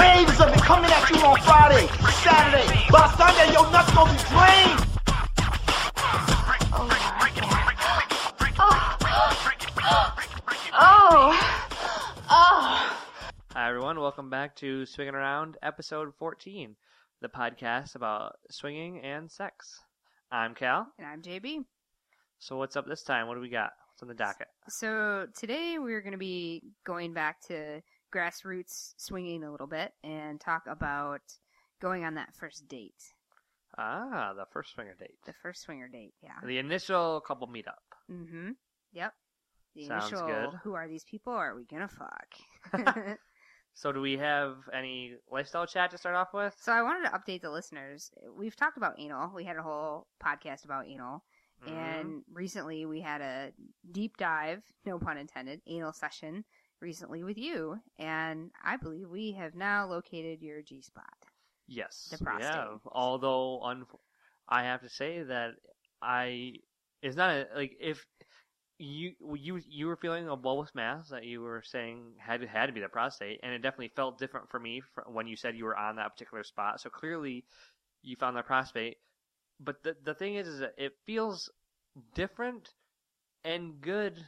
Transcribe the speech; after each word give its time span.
Waves 0.00 0.40
of 0.40 0.48
it 0.48 0.62
coming 0.62 0.90
at 0.90 1.10
you 1.10 1.16
on 1.16 1.38
Friday, 1.42 1.86
Saturday. 2.24 2.86
By 2.90 3.06
Sunday, 3.18 3.52
your 3.52 3.70
nuts 3.70 3.92
gonna 3.92 4.10
be 4.10 4.18
drained. 4.30 4.80
Oh. 8.62 8.96
oh. 10.72 11.36
Oh. 12.30 12.98
Hi, 13.52 13.68
everyone. 13.68 14.00
Welcome 14.00 14.30
back 14.30 14.56
to 14.56 14.86
Swinging 14.86 15.14
Around, 15.14 15.58
episode 15.62 16.14
14, 16.18 16.76
the 17.20 17.28
podcast 17.28 17.94
about 17.94 18.36
swinging 18.50 19.00
and 19.00 19.30
sex. 19.30 19.82
I'm 20.32 20.54
Cal. 20.54 20.86
And 20.98 21.06
I'm 21.06 21.20
JB. 21.20 21.66
So, 22.38 22.56
what's 22.56 22.74
up 22.74 22.86
this 22.86 23.02
time? 23.02 23.28
What 23.28 23.34
do 23.34 23.42
we 23.42 23.50
got? 23.50 23.72
What's 24.00 24.02
on 24.02 24.08
the 24.08 24.14
docket? 24.14 24.46
So 24.68 25.26
today 25.38 25.76
we're 25.78 26.00
going 26.00 26.12
to 26.12 26.18
be 26.18 26.62
going 26.86 27.12
back 27.12 27.42
to 27.48 27.82
grassroots 28.10 28.94
swinging 28.96 29.44
a 29.44 29.50
little 29.50 29.66
bit 29.66 29.92
and 30.04 30.40
talk 30.40 30.62
about 30.66 31.20
going 31.80 32.04
on 32.04 32.14
that 32.14 32.34
first 32.34 32.68
date. 32.68 33.02
Ah, 33.78 34.32
the 34.36 34.44
first 34.52 34.72
swinger 34.74 34.94
date. 34.98 35.18
The 35.26 35.32
first 35.42 35.62
swinger 35.62 35.88
date, 35.88 36.14
yeah. 36.22 36.32
The 36.44 36.58
initial 36.58 37.20
couple 37.20 37.46
meetup. 37.48 37.84
Mm-hmm. 38.10 38.50
Yep. 38.92 39.12
The 39.76 39.86
Sounds 39.86 40.10
initial, 40.10 40.26
good. 40.26 40.50
who 40.64 40.74
are 40.74 40.88
these 40.88 41.04
people? 41.04 41.32
Are 41.32 41.54
we 41.54 41.64
gonna 41.64 41.88
fuck? 41.88 43.16
So, 43.72 43.92
do 43.92 44.00
we 44.00 44.18
have 44.18 44.56
any 44.74 45.14
lifestyle 45.30 45.64
chat 45.64 45.92
to 45.92 45.98
start 45.98 46.16
off 46.16 46.34
with? 46.34 46.54
so 46.60 46.72
I 46.72 46.82
wanted 46.82 47.08
to 47.08 47.16
update 47.16 47.40
the 47.40 47.50
listeners. 47.50 48.10
We've 48.36 48.56
talked 48.56 48.76
about 48.76 48.98
anal. 48.98 49.32
We 49.34 49.44
had 49.44 49.56
a 49.56 49.62
whole 49.62 50.08
podcast 50.22 50.64
about 50.64 50.88
anal. 50.88 51.22
Mhm. 51.64 51.72
And 51.72 52.22
recently 52.32 52.84
we 52.84 53.00
had 53.00 53.20
a 53.20 53.52
deep 53.90 54.16
dive, 54.16 54.64
no 54.84 54.98
pun 54.98 55.16
intended, 55.18 55.60
anal 55.68 55.92
session 55.92 56.44
recently 56.80 57.22
with 57.22 57.38
you. 57.38 57.80
And 57.98 58.50
I 58.62 58.76
believe 58.76 59.08
we 59.10 59.32
have 59.32 59.54
now 59.54 59.86
located 59.86 60.42
your 60.42 60.62
G 60.62 60.80
spot. 60.82 61.26
Yes, 61.66 61.96
the 62.10 62.18
we 62.26 62.38
prostate. 62.38 62.38
have. 62.38 62.80
Although, 62.86 63.62
un- 63.62 63.86
I 64.48 64.64
have 64.64 64.80
to 64.82 64.88
say 64.88 65.22
that 65.22 65.54
I 66.02 66.54
it's 67.02 67.16
not 67.16 67.30
a, 67.34 67.46
like 67.54 67.76
if 67.80 68.06
you 68.78 69.12
you 69.34 69.60
you 69.68 69.86
were 69.86 69.96
feeling 69.96 70.28
a 70.28 70.36
bulbous 70.36 70.74
mass 70.74 71.08
that 71.10 71.24
you 71.24 71.40
were 71.42 71.62
saying 71.62 72.14
had 72.18 72.42
had 72.44 72.66
to 72.66 72.72
be 72.72 72.80
the 72.80 72.88
prostate, 72.88 73.40
and 73.42 73.52
it 73.52 73.60
definitely 73.62 73.92
felt 73.94 74.18
different 74.18 74.48
for 74.50 74.58
me 74.58 74.82
when 75.06 75.26
you 75.26 75.36
said 75.36 75.56
you 75.56 75.64
were 75.64 75.76
on 75.76 75.96
that 75.96 76.12
particular 76.14 76.42
spot. 76.44 76.80
So 76.80 76.90
clearly, 76.90 77.44
you 78.02 78.16
found 78.16 78.36
the 78.36 78.42
prostate. 78.42 78.98
But 79.60 79.82
the 79.82 79.96
the 80.02 80.14
thing 80.14 80.34
is, 80.36 80.48
is 80.48 80.60
that 80.60 80.74
it 80.78 80.92
feels 81.06 81.50
different 82.14 82.74
and 83.44 83.80
good 83.80 84.24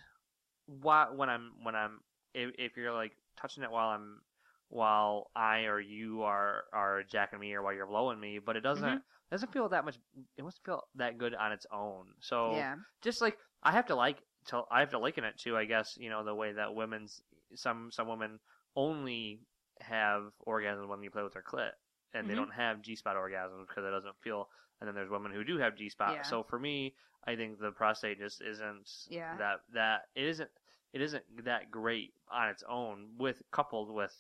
whi- 0.67 1.11
when 1.11 1.29
I'm 1.29 1.53
when 1.63 1.75
I'm 1.75 2.01
if, 2.35 2.51
if 2.59 2.77
you're 2.77 2.93
like 2.93 3.13
touching 3.37 3.63
it 3.63 3.71
while 3.71 3.89
I'm 3.91 4.21
while 4.69 5.31
I 5.37 5.65
or 5.65 5.81
you 5.81 6.23
are 6.23 6.65
are 6.73 7.03
jacking 7.03 7.39
me 7.39 7.53
or 7.55 7.63
while 7.63 7.75
you're 7.75 7.87
blowing 7.87 8.19
me, 8.19 8.39
but 8.39 8.57
it 8.57 8.61
doesn't 8.63 8.89
Mhm. 8.99 9.03
doesn't 9.31 9.53
feel 9.53 9.69
that 9.69 9.85
much. 9.85 9.97
It 10.37 10.43
doesn't 10.43 10.65
feel 10.65 10.89
that 10.97 11.19
good 11.19 11.35
on 11.35 11.53
its 11.53 11.67
own. 11.71 12.15
So 12.21 12.53
Yeah. 12.55 12.77
just 13.03 13.21
like 13.21 13.39
I 13.63 13.73
have 13.73 13.87
to 13.87 13.95
like 13.95 14.23
to 14.47 14.65
I 14.71 14.81
have 14.81 14.91
to 14.91 14.99
liken 14.99 15.25
it 15.25 15.39
to 15.39 15.57
I 15.57 15.65
guess 15.67 15.97
you 15.99 16.09
know 16.11 16.25
the 16.25 16.35
way 16.35 16.53
that 16.53 16.75
women's 16.75 17.23
some 17.55 17.91
some 17.91 18.09
women 18.09 18.41
only 18.77 19.41
have 19.81 20.33
orgasms 20.47 20.87
when 20.89 21.03
you 21.03 21.11
play 21.11 21.23
with 21.23 21.33
their 21.35 21.43
clit 21.43 21.73
and 22.15 22.29
they 22.29 22.33
Mhm. 22.35 22.37
don't 22.37 22.51
have 22.53 22.83
G 22.83 22.97
spot 22.97 23.17
orgasms 23.17 23.67
because 23.67 23.85
it 23.85 23.91
doesn't 23.91 24.17
feel. 24.21 24.51
And 24.81 24.89
then 24.89 24.95
there's 24.95 25.11
women 25.11 25.33
who 25.33 25.45
do 25.45 25.59
have 25.59 25.77
G 25.77 25.89
spot. 25.91 26.13
Yeah. 26.15 26.23
So 26.23 26.43
for 26.43 26.59
me, 26.59 26.97
I 27.25 27.37
think 27.37 27.59
the 27.61 27.73
prostate 27.73 28.19
just 28.19 28.41
isn't 28.43 29.07
Yeah. 29.09 29.37
that 29.37 29.61
that 29.71 30.09
it 30.15 30.25
isn't 30.25 30.51
it 30.93 31.01
isn't 31.01 31.25
that 31.45 31.71
great 31.71 32.13
on 32.31 32.49
its 32.49 32.63
own 32.69 33.09
with 33.19 33.43
coupled 33.51 33.91
with 33.91 34.15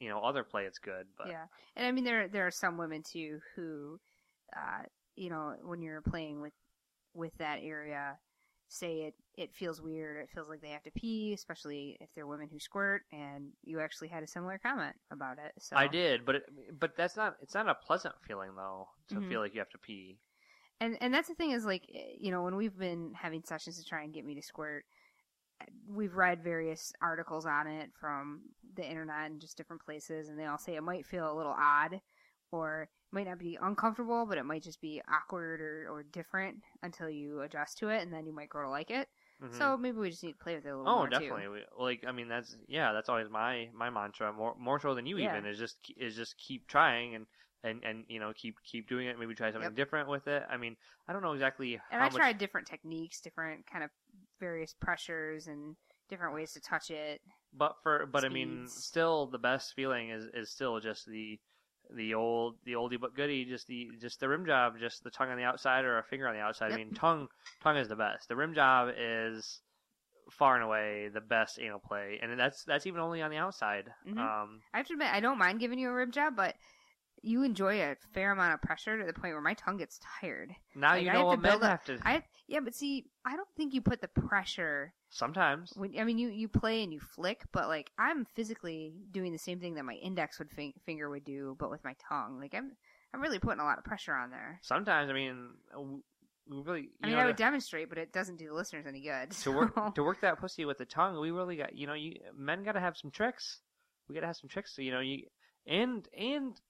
you 0.00 0.08
know 0.08 0.20
other 0.20 0.44
play 0.44 0.64
it's 0.64 0.78
good 0.78 1.06
but 1.16 1.28
Yeah. 1.30 1.46
And 1.76 1.86
I 1.86 1.92
mean, 1.92 2.04
there 2.04 2.28
there 2.28 2.46
are 2.46 2.50
some 2.50 2.76
women 2.78 3.02
too 3.02 3.40
who, 3.54 3.98
uh, 4.56 4.82
you 5.16 5.30
know, 5.30 5.54
when 5.62 5.82
you're 5.82 6.02
playing 6.02 6.40
with 6.40 6.52
with 7.14 7.32
that 7.38 7.60
area, 7.62 8.18
say 8.68 9.02
it 9.02 9.14
it 9.36 9.54
feels 9.54 9.80
weird. 9.80 10.22
It 10.22 10.30
feels 10.34 10.48
like 10.48 10.60
they 10.60 10.70
have 10.70 10.82
to 10.84 10.90
pee, 10.90 11.32
especially 11.32 11.96
if 12.00 12.08
they're 12.14 12.26
women 12.26 12.48
who 12.50 12.58
squirt. 12.60 13.02
And 13.12 13.50
you 13.62 13.80
actually 13.80 14.08
had 14.08 14.22
a 14.22 14.26
similar 14.26 14.58
comment 14.58 14.96
about 15.10 15.38
it. 15.38 15.52
So 15.60 15.76
I 15.76 15.88
did 15.88 16.24
but 16.24 16.36
it, 16.36 16.44
but 16.78 16.96
that's 16.96 17.16
not 17.16 17.36
it's 17.42 17.54
not 17.54 17.68
a 17.68 17.74
pleasant 17.74 18.14
feeling 18.26 18.54
though 18.56 18.88
to 19.08 19.20
Mhm. 19.20 19.28
feel 19.28 19.40
like 19.40 19.54
you 19.54 19.60
have 19.60 19.70
to 19.70 19.78
pee 19.78 20.18
and 20.80 20.96
and 21.00 21.12
that's 21.12 21.28
the 21.28 21.34
thing 21.34 21.50
is 21.52 21.64
like 21.64 21.84
eh, 21.94 22.14
you 22.18 22.30
know 22.30 22.42
when 22.42 22.56
we've 22.56 22.76
been 22.76 23.12
having 23.14 23.42
sessions 23.44 23.78
to 23.78 23.84
try 23.84 24.02
and 24.02 24.14
get 24.14 24.24
me 24.24 24.34
to 24.34 24.42
squirt 24.42 24.84
we've 25.88 26.16
read 26.16 26.42
various 26.42 26.92
articles 27.02 27.46
on 27.46 27.66
it 27.66 27.90
from 27.98 28.40
the 28.74 28.84
internet 28.88 29.30
and 29.30 29.40
just 29.40 29.56
different 29.56 29.82
places 29.84 30.28
and 30.28 30.38
they 30.38 30.46
all 30.46 30.58
say 30.58 30.74
it 30.76 30.82
might 30.82 31.06
feel 31.06 31.30
a 31.32 31.36
little 31.36 31.54
odd 31.58 32.00
or 32.52 32.82
it 32.82 32.88
might 33.14 33.26
not 33.26 33.38
be 33.38 33.58
uncomfortable 33.62 34.26
but 34.26 34.38
it 34.38 34.44
might 34.44 34.62
just 34.62 34.80
be 34.80 35.00
awkward 35.12 35.60
or, 35.60 35.88
or 35.90 36.02
different 36.02 36.56
until 36.82 37.08
you 37.08 37.40
adjust 37.42 37.78
to 37.78 37.88
it 37.88 38.02
and 38.02 38.12
then 38.12 38.26
you 38.26 38.32
might 38.34 38.48
grow 38.48 38.64
to 38.64 38.70
like 38.70 38.90
it 38.90 39.08
Mhm. 39.40 39.52
so 39.58 39.76
maybe 39.76 39.98
we 39.98 40.10
just 40.10 40.22
need 40.22 40.32
to 40.32 40.38
play 40.38 40.54
with 40.54 40.66
it 40.66 40.70
a 40.70 40.76
little 40.76 40.90
oh 40.90 40.98
more 40.98 41.08
definitely 41.10 41.48
we, 41.48 41.60
like 41.78 42.04
i 42.06 42.12
mean 42.12 42.28
that's 42.28 42.56
yeah 42.68 42.92
that's 42.92 43.08
always 43.08 43.28
my 43.30 43.68
my 43.74 43.90
mantra 43.90 44.32
more 44.32 44.54
more 44.58 44.78
so 44.80 44.94
than 44.94 45.06
you 45.06 45.18
Yeah. 45.18 45.30
even 45.30 45.46
is 45.46 45.58
just 45.58 45.76
is 45.96 46.14
just 46.14 46.36
keep 46.38 46.66
trying 46.68 47.14
and 47.14 47.26
and 47.62 47.82
and 47.84 48.04
you 48.08 48.20
know 48.20 48.32
keep 48.34 48.56
keep 48.64 48.88
doing 48.88 49.06
it 49.06 49.18
maybe 49.18 49.34
try 49.34 49.50
something 49.50 49.62
Yep. 49.62 49.74
different 49.74 50.08
with 50.08 50.26
it 50.28 50.42
i 50.50 50.56
mean 50.56 50.76
i 51.08 51.12
don't 51.12 51.22
know 51.22 51.32
exactly 51.32 51.80
and 51.90 52.00
how 52.00 52.04
i 52.04 52.08
much 52.08 52.20
tried 52.20 52.38
different 52.38 52.66
techniques 52.66 53.20
different 53.20 53.66
kind 53.70 53.84
of 53.84 53.90
various 54.44 54.74
pressures 54.74 55.46
and 55.46 55.76
different 56.10 56.34
ways 56.34 56.52
to 56.52 56.60
touch 56.60 56.90
it 56.90 57.20
But 57.56 57.76
for 57.82 58.06
but 58.06 58.24
I 58.24 58.28
mean, 58.28 58.66
still 58.68 59.26
the 59.26 59.38
best 59.38 59.74
feeling 59.74 60.10
is 60.10 60.24
is 60.34 60.50
still 60.50 60.80
just 60.80 61.06
the 61.06 61.38
the 61.94 62.14
old 62.14 62.56
the 62.64 62.72
oldie 62.72 63.00
but 63.00 63.14
goodie, 63.14 63.44
just 63.44 63.66
the 63.66 63.88
just 64.00 64.20
the 64.20 64.28
rim 64.28 64.44
job, 64.44 64.74
just 64.78 65.02
the 65.04 65.10
tongue 65.10 65.30
on 65.30 65.38
the 65.38 65.44
outside 65.44 65.84
or 65.84 65.98
a 65.98 66.02
finger 66.02 66.28
on 66.28 66.34
the 66.34 66.40
outside. 66.40 66.72
I 66.72 66.76
mean, 66.76 66.92
tongue 66.94 67.28
tongue 67.62 67.76
is 67.78 67.88
the 67.88 67.96
best. 67.96 68.28
The 68.28 68.36
rim 68.36 68.54
job 68.54 68.90
is 68.98 69.60
far 70.30 70.56
and 70.56 70.64
away 70.64 71.08
the 71.12 71.20
best 71.20 71.58
anal 71.58 71.78
play, 71.78 72.18
and 72.22 72.38
that's 72.38 72.64
that's 72.64 72.86
even 72.86 73.00
only 73.00 73.22
on 73.22 73.30
the 73.30 73.36
outside. 73.36 73.86
Mhm. 74.06 74.18
Um, 74.18 74.60
I 74.72 74.78
have 74.78 74.86
to 74.88 74.94
admit, 74.94 75.12
I 75.12 75.20
don't 75.20 75.38
mind 75.38 75.60
giving 75.60 75.78
you 75.78 75.90
a 75.90 75.94
rim 75.94 76.10
job, 76.10 76.34
but 76.36 76.56
you 77.24 77.42
enjoy 77.42 77.80
a 77.80 77.96
fair 78.12 78.32
amount 78.32 78.54
of 78.54 78.62
pressure 78.62 78.98
to 78.98 79.04
the 79.06 79.12
point 79.12 79.32
where 79.34 79.40
my 79.40 79.54
tongue 79.54 79.76
gets 79.78 79.98
tired. 80.20 80.52
now 80.74 80.90
Like, 80.92 81.02
you 81.04 81.12
know 81.12 81.18
have 81.18 81.26
what 81.26 81.34
to 81.36 81.40
men 81.40 81.60
have 81.62 81.84
to. 81.86 81.98
I 82.04 82.22
yeah, 82.46 82.60
but 82.60 82.74
see, 82.74 83.06
I 83.24 83.36
don't 83.36 83.48
think 83.56 83.72
you 83.74 83.80
put 83.80 84.00
the 84.00 84.08
pressure 84.08 84.92
sometimes 85.08 85.72
when 85.76 85.98
I 85.98 86.04
mean 86.04 86.18
you 86.18 86.28
you 86.28 86.48
play 86.48 86.82
and 86.82 86.92
you 86.92 87.00
flick, 87.00 87.42
but 87.52 87.68
like 87.68 87.90
I'm 87.98 88.24
physically 88.34 88.92
doing 89.10 89.32
the 89.32 89.38
same 89.38 89.60
thing 89.60 89.74
that 89.74 89.84
my 89.84 89.94
index 89.94 90.38
would 90.38 90.50
fin- 90.50 90.74
finger 90.84 91.08
would 91.08 91.24
do, 91.24 91.56
but 91.58 91.70
with 91.70 91.82
my 91.84 91.94
tongue. 92.08 92.38
Like 92.40 92.54
I'm 92.54 92.72
I'm 93.12 93.20
really 93.20 93.38
putting 93.38 93.60
a 93.60 93.64
lot 93.64 93.78
of 93.78 93.84
pressure 93.84 94.14
on 94.14 94.30
there. 94.30 94.58
sometimes 94.62 95.08
I 95.10 95.12
mean, 95.14 95.50
uh, 95.76 95.80
we 95.80 96.58
really. 96.60 96.80
You 96.82 96.88
I 97.02 97.06
mean, 97.06 97.16
know, 97.16 97.22
I 97.22 97.26
would 97.26 97.36
to- 97.36 97.42
demonstrate, 97.42 97.88
but 97.88 97.96
it 97.98 98.12
doesn't 98.12 98.36
do 98.36 98.48
the 98.48 98.54
listeners 98.54 98.84
any 98.86 99.00
good. 99.00 99.30
to 99.30 99.50
work 99.52 99.94
to 99.94 100.02
work 100.02 100.20
that 100.20 100.38
pussy 100.40 100.64
with 100.64 100.78
the 100.78 100.84
tongue, 100.84 101.18
we 101.20 101.30
really 101.30 101.56
got 101.56 101.74
you 101.74 101.86
know 101.86 101.94
you 101.94 102.16
men 102.36 102.62
got 102.64 102.72
to 102.72 102.80
have 102.80 102.96
some 102.96 103.10
tricks. 103.10 103.60
We 104.08 104.14
got 104.14 104.20
to 104.22 104.26
have 104.26 104.36
some 104.36 104.50
tricks. 104.50 104.74
So, 104.76 104.82
you 104.82 104.90
know 104.92 105.00
you 105.00 105.24
and 105.66 106.06
and 106.18 106.60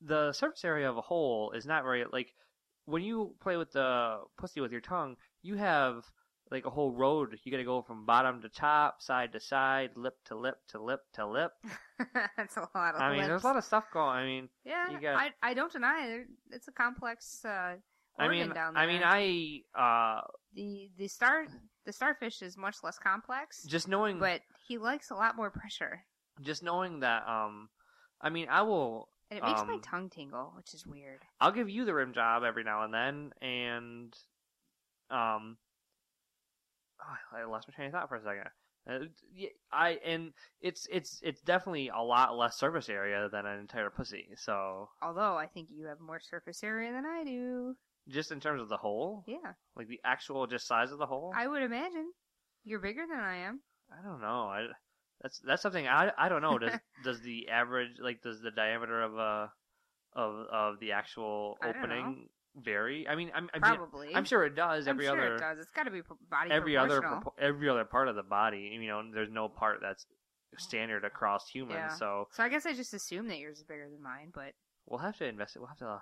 the 0.00 0.32
surface 0.32 0.64
area 0.64 0.88
of 0.88 0.96
a 0.96 1.00
hole 1.02 1.52
is 1.52 1.66
not 1.66 1.84
very 1.84 2.04
like 2.12 2.34
when 2.86 3.02
you 3.02 3.34
play 3.40 3.56
with 3.56 3.72
the 3.72 4.18
pussy 4.38 4.60
with 4.60 4.72
your 4.72 4.80
tongue, 4.80 5.16
you 5.42 5.56
have 5.56 6.04
like 6.50 6.66
a 6.66 6.70
whole 6.70 6.92
road. 6.92 7.38
You 7.42 7.50
got 7.50 7.58
to 7.58 7.64
go 7.64 7.82
from 7.82 8.04
bottom 8.04 8.42
to 8.42 8.48
top, 8.48 9.00
side 9.00 9.32
to 9.32 9.40
side, 9.40 9.90
lip 9.96 10.14
to 10.26 10.36
lip 10.36 10.56
to 10.68 10.82
lip 10.82 11.00
to 11.14 11.26
lip. 11.26 11.52
That's 12.36 12.56
a 12.56 12.68
lot 12.74 12.94
of. 12.94 13.00
I 13.00 13.12
mean, 13.12 13.26
there's 13.26 13.42
a 13.42 13.46
lot 13.46 13.56
of 13.56 13.64
stuff 13.64 13.84
going. 13.92 14.16
I 14.16 14.24
mean, 14.24 14.48
Yeah, 14.64 14.88
got- 15.00 15.16
I 15.16 15.30
I 15.42 15.54
don't 15.54 15.72
deny 15.72 16.06
it. 16.08 16.26
It's 16.50 16.68
a 16.68 16.72
complex. 16.72 17.44
Uh, 17.44 17.76
I 18.18 18.28
mean, 18.28 18.50
down 18.50 18.74
there. 18.74 18.82
I 18.82 18.86
mean, 18.86 19.02
I 19.02 19.62
uh 19.78 20.20
the 20.54 20.90
the 20.96 21.08
star 21.08 21.46
the 21.84 21.92
starfish 21.92 22.42
is 22.42 22.56
much 22.56 22.76
less 22.82 22.98
complex, 22.98 23.64
just 23.64 23.88
knowing 23.88 24.18
but 24.18 24.42
he 24.68 24.78
likes 24.78 25.10
a 25.10 25.14
lot 25.14 25.36
more 25.36 25.50
pressure, 25.50 26.04
just 26.40 26.62
knowing 26.62 27.00
that 27.00 27.26
um, 27.28 27.68
I 28.20 28.30
mean, 28.30 28.48
I 28.48 28.62
will 28.62 29.08
and 29.34 29.44
it 29.44 29.46
makes 29.46 29.62
my 29.66 29.74
Um, 29.74 29.80
tongue 29.82 30.10
tingle, 30.10 30.52
which 30.56 30.74
is 30.74 30.86
weird. 30.86 31.22
I'll 31.40 31.52
give 31.52 31.68
you 31.68 31.84
the 31.84 31.94
rim 31.94 32.12
job 32.12 32.42
every 32.44 32.62
now 32.64 32.84
and 32.84 32.94
then, 32.94 33.32
and 33.42 34.16
um, 35.10 35.58
oh, 37.02 37.36
I 37.36 37.44
lost 37.44 37.68
my 37.68 37.74
train 37.74 37.88
of 37.88 37.92
thought 37.92 38.08
for 38.08 38.16
a 38.16 38.22
second. 38.22 38.50
Uh, 38.86 39.46
I 39.72 39.98
and 40.04 40.32
it's 40.60 40.86
it's 40.90 41.18
it's 41.22 41.40
definitely 41.40 41.88
a 41.88 42.02
lot 42.02 42.36
less 42.36 42.58
surface 42.58 42.88
area 42.90 43.28
than 43.32 43.46
an 43.46 43.58
entire 43.58 43.88
pussy. 43.90 44.28
So 44.36 44.90
Although 45.00 45.36
I 45.38 45.46
think 45.46 45.68
you 45.70 45.86
have 45.86 46.00
more 46.00 46.20
surface 46.20 46.62
area 46.62 46.92
than 46.92 47.06
I 47.06 47.24
do. 47.24 47.76
just 48.08 48.30
in 48.30 48.40
terms 48.40 48.60
of 48.60 48.68
the 48.68 48.76
hole, 48.76 49.24
Yeah, 49.26 49.54
like 49.74 49.88
the 49.88 50.00
actual 50.04 50.46
just 50.46 50.66
size 50.66 50.92
of 50.92 50.98
the 50.98 51.06
hole, 51.06 51.32
I 51.34 51.46
would 51.48 51.62
imagine. 51.62 52.12
You're 52.62 52.78
bigger 52.80 53.06
than 53.08 53.18
I 53.20 53.36
am. 53.36 53.60
I 53.90 54.02
don't 54.06 54.20
know. 54.20 54.48
I 54.48 54.66
that's 55.20 55.40
that's 55.40 55.62
something 55.62 55.86
I 55.86 56.12
I 56.16 56.28
don't 56.28 56.42
know. 56.42 56.58
Does 56.58 56.72
does 57.04 57.20
the 57.22 57.48
average 57.48 57.92
like 58.00 58.22
does 58.22 58.40
the 58.40 58.50
diameter 58.50 59.02
of 59.02 59.14
a 59.16 59.52
of 60.14 60.46
of 60.52 60.80
the 60.80 60.92
actual 60.92 61.56
I 61.62 61.72
don't 61.72 61.76
opening 61.78 62.28
vary? 62.56 63.08
I 63.08 63.14
mean, 63.14 63.30
I'm 63.34 63.48
I 63.54 63.56
mean, 63.58 63.76
Probably. 63.78 64.14
I'm 64.14 64.24
sure 64.24 64.44
it 64.44 64.54
does. 64.54 64.86
Every 64.86 65.08
I'm 65.08 65.16
sure 65.16 65.24
other 65.24 65.34
it 65.36 65.40
does. 65.40 65.58
It's 65.58 65.70
got 65.70 65.84
to 65.84 65.90
be 65.90 66.02
pro- 66.02 66.18
body 66.30 66.50
every 66.50 66.76
other 66.76 67.00
proportional. 67.00 67.32
propo- 67.38 67.42
every 67.42 67.68
other 67.68 67.84
part 67.84 68.08
of 68.08 68.16
the 68.16 68.22
body. 68.22 68.76
You 68.80 68.88
know, 68.88 69.02
there's 69.12 69.30
no 69.30 69.48
part 69.48 69.78
that's 69.80 70.06
standard 70.58 71.04
across 71.04 71.48
humans. 71.48 71.76
Yeah. 71.76 71.96
So 71.96 72.28
So 72.32 72.42
I 72.42 72.48
guess 72.48 72.66
I 72.66 72.72
just 72.72 72.94
assume 72.94 73.28
that 73.28 73.38
yours 73.38 73.58
is 73.58 73.64
bigger 73.64 73.88
than 73.90 74.02
mine, 74.02 74.30
but 74.32 74.52
we'll 74.86 75.00
have 75.00 75.16
to 75.18 75.24
invest. 75.26 75.56
We'll 75.56 75.66
have 75.66 75.78
to 75.78 75.88
uh, 75.88 75.98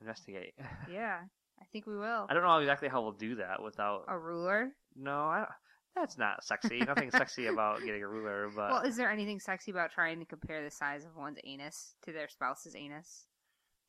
investigate. 0.00 0.54
yeah, 0.92 1.20
I 1.60 1.64
think 1.72 1.86
we 1.86 1.96
will. 1.96 2.26
I 2.28 2.34
don't 2.34 2.42
know 2.42 2.58
exactly 2.58 2.88
how 2.88 3.02
we'll 3.02 3.12
do 3.12 3.36
that 3.36 3.62
without. 3.62 4.04
A 4.08 4.18
ruler. 4.18 4.72
No, 4.96 5.12
I, 5.12 5.46
that's 5.94 6.18
not 6.18 6.44
sexy. 6.44 6.78
Nothing 6.80 7.10
sexy 7.10 7.46
about 7.52 7.80
getting 7.84 8.02
a 8.02 8.08
ruler, 8.08 8.50
but 8.54 8.70
well, 8.70 8.82
is 8.82 8.96
there 8.96 9.10
anything 9.10 9.40
sexy 9.40 9.70
about 9.70 9.90
trying 9.92 10.18
to 10.20 10.24
compare 10.24 10.62
the 10.62 10.70
size 10.70 11.04
of 11.04 11.16
one's 11.16 11.38
anus 11.44 11.94
to 12.04 12.12
their 12.12 12.28
spouse's 12.28 12.74
anus? 12.74 13.26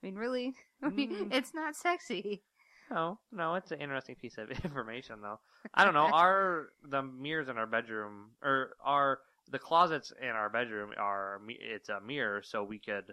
I 0.04 0.08
mean, 0.08 0.16
really? 0.16 0.54
I 0.84 0.90
mean, 0.90 1.12
Mm. 1.12 1.34
it's 1.34 1.54
not 1.54 1.76
sexy. 1.76 2.44
no, 2.92 3.18
no, 3.32 3.56
it's 3.56 3.72
an 3.72 3.82
interesting 3.82 4.16
piece 4.16 4.38
of 4.38 4.50
information, 4.64 5.22
though. 5.22 5.40
I 5.74 5.84
don't 5.86 5.94
know. 5.96 6.10
Our 6.12 6.70
the 6.84 7.02
mirrors 7.02 7.50
in 7.50 7.58
our 7.58 7.66
bedroom, 7.68 8.32
or 8.44 8.72
our 8.84 9.20
the 9.52 9.60
closets 9.60 10.12
in 10.22 10.30
our 10.30 10.50
bedroom 10.50 10.92
are 10.98 11.40
it's 11.48 11.90
a 11.90 12.02
mirror, 12.02 12.42
so 12.44 12.64
we 12.64 12.80
could, 12.80 13.06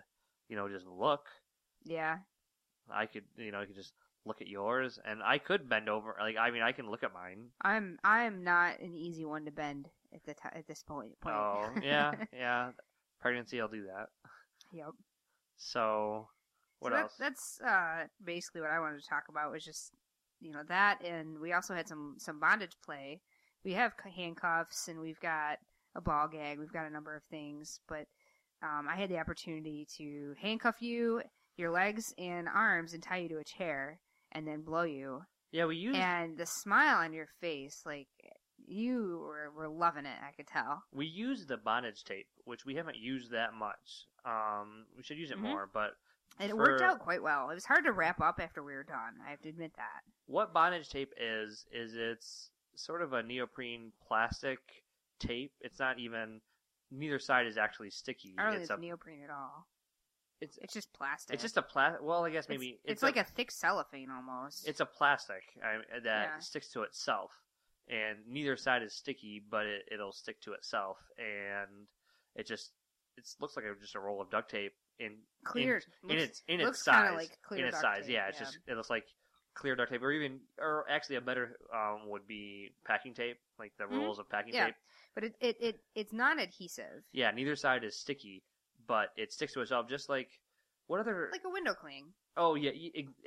you 0.48 0.56
know, 0.56 0.68
just 0.68 0.86
look. 0.86 1.26
Yeah. 1.84 2.18
I 2.90 3.06
could, 3.06 3.24
you 3.36 3.52
know, 3.52 3.60
I 3.60 3.64
could 3.66 3.76
just 3.76 3.92
look 4.24 4.40
at 4.40 4.46
yours, 4.48 4.98
and 5.04 5.22
I 5.22 5.38
could 5.38 5.68
bend 5.68 5.88
over. 5.88 6.16
Like, 6.20 6.36
I 6.36 6.50
mean, 6.50 6.62
I 6.62 6.72
can 6.72 6.90
look 6.90 7.02
at 7.02 7.12
mine. 7.12 7.48
I'm 7.62 7.98
I'm 8.04 8.44
not 8.44 8.80
an 8.80 8.94
easy 8.94 9.24
one 9.24 9.44
to 9.46 9.50
bend 9.50 9.88
at 10.14 10.24
the 10.24 10.34
t- 10.34 10.40
at 10.54 10.66
this 10.66 10.82
point. 10.82 11.18
point. 11.20 11.34
Oh, 11.36 11.70
yeah, 11.82 12.12
yeah. 12.32 12.70
Pregnancy 13.20 13.60
I'll 13.60 13.68
do 13.68 13.84
that. 13.84 14.06
yep. 14.72 14.90
So, 15.56 16.28
what 16.80 16.90
so 16.90 16.96
that- 16.96 17.02
else? 17.02 17.14
That's 17.18 17.60
uh, 17.66 18.04
basically 18.24 18.60
what 18.60 18.70
I 18.70 18.80
wanted 18.80 19.02
to 19.02 19.08
talk 19.08 19.24
about. 19.28 19.52
Was 19.52 19.64
just 19.64 19.92
you 20.40 20.52
know 20.52 20.62
that, 20.68 21.02
and 21.04 21.38
we 21.40 21.52
also 21.52 21.74
had 21.74 21.88
some 21.88 22.16
some 22.18 22.40
bondage 22.40 22.76
play. 22.84 23.20
We 23.64 23.72
have 23.74 23.92
handcuffs, 24.16 24.88
and 24.88 25.00
we've 25.00 25.20
got 25.20 25.58
a 25.94 26.00
ball 26.00 26.26
gag. 26.28 26.58
We've 26.58 26.72
got 26.72 26.86
a 26.86 26.90
number 26.90 27.14
of 27.14 27.22
things, 27.24 27.80
but 27.88 28.06
um, 28.62 28.86
I 28.90 28.96
had 28.96 29.08
the 29.08 29.18
opportunity 29.18 29.86
to 29.98 30.34
handcuff 30.40 30.76
you, 30.80 31.22
your 31.56 31.70
legs 31.70 32.12
and 32.18 32.48
arms, 32.48 32.92
and 32.94 33.02
tie 33.02 33.18
you 33.18 33.28
to 33.28 33.38
a 33.38 33.44
chair, 33.44 34.00
and 34.32 34.46
then 34.46 34.62
blow 34.62 34.82
you. 34.82 35.22
yeah, 35.52 35.66
we 35.66 35.76
use 35.76 35.96
And 35.96 36.36
the 36.36 36.46
smile 36.46 36.98
on 36.98 37.12
your 37.12 37.28
face, 37.40 37.82
like 37.86 38.08
you 38.66 39.18
were, 39.26 39.50
were 39.50 39.68
loving 39.68 40.06
it. 40.06 40.16
I 40.26 40.32
could 40.36 40.46
tell. 40.46 40.82
we 40.92 41.06
use 41.06 41.46
the 41.46 41.56
bondage 41.56 42.04
tape, 42.04 42.28
which 42.44 42.64
we 42.64 42.74
haven't 42.76 42.96
used 42.96 43.30
that 43.32 43.52
much. 43.54 44.06
Um, 44.24 44.86
we 44.96 45.02
should 45.02 45.18
use 45.18 45.30
it 45.30 45.38
Mhm. 45.38 45.42
more. 45.42 45.66
But 45.72 45.96
And 46.38 46.48
it 46.48 46.56
worked 46.56 46.80
out 46.80 47.00
quite 47.00 47.22
well. 47.22 47.50
It 47.50 47.54
was 47.54 47.64
hard 47.66 47.84
to 47.84 47.92
wrap 47.92 48.20
up 48.20 48.40
after 48.40 48.62
we 48.62 48.72
were 48.74 48.84
done. 48.84 49.20
I 49.26 49.30
have 49.30 49.40
to 49.42 49.48
admit 49.48 49.74
that. 49.76 50.02
what 50.26 50.52
bondage 50.54 50.88
tape 50.88 51.12
is 51.18 51.66
is 51.72 51.94
it's 51.94 52.50
sort 52.76 53.02
of 53.02 53.12
a 53.12 53.22
neoprene 53.22 53.92
plastic 54.06 54.60
tape. 55.18 55.52
It's 55.60 55.78
not 55.78 55.98
even 55.98 56.40
neither 56.90 57.18
side 57.18 57.46
is 57.46 57.58
actually 57.58 57.90
sticky. 57.90 58.34
I 58.38 58.44
don't 58.44 58.52
think 58.52 58.62
it's 58.62 58.70
it's 58.70 58.78
a 58.78 58.80
neoprene 58.80 59.22
at 59.24 59.30
all. 59.30 59.66
It's 60.42 60.58
It's 60.58 60.74
just 60.74 60.92
plastic. 60.92 61.32
it's 61.34 61.42
just 61.42 61.56
a 61.56 61.62
plastic. 61.62 62.02
Well, 62.02 62.24
I 62.24 62.30
guess 62.30 62.44
It's- 62.46 62.58
maybe 62.58 62.80
it's, 62.84 63.02
like 63.02 63.16
a, 63.16 63.24
thick 63.24 63.50
cellophane 63.50 64.10
almost. 64.10 64.66
it's 64.68 64.80
a 64.80 64.86
plastic 64.86 65.42
I, 65.64 65.78
that 66.00 66.02
Yeah. 66.04 66.38
sticks 66.40 66.70
to 66.72 66.82
itself, 66.82 67.30
and 67.88 68.26
neither 68.26 68.56
side 68.56 68.82
is 68.82 68.92
sticky, 68.94 69.40
but 69.48 69.66
it, 69.66 69.88
it'll 69.92 70.12
stick 70.12 70.40
to 70.42 70.52
itself, 70.54 70.98
and 71.18 71.86
it 72.34 72.46
just 72.46 72.72
it 73.16 73.28
looks 73.40 73.56
like 73.56 73.66
a, 73.66 73.74
just 73.80 73.94
a 73.94 74.00
roll 74.00 74.20
of 74.20 74.30
duct 74.30 74.50
tape 74.50 74.74
in 74.98 75.18
clear. 75.44 75.76
in, 75.76 76.10
in 76.10 76.16
looks- 76.16 76.22
its 76.30 76.42
in 76.48 76.60
its 76.60 76.82
size. 76.84 77.14
like 77.14 77.38
clear 77.42 77.60
in 77.60 77.66
its 77.66 77.80
duct 77.80 77.96
size, 77.96 78.06
tape, 78.06 78.14
yeah. 78.14 78.28
It's 78.28 78.38
yeah. 78.40 78.44
just 78.46 78.58
it 78.66 78.76
looks 78.76 78.90
like 78.90 79.06
clear 79.54 79.76
duct 79.76 79.90
tape, 79.92 80.02
or 80.02 80.10
even 80.12 80.40
or 80.58 80.86
actually 80.88 81.16
a 81.16 81.20
better 81.20 81.56
um, 81.74 82.08
would 82.08 82.26
be 82.26 82.70
packing 82.86 83.14
tape, 83.14 83.38
like 83.58 83.72
the 83.78 83.84
Mhm. 83.84 83.98
rolls 83.98 84.18
of 84.18 84.28
packing 84.28 84.54
Yeah. 84.54 84.66
tape. 84.66 84.74
but 85.14 85.24
it, 85.24 85.36
it, 85.40 85.56
it 85.60 85.80
it's 85.94 86.12
non 86.12 86.38
adhesive. 86.38 87.04
Yeah, 87.12 87.30
neither 87.32 87.54
side 87.54 87.84
is 87.84 87.98
sticky, 87.98 88.42
but 88.86 89.08
it 89.16 89.32
sticks 89.32 89.52
to 89.54 89.60
itself, 89.60 89.88
just 89.88 90.08
like 90.08 90.28
what 90.86 91.00
other? 91.00 91.28
Like 91.32 91.42
a 91.46 91.50
window 91.50 91.74
cling. 91.74 92.06
oh 92.36 92.54
yeah, 92.54 92.70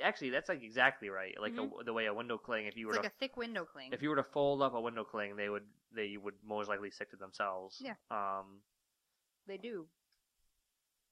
actually 0.02 0.30
that's 0.30 0.48
like 0.48 0.62
exactly 0.62 1.08
right. 1.08 1.34
Like 1.40 1.54
a, 1.54 1.68
the 1.84 1.92
way 1.92 2.06
a 2.06 2.14
window 2.14 2.38
cling, 2.38 2.66
if 2.66 2.76
you 2.76 2.86
were 2.86 2.92
Mm-hmm. 2.92 3.04
It's 3.04 3.08
to 3.08 3.14
like 3.14 3.14
a 3.14 3.18
thick 3.18 3.36
window 3.36 3.64
cling. 3.64 3.90
if 3.92 4.02
you 4.02 4.10
were 4.10 4.16
to 4.16 4.22
fold 4.24 4.62
up 4.62 4.74
a 4.74 4.80
window 4.80 5.04
cling, 5.04 5.36
they 5.36 5.48
would 5.48 5.64
they 5.94 6.16
would 6.16 6.34
most 6.46 6.68
likely 6.68 6.90
stick 6.90 7.10
to 7.10 7.16
themselves. 7.16 7.80
Yeah. 7.82 7.94
Um. 8.10 8.60
They 9.46 9.56
do. 9.56 9.86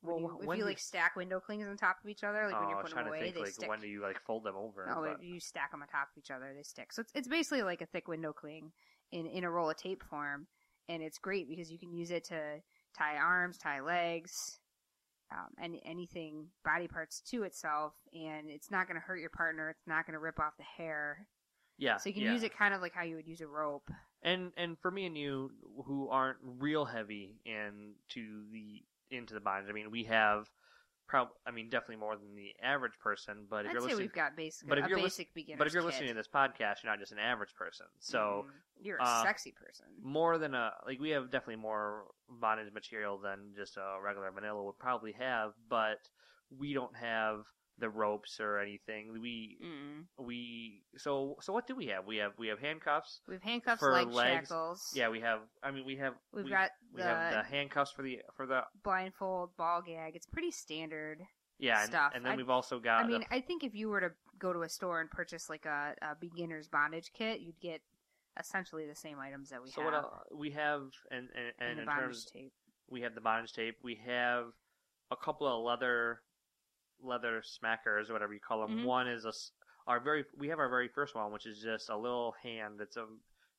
Well, 0.02 0.16
When 0.16 0.24
you, 0.24 0.38
if 0.40 0.46
when 0.46 0.58
you 0.58 0.64
like 0.66 0.78
stack 0.78 1.16
window 1.16 1.40
clings 1.40 1.66
on 1.66 1.76
top 1.78 1.96
of 2.04 2.10
each 2.10 2.24
other, 2.24 2.44
like 2.46 2.54
oh, 2.54 2.60
when 2.60 2.68
you're 2.68 2.82
was 2.82 2.90
putting 2.92 3.04
them 3.04 3.06
away, 3.06 3.20
think 3.22 3.34
they 3.36 3.40
like 3.42 3.52
stick. 3.52 3.68
when 3.68 3.80
do 3.80 3.86
you 3.88 4.02
like 4.02 4.20
fold 4.20 4.44
them 4.44 4.54
over? 4.56 4.84
No, 4.86 5.00
but- 5.00 5.24
you 5.24 5.40
stack 5.40 5.70
them 5.70 5.80
on 5.80 5.88
top 5.88 6.08
of 6.14 6.18
each 6.18 6.30
other, 6.30 6.52
they 6.54 6.62
stick. 6.62 6.92
So 6.92 7.00
it's 7.00 7.12
it's 7.14 7.28
basically 7.28 7.62
like 7.62 7.80
a 7.80 7.86
thick 7.86 8.06
window 8.06 8.32
cling 8.34 8.72
in 9.12 9.26
in 9.26 9.44
a 9.44 9.50
roll 9.50 9.70
of 9.70 9.76
tape 9.78 10.02
form, 10.02 10.46
and 10.90 11.02
it's 11.02 11.16
great 11.18 11.48
because 11.48 11.72
you 11.72 11.78
can 11.78 11.92
use 11.94 12.10
it 12.10 12.24
to 12.24 12.60
tie 12.96 13.16
arms, 13.16 13.58
tie 13.58 13.80
legs, 13.80 14.58
um, 15.32 15.48
any 15.62 15.82
anything 15.84 16.46
body 16.64 16.88
parts 16.88 17.20
to 17.30 17.42
itself, 17.42 17.94
and 18.12 18.48
it's 18.48 18.70
not 18.70 18.86
going 18.86 18.96
to 19.00 19.04
hurt 19.04 19.20
your 19.20 19.30
partner. 19.30 19.70
It's 19.70 19.86
not 19.86 20.06
going 20.06 20.14
to 20.14 20.20
rip 20.20 20.38
off 20.38 20.56
the 20.56 20.64
hair. 20.64 21.26
yeah. 21.78 21.96
So 21.96 22.08
you 22.08 22.14
can 22.14 22.22
yeah. 22.22 22.32
use 22.32 22.42
it 22.42 22.56
kind 22.56 22.74
of 22.74 22.80
like 22.80 22.92
how 22.94 23.02
you 23.02 23.16
would 23.16 23.26
use 23.26 23.40
a 23.40 23.46
rope. 23.46 23.90
and 24.22 24.52
and 24.56 24.78
for 24.78 24.90
me 24.90 25.06
and 25.06 25.16
you 25.16 25.50
who 25.86 26.08
aren't 26.08 26.38
real 26.42 26.84
heavy 26.84 27.40
into 27.44 28.44
the 28.52 28.82
into 29.10 29.34
the 29.34 29.40
bondage, 29.40 29.70
I 29.70 29.72
mean, 29.72 29.90
we 29.90 30.04
have 30.04 30.48
prob 31.06 31.28
I 31.46 31.50
mean, 31.50 31.68
definitely 31.68 31.96
more 31.96 32.16
than 32.16 32.34
the 32.34 32.54
average 32.62 32.98
person. 33.00 33.46
But 33.48 33.66
if 33.66 33.70
I'd 33.70 33.72
you're 33.72 33.80
say 33.80 33.86
listening, 33.86 34.04
we've 34.04 34.12
got 34.12 34.36
basic 34.36 34.68
but 34.68 34.78
if 34.78 34.86
a 34.86 34.88
you're 34.88 34.98
basic 34.98 35.34
beginner. 35.34 35.58
but 35.58 35.66
if 35.66 35.72
you're 35.72 35.82
listening 35.82 36.08
to 36.08 36.14
this 36.14 36.28
podcast, 36.28 36.82
you're 36.82 36.92
not 36.92 36.98
just 36.98 37.12
an 37.12 37.18
average 37.18 37.54
person. 37.54 37.86
So 37.98 38.46
you're 38.80 38.98
a 38.98 39.04
uh, 39.04 39.22
sexy 39.22 39.52
person. 39.52 39.86
more 40.02 40.38
than 40.38 40.54
a 40.54 40.72
like 40.86 41.00
we 41.00 41.10
have 41.10 41.30
definitely 41.30 41.62
more 41.62 42.04
bondage 42.28 42.72
material 42.72 43.18
than 43.18 43.52
just 43.56 43.76
a 43.76 44.00
regular 44.02 44.30
vanilla 44.30 44.62
would 44.64 44.78
probably 44.78 45.12
have, 45.12 45.52
but 45.68 45.98
we 46.56 46.74
don't 46.74 46.96
have 46.96 47.44
the 47.78 47.88
ropes 47.88 48.38
or 48.40 48.58
anything. 48.58 49.12
We 49.20 49.58
Mm. 49.62 50.06
we 50.18 50.84
so 50.96 51.36
so 51.40 51.52
what 51.52 51.66
do 51.66 51.74
we 51.74 51.86
have? 51.88 52.06
We 52.06 52.18
have 52.18 52.32
we 52.38 52.48
have 52.48 52.60
handcuffs. 52.60 53.20
We 53.26 53.34
have 53.34 53.42
handcuffs, 53.42 53.80
for 53.80 53.92
leg 53.92 54.08
legs, 54.08 54.48
shackles. 54.48 54.92
Yeah, 54.94 55.08
we 55.08 55.20
have. 55.20 55.40
I 55.62 55.70
mean, 55.70 55.84
we 55.84 55.96
have. 55.96 56.14
We've 56.32 56.44
we, 56.44 56.50
got 56.50 56.70
we 56.92 57.02
have 57.02 57.32
the- 57.32 57.38
the 57.42 57.44
handcuffs 57.48 57.90
for 57.92 58.02
the 58.02 58.20
for 58.36 58.46
the 58.46 58.62
blindfold, 58.82 59.56
ball 59.56 59.82
gag. 59.82 60.14
It's 60.16 60.26
pretty 60.26 60.50
standard. 60.52 61.20
yeah, 61.58 61.80
and, 61.82 61.90
stuff. 61.90 62.12
and 62.14 62.24
then 62.24 62.32
I- 62.32 62.36
we've 62.36 62.50
also 62.50 62.78
got. 62.78 63.04
I 63.04 63.06
mean, 63.08 63.24
I 63.30 63.40
think 63.40 63.64
if 63.64 63.74
you 63.74 63.88
were 63.88 64.00
to 64.00 64.12
go 64.38 64.52
to 64.52 64.62
a 64.62 64.68
store 64.68 65.00
and 65.00 65.10
purchase 65.10 65.48
like 65.48 65.64
a, 65.66 65.94
a 66.02 66.14
beginner's 66.20 66.68
bondage 66.68 67.12
kit, 67.12 67.40
you'd 67.40 67.60
get 67.60 67.80
essentially 68.38 68.86
the 68.86 68.94
same 68.96 69.18
items 69.18 69.50
that 69.50 69.62
we 69.62 69.70
so 69.70 69.82
have. 69.82 69.92
what 69.92 69.94
else, 69.94 70.14
we 70.34 70.50
have, 70.50 70.82
and 71.10 71.28
and, 71.34 71.52
in 71.60 71.66
and 71.66 71.78
the 71.78 71.82
in 71.82 71.86
bondage 71.86 72.04
terms, 72.06 72.24
tape. 72.32 72.52
we 72.88 73.00
have 73.02 73.14
the 73.14 73.20
bondage 73.20 73.52
tape. 73.52 73.76
We 73.82 73.96
have 74.06 74.46
a 75.10 75.16
couple 75.16 75.46
of 75.46 75.62
leather 75.64 76.20
leather 77.00 77.42
smackers, 77.42 78.10
or 78.10 78.12
whatever 78.12 78.34
you 78.34 78.40
call 78.40 78.66
them. 78.66 78.78
Mhm. 78.78 78.84
One 78.84 79.08
is 79.08 79.24
a 79.24 79.32
our 79.86 80.00
very 80.00 80.24
we 80.36 80.48
have 80.48 80.58
our 80.58 80.68
very 80.68 80.88
first 80.88 81.14
one, 81.14 81.32
which 81.32 81.46
is 81.46 81.60
just 81.60 81.90
a 81.90 81.96
little 81.96 82.32
hand. 82.42 82.80
It's 82.80 82.96
a 82.96 83.06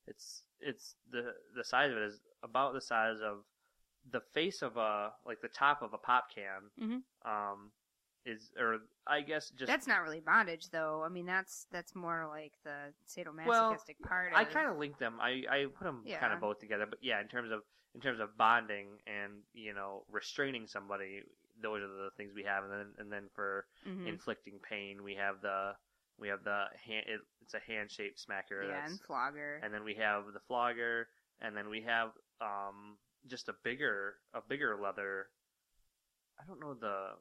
it's 0.07 0.43
it's 0.59 0.95
the 1.09 1.33
the 1.55 1.63
size 1.63 1.91
of 1.91 1.97
it 1.97 2.03
is 2.03 2.21
about 2.43 2.73
the 2.73 2.81
size 2.81 3.21
of 3.21 3.43
the 4.11 4.21
face 4.33 4.61
of 4.61 4.77
a 4.77 5.13
like 5.25 5.41
the 5.41 5.47
top 5.49 5.81
of 5.81 5.93
a 5.93 5.97
pop 5.97 6.29
can. 6.33 6.71
Mhm. 6.79 7.03
Um, 7.29 7.71
is 8.25 8.51
or 8.57 8.79
I 9.05 9.21
guess 9.21 9.51
just 9.51 9.67
That's 9.67 9.85
not 9.85 10.01
really 10.01 10.19
bondage, 10.19 10.69
though. 10.71 11.03
I 11.03 11.09
mean, 11.09 11.27
that's 11.27 11.67
that's 11.71 11.93
more 11.93 12.25
like 12.27 12.53
the 12.63 12.91
sadomasochistic 13.07 13.45
Well, 13.45 13.77
part. 14.07 14.33
I 14.33 14.45
kind 14.45 14.67
of 14.67 14.77
link 14.77 14.97
them. 14.97 15.19
I, 15.21 15.43
I 15.47 15.65
put 15.65 15.83
them 15.83 16.03
kind 16.19 16.33
of 16.33 16.39
both 16.39 16.59
together. 16.59 16.87
But 16.87 16.99
yeah, 17.03 17.21
in 17.21 17.27
terms 17.27 17.51
of 17.51 17.61
in 17.93 18.01
terms 18.01 18.19
of 18.19 18.35
bonding 18.35 18.99
and 19.05 19.43
you 19.53 19.73
know 19.75 20.05
restraining 20.09 20.65
somebody, 20.65 21.21
those 21.61 21.81
are 21.81 21.87
the 21.87 22.09
things 22.17 22.31
we 22.35 22.43
have. 22.43 22.63
And 22.63 22.71
then 22.73 22.93
and 22.99 23.11
then 23.11 23.29
for 23.35 23.65
Mhm. 23.87 24.07
inflicting 24.07 24.59
pain, 24.59 25.03
we 25.03 25.15
have 25.15 25.41
the 25.41 25.73
we 26.17 26.27
have 26.29 26.43
the 26.43 26.65
hand. 26.85 27.05
It, 27.07 27.21
it's 27.41 27.53
a 27.53 27.59
hand 27.59 27.91
shaped 27.91 28.19
smacker. 28.25 28.67
yeah, 28.67 28.85
and 28.85 28.99
flogger. 29.01 29.59
and 29.63 29.73
then 29.73 29.83
we 29.83 29.95
have 29.95 30.31
the 30.33 30.39
flogger, 30.47 31.09
and 31.39 31.55
then 31.55 31.69
we 31.69 31.81
have 31.81 32.11
um 32.41 32.97
just 33.27 33.49
a 33.49 33.53
bigger 33.63 34.15
a 34.33 34.41
bigger 34.41 34.77
leather. 34.81 35.27
I 36.39 36.45
don't 36.45 36.59
know 36.59 36.73
the 36.73 37.17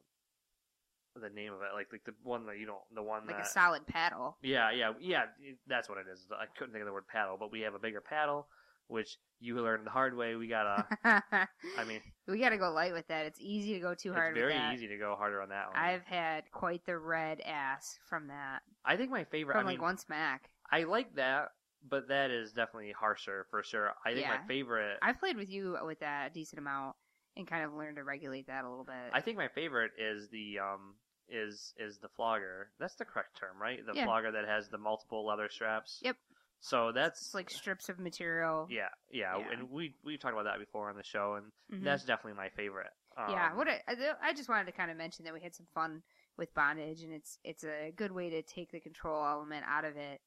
the 1.19 1.29
name 1.29 1.53
of 1.53 1.61
it, 1.61 1.69
like 1.73 1.87
like 1.91 2.03
the 2.03 2.13
one 2.23 2.45
that 2.45 2.57
you 2.57 2.65
don't 2.65 2.83
the 2.93 3.01
one 3.01 3.25
like 3.25 3.37
that 3.37 3.45
a 3.45 3.49
solid 3.49 3.87
paddle. 3.87 4.37
yeah, 4.41 4.71
yeah, 4.71 4.91
yeah. 4.99 5.25
That's 5.65 5.87
what 5.87 5.97
it 5.97 6.07
is. 6.11 6.27
I 6.31 6.45
couldn't 6.57 6.73
think 6.73 6.81
of 6.81 6.87
the 6.87 6.93
word 6.93 7.07
paddle, 7.07 7.37
but 7.39 7.51
we 7.51 7.61
have 7.61 7.73
a 7.73 7.79
bigger 7.79 8.01
paddle. 8.01 8.49
Which 8.87 9.17
you 9.39 9.55
learned 9.61 9.85
the 9.85 9.91
hard 9.91 10.15
way. 10.15 10.35
We 10.35 10.47
gotta. 10.47 10.85
I 11.03 11.83
mean, 11.87 12.01
we 12.27 12.39
got 12.39 12.49
to 12.49 12.57
go 12.57 12.71
light 12.71 12.93
with 12.93 13.07
that. 13.07 13.25
It's 13.25 13.39
easy 13.41 13.73
to 13.73 13.79
go 13.79 13.93
too 13.93 14.13
hard. 14.13 14.37
it's 14.37 14.39
very 14.41 14.73
easy 14.73 14.87
to 14.87 14.97
go 14.97 15.15
harder 15.17 15.41
on 15.41 15.49
that 15.49 15.67
one. 15.73 15.77
I've 15.81 16.03
had 16.05 16.43
quite 16.51 16.85
the 16.85 16.97
red 16.97 17.41
ass 17.41 17.99
from 18.09 18.27
that. 18.27 18.61
I 18.85 18.95
think 18.97 19.11
my 19.11 19.23
favorite. 19.25 19.53
From 19.55 19.61
I 19.67 19.71
like 19.71 19.77
mean, 19.79 19.83
one 19.83 19.97
smack. 19.97 20.49
I 20.71 20.83
like 20.83 21.15
that, 21.15 21.49
but 21.87 22.07
that 22.07 22.31
is 22.31 22.51
definitely 22.53 22.93
harsher 22.97 23.45
for 23.51 23.61
sure. 23.63 23.93
I 24.05 24.09
think 24.13 24.21
Yeah. 24.25 24.37
my 24.41 24.47
favorite. 24.47 24.97
I've 25.01 25.19
played 25.19 25.37
with 25.37 25.49
you 25.49 25.77
with 25.85 25.99
that 25.99 26.31
a 26.31 26.33
decent 26.33 26.59
amount 26.59 26.95
and 27.37 27.47
kind 27.47 27.63
of 27.65 27.73
learned 27.73 27.97
to 27.97 28.03
regulate 28.03 28.47
that 28.47 28.63
a 28.65 28.69
little 28.69 28.85
bit. 28.85 28.95
I 29.13 29.21
think 29.21 29.37
my 29.37 29.49
favorite 29.49 29.91
is 29.97 30.29
the 30.29 30.59
um 30.59 30.95
is 31.27 31.73
is 31.77 31.97
the 31.97 32.07
flogger. 32.15 32.69
That's 32.79 32.95
the 32.95 33.05
correct 33.05 33.37
term, 33.37 33.59
right? 33.61 33.79
The 33.85 33.93
Yeah. 33.93 34.05
flogger 34.05 34.31
that 34.31 34.45
has 34.45 34.69
the 34.69 34.77
multiple 34.77 35.25
leather 35.25 35.49
straps. 35.49 35.99
Yep. 36.03 36.17
So 36.65 36.91
that's 36.91 37.21
it's 37.21 37.33
like 37.35 37.51
strips 37.51 37.89
of 37.89 37.99
material. 37.99 38.67
yeah, 38.71 38.87
yeah, 39.11 39.37
Yeah. 39.37 39.51
and 39.51 39.69
we 39.69 39.93
we've 40.03 40.19
talked 40.19 40.33
about 40.33 40.45
that 40.45 40.57
before 40.57 40.89
on 40.89 40.95
the 40.97 41.03
show, 41.03 41.35
and 41.35 41.51
Mhm. 41.71 41.83
that's 41.83 42.03
definitely 42.05 42.37
my 42.37 42.49
favorite. 42.49 42.91
Um, 43.15 43.29
yeah, 43.31 43.53
what 43.53 43.67
I, 43.67 43.81
I- 43.87 44.15
I 44.21 44.33
just 44.33 44.49
wanted 44.49 44.65
to 44.65 44.71
kind 44.71 44.89
of 44.89 44.97
mention 44.97 45.25
that 45.25 45.33
we 45.33 45.41
had 45.41 45.53
some 45.53 45.67
fun 45.75 46.01
with 46.37 46.51
bondage, 46.55 47.03
and 47.03 47.13
it's 47.13 47.37
it's 47.43 47.63
a 47.63 47.91
good 47.95 48.11
way 48.11 48.31
to 48.31 48.41
take 48.41 48.71
the 48.71 48.79
control 48.79 49.23
element 49.23 49.63
out 49.67 49.85
of 49.85 49.95
it 49.95 50.21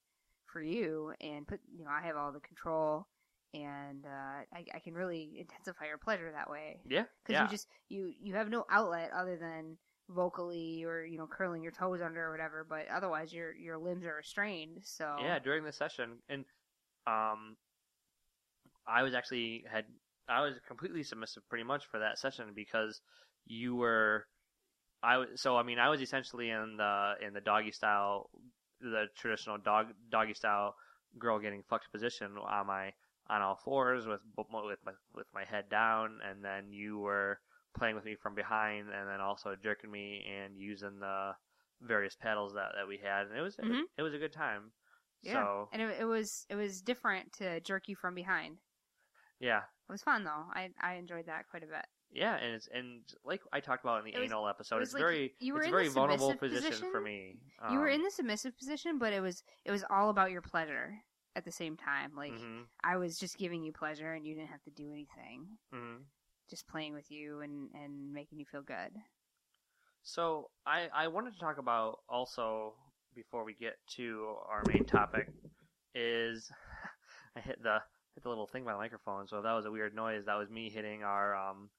for 0.47 0.62
you, 0.62 1.12
and 1.21 1.47
put 1.47 1.61
you 1.76 1.85
know 1.85 1.90
I 1.90 2.02
have 2.07 2.16
all 2.16 2.30
the 2.30 2.40
control, 2.40 3.09
and 3.52 4.07
uh, 4.07 4.45
I, 4.52 4.64
I 4.75 4.78
can 4.78 4.95
really 4.95 5.38
intensify 5.40 5.87
your 5.87 5.99
pleasure 5.99 6.30
that 6.30 6.49
way 6.49 6.80
yeah, 6.87 7.04
because 7.25 7.33
yeah. 7.35 7.42
you 7.42 7.49
just 7.49 7.66
you 7.88 8.12
you 8.21 8.35
have 8.37 8.49
no 8.49 8.64
outlet 8.71 9.11
other 9.12 9.37
than 9.37 9.76
vocally 10.09 10.85
or 10.85 11.05
you 11.05 11.19
know 11.19 11.27
curling 11.27 11.62
your 11.62 11.73
toes 11.73 12.00
under 12.00 12.27
or 12.27 12.31
whatever, 12.31 12.67
but 12.69 12.87
otherwise 12.95 13.33
your 13.33 13.55
your 13.55 13.79
limbs 13.79 14.05
are 14.05 14.15
restrained. 14.15 14.79
So 14.83 15.17
Yeah, 15.21 15.38
during 15.38 15.65
the 15.65 15.73
session, 15.73 16.19
and 16.29 16.45
um, 17.07 17.57
I 18.87 19.03
was 19.03 19.15
actually 19.15 19.65
had 19.71 19.85
I 20.29 20.43
was 20.43 20.55
completely 20.67 21.03
submissive 21.03 21.49
pretty 21.49 21.65
much 21.65 21.87
for 21.87 22.00
that 22.00 22.19
session 22.19 22.53
because 22.55 23.00
you 23.47 23.75
were, 23.77 24.27
I 25.03 25.19
was 25.19 25.29
so 25.37 25.57
I 25.57 25.62
mean 25.62 25.79
I 25.79 25.88
was 25.88 26.00
essentially 26.00 26.50
in 26.50 26.77
the 26.77 27.15
in 27.27 27.33
the 27.33 27.41
doggy 27.41 27.73
style, 27.73 28.31
the 28.81 29.07
traditional 29.17 29.59
dog 29.59 29.88
doggy 30.11 30.35
style 30.35 30.75
girl 31.19 31.38
getting 31.38 31.62
fucked 31.69 31.91
position 31.93 32.33
on 32.38 32.67
my 32.67 32.93
on 33.31 33.43
all 33.43 33.57
fours 33.65 34.07
with 34.07 34.21
with 34.37 34.79
my 34.85 34.93
with 35.15 35.27
my 35.35 35.45
head 35.45 35.69
down, 35.71 36.19
and 36.29 36.45
then 36.45 36.73
you 36.73 36.99
were 36.99 37.38
playing 37.78 37.94
with 37.97 38.04
me 38.04 38.16
from 38.16 38.35
behind, 38.35 38.88
and 38.90 39.08
then 39.08 39.20
also 39.20 39.54
jerking 39.62 39.90
me 39.90 40.25
and 40.28 40.56
using 40.58 40.99
the 41.00 41.32
various 41.80 42.16
pedals 42.16 42.54
that, 42.54 42.73
that 42.76 42.88
we 42.88 42.99
had, 42.99 43.26
and 43.28 43.37
it 43.38 43.40
was 43.42 43.56
Mhm. 43.56 43.82
it 43.97 44.02
was 44.02 44.14
a 44.14 44.18
good 44.18 44.32
time. 44.32 44.73
yeah, 45.23 45.32
So 45.32 45.68
and 45.73 45.82
it, 45.82 46.00
it 46.00 46.04
was 46.04 46.44
it 46.49 46.56
was 46.56 46.82
different 46.82 47.32
to 47.35 47.61
jerk 47.61 47.88
you 47.88 47.97
from 47.97 48.14
behind. 48.14 48.58
yeah, 49.40 49.62
It 49.88 49.92
was 49.92 50.02
fun 50.02 50.25
though. 50.25 50.47
I 50.52 50.70
I 50.80 50.94
enjoyed 50.94 51.26
that 51.26 51.49
quite 51.49 51.62
a 51.62 51.66
bit. 51.66 51.87
yeah, 52.11 52.35
and 52.37 52.54
it's 52.54 52.68
and 52.68 53.02
like 53.25 53.42
I 53.52 53.61
talked 53.61 53.85
about 53.85 54.00
in 54.00 54.04
the 54.06 54.14
It 54.16 54.20
was- 54.20 54.30
anal 54.30 54.49
episode, 54.49 54.78
it 54.78 54.82
it's 54.82 54.94
like 54.94 55.00
very 55.02 55.35
you 55.38 55.54
were 55.54 55.61
it's 55.61 55.68
in 55.68 55.75
a 55.75 55.76
very 55.76 55.88
vulnerable 55.88 56.35
position, 56.35 56.70
position. 56.70 56.90
for 56.92 57.00
me. 57.00 57.38
you 57.70 57.78
were 57.78 57.88
Um, 57.88 57.94
in 57.94 58.02
the 58.02 58.11
submissive 58.11 58.56
position, 58.58 58.99
but 58.99 59.12
it 59.12 59.20
was 59.20 59.42
it 59.64 59.70
was 59.70 59.85
all 59.90 60.11
about 60.11 60.30
your 60.32 60.42
pleasure 60.42 60.99
at 61.37 61.44
the 61.44 61.52
same 61.52 61.76
time. 61.76 62.14
Like 62.16 62.32
mhm, 62.32 62.66
I 62.82 62.97
was 62.97 63.18
just 63.18 63.38
giving 63.38 63.62
you 63.62 63.73
pleasure, 63.73 64.12
and 64.14 64.26
you 64.26 64.35
didn't 64.35 64.50
have 64.50 64.62
to 64.64 64.70
do 64.70 64.90
anything. 64.92 65.58
mhm. 65.73 66.04
Just 66.49 66.67
playing 66.69 66.95
with 66.95 67.11
you 67.11 67.40
and 67.40 67.71
and 67.75 68.12
making 68.12 68.38
you 68.38 68.47
feel 68.47 68.62
good. 68.62 68.93
So 70.02 70.50
I 70.67 70.88
I 70.95 71.09
wanted 71.09 71.35
to 71.35 71.40
talk 71.40 71.59
about 71.59 72.00
also 72.09 72.75
before 73.14 73.45
we 73.45 73.55
get 73.55 73.76
to 73.97 74.37
our 74.49 74.64
main 74.64 74.85
topic 74.87 75.28
is 75.95 76.50
I 77.37 77.40
hit 77.40 77.62
the 77.62 77.78
hit 78.14 78.23
the 78.23 78.28
little 78.28 78.47
thing 78.47 78.64
by 78.64 78.73
the 78.73 78.78
microphone, 78.78 79.26
so 79.28 79.38
if 79.38 79.45
that 79.45 79.52
was 79.52 79.67
a 79.67 79.71
weird 79.71 79.95
noise. 79.95 80.25
That 80.26 80.37
was 80.37 80.49
me 80.50 80.71
hitting 80.71 81.02
our 81.02 81.35
um 81.37 81.71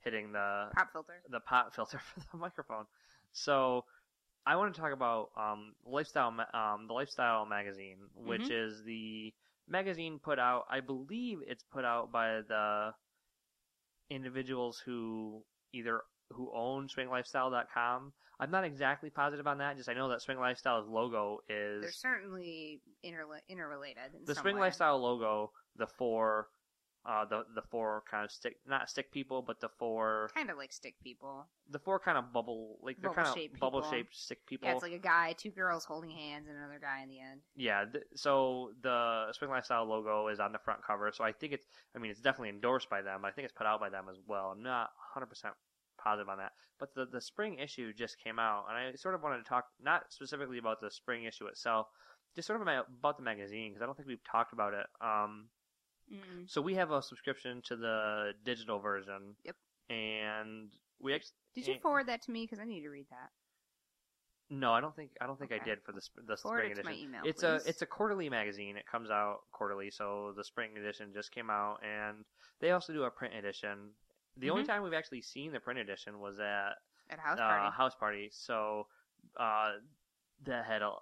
hitting 0.00 0.32
the 0.32 0.70
Pop 0.74 0.92
filter. 0.92 1.22
the 1.30 1.40
pop 1.40 1.74
filter 1.74 1.98
for 2.14 2.20
the 2.32 2.38
microphone. 2.38 2.86
So 3.32 3.84
I 4.46 4.56
want 4.56 4.74
to 4.74 4.80
talk 4.80 4.92
about 4.92 5.30
um, 5.36 5.74
lifestyle, 5.84 6.28
um, 6.54 6.86
the 6.86 6.94
lifestyle 6.94 7.44
magazine, 7.46 7.98
which 8.14 8.48
Mhm. 8.48 8.50
is 8.50 8.82
the 8.84 9.32
magazine 9.68 10.18
put 10.18 10.38
out. 10.38 10.64
I 10.70 10.80
believe 10.80 11.38
it's 11.46 11.64
put 11.64 11.84
out 11.84 12.12
by 12.12 12.40
the 12.48 12.92
individuals 14.10 14.80
who 14.84 15.42
either 15.72 16.00
who 16.30 16.50
own 16.54 16.88
SwingLifestyle.com. 16.88 18.12
I'm 18.38 18.50
not 18.50 18.64
exactly 18.64 19.08
positive 19.10 19.46
on 19.46 19.58
that. 19.58 19.76
Just 19.76 19.88
I 19.88 19.94
know 19.94 20.08
that 20.10 20.20
Swing 20.20 20.38
Lifestyle's 20.38 20.88
logo 20.88 21.38
is 21.48 21.82
They're 21.82 21.92
certainly 21.92 22.80
interla- 23.04 23.40
interrelated. 23.48 24.14
In 24.14 24.24
the 24.26 24.34
some 24.34 24.42
Swing 24.42 24.56
way. 24.56 24.62
Lifestyle 24.62 24.98
logo. 25.00 25.52
The 25.76 25.86
four, 25.86 26.48
uh, 27.06 27.24
the 27.24 27.44
the 27.54 27.62
four 27.62 28.02
kind 28.10 28.24
of 28.24 28.30
stick, 28.32 28.56
not 28.66 28.90
stick 28.90 29.12
people, 29.12 29.40
but 29.40 29.60
the 29.60 29.68
four 29.78 30.28
kind 30.34 30.50
of 30.50 30.56
like 30.56 30.72
stick 30.72 30.94
people. 31.00 31.46
the 31.70 31.78
four 31.78 32.00
kind 32.00 32.18
of 32.18 32.32
bubble 32.32 32.78
like 32.82 32.96
they're 33.00 33.12
kind 33.12 33.28
of 33.28 33.60
bubble 33.60 33.82
shaped 33.82 34.16
stick 34.16 34.44
people. 34.46 34.68
Yeah, 34.68 34.74
it's 34.74 34.82
like 34.82 34.92
a 34.92 34.98
guy, 34.98 35.34
two 35.38 35.50
girls 35.50 35.84
holding 35.84 36.10
hands, 36.10 36.48
and 36.48 36.56
another 36.56 36.80
guy 36.80 37.02
in 37.02 37.08
the 37.08 37.20
end. 37.20 37.40
Yeah, 37.54 37.84
th- 37.84 38.04
so 38.14 38.72
the 38.82 39.32
Swing 39.32 39.50
Lifestyle 39.50 39.84
logo 39.84 40.28
is 40.28 40.40
on 40.40 40.52
the 40.52 40.58
front 40.58 40.80
cover, 40.84 41.10
so 41.14 41.22
I 41.22 41.32
think 41.32 41.52
it's 41.52 41.66
I 41.94 41.98
mean 41.98 42.10
it's 42.10 42.20
definitely 42.20 42.50
endorsed 42.50 42.90
by 42.90 43.02
them. 43.02 43.24
I 43.24 43.30
think 43.30 43.44
it's 43.44 43.54
put 43.56 43.66
out 43.66 43.78
by 43.80 43.88
them 43.88 44.06
as 44.10 44.16
well. 44.26 44.52
I'm 44.56 44.62
not 44.62 44.90
100% 45.16 45.26
positive 46.02 46.28
on 46.28 46.38
that. 46.38 46.52
But 46.78 46.94
the 46.94 47.06
the 47.06 47.20
spring 47.20 47.58
issue 47.58 47.92
just 47.94 48.16
came 48.22 48.38
out 48.38 48.64
and 48.68 48.76
I 48.76 48.94
sort 48.96 49.14
of 49.14 49.22
wanted 49.22 49.38
to 49.38 49.44
talk 49.48 49.66
not 49.80 50.04
specifically 50.10 50.58
about 50.58 50.80
the 50.80 50.90
spring 50.90 51.24
issue 51.24 51.46
itself, 51.46 51.86
just 52.34 52.46
sort 52.46 52.60
of 52.60 52.62
about 52.66 52.86
about 52.98 53.16
the 53.16 53.22
magazine 53.22 53.70
because 53.70 53.82
I 53.82 53.86
don't 53.86 53.96
think 53.96 54.08
we've 54.08 54.24
talked 54.30 54.52
about 54.52 54.74
it. 54.74 54.86
Um 55.00 55.48
Mm. 56.12 56.48
so 56.48 56.60
we 56.62 56.74
have 56.74 56.90
a 56.92 57.02
subscription 57.02 57.62
to 57.66 57.76
the 57.76 58.32
digital 58.44 58.78
version. 58.78 59.34
Yep. 59.44 59.56
And 59.90 60.70
we 61.00 61.14
actually 61.14 61.32
Did 61.54 61.66
you 61.66 61.78
forward 61.80 62.06
that 62.06 62.22
to 62.22 62.30
me? 62.30 62.44
Because 62.44 62.60
I 62.60 62.64
need 62.64 62.82
to 62.82 62.90
read 62.90 63.06
that. 63.10 63.30
No, 64.48 64.72
I 64.72 64.80
don't 64.80 64.94
think 64.94 65.10
I 65.20 65.26
don't 65.26 65.36
think 65.38 65.50
I 65.52 65.58
did 65.58 65.82
for 65.82 65.90
the 65.90 66.00
sp- 66.00 66.22
the 66.28 66.36
Forward 66.36 66.58
spring 66.60 66.70
it 66.72 66.74
to 66.76 66.84
my 66.84 66.90
edition. 66.92 67.08
email, 67.08 67.20
it's 67.24 67.42
please. 67.42 67.66
a 67.66 67.68
it's 67.68 67.82
a 67.82 67.86
quarterly 67.86 68.28
magazine. 68.30 68.76
It 68.76 68.86
comes 68.86 69.10
out 69.10 69.38
quarterly, 69.50 69.90
so 69.90 70.32
the 70.36 70.44
spring 70.44 70.70
edition 70.78 71.12
just 71.12 71.32
came 71.32 71.50
out, 71.50 71.80
and 71.82 72.24
they 72.60 72.70
also 72.70 72.92
do 72.92 73.02
a 73.02 73.10
print 73.10 73.34
edition. 73.34 73.90
The 74.36 74.50
only 74.50 74.62
Mhm. 74.62 74.66
time 74.68 74.82
we've 74.84 74.92
actually 74.94 75.22
seen 75.22 75.50
the 75.52 75.58
print 75.58 75.80
edition 75.80 76.20
was 76.20 76.38
at 76.38 76.74
At 77.10 77.18
a 77.18 77.22
house 77.22 77.38
uh, 77.40 77.48
party. 77.48 77.76
house 77.76 77.94
party. 77.96 78.28
So 78.30 78.86
uh, 79.36 79.72
that 80.44 80.64
had 80.64 80.82
a 80.82 80.92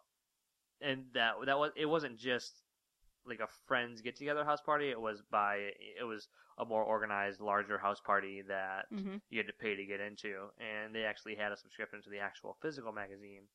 and 0.80 1.12
that 1.12 1.34
that 1.44 1.58
was 1.58 1.70
it 1.76 1.84
wasn't 1.87 2.16
just 2.18 2.62
like 3.26 3.40
a 3.40 3.49
friends 3.66 4.00
get 4.02 4.16
together 4.16 4.45
house 4.45 4.61
party. 4.61 4.90
It 4.90 5.00
was 5.00 5.23
by 5.31 5.71
it 5.78 6.04
was 6.04 6.28
a 6.59 6.64
more 6.64 6.83
organized, 6.85 7.40
larger 7.40 7.78
house 7.78 8.00
party 8.00 8.43
that 8.43 8.87
Mhm. 8.93 9.21
you 9.31 9.38
had 9.38 9.47
to 9.47 9.52
pay 9.52 9.75
to 9.75 9.85
get 9.87 10.00
into, 10.00 10.50
and 10.59 10.95
they 10.95 11.04
actually 11.04 11.35
had 11.35 11.52
a 11.52 11.57
subscription 11.57 12.02
to 12.02 12.11
the 12.11 12.19
actual 12.21 12.54
physical 12.61 12.93
magazine. 12.93 13.49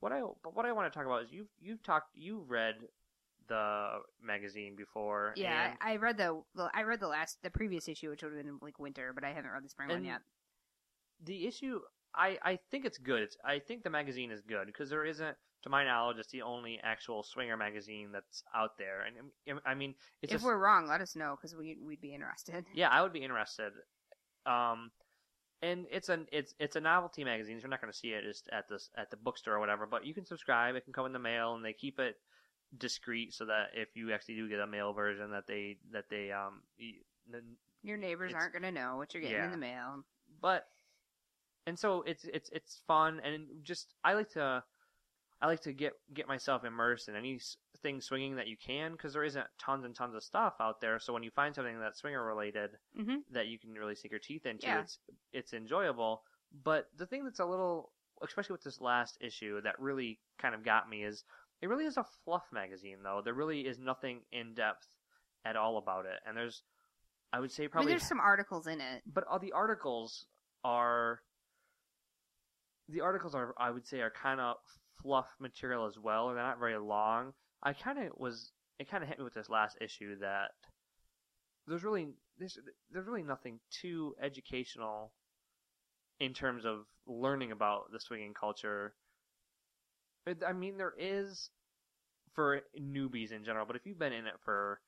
What 0.00 0.12
I 0.12 0.20
but 0.42 0.54
what 0.54 0.66
I 0.66 0.72
want 0.72 0.92
to 0.92 0.96
talk 0.96 1.06
about 1.06 1.22
is 1.24 1.32
you've 1.32 1.48
you've 1.60 1.82
talked 1.82 2.14
you've 2.14 2.50
read 2.50 2.88
the 3.48 4.00
magazine 4.20 4.76
before. 4.76 5.34
Yeah, 5.36 5.74
I, 5.80 5.96
read 5.96 6.16
the, 6.16 6.42
the 6.54 6.70
I 6.72 6.82
read 6.82 7.00
the 7.00 7.08
last 7.08 7.42
the 7.42 7.50
previous 7.50 7.88
issue, 7.88 8.10
which 8.10 8.22
would 8.22 8.32
have 8.32 8.44
been 8.44 8.58
like 8.60 8.78
winter, 8.78 9.12
but 9.12 9.24
I 9.24 9.32
haven't 9.32 9.50
read 9.50 9.64
the 9.64 9.68
spring 9.68 9.88
one 9.88 10.04
yet. 10.04 10.22
the 11.24 11.46
issue 11.46 11.80
I 12.14 12.38
I 12.42 12.58
think 12.70 12.84
it's 12.84 12.98
good. 12.98 13.22
It's, 13.22 13.36
I 13.44 13.58
think 13.58 13.82
the 13.84 13.90
magazine 13.90 14.30
is 14.30 14.42
good 14.42 14.66
because 14.66 14.90
there 14.90 15.04
isn't, 15.04 15.36
to 15.62 15.68
my 15.68 15.84
knowledge, 15.84 16.18
it's 16.18 16.32
the 16.32 16.42
only 16.42 16.80
actual 16.82 17.22
swinger 17.22 17.56
magazine 17.56 18.10
that's 18.12 18.42
out 18.54 18.76
there. 18.78 19.04
And 19.06 19.56
um, 19.56 19.60
I 19.64 19.74
mean, 19.74 19.94
it's 20.20 20.32
if 20.32 20.42
we're 20.42 20.58
wrong, 20.58 20.86
let 20.88 21.00
us 21.00 21.16
know 21.16 21.36
because 21.36 21.56
we 21.56 21.76
we'd 21.84 22.00
be 22.00 22.14
interested. 22.14 22.64
yeah, 22.74 22.88
I 22.88 23.02
would 23.02 23.12
be 23.12 23.22
interested. 23.22 23.72
Um, 24.44 24.90
and 25.62 25.86
it's 25.90 26.08
an 26.08 26.26
it's 26.32 26.54
it's 26.58 26.76
a 26.76 26.80
novelty 26.80 27.24
magazine. 27.24 27.58
So 27.58 27.62
you're 27.62 27.70
not 27.70 27.80
going 27.80 27.92
to 27.92 27.98
see 27.98 28.08
it 28.08 28.24
just 28.24 28.48
at 28.52 28.68
this 28.68 28.90
at 28.96 29.10
the 29.10 29.16
bookstore 29.16 29.54
or 29.54 29.60
whatever. 29.60 29.86
But 29.86 30.04
you 30.04 30.14
can 30.14 30.26
subscribe. 30.26 30.74
It 30.74 30.84
can 30.84 30.92
come 30.92 31.06
in 31.06 31.12
the 31.12 31.18
mail, 31.18 31.54
and 31.54 31.64
they 31.64 31.72
keep 31.72 32.00
it 32.00 32.16
discreet 32.76 33.34
so 33.34 33.44
that 33.46 33.68
if 33.74 33.88
you 33.94 34.12
actually 34.12 34.36
do 34.36 34.48
get 34.48 34.58
a 34.58 34.66
mail 34.66 34.92
version, 34.92 35.30
that 35.30 35.46
they 35.46 35.78
that 35.92 36.04
they 36.10 36.32
um. 36.32 36.62
Your 37.84 37.96
neighbors 37.96 38.32
aren't 38.34 38.52
going 38.52 38.62
to 38.62 38.72
know 38.72 38.96
what 38.96 39.12
you're 39.12 39.22
getting 39.22 39.38
yeah. 39.38 39.44
in 39.44 39.50
the 39.50 39.56
mail. 39.56 40.04
but 40.40 40.66
and 41.66 41.78
so 41.78 42.02
it's 42.02 42.24
it's 42.24 42.50
it's 42.50 42.80
fun 42.86 43.20
and 43.24 43.46
just 43.62 43.94
I 44.04 44.14
like 44.14 44.30
to 44.30 44.62
I 45.42 45.46
like 45.48 45.60
to 45.62 45.72
get 45.72 45.92
get 46.14 46.28
myself 46.28 46.64
immersed 46.64 47.08
in 47.08 47.16
anything 47.16 48.00
swinging 48.00 48.36
that 48.36 48.46
you 48.46 48.56
can 48.56 48.92
because 48.92 49.12
there 49.12 49.24
isn't 49.24 49.46
tons 49.58 49.84
and 49.84 49.94
tons 49.94 50.14
of 50.14 50.22
stuff 50.22 50.54
out 50.60 50.80
there. 50.80 51.00
So 51.00 51.12
when 51.12 51.24
you 51.24 51.32
find 51.32 51.52
something 51.54 51.80
that's 51.80 51.98
swinger 52.00 52.24
related 52.24 52.70
hmm 52.96 53.16
that 53.32 53.48
you 53.48 53.58
can 53.58 53.72
really 53.74 53.96
sink 53.96 54.12
your 54.12 54.20
teeth 54.20 54.46
into, 54.46 54.66
Yeah. 54.66 54.80
it's 54.80 54.98
it's 55.32 55.52
enjoyable. 55.52 56.22
But 56.64 56.86
the 56.96 57.06
thing 57.06 57.24
that's 57.24 57.40
a 57.40 57.44
little, 57.44 57.92
especially 58.22 58.52
with 58.54 58.62
this 58.62 58.80
last 58.80 59.18
issue, 59.20 59.60
that 59.62 59.78
really 59.80 60.20
kind 60.38 60.54
of 60.54 60.64
got 60.64 60.88
me 60.88 61.02
is 61.02 61.24
it 61.60 61.68
really 61.68 61.86
is 61.86 61.96
a 61.96 62.04
fluff 62.24 62.44
magazine 62.52 62.98
though. 63.02 63.20
There 63.24 63.34
really 63.34 63.62
is 63.66 63.78
nothing 63.80 64.20
in 64.30 64.54
depth 64.54 64.86
at 65.44 65.56
all 65.56 65.76
about 65.76 66.06
it, 66.06 66.20
and 66.24 66.36
there's 66.36 66.62
I 67.32 67.40
would 67.40 67.50
say 67.50 67.62
I 67.62 67.66
mean, 67.66 67.70
probably 67.72 67.92
there's 67.92 68.06
some 68.06 68.20
articles 68.20 68.68
in 68.68 68.80
it. 68.80 69.02
but 69.12 69.24
all 69.26 69.40
the 69.40 69.52
articles 69.52 70.26
are 70.62 71.20
the 72.88 73.00
articles 73.00 73.34
are 73.34 73.54
I 73.58 73.70
would 73.70 73.86
say 73.86 74.00
are 74.02 74.10
kind 74.10 74.40
of 74.40 74.56
fluff 75.00 75.26
material 75.40 75.86
as 75.86 75.98
well, 75.98 76.28
and 76.28 76.36
they're 76.36 76.44
not 76.44 76.58
very 76.58 76.78
long. 76.78 77.32
I 77.62 77.72
kind 77.72 77.98
of 77.98 78.12
was 78.16 78.52
it 78.78 78.90
kind 78.90 79.02
of 79.02 79.08
hit 79.08 79.18
me 79.18 79.24
with 79.24 79.34
this 79.34 79.48
last 79.48 79.78
issue 79.80 80.16
that 80.18 80.50
there's 81.66 81.84
really 81.84 82.08
there's 82.38 82.58
there's 82.90 83.06
really 83.06 83.22
nothing 83.22 83.60
too 83.70 84.14
educational 84.20 85.12
in 86.20 86.32
terms 86.34 86.64
of 86.64 86.86
learning 87.06 87.52
about 87.52 87.90
the 87.92 88.00
swinging 88.00 88.34
culture. 88.34 88.94
I 90.46 90.52
mean, 90.52 90.76
there 90.76 90.94
is 90.96 91.50
for 92.34 92.60
newbies 92.80 93.32
in 93.32 93.44
general, 93.44 93.66
but 93.66 93.76
if 93.76 93.86
you've 93.86 93.98
been 93.98 94.12
in 94.12 94.26
it 94.26 94.34
for 94.44 94.80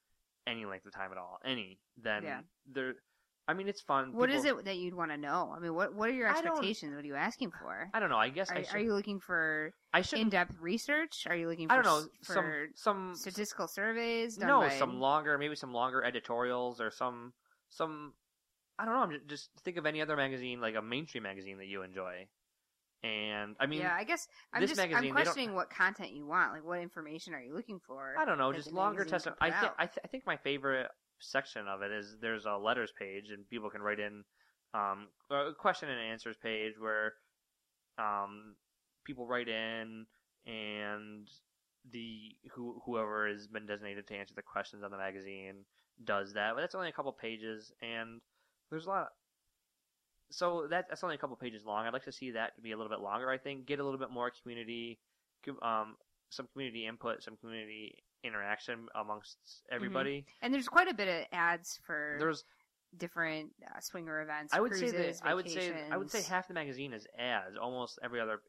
any 0.46 0.64
length 0.64 0.86
of 0.86 0.92
time 0.92 1.10
at 1.10 1.18
all, 1.18 1.38
any, 1.44 1.80
then 1.96 2.22
Yeah. 2.22 2.40
there. 2.66 2.94
I 3.46 3.52
mean, 3.52 3.68
it's 3.68 3.82
fun. 3.82 4.14
What 4.14 4.30
is 4.30 4.42
People- 4.42 4.60
it 4.60 4.64
that 4.64 4.76
you'd 4.78 4.94
want 4.94 5.10
to 5.10 5.18
know? 5.18 5.52
I 5.54 5.58
mean, 5.60 5.74
what 5.74 5.94
what 5.94 6.08
are 6.08 6.12
your 6.12 6.28
expectations? 6.28 6.94
What 6.94 7.04
are 7.04 7.06
you 7.06 7.14
asking 7.14 7.50
for? 7.50 7.90
I 7.92 8.00
don't 8.00 8.08
know. 8.08 8.16
I 8.16 8.30
guess 8.30 8.50
Are, 8.50 8.56
I 8.56 8.64
are 8.72 8.78
you 8.78 8.94
looking 8.94 9.20
for 9.20 9.72
I 9.92 10.00
should. 10.00 10.18
in-depth 10.20 10.54
research? 10.60 11.26
Are 11.28 11.36
you 11.36 11.48
looking? 11.48 11.68
For 11.68 11.74
I 11.74 11.76
don't 11.76 11.84
know. 11.84 11.98
s- 11.98 12.08
Some 12.22 12.34
for 12.36 12.66
some 12.74 13.14
statistical 13.14 13.68
surveys. 13.68 14.38
No, 14.38 14.60
by- 14.60 14.70
some 14.78 14.98
longer, 14.98 15.36
maybe 15.36 15.56
some 15.56 15.72
longer 15.74 16.02
editorials 16.02 16.80
or 16.80 16.90
some 16.90 17.34
some. 17.68 18.14
I 18.78 18.86
don't 18.86 18.94
know. 18.94 19.00
I'm 19.00 19.10
ju- 19.10 19.20
just 19.28 19.50
think 19.62 19.76
of 19.76 19.84
any 19.86 20.00
other 20.00 20.16
magazine, 20.16 20.60
like 20.60 20.74
a 20.74 20.82
mainstream 20.82 21.22
magazine 21.24 21.58
that 21.58 21.66
you 21.66 21.82
enjoy. 21.82 22.26
And 23.02 23.54
I 23.60 23.66
mean, 23.66 23.80
yeah, 23.80 23.94
I 23.94 24.04
guess 24.04 24.26
I'm 24.54 24.62
this 24.62 24.70
just 24.70 24.80
magazine, 24.80 25.08
I'm 25.10 25.14
questioning 25.14 25.54
what 25.54 25.68
content 25.68 26.12
you 26.12 26.26
want. 26.26 26.54
Like, 26.54 26.64
what 26.64 26.80
information 26.80 27.34
are 27.34 27.40
you 27.42 27.54
looking 27.54 27.78
for? 27.78 28.14
I 28.18 28.24
don't 28.24 28.38
know, 28.38 28.50
just 28.54 28.72
longer 28.72 29.04
testimony. 29.04 29.36
I 29.42 29.50
out? 29.50 29.74
I, 29.78 29.84
th- 29.86 29.98
I 30.02 30.08
think 30.08 30.26
my 30.26 30.38
favorite 30.38 30.88
section 31.30 31.66
of 31.68 31.82
it 31.82 31.92
is 31.92 32.16
there's 32.20 32.44
a 32.44 32.56
letters 32.56 32.92
page 32.98 33.30
and 33.30 33.48
people 33.48 33.70
can 33.70 33.82
write 33.82 34.00
in 34.00 34.24
um, 34.74 35.08
a 35.30 35.52
question 35.58 35.88
and 35.88 36.00
answers 36.00 36.36
page 36.42 36.74
where 36.78 37.14
um, 37.98 38.54
people 39.04 39.26
write 39.26 39.48
in 39.48 40.06
and 40.46 41.28
the 41.92 42.34
who 42.52 42.80
whoever 42.84 43.28
has 43.28 43.46
been 43.46 43.66
designated 43.66 44.06
to 44.06 44.14
answer 44.14 44.34
the 44.34 44.42
questions 44.42 44.82
on 44.82 44.90
the 44.90 44.96
magazine 44.96 45.64
does 46.04 46.32
that. 46.34 46.54
But 46.54 46.62
that's 46.62 46.74
only 46.74 46.88
a 46.88 46.92
couple 46.92 47.12
pages 47.12 47.72
and 47.82 48.20
there's 48.70 48.86
a 48.86 48.88
lot. 48.88 49.08
so 50.30 50.66
that, 50.70 50.86
that's 50.88 51.04
only 51.04 51.14
a 51.14 51.18
couple 51.18 51.36
pages 51.36 51.64
long. 51.64 51.86
I'd 51.86 51.92
like 51.92 52.04
to 52.04 52.12
see 52.12 52.32
that 52.32 52.60
be 52.62 52.72
a 52.72 52.76
little 52.76 52.90
bit 52.90 53.00
longer. 53.00 53.30
I 53.30 53.38
think 53.38 53.66
get 53.66 53.78
a 53.78 53.84
little 53.84 53.98
bit 54.00 54.10
more 54.10 54.32
community, 54.42 54.98
um, 55.62 55.96
some 56.30 56.48
community 56.52 56.86
input, 56.86 57.22
some 57.22 57.36
community 57.36 58.02
interaction 58.24 58.86
amongst 58.94 59.36
everybody. 59.70 60.24
and 60.42 60.52
there's 60.52 60.68
quite 60.68 60.88
a 60.88 60.94
bit 60.94 61.08
of 61.08 61.26
ads 61.32 61.78
for 61.86 62.16
There's 62.18 62.44
different 62.96 63.50
uh, 63.66 63.80
swinger 63.80 64.22
events. 64.22 64.54
I 64.54 64.60
would 64.60 64.74
say 64.74 64.86
that 64.90 64.94
cruises, 64.96 65.20
I 65.24 65.34
would 65.34 65.48
say 65.50 65.72
I 65.90 65.96
would 65.96 66.10
say 66.10 66.22
half 66.22 66.48
the 66.48 66.54
magazine 66.54 66.92
is 66.92 67.06
ads. 67.18 67.56
Almost 67.60 67.98
every 68.04 68.20
other, 68.20 68.40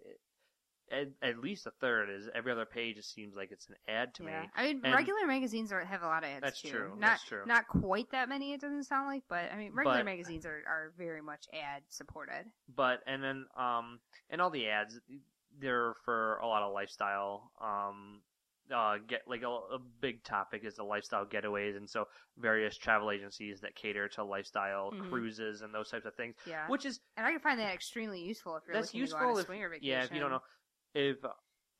at, 0.91 1.07
at 1.27 1.39
least 1.39 1.65
a 1.65 1.71
third 1.81 2.09
is 2.11 2.29
every 2.35 2.51
other 2.51 2.65
page. 2.65 2.97
It 2.97 3.05
seems 3.05 3.35
like 3.35 3.49
it's 3.51 3.67
an 3.69 3.75
ad 3.87 4.13
to 4.15 4.23
yeah. 4.23 4.41
me. 4.41 4.49
I 4.55 4.63
mean, 4.67 4.81
And- 4.83 4.93
regular 4.93 5.25
magazines 5.25 5.71
are, 5.71 5.83
have 5.83 6.03
a 6.03 6.05
lot 6.05 6.23
of 6.23 6.29
ads 6.29 6.41
That's 6.43 6.61
too. 6.61 6.69
true, 6.69 6.89
Not 6.91 6.99
that's 7.01 7.23
true. 7.25 7.41
not 7.47 7.67
quite 7.67 8.11
that 8.11 8.29
many. 8.29 8.53
It 8.53 8.61
doesn't 8.61 8.83
sound 8.83 9.07
like, 9.07 9.23
but 9.27 9.51
I 9.51 9.57
mean, 9.57 9.71
regular 9.73 9.97
But- 9.99 10.05
magazines 10.05 10.45
are, 10.45 10.61
are 10.67 10.93
very 10.97 11.21
much 11.21 11.45
ad 11.51 11.81
supported. 11.89 12.45
But 12.73 12.99
and 13.07 13.23
then 13.23 13.45
um 13.57 13.99
and 14.29 14.41
all 14.41 14.51
the 14.51 14.67
ads 14.67 14.99
they're 15.59 15.95
for 16.03 16.35
a 16.37 16.47
lot 16.47 16.61
of 16.63 16.73
lifestyle 16.73 17.49
um 17.61 18.21
uh 18.73 18.95
get 19.07 19.21
like 19.27 19.41
a, 19.43 19.47
a 19.47 19.79
big 20.01 20.23
topic 20.23 20.63
is 20.65 20.75
the 20.75 20.83
lifestyle 20.83 21.25
getaways 21.25 21.77
and 21.77 21.89
so 21.89 22.05
various 22.37 22.77
travel 22.77 23.11
agencies 23.11 23.61
that 23.61 23.75
cater 23.75 24.07
to 24.07 24.23
lifestyle 24.23 24.91
Mhm. 24.91 25.09
cruises 25.09 25.61
and 25.61 25.73
those 25.73 25.89
types 25.89 26.05
of 26.05 26.15
things 26.15 26.35
Yeah, 26.47 26.67
which 26.67 26.85
is 26.85 26.99
and 27.17 27.25
I 27.25 27.31
can 27.31 27.39
find 27.41 27.59
that 27.59 27.73
extremely 27.73 28.21
useful 28.21 28.55
if 28.57 28.63
you're 28.67 28.75
that's 28.75 28.87
looking 28.87 29.01
useful 29.01 29.19
to 29.19 29.25
go 29.25 29.29
on 29.31 29.37
a 29.37 29.41
if 29.41 29.45
swinger 29.45 29.69
vacation. 29.69 29.89
yeah 29.89 30.03
if 30.03 30.11
you 30.13 30.19
don't 30.19 30.31
know 30.31 30.41
if 30.93 31.17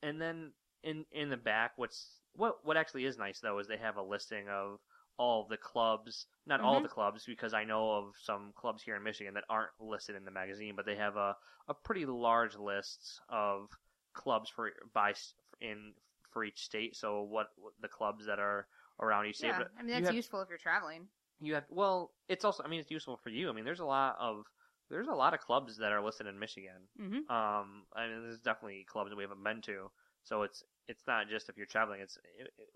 and 0.04 0.22
then 0.22 0.52
in 0.84 1.06
in 1.12 1.30
the 1.30 1.38
back 1.38 1.72
what's 1.78 2.22
what 2.34 2.64
what 2.64 2.78
actually 2.78 3.06
is 3.06 3.18
nice 3.18 3.40
though 3.40 3.58
is 3.60 3.68
they 3.68 3.78
have 3.78 3.98
a 3.98 4.04
listing 4.04 4.48
of 4.50 4.80
all 5.18 5.48
the 5.50 5.58
clubs 5.58 6.28
not 6.46 6.60
all 6.62 6.80
Mhm. 6.80 6.84
the 6.84 6.90
clubs 6.90 7.24
because 7.26 7.54
i 7.54 7.64
know 7.64 7.92
of 7.92 8.14
some 8.22 8.52
clubs 8.56 8.84
here 8.84 8.96
in 8.98 9.04
michigan 9.04 9.34
that 9.34 9.46
aren't 9.50 9.72
listed 9.80 10.16
in 10.16 10.26
the 10.26 10.32
magazine 10.32 10.76
but 10.76 10.86
they 10.86 10.96
have 10.96 11.16
a 11.16 11.36
a 11.68 11.74
pretty 11.74 12.06
large 12.06 12.56
list 12.58 13.22
of 13.30 13.70
clubs 14.14 14.50
for 14.50 14.72
by 14.94 15.14
in 15.62 15.94
for 16.36 16.44
each 16.44 16.66
state 16.66 16.98
so 16.98 17.22
what, 17.22 17.48
what 17.56 17.72
the 17.82 17.88
clubs 17.88 18.26
that 18.26 18.40
are 18.40 18.68
around 19.00 19.26
each 19.26 19.38
state 19.38 19.48
Yeah, 19.48 19.60
but 19.60 19.72
I 19.80 19.84
mean 19.84 19.94
that's 19.94 20.08
have- 20.08 20.16
useful 20.16 20.42
if 20.42 20.50
you're 20.50 20.58
traveling. 20.58 21.08
you 21.40 21.54
have 21.54 21.64
well 21.70 22.12
it's 22.28 22.44
also 22.44 22.62
i 22.66 22.68
mean 22.68 22.82
it's 22.82 22.92
useful 22.92 23.16
for 23.24 23.30
you. 23.30 23.50
I 23.50 23.54
mean 23.54 23.64
there's 23.64 23.80
a 23.80 23.86
lot 23.86 24.18
of 24.20 24.44
there's 24.90 25.08
a 25.08 25.14
lot 25.14 25.34
of 25.34 25.40
clubs 25.40 25.78
that 25.78 25.94
are 25.94 26.04
listed 26.04 26.28
in 26.28 26.38
michigan. 26.38 26.82
Mm-hmm. 27.02 27.32
um 27.34 27.84
i 27.96 28.06
mean 28.08 28.22
there's 28.24 28.40
definitely 28.40 28.86
clubs 28.94 29.10
that 29.12 29.16
we 29.16 29.24
haven't 29.24 29.44
been 29.44 29.62
to. 29.62 29.90
So 30.24 30.44
it's 30.44 30.62
it's 30.90 31.04
not 31.08 31.30
just 31.30 31.48
if 31.48 31.56
you're 31.56 31.66
traveling 31.78 32.02
it's 32.02 32.18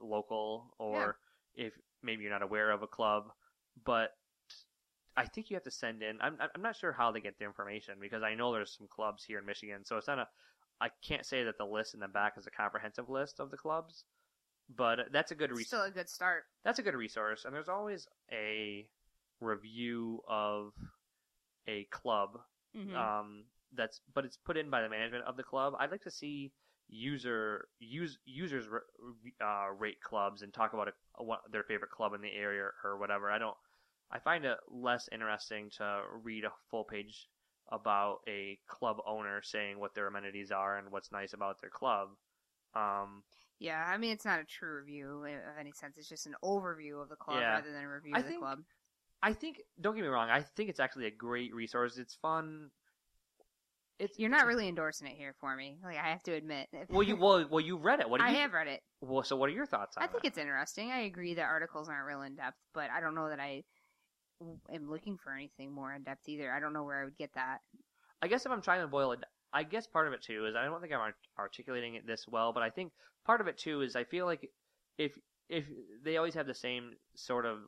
local 0.02 0.74
or 0.80 1.18
if 1.56 1.74
maybe 2.02 2.24
you're 2.24 2.32
not 2.32 2.42
aware 2.50 2.72
of 2.72 2.82
a 2.82 2.88
club. 2.88 3.26
But 3.84 4.12
i 5.18 5.26
think 5.26 5.50
you 5.50 5.56
have 5.56 5.64
to 5.64 5.72
send 5.72 6.02
in 6.02 6.18
i'm 6.22 6.38
i'm 6.56 6.62
not 6.62 6.76
sure 6.78 6.94
how 6.94 7.12
they 7.12 7.20
get 7.20 7.38
the 7.40 7.44
information 7.46 7.96
because 8.00 8.24
i 8.24 8.34
know 8.36 8.54
there's 8.54 8.76
some 8.78 8.88
clubs 8.88 9.24
here 9.26 9.40
in 9.40 9.46
michigan. 9.46 9.84
So 9.84 9.98
it's 9.98 10.08
not 10.08 10.20
a 10.20 10.28
i 10.82 10.90
can't 11.06 11.26
say 11.26 11.44
that 11.44 11.58
the 11.58 11.66
list 11.66 11.94
in 11.94 12.00
the 12.00 12.08
back 12.08 12.34
is 12.38 12.48
a 12.48 12.52
comprehensive 12.52 13.10
list 13.10 13.40
of 13.40 13.52
the 13.52 13.58
clubs 13.58 14.04
but 14.76 15.00
that's 15.12 15.32
a 15.32 15.36
good 15.36 15.50
resource 15.52 15.68
still 15.68 15.84
a 15.84 15.92
good 15.92 16.10
start. 16.10 16.44
that's 16.64 16.80
a 16.80 16.84
good 16.84 16.96
resource 16.96 17.46
and 17.46 17.54
there's 17.54 17.70
always 17.70 18.08
a 18.32 18.86
review 19.42 20.22
of 20.28 20.74
a 21.68 21.86
club 21.86 22.40
Mm-hmm. 22.78 22.96
um 22.96 23.46
that's 23.76 24.00
but 24.14 24.26
it's 24.26 24.38
put 24.38 24.56
in 24.56 24.70
by 24.70 24.84
the 24.84 24.90
management 24.90 25.24
of 25.26 25.36
the 25.38 25.42
club 25.42 25.74
i'd 25.80 25.90
like 25.90 26.04
to 26.04 26.12
see 26.12 26.52
user 26.88 27.68
use 27.80 28.20
users 28.26 28.66
uh, 29.44 29.66
rate 29.76 30.00
clubs 30.02 30.44
and 30.44 30.54
talk 30.54 30.74
about 30.74 30.88
a, 30.88 31.24
a, 31.24 31.38
their 31.52 31.64
favorite 31.64 31.90
club 31.90 32.14
in 32.14 32.22
the 32.22 32.32
area 32.32 32.64
or 32.84 33.00
whatever 33.00 33.32
i 33.32 33.40
don't 33.40 33.58
i 34.12 34.20
find 34.20 34.46
it 34.46 34.58
less 34.70 35.10
interesting 35.12 35.68
to 35.76 36.02
read 36.24 36.44
a 36.46 36.52
full 36.70 36.84
page 36.84 37.28
about 37.72 38.20
a 38.28 38.58
club 38.68 38.98
owner 39.06 39.42
saying 39.44 39.80
what 39.80 39.94
their 39.96 40.08
amenities 40.08 40.52
are 40.52 40.78
and 40.78 40.92
what's 40.92 41.12
nice 41.12 41.34
about 41.34 41.60
their 41.62 41.70
club 41.70 42.10
um 42.76 43.24
Yeah, 43.60 43.84
I 43.88 43.98
mean 43.98 44.12
it's 44.12 44.26
not 44.26 44.40
a 44.40 44.44
true 44.44 44.78
review 44.78 45.26
of 45.26 45.58
any 45.60 45.72
sense. 45.72 45.98
It's 45.98 46.08
just 46.10 46.28
an 46.28 46.36
overview 46.44 47.02
of 47.02 47.10
the 47.10 47.16
club 47.16 47.40
Yeah. 47.40 47.54
rather 47.54 47.72
than 47.72 47.84
a 47.84 47.90
review 47.90 48.14
I 48.16 48.20
of 48.20 48.24
the 48.26 48.30
think- 48.30 48.42
club. 48.42 48.60
I 49.22 49.34
think 49.34 49.62
don't 49.82 49.96
get 49.96 50.02
me 50.04 50.08
wrong. 50.08 50.30
I 50.30 50.42
think 50.42 50.70
it's 50.70 50.80
actually 50.80 51.08
a 51.08 51.12
great 51.12 51.54
resource. 51.54 51.98
It's 51.98 52.16
fun. 52.16 52.70
It's 53.98 54.18
You're 54.18 54.30
not 54.30 54.46
really 54.48 54.70
endorsing 54.70 55.08
it 55.08 55.18
here 55.18 55.36
for 55.42 55.54
me. 55.58 55.78
Like 55.84 55.98
I 55.98 56.08
have 56.10 56.24
to 56.24 56.32
admit. 56.34 56.70
well. 56.90 57.04
You 57.04 57.18
well 57.18 57.46
well 57.50 57.60
you 57.60 57.76
read 57.76 58.00
it. 58.00 58.10
What 58.10 58.20
do 58.22 58.26
I 58.26 58.32
have 58.32 58.54
read 58.54 58.68
it. 58.68 58.82
Well, 59.02 59.24
so 59.24 59.36
what 59.36 59.50
are 59.50 59.54
your 59.54 59.66
thoughts 59.66 59.98
on 59.98 60.04
it? 60.04 60.08
I 60.08 60.12
think 60.12 60.24
it? 60.24 60.28
it's 60.30 60.38
interesting. 60.38 60.92
I 60.92 61.00
agree 61.02 61.34
that 61.34 61.44
articles 61.44 61.90
aren't 61.90 62.06
real 62.08 62.22
in 62.22 62.36
depth, 62.36 62.58
but 62.74 62.90
I 62.92 63.02
don't 63.02 63.14
know 63.16 63.28
that 63.30 63.40
I 63.42 63.64
am 64.74 64.90
looking 64.90 65.18
for 65.18 65.34
anything 65.34 65.72
more 65.74 65.94
in 65.94 66.04
depth 66.04 66.28
either. 66.28 66.52
I 66.52 66.60
don't 66.60 66.74
know 66.74 66.84
where 66.84 67.02
I 67.02 67.06
would 67.06 67.18
get 67.18 67.34
that. 67.36 67.60
I 68.22 68.28
guess 68.28 68.46
if 68.46 68.52
I'm 68.52 68.62
trying 68.62 68.82
to 68.82 68.88
boil 68.88 69.12
it, 69.14 69.20
I 69.54 69.64
guess 69.64 69.88
part 69.88 70.08
of 70.08 70.14
it 70.14 70.22
too 70.22 70.46
is 70.46 70.56
I 70.56 70.66
don't 70.66 70.82
think 70.82 70.94
I'm 70.94 71.00
art- 71.00 71.16
articulating 71.38 71.96
it 71.96 72.06
this 72.06 72.26
well, 72.28 72.54
but 72.54 72.64
I 72.64 72.70
think 72.70 72.92
part 73.26 73.42
of 73.42 73.48
it 73.48 73.58
too 73.58 73.82
is 73.82 73.96
I 73.96 74.04
feel 74.04 74.26
like 74.26 74.50
if 74.98 75.18
if 75.50 75.66
they 76.04 76.18
always 76.18 76.36
have 76.36 76.46
the 76.46 76.54
same 76.54 76.92
sort 77.16 77.46
of 77.46 77.60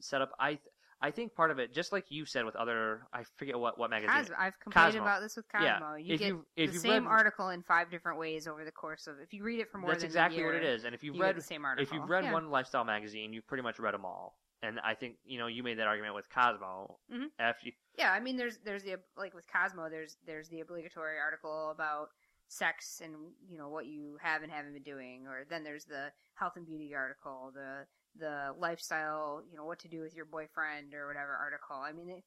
setup, 0.00 0.32
I 0.40 0.50
th- 0.50 0.60
I 1.04 1.10
think 1.10 1.34
part 1.34 1.50
of 1.50 1.58
it, 1.58 1.74
just 1.74 1.90
like 1.92 2.04
you 2.10 2.24
said 2.26 2.44
with 2.44 2.54
other, 2.56 3.02
I 3.12 3.24
forget 3.36 3.58
what 3.58 3.78
what 3.78 3.90
magazine. 3.90 4.16
Cosmo. 4.16 4.36
I've 4.38 4.58
complained 4.60 4.86
Cosmo. 4.94 5.02
about 5.02 5.20
this 5.20 5.36
with 5.36 5.46
Cosmo. 5.50 5.66
Yeah. 5.66 5.96
You 5.96 6.14
If 6.14 6.20
get 6.20 6.28
you- 6.28 6.46
the 6.56 6.72
same 6.78 7.04
read- 7.04 7.10
article 7.12 7.50
in 7.50 7.62
five 7.62 7.90
different 7.90 8.18
ways 8.18 8.46
over 8.48 8.64
the 8.64 8.72
course 8.72 9.06
of. 9.06 9.18
If 9.20 9.32
you 9.32 9.42
read 9.44 9.60
it 9.60 9.70
for 9.70 9.78
more 9.78 9.90
That's 9.90 10.02
than 10.02 10.08
exactly 10.08 10.38
a 10.38 10.42
year, 10.42 10.54
what 10.54 10.56
it 10.56 10.64
is. 10.64 10.84
And 10.84 10.94
if 10.94 11.02
you've 11.04 11.16
you 11.16 11.22
read 11.22 11.36
the 11.36 11.42
same 11.42 11.64
article. 11.64 11.82
if 11.82 11.92
you've 11.92 12.08
read 12.08 12.24
Yeah. 12.24 12.32
one 12.32 12.50
lifestyle 12.50 12.84
magazine, 12.84 13.32
you've 13.32 13.46
pretty 13.46 13.62
much 13.62 13.78
read 13.78 13.94
them 13.94 14.04
all. 14.04 14.38
And 14.62 14.78
I 14.80 14.94
think 14.94 15.16
you 15.24 15.38
know 15.38 15.48
you 15.48 15.62
made 15.62 15.78
that 15.78 15.88
argument 15.88 16.14
with 16.14 16.28
Cosmo. 16.30 16.98
Mhm. 17.12 17.30
After 17.38 17.66
you, 17.66 17.72
Yeah, 17.98 18.12
I 18.12 18.20
mean, 18.20 18.36
there's 18.36 18.58
there's 18.58 18.84
the 18.84 18.96
like 19.16 19.34
with 19.34 19.46
Cosmo, 19.52 19.88
there's 19.90 20.16
there's 20.24 20.48
the 20.48 20.60
obligatory 20.60 21.18
article 21.18 21.70
about 21.70 22.10
sex 22.48 23.00
and 23.02 23.14
you 23.48 23.56
know 23.56 23.68
what 23.68 23.86
you 23.86 24.18
have 24.20 24.42
and 24.42 24.52
haven't 24.52 24.74
been 24.74 24.82
doing, 24.82 25.26
or 25.26 25.44
then 25.48 25.64
there's 25.64 25.84
the 25.84 26.12
health 26.34 26.52
and 26.56 26.66
beauty 26.66 26.94
article, 26.94 27.50
the 27.54 27.86
the 28.16 28.54
lifestyle, 28.58 29.42
you 29.50 29.56
know 29.56 29.64
what 29.64 29.78
to 29.80 29.88
do 29.88 30.00
with 30.00 30.14
your 30.14 30.26
boyfriend 30.26 30.94
or 30.94 31.06
whatever 31.06 31.34
article. 31.34 31.76
I 31.76 31.92
mean, 31.92 32.10
it, 32.10 32.24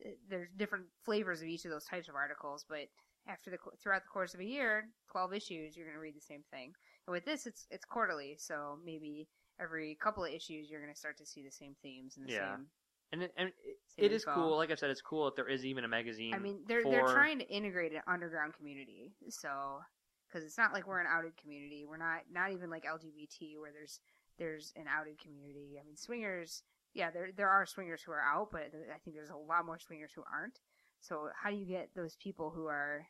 it, 0.00 0.18
there's 0.28 0.48
different 0.56 0.86
flavors 1.04 1.40
of 1.42 1.48
each 1.48 1.64
of 1.64 1.70
those 1.70 1.84
types 1.84 2.08
of 2.08 2.14
articles, 2.14 2.64
but 2.68 2.88
after 3.28 3.50
the 3.50 3.58
throughout 3.82 4.02
the 4.02 4.08
course 4.08 4.34
of 4.34 4.40
a 4.40 4.44
year, 4.44 4.88
twelve 5.10 5.32
issues, 5.34 5.76
you're 5.76 5.86
going 5.86 5.96
to 5.96 6.00
read 6.00 6.16
the 6.16 6.20
same 6.20 6.42
thing. 6.50 6.72
And 7.06 7.12
with 7.12 7.24
this, 7.24 7.46
it's 7.46 7.66
it's 7.70 7.84
quarterly, 7.84 8.36
so 8.38 8.78
maybe 8.84 9.28
every 9.60 9.96
couple 10.00 10.24
of 10.24 10.32
issues, 10.32 10.70
you're 10.70 10.80
going 10.80 10.92
to 10.92 10.98
start 10.98 11.16
to 11.18 11.26
see 11.26 11.42
the 11.42 11.50
same 11.50 11.74
themes 11.82 12.16
and 12.16 12.26
the 12.26 12.32
Yeah. 12.32 12.54
same. 12.56 12.66
and 13.12 13.22
it, 13.22 13.32
and 13.36 13.48
it, 13.48 13.78
it 13.98 14.12
is 14.12 14.24
cool. 14.24 14.56
Like 14.56 14.70
I 14.70 14.74
said, 14.74 14.90
it's 14.90 15.00
cool 15.00 15.24
that 15.26 15.36
there 15.36 15.48
is 15.48 15.64
even 15.64 15.84
a 15.84 15.88
magazine. 15.88 16.34
I 16.34 16.38
mean, 16.38 16.60
they're 16.66 16.82
for, 16.82 16.90
they're 16.90 17.06
trying 17.14 17.38
to 17.38 17.48
integrate 17.48 17.92
an 17.92 18.02
underground 18.06 18.54
community, 18.54 19.12
so 19.30 19.80
because 20.28 20.44
it's 20.44 20.58
not 20.58 20.72
like 20.72 20.86
we're 20.86 21.00
an 21.00 21.06
outed 21.08 21.36
community. 21.36 21.84
We're 21.88 21.96
not 21.96 22.22
not 22.30 22.52
even 22.52 22.68
like 22.68 22.84
LGBT 22.84 23.58
where 23.60 23.72
there's 23.72 24.00
there's 24.38 24.72
an 24.76 24.84
outed 24.88 25.18
community. 25.18 25.78
I 25.80 25.86
mean, 25.86 25.96
swingers, 25.96 26.62
yeah, 26.94 27.10
there 27.10 27.30
there 27.34 27.48
are 27.48 27.64
swingers 27.64 28.02
who 28.02 28.12
are 28.12 28.20
out, 28.20 28.50
but 28.50 28.70
I 28.94 28.98
think 29.04 29.16
there's 29.16 29.30
a 29.30 29.36
lot 29.36 29.64
more 29.64 29.78
swingers 29.78 30.12
who 30.14 30.24
aren't. 30.30 30.58
So 31.00 31.28
how 31.40 31.50
do 31.50 31.56
you 31.56 31.64
get 31.66 31.90
those 31.94 32.16
people 32.16 32.50
who 32.50 32.66
are 32.66 33.06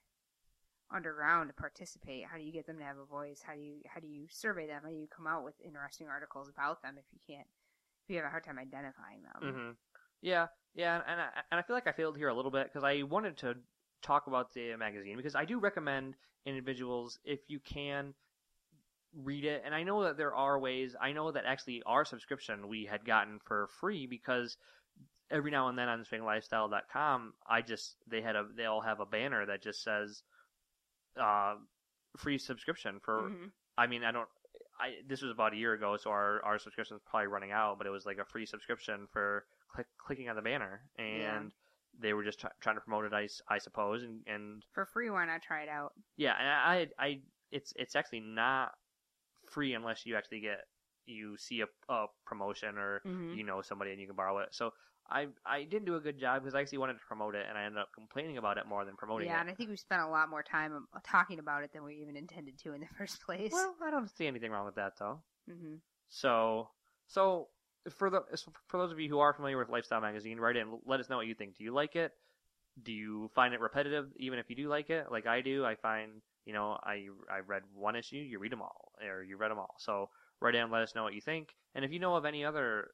underground 0.91 1.49
to 1.49 1.55
participate? 1.55 2.25
How 2.25 2.39
do 2.39 2.45
you 2.45 2.53
get 2.53 2.67
them 2.67 2.79
to 2.79 2.85
have 2.85 2.99
a 2.99 3.05
voice? 3.05 3.43
How 3.45 3.55
do 3.55 3.61
you 3.61 3.81
how 3.87 4.01
do 4.01 4.07
you 4.07 4.27
survey 4.31 4.67
them? 4.67 4.83
How 4.85 4.91
do 4.91 4.97
you 4.97 5.09
come 5.09 5.27
out 5.27 5.45
with 5.45 5.55
interesting 5.65 6.09
articles 6.09 6.49
about 6.49 6.83
them 6.83 6.97
if 6.99 7.05
you 7.13 7.19
can't 7.27 7.47
if 8.07 8.11
you 8.11 8.17
have 8.17 8.27
a 8.27 8.31
hard 8.31 8.45
time 8.45 8.59
identifying 8.59 9.23
them. 9.23 9.55
hmm 9.55 9.71
Yeah, 10.23 10.47
yeah, 10.75 11.01
and 11.07 11.21
I, 11.21 11.29
and 11.51 11.59
I 11.59 11.63
feel 11.63 11.75
like 11.75 11.87
I 11.87 11.93
failed 11.93 12.17
here 12.17 12.29
a 12.29 12.35
little 12.35 12.51
bit 12.51 12.69
because 12.73 12.85
I 12.85 13.03
wanted 13.03 13.37
to 13.39 13.57
talk 14.03 14.27
about 14.27 14.53
the 14.55 14.77
magazine 14.77 15.17
because 15.17 15.35
I 15.35 15.45
do 15.45 15.59
recommend 15.59 16.15
individuals 16.45 17.19
if 17.25 17.41
you 17.49 17.59
can 17.59 18.15
read 19.15 19.45
it, 19.45 19.63
and 19.65 19.75
I 19.75 19.83
know 19.83 20.05
that 20.05 20.17
there 20.17 20.35
are 20.35 20.59
ways. 20.59 20.95
I 21.01 21.13
know 21.13 21.33
that 21.33 21.45
actually 21.47 21.83
our 21.85 22.05
subscription 22.05 22.69
we 22.69 22.85
had 22.85 23.05
gotten 23.05 23.41
for 23.45 23.69
free 23.81 24.07
because 24.07 24.57
every 25.31 25.51
now 25.51 25.69
and 25.69 25.79
then 25.79 25.89
on 25.89 26.05
swinglifestyle.com, 26.05 27.33
I 27.49 27.63
just 27.63 27.97
they 28.07 28.21
had 28.23 28.37
a 28.37 28.47
they 28.57 28.67
all 28.67 28.81
have 28.83 29.01
a 29.01 29.07
banner 29.07 29.47
that 29.47 29.63
just 29.63 29.83
says 29.83 30.23
uh, 31.21 31.57
free 32.17 32.39
subscription 32.39 33.01
for. 33.01 33.31
Mhm. 33.31 33.51
I 33.79 33.87
mean, 33.87 34.05
I 34.05 34.13
don't. 34.13 34.29
I 34.79 34.97
this 35.07 35.23
was 35.23 35.31
about 35.31 35.53
a 35.53 35.57
year 35.57 35.73
ago, 35.75 35.97
so 35.97 36.11
our 36.11 36.43
our 36.45 36.59
subscription 36.59 36.97
is 36.97 37.03
probably 37.07 37.29
running 37.29 37.53
out. 37.53 37.79
But 37.79 37.87
it 37.87 37.91
was 37.91 38.07
like 38.07 38.19
a 38.19 38.25
free 38.25 38.47
subscription 38.47 39.07
for 39.13 39.47
click, 39.69 39.87
clicking 39.99 40.29
on 40.29 40.37
the 40.37 40.43
banner, 40.43 40.83
and 40.99 41.17
Yeah. 41.19 41.49
they 41.99 42.13
were 42.13 42.25
just 42.25 42.41
try, 42.41 42.51
trying 42.61 42.77
to 42.77 42.81
promote 42.83 43.05
it, 43.07 43.13
I, 43.15 43.29
I 43.49 43.59
suppose. 43.59 44.03
And, 44.03 44.23
and 44.27 44.63
For 44.73 44.85
free, 44.87 45.09
why 45.11 45.25
not 45.27 45.43
try 45.43 45.63
it 45.63 45.69
out? 45.69 45.93
yeah, 46.17 46.35
and 46.39 46.49
I, 46.49 47.05
I 47.05 47.23
it's 47.51 47.73
it's 47.77 47.97
actually 47.97 48.21
not 48.21 48.73
free 49.51 49.75
unless 49.75 50.05
you 50.07 50.17
actually 50.17 50.41
get 50.41 50.61
you 51.07 51.37
see 51.37 51.61
a, 51.63 51.67
a 51.89 52.07
promotion 52.25 52.77
or 52.79 53.01
Mhm. 53.07 53.37
you 53.37 53.45
know 53.45 53.63
somebody 53.63 53.93
and 53.93 54.01
you 54.01 54.07
can 54.07 54.17
borrow 54.17 54.39
it. 54.39 54.55
So 54.55 54.73
I 55.11 55.27
I 55.45 55.65
didn't 55.65 55.85
do 55.85 55.97
a 55.97 56.01
good 56.01 56.19
job 56.19 56.43
because 56.43 56.55
I 56.55 56.61
actually 56.61 56.79
wanted 56.79 56.95
to 56.95 57.05
promote 57.07 57.35
it, 57.35 57.47
and 57.49 57.57
I 57.57 57.65
ended 57.65 57.81
up 57.81 57.89
complaining 57.95 58.39
about 58.39 58.59
it 58.59 58.67
more 58.67 58.85
than 58.85 58.97
promoting 58.97 59.29
it. 59.29 59.31
Yeah, 59.31 59.39
it. 59.39 59.41
and 59.43 59.51
I 59.51 59.55
think 59.55 59.71
we 59.71 59.77
spent 59.77 60.03
a 60.03 60.09
lot 60.09 60.29
more 60.29 60.43
time 60.43 60.73
um, 60.75 60.87
talking 61.05 61.39
about 61.39 61.63
it 61.63 61.73
than 61.73 61.85
we 61.85 61.95
even 61.97 62.17
intended 62.17 62.59
to 62.61 62.73
in 62.73 62.81
the 62.81 62.87
first 62.99 63.23
place. 63.23 63.53
Well, 63.53 63.75
I 63.85 63.91
don't 63.91 64.11
see 64.17 64.27
anything 64.27 64.51
wrong 64.51 64.67
with 64.67 64.77
that 64.77 64.95
though. 64.99 65.21
hmm 65.49 65.77
So, 66.09 66.69
so 67.07 67.49
for 67.91 68.11
the 68.11 68.23
for 68.69 68.79
those 68.79 68.93
of 68.93 69.01
you 69.01 69.09
who 69.09 69.19
are 69.19 69.33
familiar 69.33 69.59
with 69.59 69.69
Lifestyle 69.69 70.01
Magazine, 70.01 70.39
write 70.39 70.57
in. 70.57 70.79
Let 70.85 71.01
us 71.01 71.09
know 71.09 71.17
what 71.17 71.27
you 71.27 71.35
think. 71.35 71.57
Do 71.57 71.65
you 71.65 71.73
like 71.73 71.97
it? 71.97 72.13
Do 72.83 72.93
you 72.93 73.31
find 73.35 73.55
it 73.55 73.61
repetitive? 73.61 74.09
Even 74.17 74.39
if 74.39 74.51
you 74.51 74.57
do 74.57 74.69
like 74.69 74.91
it, 74.91 75.07
like 75.11 75.27
I 75.27 75.41
do, 75.41 75.65
I 75.65 75.77
find 75.77 76.23
you 76.45 76.53
know 76.53 76.79
I 76.83 77.07
I 77.31 77.41
read 77.47 77.63
one 77.75 77.97
issue, 77.97 78.17
you 78.17 78.39
read 78.39 78.53
them 78.53 78.63
all, 78.63 78.93
or 79.07 79.23
you 79.23 79.37
read 79.37 79.51
them 79.51 79.59
all. 79.59 79.75
So 79.79 80.11
write 80.41 80.55
in. 80.55 80.71
Let 80.71 80.83
us 80.83 80.95
know 80.95 81.05
what 81.05 81.15
you 81.15 81.21
think. 81.21 81.55
And 81.75 81.85
if 81.85 81.93
you 81.93 81.99
know 81.99 82.17
of 82.17 82.25
any 82.25 82.45
other 82.45 82.89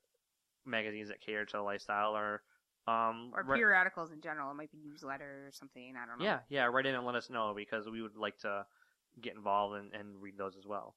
magazines 0.66 1.08
that 1.08 1.20
cater 1.20 1.44
to 1.46 1.62
lifestyle 1.62 2.16
or 2.16 2.42
um 2.86 3.32
Or 3.34 3.44
wri- 3.44 3.56
periodicals 3.56 4.10
in 4.12 4.20
general. 4.20 4.50
It 4.50 4.54
might 4.54 4.70
be 4.72 4.78
newsletter 4.84 5.46
or 5.46 5.50
something. 5.52 5.94
I 5.96 6.06
don't 6.06 6.18
know. 6.18 6.24
yeah, 6.24 6.40
yeah, 6.48 6.64
write 6.64 6.86
in 6.86 6.94
and 6.94 7.06
let 7.06 7.14
us 7.14 7.30
know 7.30 7.52
because 7.56 7.88
we 7.88 8.02
would 8.02 8.16
like 8.16 8.38
to 8.38 8.66
get 9.20 9.34
involved 9.34 9.76
and, 9.76 9.92
and 9.94 10.20
read 10.20 10.36
those 10.38 10.56
as 10.56 10.66
well. 10.66 10.96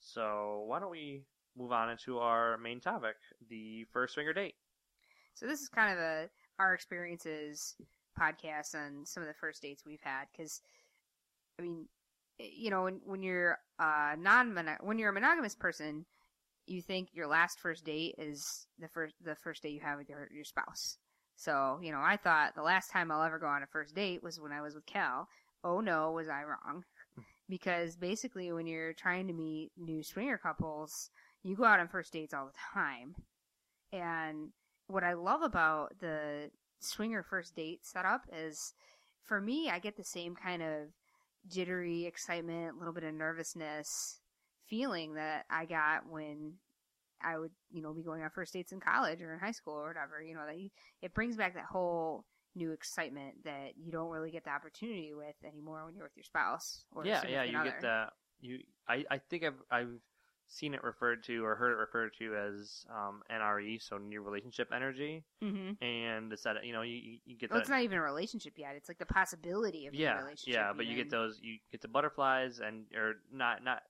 So 0.00 0.64
why 0.66 0.78
don't 0.80 0.90
we 0.90 1.22
move 1.56 1.72
on 1.72 1.90
into 1.90 2.18
our 2.18 2.56
main 2.58 2.80
topic, 2.80 3.16
the 3.48 3.84
first 3.92 4.14
swinger 4.14 4.32
date? 4.32 4.54
So 5.34 5.46
this 5.46 5.60
is 5.60 5.68
kind 5.68 5.92
of 5.92 5.98
a 5.98 6.28
our 6.58 6.74
experiences 6.74 7.76
podcast 8.18 8.74
on 8.74 9.04
some 9.06 9.22
of 9.22 9.26
the 9.28 9.34
first 9.34 9.62
dates 9.62 9.84
we've 9.86 10.02
had 10.02 10.24
because, 10.30 10.60
I 11.58 11.62
mean, 11.62 11.86
eh, 12.40 12.48
you 12.54 12.70
know, 12.70 12.84
when 12.84 13.00
when 13.04 13.22
you're 13.22 13.58
uh 13.78 14.14
non 14.18 14.54
when 14.80 14.98
you're 14.98 15.10
a 15.10 15.14
monogamous 15.14 15.54
person, 15.54 16.04
you 16.66 16.82
think 16.82 17.08
your 17.12 17.26
last 17.26 17.58
first 17.60 17.84
date 17.84 18.14
is 18.18 18.66
the 18.78 18.88
first 18.88 19.14
the 19.22 19.34
first 19.34 19.62
date 19.62 19.72
you 19.72 19.80
have 19.80 19.98
with 19.98 20.08
your 20.08 20.28
your 20.32 20.44
spouse. 20.44 20.98
So 21.36 21.78
you 21.82 21.92
know, 21.92 22.00
I 22.00 22.16
thought 22.16 22.54
the 22.54 22.62
last 22.62 22.90
time 22.90 23.10
I'll 23.10 23.22
ever 23.22 23.38
go 23.38 23.46
on 23.46 23.62
a 23.62 23.66
first 23.66 23.94
date 23.94 24.22
was 24.22 24.40
when 24.40 24.52
I 24.52 24.60
was 24.60 24.74
with 24.74 24.86
Cal. 24.86 25.28
Oh 25.64 25.80
no, 25.80 26.12
was 26.12 26.28
I 26.28 26.42
wrong? 26.44 26.84
Because 27.48 27.96
basically, 27.96 28.50
when 28.50 28.66
you're 28.66 28.94
trying 28.94 29.26
to 29.26 29.34
meet 29.34 29.72
new 29.76 30.02
swinger 30.02 30.38
couples, 30.38 31.10
you 31.42 31.54
go 31.54 31.64
out 31.64 31.80
on 31.80 31.88
first 31.88 32.10
dates 32.10 32.32
all 32.32 32.46
the 32.46 32.52
time. 32.72 33.14
And 33.92 34.52
what 34.86 35.04
I 35.04 35.12
love 35.12 35.42
about 35.42 35.98
the 36.00 36.50
swinger 36.80 37.22
first 37.22 37.54
date 37.54 37.80
setup 37.82 38.22
is 38.32 38.72
for 39.22 39.38
me, 39.38 39.68
I 39.68 39.80
get 39.80 39.96
the 39.96 40.04
same 40.04 40.34
kind 40.34 40.62
of 40.62 40.88
jittery 41.46 42.06
excitement, 42.06 42.76
a 42.76 42.78
little 42.78 42.94
bit 42.94 43.04
of 43.04 43.12
nervousness 43.12 44.21
feeling 44.72 45.14
that 45.14 45.44
I 45.50 45.66
got 45.66 46.08
when 46.08 46.54
I 47.22 47.38
would, 47.38 47.50
you 47.70 47.82
know, 47.82 47.92
be 47.92 48.02
going 48.02 48.22
on 48.22 48.30
first 48.30 48.54
dates 48.54 48.72
in 48.72 48.80
college 48.80 49.20
or 49.20 49.34
in 49.34 49.38
high 49.38 49.52
school 49.52 49.74
or 49.74 49.86
whatever. 49.86 50.22
You 50.22 50.34
know, 50.34 50.46
that 50.46 50.58
you, 50.58 50.70
it 51.02 51.12
brings 51.12 51.36
back 51.36 51.52
that 51.54 51.66
whole 51.66 52.24
new 52.54 52.72
excitement 52.72 53.44
that 53.44 53.72
you 53.76 53.92
don't 53.92 54.08
really 54.10 54.30
get 54.30 54.44
the 54.44 54.50
opportunity 54.50 55.12
with 55.14 55.34
anymore 55.46 55.84
when 55.84 55.94
you're 55.94 56.04
with 56.04 56.16
your 56.16 56.24
spouse 56.24 56.84
or 56.90 57.04
yeah, 57.06 57.22
yeah, 57.28 57.42
you 57.42 57.58
other. 57.58 57.70
get 57.70 57.80
that. 57.82 58.12
You, 58.40 58.60
I, 58.88 59.04
I 59.10 59.18
think 59.18 59.44
I've 59.44 59.62
I've 59.70 59.92
seen 60.48 60.74
it 60.74 60.82
referred 60.82 61.22
to 61.24 61.44
or 61.44 61.54
heard 61.54 61.72
it 61.72 61.76
referred 61.76 62.12
to 62.18 62.34
as 62.34 62.84
um, 62.90 63.22
NRE, 63.30 63.80
so 63.80 63.98
new 63.98 64.22
relationship 64.22 64.68
energy, 64.74 65.22
Mm-hmm. 65.44 65.82
and 65.84 66.32
it's 66.32 66.42
that 66.44 66.56
you 66.64 66.72
know 66.72 66.82
you 66.82 66.94
you- 66.96 67.18
you 67.24 67.36
get 67.36 67.50
Well, 67.50 67.58
that. 67.58 67.62
it's 67.62 67.70
not 67.70 67.82
even 67.82 67.98
a 67.98 68.02
relationship 68.02 68.54
yet. 68.56 68.74
It's 68.76 68.88
like 68.88 68.98
the 68.98 69.06
possibility 69.06 69.86
of 69.86 69.94
yeah, 69.94 70.14
a 70.18 70.24
relationship. 70.24 70.54
yeah, 70.54 70.72
but 70.76 70.86
you 70.86 70.92
even. 70.92 71.04
get 71.04 71.10
those 71.10 71.38
you 71.42 71.58
get 71.70 71.82
the 71.82 71.88
butterflies 71.88 72.58
and 72.60 72.86
or 72.96 73.14
not 73.32 73.62
not 73.62 73.82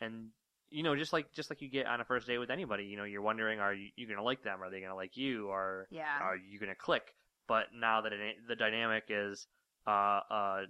and 0.00 0.28
you 0.70 0.82
know 0.82 0.96
just 0.96 1.12
like 1.12 1.32
just 1.32 1.50
like 1.50 1.60
you 1.62 1.68
get 1.68 1.86
on 1.86 2.00
a 2.00 2.04
first 2.04 2.26
date 2.26 2.38
with 2.38 2.50
anybody, 2.50 2.84
you 2.84 2.96
know 2.96 3.04
you're 3.04 3.22
wondering 3.22 3.60
are 3.60 3.74
you, 3.74 3.88
you 3.96 4.06
gonna 4.08 4.22
like 4.22 4.42
them, 4.42 4.62
are 4.62 4.70
they 4.70 4.80
gonna 4.80 4.94
like 4.94 5.16
you, 5.16 5.48
or 5.48 5.88
Yeah. 5.90 6.20
are 6.20 6.36
you 6.36 6.58
gonna 6.58 6.74
click? 6.74 7.14
But 7.48 7.66
now 7.74 8.00
that 8.02 8.12
it, 8.12 8.36
the 8.48 8.56
dynamic 8.56 9.04
is 9.08 9.46
uh 9.86 10.20
uh 10.30 10.60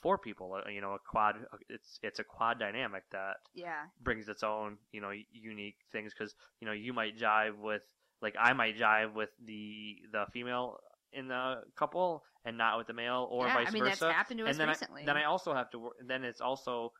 four 0.00 0.18
people, 0.18 0.54
uh, 0.54 0.68
you 0.70 0.80
know 0.80 0.94
a 0.94 0.98
quad, 0.98 1.36
it's 1.68 1.98
it's 2.02 2.18
a 2.18 2.24
quad 2.24 2.58
dynamic 2.58 3.04
that 3.10 3.36
Yeah. 3.54 3.84
brings 4.02 4.28
its 4.28 4.42
own 4.42 4.78
you 4.92 5.00
know 5.00 5.12
unique 5.32 5.76
things 5.92 6.12
because 6.12 6.34
you 6.60 6.66
know 6.66 6.72
you 6.72 6.92
might 6.92 7.16
jive 7.16 7.56
with 7.58 7.82
like 8.20 8.34
I 8.38 8.52
might 8.52 8.76
jive 8.78 9.12
with 9.14 9.30
the 9.44 9.96
the 10.12 10.24
female 10.32 10.78
in 11.12 11.28
the 11.28 11.62
couple 11.76 12.24
and 12.44 12.56
not 12.56 12.78
with 12.78 12.86
the 12.86 12.94
male 12.94 13.28
or 13.30 13.46
Yeah, 13.46 13.54
vice 13.54 13.68
I 13.68 13.70
mean, 13.72 13.84
that's 13.84 14.00
versa. 14.00 14.12
happened 14.12 14.38
to 14.38 14.44
us 14.46 14.50
and 14.52 14.60
then 14.60 14.68
recently. 14.68 15.02
I, 15.02 15.06
then 15.06 15.16
I 15.16 15.24
also 15.24 15.52
have 15.52 15.70
to 15.72 15.90
then 16.06 16.24
it's 16.24 16.40
also 16.40 16.92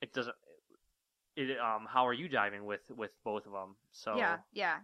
it 0.00 0.12
doesn't 0.12 0.36
it 1.38 1.58
um 1.58 1.86
how 1.88 2.06
are 2.06 2.12
you 2.12 2.28
diving 2.28 2.64
with 2.64 2.80
with 2.96 3.10
both 3.24 3.46
of 3.46 3.52
them 3.52 3.76
so 3.92 4.16
Yeah, 4.16 4.38
yeah. 4.52 4.76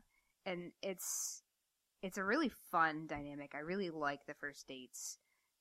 And 0.47 0.73
it's 0.83 1.43
it's 2.03 2.19
a 2.19 2.25
really 2.25 2.51
fun 2.71 3.07
dynamic. 3.07 3.53
I 3.55 3.61
really 3.61 3.91
like 3.91 4.21
the 4.27 4.35
first 4.35 4.69
dates. 4.69 5.19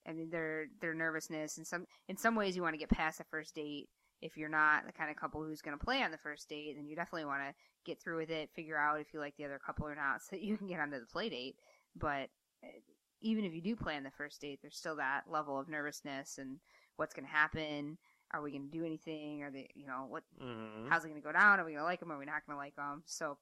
I 0.08 0.14
mean, 0.14 0.30
their 0.30 0.66
their 0.82 0.94
nervousness 0.94 1.58
and 1.58 1.66
some 1.66 1.86
in 2.08 2.18
some 2.18 2.36
ways 2.36 2.56
you 2.56 2.62
want 2.62 2.74
to 2.74 2.80
get 2.80 2.90
past 2.90 3.18
the 3.18 3.24
first 3.26 3.56
date. 3.56 3.90
If 4.22 4.38
you're 4.38 4.50
not 4.50 4.86
the 4.86 4.94
kind 4.94 5.10
of 5.10 5.18
couple 5.18 5.44
who's 5.44 5.62
going 5.62 5.78
to 5.78 5.84
play 5.84 6.02
on 6.02 6.12
the 6.12 6.18
first 6.18 6.48
date, 6.48 6.76
then 6.78 6.88
you 6.88 6.96
definitely 6.96 7.26
want 7.26 7.42
to 7.42 7.54
get 7.86 8.02
through 8.02 8.18
with 8.18 8.30
it, 8.30 8.50
figure 8.56 8.78
out 8.78 9.02
if 9.02 9.14
you 9.14 9.20
like 9.20 9.36
the 9.38 9.44
other 9.46 9.60
couple 9.66 9.86
or 9.86 9.96
not, 9.96 10.22
so 10.22 10.28
that 10.32 10.42
you 10.42 10.58
can 10.58 10.68
get 10.68 10.80
onto 10.80 11.00
the 11.00 11.06
play 11.06 11.30
date. 11.30 11.56
But 11.96 12.30
uh, 12.64 12.80
even 13.22 13.46
if 13.46 13.54
you 13.54 13.62
do 13.62 13.76
play 13.76 13.96
on 13.96 14.04
the 14.04 14.12
first 14.12 14.40
date, 14.42 14.60
there's 14.62 14.78
still 14.78 14.98
that 14.98 15.24
level 15.30 15.60
of 15.60 15.70
nervousness 15.70 16.38
and 16.38 16.60
what's 16.98 17.14
going 17.14 17.26
to 17.26 17.32
happen. 17.32 17.98
Are 18.34 18.42
we 18.42 18.52
going 18.52 18.70
to 18.70 18.78
do 18.78 18.84
anything? 18.84 19.44
Are 19.44 19.52
they, 19.52 19.70
you 19.76 19.86
know, 19.86 20.06
what 20.10 20.24
Mhm. 20.42 20.90
how's 20.90 21.06
it 21.06 21.10
going 21.10 21.22
to 21.22 21.26
go 21.26 21.32
down? 21.32 21.60
Are 21.60 21.66
we 21.66 21.72
going 21.72 21.82
to 21.82 21.86
like 21.86 22.00
them? 22.00 22.12
Are 22.12 22.18
we 22.18 22.26
not 22.26 22.46
going 22.46 22.56
to 22.56 22.58
like 22.58 22.76
them? 22.76 23.04
So 23.06 23.38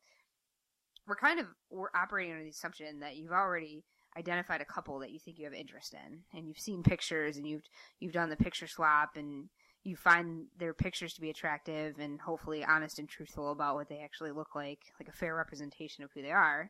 we're 1.08 1.16
kind 1.16 1.40
of 1.40 1.48
we're 1.70 1.90
operating 1.96 2.34
under 2.34 2.44
the 2.44 2.50
assumption 2.50 3.00
that 3.00 3.16
you've 3.16 3.32
already 3.32 3.84
identified 4.18 4.62
a 4.62 4.66
couple 4.66 5.00
that 5.00 5.12
you 5.12 5.20
think 5.20 5.40
you 5.40 5.46
have 5.46 5.54
interest 5.54 5.94
in, 5.94 6.24
and 6.34 6.48
you've 6.48 6.60
seen 6.60 6.84
pictures, 6.84 7.38
and 7.38 7.48
you've 7.48 7.64
you've 8.00 8.14
done 8.14 8.30
the 8.30 8.36
picture 8.36 8.68
swap, 8.68 9.16
and 9.16 9.50
you 9.84 9.96
find 9.96 10.46
their 10.58 10.74
pictures 10.74 11.14
to 11.14 11.22
be 11.22 11.30
attractive 11.30 11.98
and 11.98 12.22
hopefully 12.22 12.64
honest 12.64 13.00
and 13.00 13.10
truthful 13.10 13.52
about 13.52 13.76
what 13.76 13.90
they 13.90 14.00
actually 14.00 14.32
look 14.32 14.54
like, 14.54 14.80
like 15.00 15.10
a 15.10 15.18
fair 15.18 15.36
representation 15.36 16.04
of 16.04 16.12
who 16.14 16.22
they 16.22 16.32
are. 16.32 16.70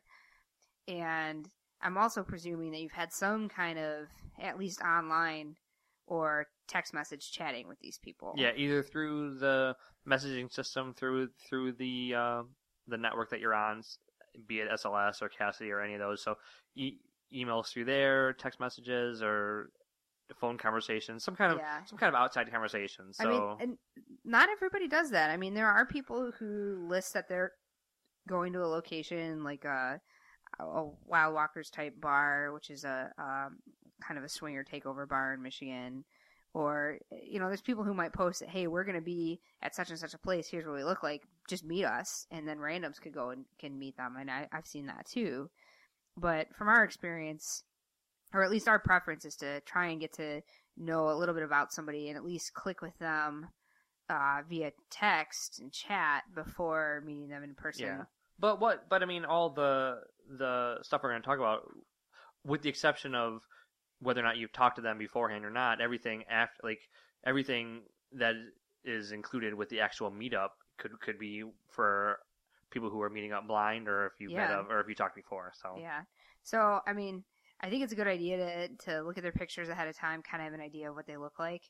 And 0.88 1.50
I'm 1.82 1.98
also 1.98 2.22
presuming 2.22 2.70
that 2.72 2.80
you've 2.80 2.92
had 2.92 3.12
some 3.12 3.48
kind 3.50 3.78
of 3.78 4.06
at 4.40 4.58
least 4.58 4.80
online 4.80 5.56
or 6.12 6.46
text 6.68 6.92
message 6.92 7.32
chatting 7.32 7.66
with 7.66 7.78
these 7.80 7.98
people. 7.98 8.34
yeah 8.36 8.50
either 8.54 8.82
through 8.82 9.34
the 9.38 9.74
messaging 10.06 10.52
system 10.52 10.92
through 10.94 11.28
through 11.48 11.72
the 11.72 12.14
uh, 12.14 12.42
the 12.86 12.98
network 12.98 13.30
that 13.30 13.40
you're 13.40 13.54
on 13.54 13.82
be 14.46 14.60
it 14.60 14.68
SLS 14.70 15.22
or 15.22 15.30
Kasidie 15.30 15.70
or 15.70 15.80
any 15.80 15.94
of 15.94 16.00
those 16.00 16.22
so 16.22 16.34
e- 16.74 16.98
emails 17.34 17.68
through 17.72 17.86
there 17.86 18.34
text 18.34 18.60
messages 18.60 19.22
or 19.22 19.70
phone 20.40 20.56
conversations 20.58 21.24
some 21.24 21.34
kind 21.36 21.52
of 21.52 21.58
Yeah. 21.58 21.84
some 21.84 21.98
kind 21.98 22.14
of 22.14 22.20
outside 22.20 22.50
conversation 22.50 23.12
so 23.12 23.24
I 23.26 23.30
mean, 23.30 23.56
and 23.60 23.78
not 24.24 24.48
everybody 24.50 24.88
does 24.88 25.10
that. 25.10 25.30
I 25.30 25.36
mean, 25.36 25.52
there 25.54 25.66
are 25.68 25.84
people 25.86 26.30
who 26.38 26.86
list 26.88 27.12
that 27.14 27.28
they're 27.28 27.52
going 28.28 28.52
to 28.54 28.60
a 28.62 28.66
location 28.78 29.42
like 29.44 29.64
a, 29.64 30.00
a 30.60 30.84
Wild 31.04 31.34
Walkers 31.34 31.70
type 31.70 32.00
bar, 32.00 32.52
which 32.54 32.70
is 32.70 32.84
a 32.84 33.10
um, 33.18 33.58
kind 34.06 34.18
of 34.18 34.24
a 34.24 34.28
swinger 34.28 34.64
takeover 34.64 35.08
bar 35.08 35.34
in 35.34 35.42
Michigan. 35.42 36.04
Or, 36.54 36.98
you 37.10 37.40
know, 37.40 37.46
there's 37.46 37.62
people 37.62 37.84
who 37.84 37.94
might 37.94 38.12
post 38.12 38.40
that, 38.40 38.50
hey, 38.50 38.66
we're 38.66 38.84
going 38.84 38.98
to 38.98 39.00
be 39.00 39.40
at 39.62 39.74
such 39.74 39.88
and 39.88 39.98
such 39.98 40.12
a 40.12 40.18
place. 40.18 40.48
Here's 40.48 40.66
what 40.66 40.76
we 40.76 40.84
look 40.84 41.02
like. 41.02 41.22
Just 41.48 41.64
meet 41.64 41.84
us. 41.84 42.26
And 42.30 42.46
then 42.46 42.58
randoms 42.58 43.00
could 43.00 43.14
go 43.14 43.30
and 43.30 43.46
can 43.58 43.78
meet 43.78 43.96
them. 43.96 44.16
And 44.20 44.30
I, 44.30 44.48
I've 44.52 44.66
seen 44.66 44.86
that 44.86 45.06
too. 45.06 45.48
But 46.16 46.54
from 46.54 46.68
our 46.68 46.84
experience, 46.84 47.62
or 48.34 48.42
at 48.42 48.50
least 48.50 48.68
our 48.68 48.78
preference 48.78 49.24
is 49.24 49.36
to 49.36 49.60
try 49.60 49.86
and 49.86 50.00
get 50.00 50.12
to 50.14 50.42
know 50.76 51.10
a 51.10 51.16
little 51.16 51.34
bit 51.34 51.44
about 51.44 51.72
somebody 51.72 52.08
and 52.08 52.16
at 52.18 52.24
least 52.24 52.52
click 52.52 52.82
with 52.82 52.98
them 52.98 53.48
uh, 54.10 54.40
via 54.48 54.72
text 54.90 55.58
and 55.58 55.72
chat 55.72 56.24
before 56.34 57.02
meeting 57.06 57.28
them 57.28 57.42
in 57.42 57.54
person. 57.54 57.86
Yeah. 57.86 58.02
But 58.38 58.60
what? 58.60 58.88
But 58.88 59.02
I 59.02 59.06
mean, 59.06 59.24
all 59.24 59.50
the 59.50 60.00
the 60.28 60.78
stuff 60.82 61.02
we're 61.02 61.10
going 61.10 61.22
to 61.22 61.26
talk 61.26 61.38
about, 61.38 61.62
with 62.44 62.62
the 62.62 62.68
exception 62.68 63.14
of 63.14 63.40
whether 64.02 64.20
or 64.20 64.24
not 64.24 64.36
you've 64.36 64.52
talked 64.52 64.76
to 64.76 64.82
them 64.82 64.98
beforehand 64.98 65.44
or 65.44 65.50
not, 65.50 65.80
everything 65.80 66.24
after 66.28 66.60
like 66.62 66.80
everything 67.24 67.82
that 68.12 68.34
is 68.84 69.12
included 69.12 69.54
with 69.54 69.68
the 69.68 69.80
actual 69.80 70.10
meetup 70.10 70.50
could 70.78 70.98
could 71.00 71.18
be 71.18 71.44
for 71.70 72.18
people 72.70 72.90
who 72.90 73.00
are 73.02 73.10
meeting 73.10 73.32
up 73.32 73.46
blind 73.46 73.86
or 73.88 74.06
if 74.06 74.12
you 74.20 74.28
met 74.28 74.50
Yeah. 74.50 74.60
up 74.60 74.70
or 74.70 74.80
if 74.80 74.88
you 74.88 74.94
talked 74.94 75.14
before. 75.14 75.52
So 75.62 75.76
Yeah. 75.78 76.02
So, 76.42 76.80
I 76.86 76.92
mean, 76.92 77.24
I 77.60 77.70
think 77.70 77.84
it's 77.84 77.92
a 77.92 77.96
good 77.96 78.08
idea 78.08 78.36
to 78.36 78.76
to 78.86 79.02
look 79.02 79.16
at 79.16 79.22
their 79.22 79.32
pictures 79.32 79.68
ahead 79.68 79.88
of 79.88 79.96
time, 79.96 80.22
kind 80.22 80.42
of 80.42 80.46
have 80.46 80.54
an 80.54 80.60
idea 80.64 80.90
of 80.90 80.96
what 80.96 81.06
they 81.06 81.16
look 81.16 81.38
like. 81.38 81.62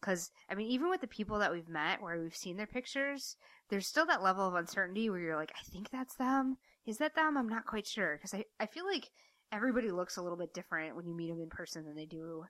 Because, 0.00 0.30
I 0.50 0.54
mean, 0.54 0.68
even 0.68 0.90
with 0.90 1.00
the 1.00 1.06
people 1.06 1.38
that 1.38 1.52
we've 1.52 1.68
met 1.68 2.02
where 2.02 2.20
we've 2.20 2.36
seen 2.36 2.56
their 2.56 2.66
pictures, 2.66 3.36
there's 3.70 3.86
still 3.86 4.06
that 4.06 4.22
level 4.22 4.46
of 4.46 4.54
uncertainty 4.54 5.08
where 5.08 5.20
you're 5.20 5.36
like, 5.36 5.52
I 5.58 5.62
think 5.70 5.90
that's 5.90 6.16
them. 6.16 6.58
Is 6.84 6.98
that 6.98 7.14
them? 7.14 7.36
I'm 7.36 7.48
not 7.48 7.64
quite 7.66 7.86
sure. 7.86 8.16
Because 8.16 8.34
I, 8.34 8.44
I 8.60 8.66
feel 8.66 8.84
like 8.84 9.10
everybody 9.52 9.90
looks 9.90 10.16
a 10.16 10.22
little 10.22 10.38
bit 10.38 10.54
different 10.54 10.96
when 10.96 11.06
you 11.06 11.14
meet 11.14 11.28
them 11.28 11.40
in 11.40 11.48
person 11.48 11.84
than 11.84 11.96
they 11.96 12.06
do 12.06 12.44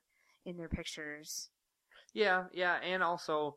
in 0.44 0.56
their 0.56 0.68
pictures. 0.68 1.50
Yeah, 2.14 2.44
yeah, 2.52 2.76
and 2.76 3.02
also 3.02 3.56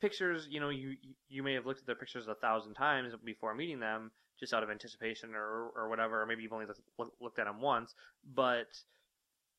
pictures. 0.00 0.46
You 0.50 0.60
know, 0.60 0.68
you 0.68 0.96
you 1.28 1.42
may 1.42 1.54
have 1.54 1.66
looked 1.66 1.80
at 1.80 1.86
their 1.86 1.94
pictures 1.94 2.28
a 2.28 2.34
thousand 2.34 2.74
times 2.74 3.12
before 3.24 3.54
meeting 3.54 3.80
them, 3.80 4.10
just 4.38 4.52
out 4.52 4.62
of 4.62 4.70
anticipation 4.70 5.34
or 5.34 5.70
or 5.74 5.88
whatever. 5.88 6.20
Or 6.20 6.26
maybe 6.26 6.42
you've 6.42 6.52
only 6.52 6.66
look, 6.98 7.12
looked 7.20 7.38
at 7.38 7.46
them 7.46 7.60
once, 7.60 7.94
but 8.34 8.66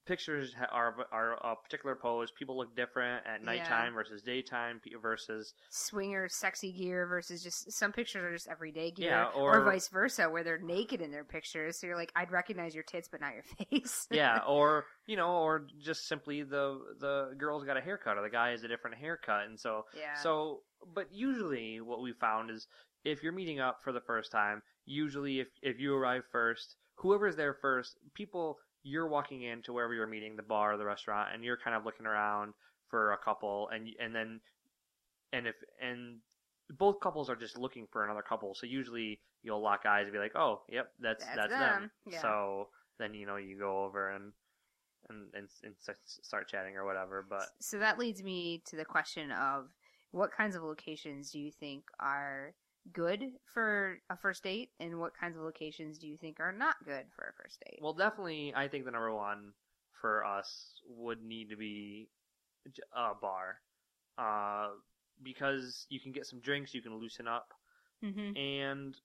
pictures 0.05 0.53
are 0.71 0.95
are 1.11 1.33
a 1.33 1.55
particular 1.55 1.95
pose. 1.95 2.31
People 2.31 2.57
look 2.57 2.75
different 2.75 3.25
at 3.25 3.39
Yeah. 3.39 3.45
nighttime 3.45 3.93
versus 3.93 4.21
daytime 4.21 4.79
versus 5.01 5.53
Swinger 5.69 6.29
sexy 6.29 6.71
gear 6.71 7.05
versus 7.07 7.43
just 7.43 7.71
some 7.71 7.91
pictures 7.91 8.23
are 8.23 8.33
just 8.33 8.47
everyday 8.47 8.91
gear, 8.91 9.09
Yeah, 9.11 9.25
or, 9.35 9.57
or- 9.59 9.63
vice 9.65 9.87
versa, 9.89 10.29
where 10.29 10.43
they're 10.43 10.57
naked 10.59 11.01
in 11.01 11.11
their 11.11 11.23
pictures. 11.23 11.79
So 11.79 11.87
you're 11.87 11.95
like, 11.95 12.11
I'd 12.15 12.31
recognize 12.31 12.73
your 12.73 12.83
tits, 12.83 13.07
but 13.07 13.21
not 13.21 13.33
your 13.33 13.43
face. 13.71 14.07
yeah, 14.11 14.39
or 14.47 14.85
you 15.07 15.17
know, 15.17 15.31
or 15.37 15.67
just 15.79 16.07
simply 16.07 16.43
the 16.43 16.79
the 16.99 17.33
girl's 17.37 17.63
got 17.63 17.77
a 17.77 17.81
haircut 17.81 18.17
or 18.17 18.21
the 18.21 18.29
guy 18.29 18.51
has 18.51 18.63
a 18.63 18.67
different 18.67 18.97
haircut, 18.97 19.45
and 19.47 19.59
so 19.59 19.85
Yeah. 19.97 20.13
So, 20.15 20.61
but 20.93 21.07
usually 21.11 21.81
what 21.81 22.01
we 22.01 22.13
found 22.13 22.49
is 22.51 22.67
if 23.03 23.21
you're 23.21 23.33
meeting 23.33 23.59
up 23.59 23.79
for 23.83 23.91
the 23.91 24.01
first 24.01 24.31
time, 24.31 24.61
usually 24.85 25.39
if 25.39 25.47
if 25.61 25.79
you 25.79 25.95
arrive 25.95 26.23
first, 26.31 26.75
whoever's 26.95 27.35
there 27.35 27.53
first, 27.61 27.97
people 28.13 28.57
you're 28.85 29.07
walking 29.07 29.41
into 29.41 29.73
wherever 29.73 29.93
you're 29.93 30.07
meeting, 30.07 30.35
the 30.35 30.43
bar 30.43 30.73
or 30.73 30.77
the 30.77 30.85
restaurant, 30.85 31.29
and 31.33 31.43
you're 31.43 31.57
kind 31.57 31.75
of 31.75 31.83
looking 31.83 32.05
around 32.05 32.53
for 32.87 33.13
a 33.13 33.17
couple, 33.17 33.67
and 33.73 33.89
and 33.99 34.15
then 34.15 34.39
and 35.33 35.47
if 35.47 35.55
and 35.81 36.19
both 36.77 36.99
couples 36.99 37.29
are 37.29 37.35
just 37.35 37.57
looking 37.57 37.87
for 37.91 38.05
another 38.05 38.21
couple, 38.21 38.53
so 38.55 38.65
usually 38.67 39.19
you'll 39.43 39.61
lock 39.61 39.81
eyes 39.87 40.03
and 40.03 40.13
be 40.13 40.19
like, 40.19 40.35
oh, 40.35 40.61
yep, 40.69 40.91
that's 41.01 41.25
That's 41.25 41.37
that's, 41.37 41.49
them. 41.51 41.59
them. 41.59 41.91
Yeah. 42.09 42.21
So 42.21 42.69
then 42.99 43.13
you 43.13 43.25
know 43.25 43.37
you 43.37 43.57
go 43.57 43.83
over 43.83 44.11
and. 44.11 44.31
And, 45.07 45.27
and, 45.35 45.47
and 45.63 45.75
start 46.23 46.47
chatting 46.47 46.75
or 46.77 46.83
whatever, 46.83 47.23
but 47.29 47.45
So 47.61 47.77
that 47.77 47.99
leads 47.99 48.23
me 48.23 48.63
to 48.65 48.75
the 48.75 48.85
question 48.85 49.31
of 49.31 49.67
what 50.09 50.31
kinds 50.31 50.55
of 50.55 50.63
locations 50.63 51.29
do 51.29 51.39
you 51.39 51.51
think 51.51 51.83
are 51.99 52.55
good 52.93 53.23
for 53.53 53.99
a 54.09 54.17
first 54.17 54.43
date, 54.43 54.69
and 54.79 54.99
what 54.99 55.17
kinds 55.17 55.37
of 55.37 55.43
locations 55.43 55.97
do 55.97 56.07
you 56.07 56.17
think 56.17 56.39
are 56.39 56.51
not 56.51 56.75
good 56.85 57.05
for 57.15 57.23
a 57.23 57.41
first 57.41 57.59
date? 57.65 57.79
Well, 57.81 57.93
definitely, 57.93 58.53
I 58.55 58.67
think 58.67 58.85
the 58.85 58.91
number 58.91 59.13
one 59.13 59.53
for 60.01 60.25
us 60.25 60.81
would 60.87 61.23
need 61.23 61.49
to 61.49 61.57
be 61.57 62.09
a 62.95 63.13
bar, 63.19 63.57
uh, 64.17 64.69
because 65.23 65.85
you 65.89 65.99
can 65.99 66.11
get 66.11 66.25
some 66.25 66.39
drinks, 66.39 66.73
you 66.73 66.81
can 66.81 66.99
loosen 66.99 67.27
up, 67.27 67.53
mm-hmm. 68.03 68.35
and 68.37 68.95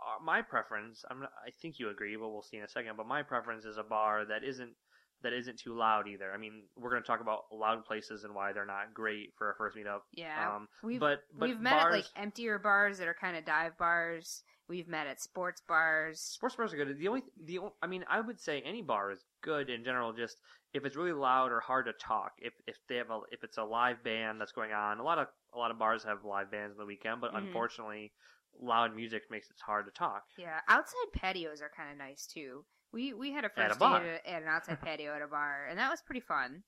uh, 0.00 0.22
my 0.24 0.42
preference, 0.42 1.04
I'm 1.10 1.20
not, 1.20 1.32
I 1.46 1.50
think 1.60 1.78
you 1.78 1.90
agree, 1.90 2.16
but 2.16 2.30
we'll 2.30 2.42
see 2.42 2.56
in 2.56 2.64
a 2.64 2.68
second. 2.68 2.96
But 2.96 3.06
my 3.06 3.22
preference 3.22 3.64
is 3.64 3.76
a 3.76 3.82
bar 3.82 4.24
that 4.24 4.44
isn't 4.44 4.74
that 5.22 5.32
isn't 5.32 5.58
too 5.58 5.74
loud 5.76 6.08
either. 6.08 6.32
I 6.32 6.36
mean, 6.38 6.62
we're 6.76 6.90
going 6.90 7.02
to 7.02 7.06
talk 7.06 7.20
about 7.20 7.44
loud 7.52 7.84
places 7.84 8.24
and 8.24 8.34
why 8.34 8.52
they're 8.52 8.66
not 8.66 8.94
great 8.94 9.34
for 9.36 9.50
a 9.50 9.54
first 9.56 9.76
meetup. 9.76 10.00
Yeah, 10.12 10.56
um, 10.56 10.68
we've 10.82 11.00
but 11.00 11.20
but 11.38 11.48
we've 11.48 11.60
met 11.60 11.78
at 11.78 11.90
like 11.90 12.06
emptier 12.16 12.58
bars 12.58 12.98
that 12.98 13.08
are 13.08 13.14
kind 13.14 13.36
of 13.36 13.44
dive 13.44 13.76
bars. 13.78 14.42
We've 14.68 14.86
met 14.88 15.08
at 15.08 15.20
sports 15.20 15.60
bars. 15.66 16.20
Sports 16.20 16.54
bars 16.54 16.72
are 16.72 16.76
good. 16.76 16.96
The 16.96 17.08
only, 17.08 17.22
the 17.44 17.58
o- 17.58 17.74
I 17.82 17.88
mean, 17.88 18.04
I 18.08 18.20
would 18.20 18.40
say 18.40 18.60
any 18.60 18.82
bar 18.82 19.10
is 19.10 19.24
good 19.42 19.68
in 19.68 19.82
general. 19.82 20.12
Just 20.12 20.36
if 20.72 20.84
it's 20.84 20.94
really 20.94 21.12
loud 21.12 21.50
or 21.50 21.58
hard 21.60 21.86
to 21.86 21.92
talk, 21.92 22.32
if 22.38 22.52
if 22.66 22.76
they 22.88 22.96
have 22.96 23.10
a 23.10 23.20
if 23.32 23.42
it's 23.42 23.58
a 23.58 23.64
live 23.64 24.02
band 24.04 24.40
that's 24.40 24.52
going 24.52 24.72
on, 24.72 24.98
a 25.00 25.02
lot 25.02 25.18
of 25.18 25.26
a 25.52 25.58
lot 25.58 25.70
of 25.72 25.78
bars 25.78 26.04
have 26.04 26.24
live 26.24 26.50
bands 26.50 26.74
on 26.74 26.78
the 26.78 26.86
weekend, 26.86 27.20
but 27.20 27.32
Mhm. 27.32 27.38
unfortunately, 27.38 28.12
loud 28.60 28.94
music 28.94 29.22
makes 29.30 29.50
it 29.50 29.56
hard 29.60 29.86
to 29.86 29.92
talk. 29.92 30.22
Yeah, 30.38 30.60
outside 30.68 31.12
patios 31.12 31.60
are 31.60 31.70
kind 31.76 31.90
of 31.90 31.98
nice 31.98 32.26
too. 32.26 32.64
We 32.92 33.12
we 33.12 33.32
had 33.32 33.44
a 33.44 33.50
At 33.56 33.70
a 33.70 33.74
first 33.74 33.80
date 33.80 34.20
at, 34.26 34.42
an 34.42 34.48
outside 34.48 34.80
patio 34.80 35.14
at 35.14 35.22
a 35.22 35.28
bar, 35.28 35.66
and 35.68 35.78
that 35.78 35.90
was 35.90 36.02
pretty 36.02 36.20
fun. 36.20 36.62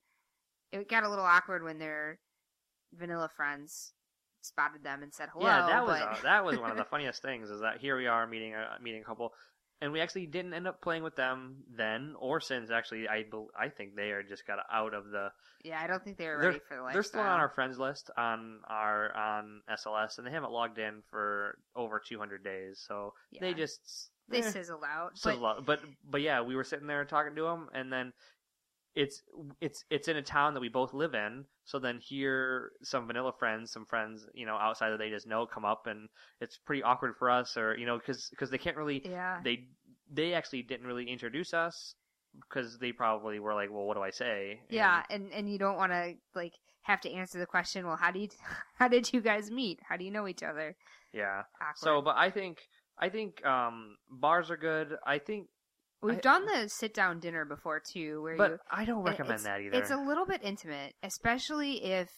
It 0.71 0.89
got 0.89 1.03
a 1.03 1.09
little 1.09 1.25
awkward 1.25 1.63
when 1.63 1.79
their 1.79 2.19
vanilla 2.93 3.29
friends 3.35 3.93
spotted 4.41 4.83
them 4.83 5.03
and 5.03 5.13
said 5.13 5.29
hello. 5.33 5.45
yeah, 5.45 5.65
that 5.67 5.85
was 5.85 5.99
but... 5.99 6.19
uh, 6.19 6.21
that 6.23 6.45
was 6.45 6.57
one 6.59 6.71
of 6.71 6.77
the 6.77 6.85
funniest 6.85 7.21
things. 7.21 7.49
Is 7.49 7.61
that 7.61 7.79
here 7.79 7.97
we 7.97 8.07
are 8.07 8.27
meeting 8.27 8.53
a 8.53 8.81
meeting 8.81 9.01
a 9.01 9.05
couple, 9.05 9.33
and 9.81 9.91
we 9.91 9.99
actually 9.99 10.25
didn't 10.25 10.53
end 10.53 10.67
up 10.67 10.81
playing 10.81 11.03
with 11.03 11.15
them 11.15 11.63
then 11.75 12.15
or 12.19 12.39
since. 12.39 12.71
Actually, 12.71 13.07
I 13.07 13.25
I 13.59 13.69
think 13.69 13.95
they 13.95 14.11
are 14.11 14.23
just 14.23 14.47
got 14.47 14.59
out 14.71 14.93
of 14.93 15.09
the 15.09 15.29
yeah, 15.63 15.81
I 15.81 15.87
don't 15.87 16.03
think 16.03 16.17
they 16.17 16.27
were 16.27 16.37
they're, 16.39 16.49
ready 16.51 16.61
for 16.67 16.77
the 16.77 16.83
lifestyle. 16.83 16.93
they're 16.93 17.03
still 17.03 17.21
on 17.21 17.39
our 17.39 17.49
friends 17.49 17.77
list 17.77 18.09
on 18.17 18.59
our 18.69 19.15
on 19.15 19.61
SLS, 19.69 20.17
and 20.17 20.27
they 20.27 20.31
haven't 20.31 20.51
logged 20.51 20.77
in 20.77 21.01
for 21.09 21.57
over 21.75 22.01
200 22.05 22.43
days. 22.43 22.83
So 22.87 23.13
they 23.39 23.53
just 23.53 24.09
They 24.29 24.39
eh, 24.39 24.41
sizzle 24.41 24.81
out. 24.83 25.17
sizzle 25.17 25.41
but 25.41 25.47
out. 25.47 25.65
But 25.65 25.79
but 26.09 26.21
yeah, 26.21 26.41
we 26.41 26.55
were 26.55 26.63
sitting 26.63 26.87
there 26.87 27.03
talking 27.05 27.35
to 27.35 27.43
them, 27.43 27.69
and 27.73 27.91
then 27.91 28.13
it's 28.95 29.21
it's 29.59 29.83
it's 29.89 30.07
in 30.07 30.17
a 30.17 30.21
town 30.21 30.53
that 30.53 30.59
we 30.59 30.69
both 30.69 30.93
live 30.93 31.13
in. 31.13 31.45
So 31.65 31.79
then 31.79 31.99
here, 31.99 32.71
some 32.83 33.07
vanilla 33.07 33.31
friends, 33.37 33.71
some 33.71 33.85
friends, 33.85 34.25
you 34.33 34.45
know, 34.45 34.55
outside 34.55 34.91
that 34.91 34.99
they 34.99 35.09
just 35.09 35.27
know, 35.27 35.45
come 35.45 35.65
up, 35.65 35.87
and 35.87 36.09
it's 36.41 36.57
pretty 36.57 36.83
awkward 36.83 37.15
for 37.17 37.29
us, 37.29 37.57
or 37.57 37.77
you 37.77 37.85
know, 37.85 37.97
because 37.97 38.49
they 38.49 38.57
can't 38.57 38.77
really 38.77 39.01
yeah, 39.05 39.39
they 39.43 39.67
they 40.11 40.33
actually 40.33 40.63
didn't 40.63 40.85
really 40.85 41.09
introduce 41.09 41.53
us 41.53 41.95
because 42.49 42.77
they 42.79 42.91
probably 42.91 43.39
were 43.39 43.53
like, 43.53 43.71
well, 43.71 43.85
what 43.85 43.95
do 43.95 44.03
I 44.03 44.11
say? 44.11 44.59
And- 44.67 44.75
yeah, 44.75 45.03
and 45.09 45.31
and 45.33 45.51
you 45.51 45.57
don't 45.57 45.77
want 45.77 45.91
to 45.91 46.13
like 46.35 46.53
have 46.83 47.01
to 47.01 47.11
answer 47.11 47.39
the 47.39 47.45
question. 47.45 47.87
Well, 47.87 47.95
how 47.95 48.11
do 48.11 48.19
you 48.19 48.29
how 48.77 48.87
did 48.87 49.11
you 49.11 49.21
guys 49.21 49.49
meet? 49.49 49.79
How 49.87 49.97
do 49.97 50.05
you 50.05 50.11
know 50.11 50.27
each 50.27 50.43
other? 50.43 50.75
yeah. 51.13 51.43
Awkward. 51.61 51.77
So, 51.77 52.01
but 52.01 52.17
I 52.17 52.29
think 52.29 52.57
I 52.99 53.09
think 53.09 53.45
um, 53.45 53.97
bars 54.09 54.49
are 54.51 54.57
good. 54.57 54.95
I 55.05 55.19
think, 55.19 55.47
we've 56.01 56.17
I- 56.17 56.21
done 56.21 56.45
the 56.45 56.69
sit 56.69 56.93
down 56.93 57.19
dinner 57.19 57.45
before 57.45 57.79
too, 57.79 58.21
where 58.21 58.37
but 58.37 58.51
you 58.51 58.57
I 58.71 58.85
don't 58.85 59.03
recommend 59.03 59.41
that 59.45 59.61
either. 59.61 59.77
It's 59.77 59.91
a 59.91 59.97
little 59.97 60.25
bit 60.25 60.41
intimate, 60.43 60.93
especially 61.01 61.83
if 61.83 62.09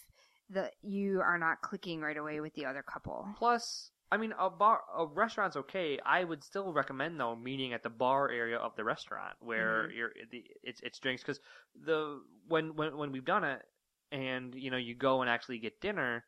the 0.49 0.69
you 0.81 1.21
are 1.21 1.38
not 1.39 1.61
clicking 1.61 2.01
right 2.01 2.17
away 2.17 2.39
with 2.39 2.53
the 2.53 2.65
other 2.65 2.83
couple. 2.83 3.27
Plus, 3.38 3.89
I 4.11 4.17
mean, 4.17 4.33
a 4.39 4.49
bar, 4.49 4.81
a 4.95 5.05
restaurant's 5.07 5.55
okay. 5.57 5.97
I 6.05 6.23
would 6.23 6.43
still 6.43 6.71
recommend 6.71 7.19
though 7.19 7.35
meeting 7.35 7.73
at 7.73 7.81
the 7.83 7.89
bar 7.89 8.29
area 8.29 8.57
of 8.57 8.75
the 8.75 8.83
restaurant 8.83 9.33
where 9.39 9.83
Mm-hmm. 9.88 9.97
you're 9.97 10.11
the 10.31 10.43
it's 10.61 10.81
it's 10.81 10.99
drinks 10.99 11.23
because 11.23 11.39
the 11.83 12.19
when 12.47 12.75
when 12.75 12.95
when 12.97 13.11
we've 13.11 13.25
done 13.25 13.43
it 13.43 13.61
and 14.11 14.53
you 14.55 14.69
know 14.69 14.77
you 14.77 14.93
go 14.95 15.21
and 15.21 15.29
actually 15.29 15.57
get 15.59 15.81
dinner. 15.81 16.23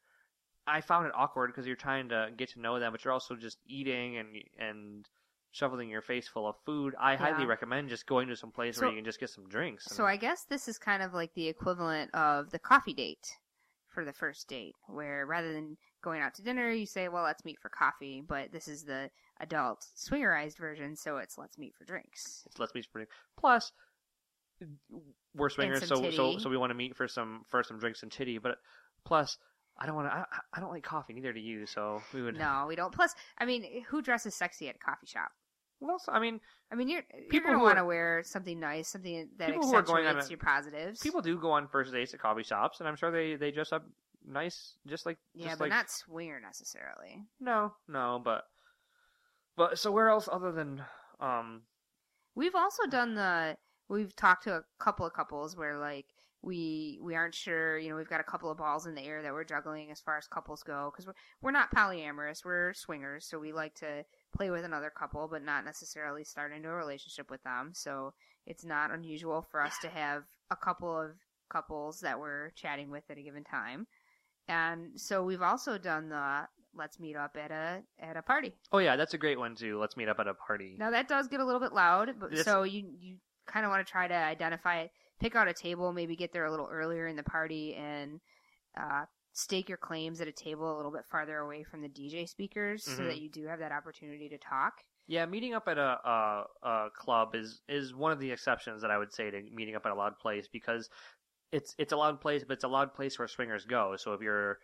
I 0.67 0.81
found 0.81 1.07
it 1.07 1.13
awkward 1.15 1.47
because 1.47 1.65
you're 1.65 1.75
trying 1.75 2.09
to 2.09 2.29
get 2.35 2.49
to 2.53 2.59
know 2.59 2.79
them, 2.79 2.91
but 2.91 3.03
you're 3.03 3.13
also 3.13 3.35
just 3.35 3.57
eating 3.65 4.17
and 4.17 4.27
and 4.59 5.09
shoveling 5.51 5.89
your 5.89 6.01
face 6.01 6.27
full 6.27 6.47
of 6.47 6.55
food. 6.65 6.93
I 6.99 7.15
highly 7.15 7.45
recommend 7.45 7.89
just 7.89 8.05
going 8.05 8.27
to 8.27 8.35
some 8.35 8.51
place 8.51 8.75
So- 8.75 8.81
where 8.81 8.91
you 8.91 8.97
can 8.97 9.05
just 9.05 9.19
get 9.19 9.29
some 9.29 9.47
drinks. 9.47 9.85
So 9.85 10.05
I 10.05 10.17
guess 10.17 10.43
this 10.43 10.67
is 10.67 10.77
kind 10.77 11.01
of 11.01 11.13
like 11.13 11.33
the 11.33 11.47
equivalent 11.47 12.13
of 12.13 12.51
the 12.51 12.59
coffee 12.59 12.93
date 12.93 13.27
for 13.87 14.05
the 14.05 14.13
first 14.13 14.47
date, 14.47 14.75
where 14.87 15.25
rather 15.25 15.53
than 15.53 15.77
going 16.03 16.21
out 16.21 16.35
to 16.35 16.43
dinner, 16.43 16.69
you 16.69 16.85
say, 16.85 17.07
"Well, 17.07 17.23
let's 17.23 17.43
meet 17.43 17.59
for 17.59 17.69
coffee," 17.69 18.21
but 18.21 18.51
this 18.51 18.67
is 18.67 18.83
the 18.83 19.09
adult 19.39 19.87
swingerized 19.95 20.57
version, 20.57 20.95
so 20.95 21.17
it's 21.17 21.37
let's 21.37 21.57
meet 21.57 21.73
for 21.75 21.85
drinks. 21.85 22.43
It's 22.45 22.59
let's 22.59 22.75
meet 22.75 22.85
for 22.85 22.99
drinks. 22.99 23.15
Plus, 23.37 23.71
we're 25.33 25.49
swingers, 25.49 25.87
so 25.87 26.09
so 26.11 26.37
so 26.37 26.49
we 26.49 26.57
want 26.57 26.71
to 26.71 26.75
meet 26.75 26.95
for 26.95 27.07
some 27.07 27.43
for 27.47 27.63
some 27.63 27.79
drinks 27.79 28.03
and 28.03 28.11
titty. 28.11 28.37
But 28.37 28.57
plus, 29.05 29.37
I 29.79 29.85
don't 29.85 29.95
want 29.95 30.09
to. 30.09 30.13
I, 30.15 30.25
I 30.53 30.59
don't 30.59 30.71
like 30.71 30.83
coffee. 30.83 31.13
Neither 31.13 31.33
do 31.33 31.39
you. 31.39 31.65
So 31.65 32.01
we 32.13 32.21
would. 32.21 32.37
No, 32.37 32.65
we 32.67 32.75
don't. 32.75 32.93
Plus, 32.93 33.13
I 33.37 33.45
mean, 33.45 33.83
who 33.87 34.01
dresses 34.01 34.35
sexy 34.35 34.69
at 34.69 34.75
a 34.75 34.79
coffee 34.79 35.05
shop? 35.07 35.31
Well, 35.79 35.99
so, 35.99 36.11
I 36.11 36.19
mean, 36.19 36.39
I 36.71 36.75
mean, 36.75 36.89
you're 36.89 37.03
People 37.29 37.51
you're 37.51 37.59
want 37.59 37.77
to 37.77 37.85
wear 37.85 38.23
something 38.25 38.59
nice, 38.59 38.87
something 38.87 39.29
that 39.37 39.49
People 39.49 39.63
accentuates 39.63 39.91
going 39.91 40.07
on 40.07 40.17
a- 40.19 40.27
your 40.27 40.39
positives. 40.39 40.99
people 40.99 41.21
do 41.21 41.37
go 41.37 41.51
on 41.51 41.67
first 41.67 41.93
dates 41.93 42.13
at 42.15 42.19
coffee 42.19 42.41
shops, 42.43 42.79
and 42.79 42.89
I'm 42.89 42.95
sure 42.95 43.11
they 43.11 43.35
they 43.35 43.51
dress 43.51 43.71
up 43.71 43.85
nice, 44.27 44.73
just 44.87 45.05
like 45.05 45.17
yeah, 45.35 45.49
just 45.49 45.59
but 45.59 45.65
like 45.65 45.69
not 45.71 45.91
swinger 45.91 46.39
necessarily. 46.39 47.23
no, 47.39 47.73
no, 47.87 48.19
but 48.23 48.45
but 49.55 49.77
so 49.77 49.91
where 49.91 50.09
else 50.09 50.27
other 50.31 50.51
than 50.51 50.83
um 51.19 51.61
We've 52.35 52.55
also 52.55 52.85
done 52.85 53.15
the. 53.15 53.57
We've 53.89 54.15
talked 54.15 54.43
to 54.43 54.53
a 54.57 54.63
couple 54.79 55.05
of 55.07 55.13
couples 55.13 55.55
where 55.57 55.77
like 55.77 56.05
we 56.41 56.99
we 57.01 57.15
aren't 57.15 57.35
sure. 57.35 57.77
You 57.77 57.89
know, 57.89 57.95
we've 57.95 58.09
got 58.09 58.19
a 58.19 58.23
couple 58.23 58.51
of 58.51 58.57
balls 58.57 58.85
in 58.85 58.95
the 58.95 59.01
air 59.01 59.21
that 59.21 59.33
we're 59.33 59.43
juggling 59.43 59.91
as 59.91 59.99
far 59.99 60.17
as 60.17 60.27
couples 60.27 60.63
go 60.63 60.91
because 60.91 61.05
we're 61.05 61.15
we're 61.41 61.51
not 61.51 61.73
polyamorous. 61.75 62.45
We're 62.45 62.73
swingers, 62.73 63.25
so 63.25 63.39
we 63.39 63.51
like 63.51 63.75
to 63.75 64.03
play 64.35 64.49
with 64.49 64.63
another 64.63 64.91
couple, 64.91 65.27
but 65.27 65.43
not 65.43 65.65
necessarily 65.65 66.23
start 66.23 66.53
into 66.53 66.69
a 66.69 66.73
relationship 66.73 67.29
with 67.31 67.43
them. 67.43 67.71
So 67.73 68.13
it's 68.45 68.65
not 68.65 68.91
unusual 68.91 69.45
for 69.49 69.61
us 69.61 69.77
to 69.81 69.89
have 69.89 70.23
a 70.51 70.55
couple 70.55 70.99
of 70.99 71.11
couples 71.49 71.99
that 72.01 72.19
we're 72.19 72.51
chatting 72.51 72.89
with 72.89 73.03
at 73.09 73.17
a 73.17 73.21
given 73.21 73.43
time. 73.43 73.87
And 74.47 74.99
so 74.99 75.23
we've 75.23 75.41
also 75.41 75.77
done 75.77 76.09
the 76.09 76.47
let's 76.75 76.99
meet 76.99 77.15
up 77.15 77.35
at 77.35 77.51
a 77.51 77.81
at 77.99 78.15
a 78.15 78.21
party. 78.21 78.53
Oh 78.71 78.77
yeah, 78.77 78.95
that's 78.95 79.13
a 79.13 79.17
great 79.17 79.39
one 79.39 79.55
too. 79.55 79.79
Let's 79.79 79.97
meet 79.97 80.07
up 80.07 80.19
at 80.19 80.27
a 80.27 80.33
party. 80.33 80.75
Now 80.79 80.91
that 80.91 81.07
does 81.07 81.27
get 81.27 81.39
a 81.39 81.45
little 81.45 81.59
bit 81.59 81.73
loud, 81.73 82.15
but 82.19 82.37
so 82.37 82.63
you 82.63 82.85
you 82.99 83.17
kind 83.47 83.65
of 83.65 83.71
want 83.71 83.85
to 83.85 83.91
try 83.91 84.07
to 84.07 84.13
identify, 84.13 84.87
pick 85.19 85.35
out 85.35 85.47
a 85.47 85.53
table, 85.53 85.93
maybe 85.93 86.15
get 86.15 86.31
there 86.33 86.45
a 86.45 86.51
little 86.51 86.69
earlier 86.71 87.07
in 87.07 87.15
the 87.15 87.23
party, 87.23 87.75
and 87.75 88.19
uh, 88.79 89.05
stake 89.33 89.69
your 89.69 89.77
claims 89.77 90.21
at 90.21 90.27
a 90.27 90.31
table 90.31 90.73
a 90.73 90.77
little 90.77 90.91
bit 90.91 91.05
farther 91.05 91.37
away 91.37 91.63
from 91.63 91.81
the 91.81 91.89
DJ 91.89 92.27
speakers, 92.27 92.83
so 92.83 93.03
Mhm. 93.03 93.07
that 93.07 93.19
you 93.19 93.29
do 93.29 93.45
have 93.47 93.59
that 93.59 93.71
opportunity 93.71 94.29
to 94.29 94.37
talk. 94.37 94.73
Yeah, 95.07 95.25
meeting 95.25 95.53
up 95.53 95.67
at 95.67 95.77
a, 95.77 95.99
a 96.03 96.45
a 96.63 96.89
club 96.93 97.33
is 97.33 97.61
is 97.69 97.95
one 97.95 98.11
of 98.11 98.19
the 98.19 98.31
exceptions 98.31 98.81
that 98.81 98.91
I 98.91 98.97
would 98.97 99.13
say 99.13 99.31
to 99.31 99.41
meeting 99.53 99.75
up 99.75 99.85
at 99.85 99.91
a 99.91 99.95
loud 99.95 100.19
place 100.19 100.47
because 100.51 100.89
it's 101.51 101.75
it's 101.77 101.93
a 101.93 101.97
loud 101.97 102.19
place, 102.19 102.43
but 102.43 102.53
it's 102.55 102.65
a 102.65 102.67
loud 102.67 102.93
place 102.93 103.17
where 103.17 103.27
swingers 103.27 103.65
go. 103.65 103.95
So 103.97 104.13
if 104.13 104.21
you're 104.21 104.59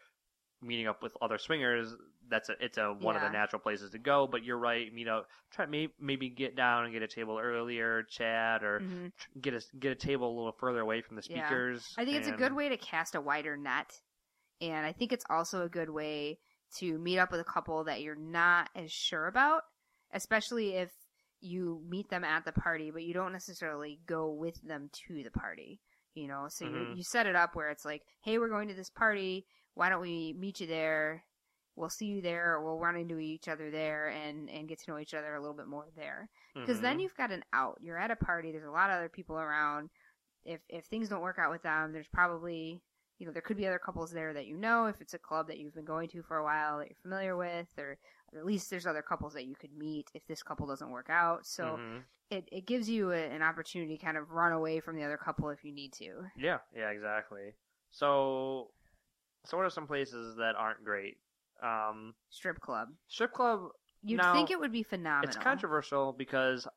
meeting 0.63 0.88
up 0.88 1.04
with 1.04 1.13
other 1.21 1.38
swingers, 1.38 1.93
that's 2.30 2.49
a 2.49 2.54
it's 2.60 2.78
a 2.78 2.93
one 2.93 3.15
of 3.15 3.21
the 3.21 3.30
natural 3.30 3.60
places 3.60 3.91
to 3.91 3.99
go. 3.99 4.28
But 4.28 4.43
you're 4.43 4.58
right, 4.58 4.91
meet 4.93 5.08
up, 5.08 5.28
try 5.52 5.65
maybe 5.65 5.93
maybe 5.99 6.30
get 6.30 6.56
down 6.56 6.86
and 6.86 6.93
get 6.93 7.02
a 7.04 7.08
table 7.08 7.39
earlier, 7.41 8.04
chat, 8.04 8.63
or 8.63 8.80
Mhm. 8.80 9.12
tr- 9.17 9.39
get 9.39 9.54
a 9.54 9.62
get 9.80 9.91
a 9.91 9.95
table 9.95 10.28
a 10.28 10.36
little 10.36 10.56
further 10.60 10.80
away 10.80 11.02
from 11.02 11.15
the 11.15 11.21
Yeah. 11.23 11.47
speakers. 11.47 11.84
I 11.97 12.06
think 12.06 12.17
it's 12.17 12.28
a 12.28 12.32
good 12.38 12.54
way 12.54 12.69
to 12.69 12.78
cast 12.78 13.15
a 13.15 13.21
wider 13.21 13.58
net, 13.58 13.91
and 14.62 14.86
I 14.86 14.93
think 14.93 15.12
it's 15.12 15.26
also 15.30 15.63
a 15.63 15.69
good 15.69 15.89
way 15.89 16.39
to 16.80 16.97
meet 16.97 17.19
up 17.19 17.32
with 17.32 17.41
a 17.41 17.43
couple 17.45 17.84
that 17.84 18.02
you're 18.02 18.15
not 18.15 18.69
as 18.76 18.91
sure 18.91 19.28
about, 19.28 19.62
especially 20.12 20.76
if 20.76 20.91
you 21.39 21.84
meet 21.88 22.10
them 22.10 22.23
at 22.23 22.45
the 22.45 22.52
party, 22.54 22.89
but 22.89 23.04
you 23.04 23.13
don't 23.13 23.34
necessarily 23.34 23.99
go 24.06 24.32
with 24.32 24.62
them 24.65 24.89
to 25.08 25.23
the 25.23 25.30
party. 25.32 25.82
You 26.15 26.28
know, 26.28 26.45
so 26.47 26.65
you 26.65 26.71
Mhm. 26.71 26.97
you 26.97 27.04
set 27.04 27.26
it 27.26 27.36
up 27.36 27.56
where 27.56 27.69
it's 27.69 27.86
like, 27.86 28.04
hey, 28.23 28.38
we're 28.38 28.47
going 28.49 28.67
to 28.69 28.76
this 28.76 28.89
party. 28.91 29.45
Why 29.76 29.90
don't 29.90 30.02
we 30.02 30.34
meet 30.34 30.60
you 30.62 30.68
there? 30.68 31.24
We'll 31.76 31.90
see 31.90 32.06
you 32.06 32.22
there, 32.22 32.54
or 32.54 32.64
we'll 32.64 32.80
run 32.80 32.96
into 32.96 33.18
each 33.18 33.48
other 33.48 33.72
there, 33.72 34.10
and 34.10 34.50
and 34.50 34.68
get 34.68 34.80
to 34.84 34.92
know 34.92 35.00
each 35.00 35.14
other 35.16 35.34
a 35.36 35.40
little 35.42 35.56
bit 35.56 35.68
more 35.68 35.88
there 35.96 36.30
because 36.62 36.82
then 36.82 37.00
Mhm. 37.00 37.00
you've 37.00 37.16
got 37.16 37.32
an 37.32 37.44
out. 37.54 37.80
You're 37.82 37.98
at 37.98 38.12
a 38.12 38.16
party. 38.16 38.52
There's 38.52 38.66
a 38.68 38.72
lot 38.72 38.90
of 38.92 38.98
other 38.98 39.10
people 39.10 39.38
around. 39.40 39.90
If 40.46 40.62
if 40.70 40.86
things 40.86 41.10
don't 41.10 41.22
work 41.22 41.40
out 41.40 41.52
with 41.52 41.64
them, 41.64 41.92
there's 41.94 42.08
probably 42.08 42.84
you 43.20 43.26
know 43.26 43.32
there 43.34 43.42
could 43.42 43.58
be 43.58 43.68
other 43.68 43.80
couples 43.80 44.12
there 44.12 44.34
that 44.34 44.46
you 44.48 44.58
know. 44.58 44.86
If 44.86 45.02
it's 45.02 45.14
a 45.16 45.20
club 45.20 45.48
that 45.48 45.58
you've 45.60 45.74
been 45.76 45.86
going 45.86 46.10
to 46.10 46.22
for 46.24 46.38
a 46.38 46.44
while 46.44 46.78
that 46.80 46.90
you're 46.90 46.98
familiar 47.02 47.36
with, 47.36 47.68
or, 47.78 47.98
at 48.36 48.46
least 48.46 48.70
there's 48.70 48.88
other 48.88 49.02
couples 49.04 49.34
that 49.34 49.46
you 49.46 49.56
could 49.56 49.74
meet 49.78 50.10
if 50.14 50.26
this 50.28 50.44
couple 50.44 50.68
doesn't 50.68 50.90
work 50.92 51.10
out. 51.10 51.46
So 51.46 51.82
Mhm. 51.82 52.06
it 52.30 52.48
it 52.52 52.66
gives 52.68 52.90
you 52.90 53.12
a, 53.12 53.18
an 53.18 53.42
opportunity 53.42 53.98
to 53.98 54.06
kind 54.06 54.18
of 54.18 54.32
run 54.32 54.52
away 54.54 54.80
from 54.80 54.96
the 54.96 55.04
other 55.04 55.18
couple 55.18 55.50
if 55.50 55.64
you 55.64 55.72
need 55.72 55.94
to. 55.94 56.26
Yeah, 56.36 56.60
yeah, 56.76 56.90
exactly. 56.90 57.54
So, 57.92 58.72
so 59.46 59.58
what 59.58 59.66
are 59.66 59.70
some 59.70 59.88
places 59.88 60.36
that 60.38 60.56
aren't 60.58 60.84
great? 60.84 61.18
Um, 61.62 62.14
Strip 62.30 62.60
club. 62.60 62.90
strip 63.08 63.32
club. 63.34 63.70
You'd 64.02 64.18
Now, 64.18 64.34
think 64.34 64.52
it 64.52 64.60
would 64.60 64.72
be 64.72 64.84
phenomenal. 64.84 65.30
It's 65.30 65.38
controversial 65.38 66.12
because 66.12 66.68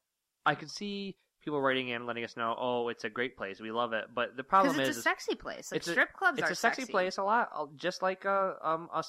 I 0.44 0.54
could 0.54 0.70
see 0.70 1.16
people 1.42 1.60
writing 1.60 1.88
in, 1.88 2.06
letting 2.06 2.22
us 2.22 2.36
know, 2.36 2.54
"Oh, 2.56 2.88
it's 2.88 3.02
a 3.04 3.10
great 3.10 3.36
place. 3.36 3.60
We 3.60 3.72
love 3.72 3.92
it." 3.92 4.06
But 4.14 4.36
the 4.36 4.44
problem 4.44 4.76
because 4.76 4.90
is, 4.90 4.96
it's 4.98 5.06
a 5.06 5.10
sexy 5.10 5.34
place. 5.34 5.72
Like 5.72 5.78
it's 5.78 5.88
a- 5.88 5.92
strip 5.92 6.12
clubs 6.12 6.38
it's 6.38 6.50
are 6.50 6.52
a 6.52 6.56
sexy, 6.56 6.82
sexy 6.82 6.92
place 6.92 7.18
a 7.18 7.24
lot, 7.24 7.50
uh, 7.52 7.66
just 7.74 8.00
like 8.02 8.24
a 8.24 8.56
um 8.62 8.88
a, 8.94 9.02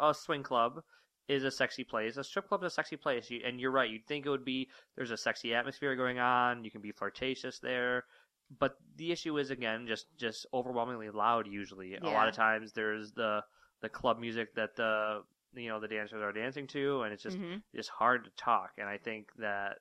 a 0.00 0.14
swing 0.14 0.42
club 0.42 0.82
is 1.28 1.44
a 1.44 1.50
sexy 1.50 1.84
place. 1.84 2.16
A 2.16 2.24
strip 2.24 2.48
club 2.48 2.64
is 2.64 2.72
a 2.72 2.74
sexy 2.74 2.96
place, 2.96 3.30
you, 3.30 3.40
and 3.44 3.60
you're 3.60 3.70
right. 3.70 3.90
You'd 3.90 4.06
think 4.06 4.24
it 4.24 4.30
would 4.30 4.46
be 4.46 4.70
there's 4.96 5.10
a 5.10 5.16
sexy 5.16 5.54
atmosphere 5.54 5.94
going 5.94 6.18
on. 6.18 6.64
You 6.64 6.70
can 6.70 6.80
be 6.80 6.90
flirtatious 6.92 7.58
there, 7.58 8.04
but 8.58 8.76
the 8.96 9.12
issue 9.12 9.38
is 9.38 9.50
again 9.50 9.86
just 9.86 10.06
just 10.16 10.46
overwhelmingly 10.54 11.10
loud. 11.10 11.46
Usually, 11.46 11.94
a 11.96 12.04
lot 12.04 12.28
of 12.28 12.34
times 12.34 12.72
there's 12.72 13.12
the 13.12 13.42
the 13.80 13.88
club 13.88 14.18
music 14.18 14.54
that 14.54 14.76
the 14.76 15.22
you 15.54 15.68
know 15.68 15.80
the 15.80 15.88
dancers 15.88 16.22
are 16.22 16.32
dancing 16.32 16.66
to, 16.68 17.02
and 17.02 17.12
it's 17.12 17.22
just 17.22 17.38
Mhm. 17.38 17.62
it's 17.72 17.88
hard 17.88 18.24
to 18.24 18.30
talk. 18.36 18.72
And 18.78 18.88
I 18.88 18.98
think 18.98 19.30
that 19.38 19.78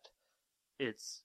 it's 0.80 1.23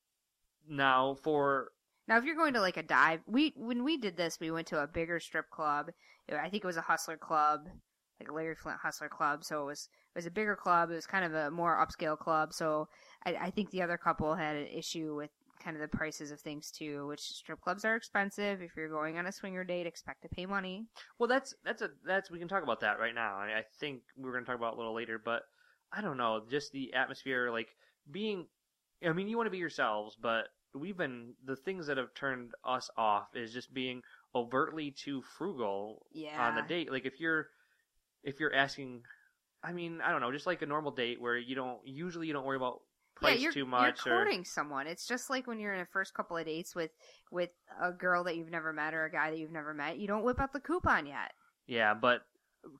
now 0.68 1.14
for 1.14 1.72
Now, 2.08 2.18
if 2.18 2.24
you're 2.24 2.34
going 2.36 2.54
to 2.54 2.60
like 2.60 2.76
a 2.76 2.82
dive, 2.82 3.20
we 3.26 3.52
when 3.56 3.84
we 3.84 3.96
did 3.96 4.16
this, 4.16 4.40
we 4.40 4.50
went 4.50 4.66
to 4.68 4.82
a 4.82 4.86
bigger 4.86 5.20
strip 5.20 5.50
club. 5.50 5.90
I 6.28 6.48
think 6.50 6.64
it 6.64 6.66
was 6.66 6.76
a 6.76 6.82
Hustler 6.82 7.16
Club, 7.16 7.68
like 8.18 8.28
a 8.28 8.32
Larry 8.32 8.54
Flynt 8.56 8.78
Hustler 8.82 9.08
Club. 9.08 9.44
So 9.44 9.62
it 9.62 9.66
was 9.66 9.88
it 10.14 10.18
was 10.18 10.26
a 10.26 10.30
bigger 10.30 10.56
club. 10.56 10.90
It 10.90 10.94
was 10.94 11.06
kind 11.06 11.24
of 11.24 11.34
a 11.34 11.50
more 11.50 11.76
upscale 11.76 12.18
club. 12.18 12.52
So 12.52 12.88
I, 13.24 13.34
I 13.34 13.50
think 13.50 13.70
the 13.70 13.82
other 13.82 13.96
couple 13.96 14.34
had 14.34 14.56
an 14.56 14.66
issue 14.66 15.14
with 15.14 15.30
kind 15.62 15.76
of 15.76 15.80
the 15.80 15.96
prices 15.96 16.30
of 16.30 16.40
things 16.40 16.70
too. 16.70 17.06
Which 17.06 17.20
strip 17.20 17.60
clubs 17.60 17.84
are 17.84 17.94
expensive. 17.96 18.60
If 18.62 18.72
you're 18.76 18.88
going 18.88 19.18
on 19.18 19.26
a 19.26 19.32
swinger 19.32 19.64
date, 19.64 19.86
expect 19.86 20.22
to 20.22 20.28
pay 20.28 20.46
money. 20.46 20.86
Well, 21.18 21.28
that's 21.28 21.54
that's 21.64 21.82
a 21.82 21.90
that's 22.04 22.30
we 22.30 22.38
can 22.38 22.48
talk 22.48 22.62
about 22.62 22.80
that 22.80 22.98
right 22.98 23.14
now. 23.14 23.36
I, 23.36 23.58
I 23.58 23.64
think 23.80 24.02
we 24.16 24.28
are 24.28 24.32
going 24.32 24.44
to 24.44 24.50
talk 24.50 24.58
about 24.58 24.74
a 24.74 24.76
little 24.76 24.94
later, 24.94 25.20
but 25.22 25.42
I 25.92 26.00
don't 26.00 26.16
know, 26.16 26.42
just 26.50 26.72
the 26.72 26.94
atmosphere, 26.94 27.50
like 27.50 27.68
being. 28.10 28.46
I 29.04 29.12
mean, 29.12 29.28
you 29.28 29.36
want 29.36 29.46
to 29.48 29.50
be 29.50 29.58
yourselves, 29.58 30.16
but 30.20 30.46
we've 30.74 30.96
been 30.96 31.34
the 31.44 31.56
things 31.56 31.86
that 31.88 31.96
have 31.96 32.14
turned 32.14 32.52
us 32.64 32.88
off 32.96 33.34
is 33.34 33.52
just 33.52 33.74
being 33.74 34.00
overtly 34.34 34.90
too 34.90 35.22
frugal 35.36 36.06
Yeah. 36.12 36.40
on 36.40 36.54
the 36.54 36.62
date. 36.62 36.90
Like 36.90 37.04
if 37.04 37.20
you're 37.20 37.48
if 38.22 38.38
you're 38.40 38.54
asking, 38.54 39.02
I 39.62 39.72
mean, 39.72 40.00
I 40.02 40.12
don't 40.12 40.20
know, 40.20 40.32
just 40.32 40.46
like 40.46 40.62
a 40.62 40.66
normal 40.66 40.92
date 40.92 41.20
where 41.20 41.36
you 41.36 41.54
don't 41.54 41.80
usually 41.84 42.26
you 42.28 42.32
don't 42.32 42.44
worry 42.46 42.56
about 42.56 42.80
price 43.14 43.36
yeah, 43.36 43.42
you're, 43.44 43.52
too 43.52 43.66
much 43.66 44.00
you're 44.06 44.14
or 44.14 44.18
courting 44.18 44.44
someone. 44.44 44.86
It's 44.86 45.06
just 45.06 45.30
like 45.30 45.46
when 45.46 45.58
you're 45.58 45.74
in 45.74 45.80
a 45.80 45.86
first 45.86 46.14
couple 46.14 46.36
of 46.36 46.46
dates 46.46 46.74
with 46.74 46.90
with 47.30 47.50
a 47.80 47.92
girl 47.92 48.24
that 48.24 48.36
you've 48.36 48.50
never 48.50 48.72
met 48.72 48.94
or 48.94 49.04
a 49.04 49.10
guy 49.10 49.30
that 49.30 49.38
you've 49.38 49.52
never 49.52 49.74
met. 49.74 49.98
You 49.98 50.06
don't 50.06 50.24
whip 50.24 50.40
out 50.40 50.52
the 50.52 50.60
coupon 50.60 51.06
yet. 51.06 51.32
Yeah, 51.66 51.94
but 51.94 52.22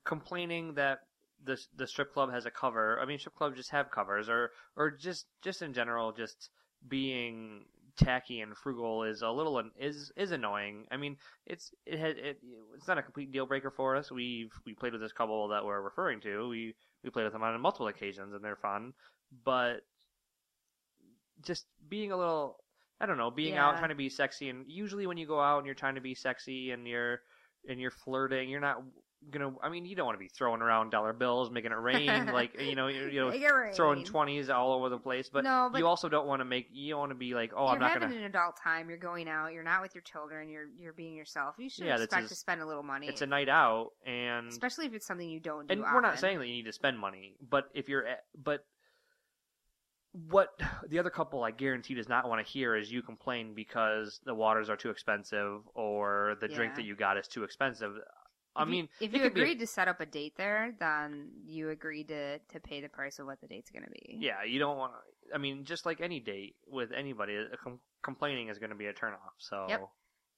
complaining 0.03 0.75
that 0.75 0.99
the 1.43 1.59
the 1.75 1.87
strip 1.87 2.13
club 2.13 2.31
has 2.31 2.45
a 2.45 2.51
cover. 2.51 2.99
I 2.99 3.05
mean, 3.05 3.19
strip 3.19 3.35
clubs 3.35 3.57
just 3.57 3.71
have 3.71 3.91
covers, 3.91 4.29
or 4.29 4.51
or 4.75 4.91
just 4.91 5.27
just 5.41 5.61
in 5.61 5.73
general, 5.73 6.11
just 6.11 6.49
being 6.87 7.65
tacky 7.95 8.41
and 8.41 8.57
frugal 8.57 9.03
is 9.03 9.21
a 9.21 9.29
little 9.29 9.61
is 9.79 10.11
is 10.15 10.31
annoying. 10.31 10.85
I 10.91 10.97
mean, 10.97 11.17
it's 11.45 11.71
it 11.85 11.99
has, 11.99 12.15
it, 12.17 12.39
it's 12.75 12.87
not 12.87 12.97
a 12.97 13.03
complete 13.03 13.31
deal 13.31 13.45
breaker 13.45 13.71
for 13.71 13.95
us. 13.95 14.11
We've 14.11 14.51
we 14.65 14.73
played 14.73 14.93
with 14.93 15.01
this 15.01 15.13
couple 15.13 15.47
that 15.49 15.65
we're 15.65 15.81
referring 15.81 16.21
to. 16.21 16.49
We 16.49 16.75
we 17.03 17.09
played 17.09 17.23
with 17.23 17.33
them 17.33 17.43
on 17.43 17.59
multiple 17.61 17.87
occasions, 17.87 18.33
and 18.33 18.43
they're 18.43 18.55
fun. 18.55 18.93
But 19.43 19.81
just 21.43 21.65
being 21.87 22.11
a 22.11 22.17
little. 22.17 22.57
I 23.01 23.05
don't 23.05 23.17
know, 23.17 23.31
being 23.31 23.57
out 23.57 23.77
trying 23.77 23.89
to 23.89 23.95
be 23.95 24.07
sexy, 24.07 24.49
and 24.49 24.63
usually 24.67 25.07
when 25.07 25.17
you 25.17 25.27
go 25.27 25.39
out 25.41 25.57
and 25.57 25.65
you're 25.65 25.75
trying 25.75 25.95
to 25.95 26.01
be 26.01 26.15
sexy 26.15 26.71
and 26.71 26.87
you're 26.87 27.19
and 27.67 27.79
you're 27.79 27.91
flirting, 27.91 28.49
you're 28.49 28.61
not 28.61 28.81
gonna. 29.29 29.51
I 29.61 29.67
mean, 29.67 29.85
you 29.85 29.93
don't 29.95 30.05
want 30.05 30.15
to 30.15 30.19
be 30.23 30.29
throwing 30.29 30.61
around 30.61 30.91
dollar 30.91 31.11
bills, 31.11 31.51
making 31.51 31.71
it 31.73 31.79
rain, 31.79 32.27
like 32.33 32.61
you 32.61 32.75
know, 32.75 32.87
you, 32.87 33.07
you 33.09 33.19
know, 33.19 33.29
Make 33.31 33.41
it 33.41 33.51
rain. 33.51 33.73
throwing 33.73 34.05
twenties 34.05 34.49
all 34.49 34.71
over 34.73 34.87
the 34.87 34.97
place. 34.99 35.29
But, 35.29 35.43
No, 35.43 35.67
but- 35.69 35.79
you 35.79 35.87
also 35.87 36.07
don't 36.07 36.27
want 36.27 36.39
to 36.39 36.45
make. 36.45 36.67
You 36.71 36.91
don't 36.91 36.99
want 36.99 37.11
to 37.11 37.15
be 37.17 37.33
like, 37.33 37.51
oh, 37.57 37.67
I'm 37.67 37.79
not 37.79 37.91
having 37.91 38.07
gonna. 38.09 38.21
an 38.21 38.25
adult 38.27 38.55
time. 38.63 38.87
You're 38.87 38.97
going 38.99 39.27
out. 39.27 39.51
You're 39.51 39.63
not 39.63 39.81
with 39.81 39.93
your 39.95 40.03
children. 40.03 40.47
You're 40.49 40.67
you're 40.79 40.93
being 40.93 41.15
yourself. 41.15 41.55
You 41.57 41.69
should 41.69 41.85
Yeah, 41.85 41.95
expect 42.01 42.23
is- 42.25 42.29
to 42.29 42.35
spend 42.35 42.61
a 42.61 42.65
little 42.65 42.83
money, 42.83 43.07
It's 43.07 43.21
a 43.21 43.27
night 43.27 43.49
out, 43.49 43.89
and 44.05 44.47
especially 44.47 44.85
if 44.85 44.93
it's 44.93 45.05
something 45.05 45.29
you 45.29 45.41
don't 45.41 45.67
do. 45.67 45.73
and 45.73 45.81
we're 45.81 45.99
not 45.99 46.19
saying 46.19 46.39
that 46.39 46.47
you 46.47 46.53
need 46.53 46.65
to 46.67 46.73
spend 46.73 46.97
money, 46.99 47.35
but 47.49 47.65
if 47.73 47.89
you're, 47.89 48.05
at, 48.07 48.23
but 48.41 48.65
what 50.29 50.49
the 50.87 50.99
other 50.99 51.09
couple 51.09 51.43
I 51.43 51.51
guarantee 51.51 51.95
does 51.95 52.07
not 52.07 52.29
want 52.29 52.45
to 52.45 52.51
hear 52.51 52.75
is 52.75 52.91
you 52.91 53.01
complain 53.01 53.53
because 53.55 54.19
the 54.25 54.33
waters 54.35 54.69
are 54.69 54.75
too 54.77 54.89
expensive 54.91 55.61
or 55.73 56.35
the 56.39 56.47
drink 56.47 56.75
that 56.75 56.83
you 56.85 56.95
got 56.95 57.17
is 57.17 57.27
too 57.27 57.43
expensive. 57.43 57.93
I 58.55 58.61
If 58.61 58.67
you- 58.67 58.71
mean, 58.71 58.89
if 58.99 59.13
you 59.13 59.19
be 59.19 59.23
a- 59.25 59.27
agreed 59.27 59.59
to 59.59 59.67
set 59.67 59.87
up 59.87 59.99
a 59.99 60.05
date 60.05 60.35
there, 60.37 60.75
then 60.79 61.31
you 61.45 61.69
agreed 61.69 62.09
to 62.09 62.37
to 62.39 62.59
pay 62.59 62.81
the 62.81 62.89
price 62.89 63.17
of 63.17 63.25
what 63.25 63.41
the 63.41 63.47
date's 63.47 63.71
going 63.71 63.83
to 63.85 63.89
be. 63.89 64.17
Yeah, 64.19 64.43
you 64.43 64.59
don't 64.59 64.77
want. 64.77 64.93
to... 64.93 65.33
I 65.33 65.39
mean, 65.39 65.65
just 65.65 65.85
like 65.87 65.99
any 66.01 66.19
date 66.19 66.57
with 66.67 66.91
anybody, 66.91 67.47
com- 67.63 67.79
complaining 68.03 68.49
is 68.49 68.59
going 68.59 68.69
to 68.69 68.75
be 68.75 68.85
a 68.85 68.93
turnoff. 68.93 69.33
So 69.39 69.65
Yep. 69.69 69.89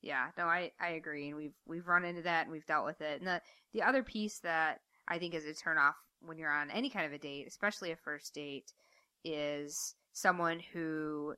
Yeah, 0.02 0.28
no, 0.38 0.46
I, 0.46 0.72
I 0.80 0.90
agree, 0.92 1.28
and 1.30 1.36
we've 1.36 1.56
we've 1.66 1.88
run 1.88 2.06
into 2.06 2.22
that 2.22 2.44
and 2.44 2.52
we've 2.52 2.66
dealt 2.66 2.86
with 2.86 3.02
it. 3.02 3.20
And 3.20 3.28
the 3.28 3.42
the 3.74 3.82
other 3.82 4.04
piece 4.04 4.40
that 4.40 4.80
I 5.08 5.20
think 5.20 5.34
is 5.34 5.46
a 5.46 5.54
turnoff 5.54 5.96
when 6.22 6.38
you're 6.38 6.52
on 6.52 6.72
any 6.72 6.90
kind 6.90 7.06
of 7.06 7.12
a 7.12 7.18
date, 7.18 7.48
especially 7.48 7.92
a 7.92 7.96
first 7.98 8.34
date, 8.34 8.72
is 9.26 9.96
someone 10.14 10.60
who 10.72 11.34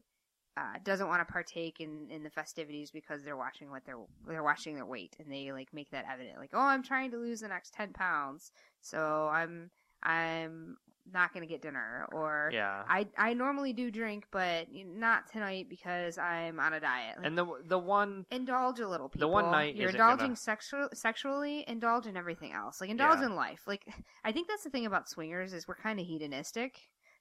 uh, 0.57 0.73
doesn't 0.83 1.07
want 1.07 1.25
to 1.25 1.31
partake 1.31 1.79
in, 1.79 2.07
in 2.09 2.23
the 2.23 2.29
festivities 2.29 2.89
because 2.91 3.23
they're 3.23 3.37
watching 3.37 3.69
what 3.69 3.83
they're 3.85 3.95
they're 4.27 4.43
watching 4.43 4.75
their 4.75 4.85
weight 4.85 5.15
and 5.19 5.31
they 5.31 5.51
like 5.51 5.69
make 5.73 5.89
that 5.91 6.05
evident, 6.11 6.37
like, 6.39 6.51
oh, 6.53 6.59
I'm 6.59 6.83
trying 6.83 7.11
to 7.11 7.17
lose 7.17 7.39
the 7.41 7.47
next 7.47 7.73
ten 7.73 7.93
pounds, 7.93 8.51
so 8.81 9.29
I'm 9.31 9.69
I'm 10.03 10.77
not 11.13 11.31
going 11.33 11.41
to 11.41 11.47
get 11.47 11.61
dinner, 11.61 12.05
or 12.11 12.49
yeah. 12.53 12.83
I 12.87 13.07
I 13.17 13.33
normally 13.33 13.71
do 13.71 13.89
drink, 13.89 14.25
but 14.31 14.67
not 14.73 15.31
tonight 15.31 15.67
because 15.69 16.17
I'm 16.17 16.59
on 16.59 16.73
a 16.73 16.79
diet. 16.81 17.17
Like, 17.17 17.25
And 17.27 17.37
the 17.37 17.45
the 17.65 17.79
one 17.79 18.25
indulge 18.29 18.79
a 18.79 18.87
little 18.89 19.07
people. 19.09 19.27
The 19.29 19.33
one 19.33 19.49
night 19.51 19.75
you're 19.75 19.89
indulging 19.91 20.27
gonna- 20.27 20.35
sexual, 20.35 20.89
sexually, 20.93 21.63
indulge 21.67 22.07
in 22.07 22.17
everything 22.17 22.51
else. 22.51 22.81
Like 22.81 22.89
indulge 22.89 23.19
Yeah. 23.19 23.27
in 23.27 23.35
life. 23.35 23.61
Like 23.67 23.85
I 24.25 24.31
think 24.33 24.47
that's 24.49 24.63
the 24.65 24.69
thing 24.69 24.85
about 24.85 25.07
swingers 25.07 25.53
is 25.53 25.67
we're 25.67 25.75
kind 25.75 25.99
of 25.99 26.05
hedonistic. 26.05 26.77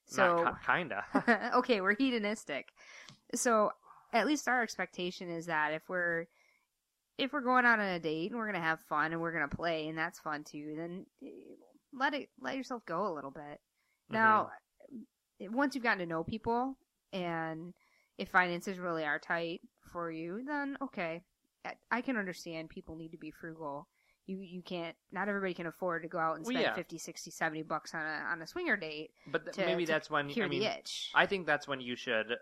So 0.07 0.43
Not 0.43 0.65
kinda. 0.65 1.05
okay, 1.55 1.81
we're 1.81 1.95
hedonistic. 1.95 2.73
So 3.35 3.71
at 4.13 4.25
least 4.25 4.47
our 4.47 4.63
expectation 4.63 5.29
is 5.29 5.45
that 5.47 5.73
if 5.73 5.83
we're 5.87 6.25
if 7.17 7.33
we're 7.33 7.41
going 7.41 7.65
out 7.65 7.79
on 7.79 7.85
a 7.85 7.99
date 7.99 8.31
and 8.31 8.39
we're 8.39 8.45
gonna 8.45 8.63
have 8.63 8.79
fun 8.81 9.11
and 9.11 9.21
we're 9.21 9.33
gonna 9.33 9.47
play 9.47 9.87
and 9.87 9.97
that's 9.97 10.19
fun 10.19 10.43
too, 10.43 10.75
then 10.77 11.05
eh, 11.23 11.55
let 11.93 12.13
it 12.13 12.29
let 12.39 12.55
yourself 12.55 12.85
go 12.85 13.07
a 13.07 13.13
little 13.13 13.31
bit. 13.31 13.59
Now, 14.09 14.49
eh, 15.41 15.47
once 15.51 15.75
you've 15.75 15.83
gotten 15.83 15.99
to 15.99 16.05
know 16.05 16.23
people 16.23 16.77
and 17.11 17.73
if 18.17 18.29
finances 18.29 18.79
really 18.79 19.03
are 19.03 19.19
tight 19.19 19.61
for 19.91 20.09
you, 20.11 20.43
then 20.45 20.77
okay, 20.81 21.21
I 21.91 22.01
can 22.01 22.17
understand 22.17 22.69
people 22.69 22.95
need 22.95 23.11
to 23.11 23.17
be 23.17 23.31
frugal. 23.31 23.87
You 24.27 24.39
you 24.39 24.61
can't. 24.61 24.95
Not 25.11 25.29
everybody 25.29 25.53
can 25.53 25.65
afford 25.67 26.03
to 26.03 26.09
go 26.09 26.19
out 26.19 26.35
and 26.35 26.45
Well, 26.45 26.53
spend 26.53 26.63
yeah. 26.63 26.75
fifty, 26.75 26.97
sixty, 26.97 27.31
seventy 27.31 27.61
50, 27.61 27.63
60, 27.63 27.91
70 27.91 27.93
bucks 27.93 27.95
on 27.95 28.05
a 28.05 28.31
on 28.31 28.41
a 28.41 28.47
swinger 28.47 28.77
date. 28.77 29.11
But 29.25 29.45
th- 29.45 29.55
to- 29.55 29.65
maybe 29.65 29.85
to 29.85 29.91
that's 29.91 30.09
when 30.09 30.25
I 30.25 30.47
mean, 30.47 30.59
the 30.59 30.65
itch. 30.65 31.11
I 31.15 31.25
think 31.25 31.47
that's 31.47 31.67
when 31.67 31.79
you 31.81 31.95
should. 31.95 32.35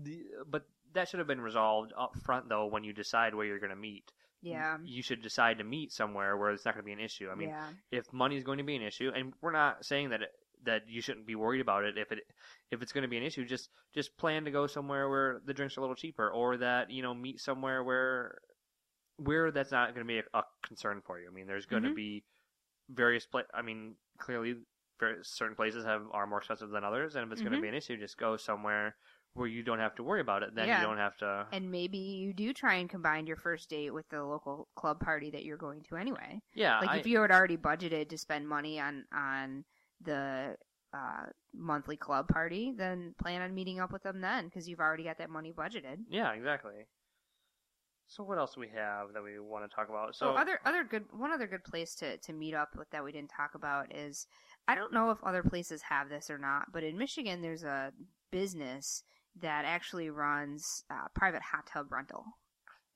The, 0.00 0.22
but 0.48 0.66
that 0.94 1.08
should 1.08 1.18
have 1.18 1.26
been 1.26 1.40
resolved 1.40 1.92
up 1.98 2.16
front, 2.24 2.48
though, 2.48 2.66
when 2.66 2.84
you 2.84 2.92
decide 2.92 3.34
where 3.34 3.44
you're 3.44 3.58
going 3.58 3.70
to 3.70 3.76
meet. 3.76 4.10
Yeah. 4.42 4.78
You 4.84 5.02
should 5.02 5.22
decide 5.22 5.58
to 5.58 5.64
meet 5.64 5.92
somewhere 5.92 6.36
where 6.36 6.50
it's 6.50 6.64
not 6.64 6.74
going 6.74 6.84
to 6.84 6.86
be 6.86 6.92
an 6.92 7.00
issue. 7.00 7.28
I 7.30 7.34
mean, 7.34 7.50
yeah. 7.50 7.68
if 7.90 8.10
money 8.12 8.36
is 8.36 8.44
going 8.44 8.58
to 8.58 8.64
be 8.64 8.76
an 8.76 8.82
issue, 8.82 9.10
and 9.14 9.32
we're 9.42 9.52
not 9.52 9.84
saying 9.84 10.10
that 10.10 10.22
it, 10.22 10.30
that 10.64 10.82
you 10.88 11.00
shouldn't 11.02 11.26
be 11.26 11.34
worried 11.34 11.60
about 11.60 11.84
it 11.84 11.98
if 11.98 12.12
it 12.12 12.20
if 12.70 12.82
it's 12.82 12.92
going 12.92 13.02
to 13.02 13.08
be 13.08 13.16
an 13.16 13.22
issue, 13.22 13.44
just 13.44 13.68
just 13.94 14.16
plan 14.16 14.44
to 14.44 14.50
go 14.50 14.66
somewhere 14.66 15.08
where 15.08 15.40
the 15.44 15.54
drinks 15.54 15.76
are 15.76 15.80
a 15.80 15.82
little 15.82 15.96
cheaper, 15.96 16.30
or 16.30 16.56
that 16.58 16.90
you 16.90 17.02
know 17.02 17.14
meet 17.14 17.40
somewhere 17.40 17.82
where 17.82 18.38
where 19.22 19.50
that's 19.50 19.70
not 19.70 19.94
going 19.94 20.06
to 20.06 20.08
be 20.08 20.18
a, 20.18 20.38
a 20.38 20.42
concern 20.66 21.02
for 21.04 21.20
you. 21.20 21.28
I 21.28 21.30
mean, 21.30 21.46
there's 21.46 21.66
going 21.66 21.82
to 21.82 21.90
Mhm. 21.90 21.94
be 21.96 22.24
various 22.90 23.26
pla 23.26 23.42
I 23.54 23.62
mean, 23.62 23.94
clearly, 24.18 24.56
certain 25.22 25.56
places 25.56 25.84
have 25.84 26.02
are 26.12 26.26
more 26.26 26.38
expensive 26.38 26.70
than 26.70 26.84
others, 26.84 27.16
and 27.16 27.26
if 27.26 27.32
it's 27.32 27.40
going 27.42 27.52
Mhm. 27.52 27.56
to 27.56 27.62
be 27.62 27.68
an 27.68 27.74
issue, 27.74 27.96
just 27.96 28.18
go 28.18 28.36
somewhere 28.36 28.96
where 29.34 29.46
you 29.46 29.62
don't 29.62 29.78
have 29.78 29.94
to 29.94 30.02
worry 30.02 30.20
about 30.20 30.42
it. 30.42 30.54
Then 30.54 30.68
Yeah. 30.68 30.80
you 30.80 30.86
don't 30.86 30.98
have 30.98 31.16
to. 31.18 31.46
And 31.52 31.70
maybe 31.70 31.98
you 31.98 32.32
do 32.32 32.52
try 32.52 32.74
and 32.74 32.88
combine 32.88 33.26
your 33.26 33.36
first 33.36 33.70
date 33.70 33.90
with 33.90 34.08
the 34.08 34.22
local 34.24 34.68
club 34.76 35.00
party 35.00 35.30
that 35.30 35.44
you're 35.44 35.56
going 35.56 35.82
to 35.84 35.96
anyway. 35.96 36.40
yeah, 36.54 36.80
Like 36.80 36.90
I, 36.90 36.98
if 36.98 37.06
you 37.06 37.20
had 37.20 37.30
already 37.30 37.56
budgeted 37.56 38.08
to 38.08 38.18
spend 38.18 38.48
money 38.48 38.80
on 38.80 39.04
on 39.12 39.64
the 40.00 40.56
uh, 40.92 41.26
monthly 41.54 41.96
club 41.96 42.26
party, 42.28 42.72
then 42.76 43.14
plan 43.20 43.42
on 43.42 43.54
meeting 43.54 43.78
up 43.80 43.92
with 43.92 44.02
them 44.02 44.20
then 44.20 44.46
because 44.46 44.68
you've 44.68 44.80
already 44.80 45.04
got 45.04 45.18
that 45.18 45.30
money 45.30 45.52
budgeted. 45.52 45.98
yeah, 46.08 46.32
exactly. 46.32 46.86
So 48.10 48.24
what 48.24 48.38
else 48.38 48.54
do 48.54 48.60
we 48.60 48.68
have 48.74 49.12
that 49.14 49.22
we 49.22 49.38
want 49.38 49.70
to 49.70 49.74
talk 49.74 49.88
about? 49.88 50.16
So 50.16 50.30
other 50.30 50.58
other 50.64 50.82
good 50.82 51.04
one 51.12 51.30
other 51.30 51.46
good 51.46 51.62
place 51.62 51.94
to 51.96 52.16
to 52.16 52.32
meet 52.32 52.54
up 52.54 52.70
with 52.76 52.90
that 52.90 53.04
we 53.04 53.12
didn't 53.12 53.30
talk 53.30 53.54
about 53.54 53.94
is 53.94 54.26
I 54.66 54.74
don't 54.74 54.92
know 54.92 55.12
if 55.12 55.22
other 55.22 55.44
places 55.44 55.82
have 55.82 56.08
this 56.08 56.28
or 56.28 56.36
not, 56.36 56.72
but 56.72 56.82
in 56.82 56.98
Michigan 56.98 57.40
there's 57.40 57.62
a 57.62 57.92
business 58.32 59.04
that 59.40 59.64
actually 59.64 60.10
runs 60.10 60.82
uh, 60.90 61.06
private 61.14 61.40
hot 61.40 61.68
tub 61.72 61.92
rental. 61.92 62.24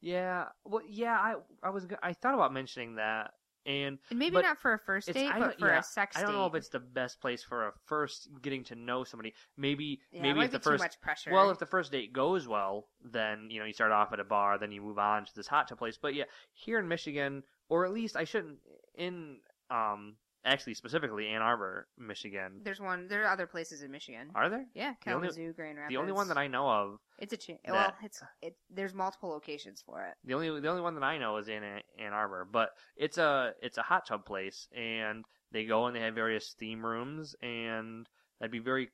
Yeah, 0.01 0.47
well, 0.65 0.83
yeah, 0.85 1.15
I 1.15 1.37
I 1.63 1.71
was 1.71 1.87
I 2.03 2.13
thought 2.13 2.35
about 2.35 2.53
mentioning 2.53 2.97
that, 2.97 3.31
and 3.67 3.99
And 4.11 4.19
maybe 4.19 4.41
not 4.43 4.59
for 4.59 4.75
a 4.75 4.79
first 4.79 5.13
date, 5.13 5.31
but 5.39 5.59
for 5.59 5.69
yeah, 5.69 5.79
a 5.79 5.83
sex 5.83 6.17
date. 6.17 6.21
I 6.21 6.23
don't 6.23 6.33
date. 6.33 6.39
know 6.39 6.47
if 6.47 6.55
it's 6.55 6.69
the 6.69 6.81
best 6.81 7.21
place 7.21 7.43
for 7.43 7.69
a 7.69 7.73
first 7.87 8.29
getting 8.43 8.65
to 8.65 8.75
know 8.75 9.05
somebody. 9.05 9.35
Maybe 9.57 10.01
yeah, 10.13 10.23
maybe 10.23 10.41
if 10.41 10.51
the 10.51 10.61
first 10.61 10.83
too 10.83 10.85
much 10.87 11.01
pressure. 11.01 11.31
well, 11.33 11.51
if 11.51 11.59
the 11.59 11.67
first 11.67 11.93
date 11.93 12.13
goes 12.13 12.47
well, 12.47 12.89
then 13.03 13.49
you 13.51 13.61
know 13.61 13.67
you 13.67 13.73
start 13.73 13.93
off 13.93 14.13
at 14.13 14.21
a 14.21 14.25
bar, 14.25 14.59
then 14.59 14.73
you 14.73 14.83
move 14.83 14.99
on 14.99 15.25
to 15.25 15.35
this 15.35 15.47
hot 15.47 15.69
tub 15.69 15.79
place. 15.79 15.99
But 16.01 16.15
yeah, 16.15 16.25
here 16.53 16.79
in 16.79 16.89
Michigan, 16.89 17.43
or 17.69 17.85
at 17.85 17.93
least 17.93 18.17
I 18.17 18.25
shouldn't 18.25 18.59
in 18.97 19.39
um 19.71 20.17
actually 20.45 20.75
specifically 20.75 21.29
Ann 21.29 21.41
Arbor, 21.41 21.89
Michigan. 21.99 22.61
There's 22.63 22.81
one. 22.81 23.09
There 23.09 23.25
are 23.25 23.31
other 23.33 23.47
places 23.47 23.83
in 23.83 23.91
Michigan. 23.91 24.29
Are 24.35 24.51
there? 24.51 24.67
yeah, 24.75 24.93
the 25.05 25.13
only- 25.15 25.29
Kalamazoo, 25.29 25.53
Grand 25.55 25.79
Rapids. 25.79 25.91
The 25.95 25.97
only 25.97 26.13
one 26.13 26.29
that 26.29 26.37
I 26.37 26.49
know 26.49 26.69
of, 26.69 26.99
It's 27.19 27.33
a 27.33 27.37
cha- 27.37 27.53
that- 27.65 27.73
well, 27.73 27.95
it's 28.03 28.23
it. 28.43 28.57
There's 28.71 28.93
multiple 28.95 29.29
locations 29.31 29.83
for 29.83 30.03
it. 30.05 30.15
the 30.25 30.35
only 30.35 30.61
the 30.61 30.69
only 30.69 30.83
one 30.83 30.95
that 30.97 31.05
I 31.05 31.19
know 31.19 31.37
is 31.37 31.49
in 31.49 31.63
Ann 31.63 32.13
Arbor, 32.13 32.45
but 32.51 32.71
it's 32.97 33.19
a 33.19 33.53
it's 33.63 33.79
a 33.79 33.83
hot 33.83 34.07
tub 34.07 34.25
place, 34.25 34.69
and 34.77 35.25
they 35.53 35.65
go 35.65 35.87
and 35.87 35.95
they 35.95 36.01
have 36.01 36.15
various 36.15 36.55
theme 36.59 36.85
rooms, 36.85 37.37
and 37.43 38.09
that'd 38.41 38.51
be 38.51 38.59
very 38.59 38.91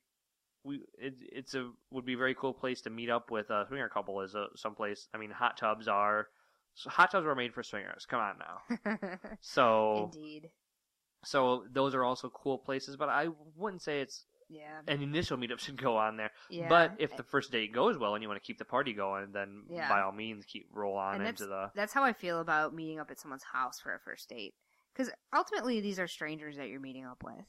we 0.65 0.83
it, 0.99 1.15
it's 1.33 1.55
a 1.55 1.71
would 1.91 2.05
be 2.05 2.13
a 2.13 2.19
very 2.19 2.35
cool 2.35 2.53
place 2.53 2.83
to 2.83 2.91
meet 2.91 3.09
up 3.09 3.31
with 3.31 3.49
a 3.51 3.65
swinger 3.69 3.89
couple. 3.89 4.21
Is 4.21 4.35
a 4.35 4.49
someplace. 4.57 5.09
I 5.15 5.19
mean, 5.19 5.31
hot 5.31 5.57
tubs 5.57 5.89
are 5.89 6.29
so 6.75 6.91
hot 6.91 7.11
tubs 7.11 7.25
were 7.25 7.35
made 7.35 7.55
for 7.55 7.63
swingers. 7.63 8.05
Come 8.07 8.21
on 8.21 8.37
now. 8.39 8.99
So 9.41 10.11
Indeed. 10.15 10.51
so 11.25 11.65
those 11.73 11.95
are 11.95 12.05
also 12.05 12.29
cool 12.29 12.59
places, 12.59 12.97
but 12.99 13.09
I 13.09 13.29
wouldn't 13.57 13.81
say 13.83 14.03
it's 14.03 14.27
Yeah. 14.51 14.81
an 14.89 15.01
initial 15.03 15.39
meetup 15.39 15.61
should 15.61 15.81
go 15.81 15.97
on 15.97 16.17
there. 16.17 16.31
Yeah. 16.51 16.69
But 16.69 16.97
if 16.99 17.17
the 17.17 17.23
first 17.23 17.53
date 17.53 17.73
goes 17.73 17.97
well 17.97 18.15
and 18.15 18.23
you 18.23 18.29
want 18.29 18.43
to 18.43 18.47
keep 18.47 18.59
the 18.59 18.65
party 18.65 18.93
going, 18.93 19.33
then 19.33 19.65
Yeah. 19.69 19.89
by 19.89 20.01
all 20.01 20.13
means 20.13 20.45
keep 20.45 20.69
roll 20.73 20.97
on 20.97 21.15
and 21.17 21.27
into 21.27 21.47
that's 21.47 21.49
the 21.49 21.71
that's 21.75 21.93
how 21.93 22.03
I 22.05 22.13
feel 22.13 22.41
about 22.41 22.75
meeting 22.75 22.99
up 22.99 23.11
at 23.11 23.19
someone's 23.21 23.45
house 23.45 23.79
for 23.81 23.95
a 23.95 24.01
first 24.01 24.29
date. 24.29 24.55
Because 24.93 25.11
ultimately, 25.35 25.81
these 25.81 26.01
are 26.01 26.09
strangers 26.09 26.57
that 26.57 26.69
you're 26.69 26.81
meeting 26.81 27.05
up 27.07 27.23
with. 27.23 27.45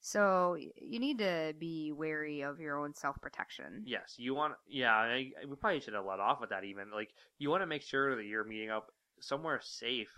So 0.00 0.56
you 0.56 0.98
need 0.98 1.18
to 1.18 1.54
be 1.58 1.92
wary 1.92 2.40
of 2.40 2.58
your 2.58 2.78
own 2.78 2.94
self 2.94 3.20
protection. 3.20 3.82
Yes, 3.86 4.14
you 4.16 4.34
want. 4.34 4.54
Yeah, 4.66 4.94
I, 4.94 5.30
we 5.46 5.56
probably 5.56 5.80
should 5.80 5.94
have 5.94 6.06
let 6.06 6.20
off 6.20 6.40
with 6.40 6.50
that. 6.50 6.64
Even 6.64 6.90
like 6.90 7.10
you 7.38 7.50
want 7.50 7.62
to 7.62 7.66
make 7.66 7.82
sure 7.82 8.16
that 8.16 8.24
you're 8.24 8.44
meeting 8.44 8.70
up 8.70 8.90
somewhere 9.20 9.60
safe. 9.62 10.10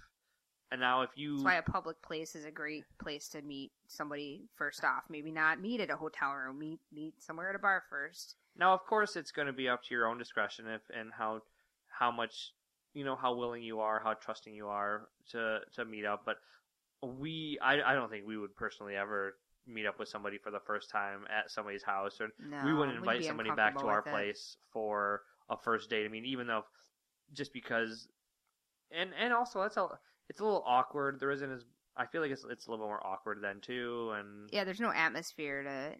And 0.72 0.80
now, 0.80 1.02
if 1.02 1.10
you 1.16 1.34
That's 1.34 1.44
why 1.44 1.54
a 1.56 1.62
public 1.62 2.00
place 2.00 2.34
is 2.34 2.46
a 2.46 2.50
great 2.50 2.84
place 2.98 3.28
to 3.28 3.42
meet 3.42 3.72
somebody 3.88 4.48
first 4.56 4.82
off. 4.84 5.02
Maybe 5.10 5.30
not 5.30 5.60
meet 5.60 5.82
at 5.82 5.90
a 5.90 5.96
hotel 5.96 6.32
room. 6.32 6.58
Meet 6.58 6.80
meet 6.90 7.22
somewhere 7.22 7.50
at 7.50 7.54
a 7.54 7.58
bar 7.58 7.84
first. 7.90 8.36
now, 8.56 8.72
of 8.72 8.80
course, 8.86 9.14
it's 9.14 9.30
going 9.30 9.46
to 9.46 9.52
be 9.52 9.68
up 9.68 9.82
to 9.84 9.94
your 9.94 10.06
own 10.06 10.16
discretion 10.16 10.66
if 10.66 10.80
and 10.98 11.10
how 11.12 11.42
how 11.88 12.10
much 12.10 12.52
you 12.94 13.04
know 13.04 13.16
how 13.16 13.34
willing 13.34 13.62
you 13.62 13.80
are, 13.80 14.00
how 14.02 14.14
trusting 14.14 14.54
you 14.54 14.68
are 14.68 15.08
to 15.32 15.58
to 15.74 15.84
meet 15.84 16.06
up. 16.06 16.22
But 16.24 16.36
we, 17.02 17.58
I, 17.62 17.82
I 17.82 17.94
don't 17.94 18.10
think 18.10 18.26
we 18.26 18.38
would 18.38 18.56
personally 18.56 18.96
ever 18.96 19.36
meet 19.66 19.84
up 19.84 19.98
with 19.98 20.08
somebody 20.08 20.38
for 20.38 20.50
the 20.50 20.60
first 20.66 20.88
time 20.88 21.26
at 21.28 21.50
somebody's 21.50 21.82
house, 21.82 22.18
or 22.18 22.28
No, 22.38 22.62
we 22.64 22.72
wouldn't 22.72 22.96
invite 22.96 23.24
somebody 23.24 23.50
back 23.50 23.76
to 23.78 23.86
our 23.86 23.98
it. 24.00 24.06
place 24.06 24.56
for 24.72 25.20
a 25.50 25.56
first 25.56 25.90
date. 25.90 26.06
I 26.06 26.08
mean, 26.08 26.24
even 26.24 26.46
though 26.46 26.64
just 27.34 27.52
because, 27.52 28.08
and 28.90 29.10
and 29.20 29.34
also 29.34 29.60
that's 29.60 29.76
a 29.76 29.88
it's 30.32 30.40
a 30.40 30.44
little 30.44 30.64
awkward. 30.66 31.20
There 31.20 31.30
isn't 31.30 31.52
as 31.52 31.62
I 31.94 32.06
feel 32.06 32.22
like 32.22 32.30
it's 32.30 32.44
it's 32.48 32.68
a 32.68 32.70
little 32.70 32.86
more 32.86 33.06
awkward 33.06 33.40
then 33.42 33.60
too. 33.60 34.12
And 34.18 34.48
Yeah, 34.50 34.64
there's 34.64 34.80
no 34.80 34.90
atmosphere 34.90 35.62
to. 35.62 35.92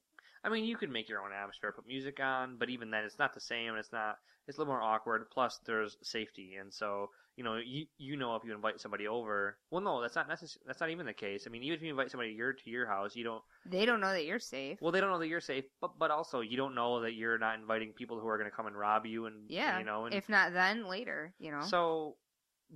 I 0.42 0.48
mean, 0.48 0.64
you 0.64 0.78
can 0.78 0.90
make 0.90 1.06
your 1.10 1.20
own 1.22 1.32
atmosphere, 1.32 1.70
put 1.70 1.86
music 1.86 2.18
on, 2.18 2.56
but 2.58 2.70
even 2.70 2.90
then, 2.90 3.04
it's 3.04 3.18
not 3.18 3.34
the 3.34 3.40
same. 3.40 3.68
and 3.68 3.78
It's 3.78 3.92
not. 3.92 4.16
It's 4.48 4.56
a 4.56 4.60
little 4.60 4.72
more 4.72 4.82
awkward. 4.82 5.26
Plus, 5.30 5.60
there's 5.66 5.98
safety, 6.02 6.54
and 6.58 6.72
so 6.72 7.10
you 7.36 7.44
know, 7.44 7.56
you 7.58 7.84
you 7.98 8.16
know, 8.16 8.34
if 8.36 8.42
you 8.42 8.54
invite 8.54 8.80
somebody 8.80 9.06
over, 9.06 9.58
well, 9.70 9.82
no, 9.82 10.00
that's 10.00 10.16
not 10.16 10.30
necess- 10.30 10.56
That's 10.66 10.80
not 10.80 10.88
even 10.88 11.04
the 11.04 11.12
case. 11.12 11.44
I 11.46 11.50
mean, 11.50 11.62
even 11.62 11.76
if 11.76 11.82
you 11.82 11.90
invite 11.90 12.10
somebody 12.10 12.30
to 12.30 12.36
your 12.36 12.54
to 12.54 12.70
your 12.70 12.86
house, 12.86 13.14
you 13.14 13.24
don't. 13.24 13.42
They 13.66 13.84
don't 13.84 14.00
know 14.00 14.12
that 14.14 14.24
you're 14.24 14.38
safe. 14.38 14.80
Well, 14.80 14.92
they 14.92 15.00
don't 15.00 15.10
know 15.10 15.18
that 15.18 15.28
you're 15.28 15.40
safe, 15.40 15.64
but 15.82 15.98
but 15.98 16.10
also 16.10 16.40
you 16.40 16.56
don't 16.56 16.74
know 16.74 17.02
that 17.02 17.12
you're 17.12 17.38
not 17.38 17.58
inviting 17.58 17.92
people 17.92 18.18
who 18.18 18.28
are 18.28 18.38
going 18.38 18.50
to 18.50 18.56
come 18.56 18.66
and 18.66 18.76
rob 18.76 19.04
you, 19.04 19.26
and 19.26 19.44
yeah, 19.48 19.78
you 19.78 19.84
know, 19.84 20.06
and 20.06 20.14
if 20.14 20.30
not 20.30 20.54
then, 20.54 20.86
later. 20.88 21.34
You 21.38 21.52
know. 21.52 21.60
so 21.60 22.16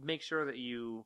make 0.00 0.22
sure 0.22 0.44
that 0.44 0.59
you 0.59 1.04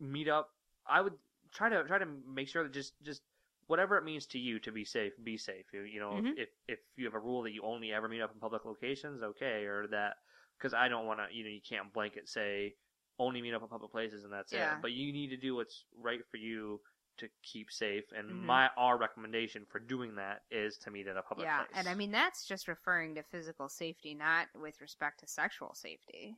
meet 0.00 0.28
up. 0.28 0.50
I 0.86 1.00
would 1.00 1.14
try 1.52 1.68
to 1.68 1.84
try 1.84 1.98
to 1.98 2.06
make 2.26 2.48
sure 2.48 2.62
that 2.62 2.72
just 2.72 2.94
just 3.02 3.22
whatever 3.66 3.96
it 3.98 4.04
means 4.04 4.26
to 4.26 4.38
you 4.38 4.58
to 4.60 4.72
be 4.72 4.84
safe, 4.84 5.12
be 5.22 5.36
safe. 5.36 5.66
You, 5.72 5.82
you 5.82 6.00
know, 6.00 6.22
Mhm. 6.22 6.34
if 6.36 6.48
if 6.68 6.78
you 6.96 7.04
have 7.04 7.14
a 7.14 7.18
rule 7.18 7.42
that 7.42 7.52
you 7.52 7.62
only 7.62 7.92
ever 7.92 8.08
meet 8.08 8.22
up 8.22 8.32
in 8.32 8.40
public 8.40 8.64
locations, 8.64 9.22
okay, 9.22 9.64
or 9.64 9.86
that 9.88 10.16
because 10.58 10.74
I 10.74 10.88
don't 10.88 11.06
want 11.06 11.20
to, 11.20 11.34
you 11.34 11.44
know, 11.44 11.50
you 11.50 11.60
can't 11.60 11.92
blanket 11.92 12.28
say 12.28 12.74
only 13.18 13.42
meet 13.42 13.54
up 13.54 13.62
in 13.62 13.68
public 13.68 13.90
places 13.92 14.24
and 14.24 14.32
that's 14.32 14.52
Yeah. 14.52 14.74
it. 14.74 14.82
But 14.82 14.92
you 14.92 15.12
need 15.12 15.28
to 15.30 15.36
do 15.36 15.54
what's 15.56 15.84
right 15.96 16.20
for 16.30 16.36
you 16.36 16.80
to 17.18 17.28
keep 17.42 17.70
safe. 17.70 18.04
And 18.16 18.28
Mhm. 18.28 18.46
my 18.46 18.70
our 18.76 18.96
recommendation 18.96 19.66
for 19.66 19.80
doing 19.80 20.14
that 20.16 20.42
is 20.50 20.78
to 20.78 20.90
meet 20.90 21.06
at 21.08 21.16
a 21.16 21.22
public 21.22 21.46
yeah, 21.46 21.64
place. 21.66 21.68
and 21.74 21.88
I 21.88 21.94
mean 21.94 22.10
that's 22.10 22.44
just 22.46 22.68
referring 22.68 23.14
to 23.16 23.22
physical 23.22 23.68
safety, 23.68 24.14
not 24.14 24.48
with 24.54 24.80
respect 24.80 25.20
to 25.20 25.26
sexual 25.26 25.74
safety. 25.74 26.36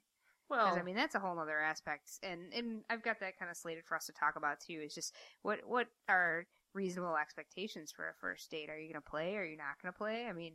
Well, 0.51 0.77
I 0.77 0.83
mean 0.83 0.97
that's 0.97 1.15
a 1.15 1.21
whole 1.21 1.39
other 1.39 1.61
aspect, 1.61 2.11
and 2.23 2.53
and 2.53 2.83
I've 2.91 3.03
got 3.03 3.21
that 3.21 3.39
kind 3.39 3.51
of 3.51 3.57
slated 3.57 3.85
for 3.87 3.97
us 3.97 4.07
to 4.07 4.13
talk 4.13 4.37
about 4.37 4.61
too. 4.61 4.83
Is 4.85 4.95
just 4.95 5.15
what 5.43 5.61
what 5.67 5.87
are 6.09 6.47
reasonable 6.75 7.17
expectations 7.17 7.93
for 7.95 8.09
a 8.09 8.15
first 8.21 8.51
date? 8.51 8.69
Are 8.69 8.79
you 8.79 8.93
gonna 8.93 9.01
play? 9.01 9.37
Are 9.37 9.45
you 9.45 9.57
not 9.57 9.81
gonna 9.81 9.93
play? 9.93 10.27
I 10.27 10.33
mean, 10.33 10.55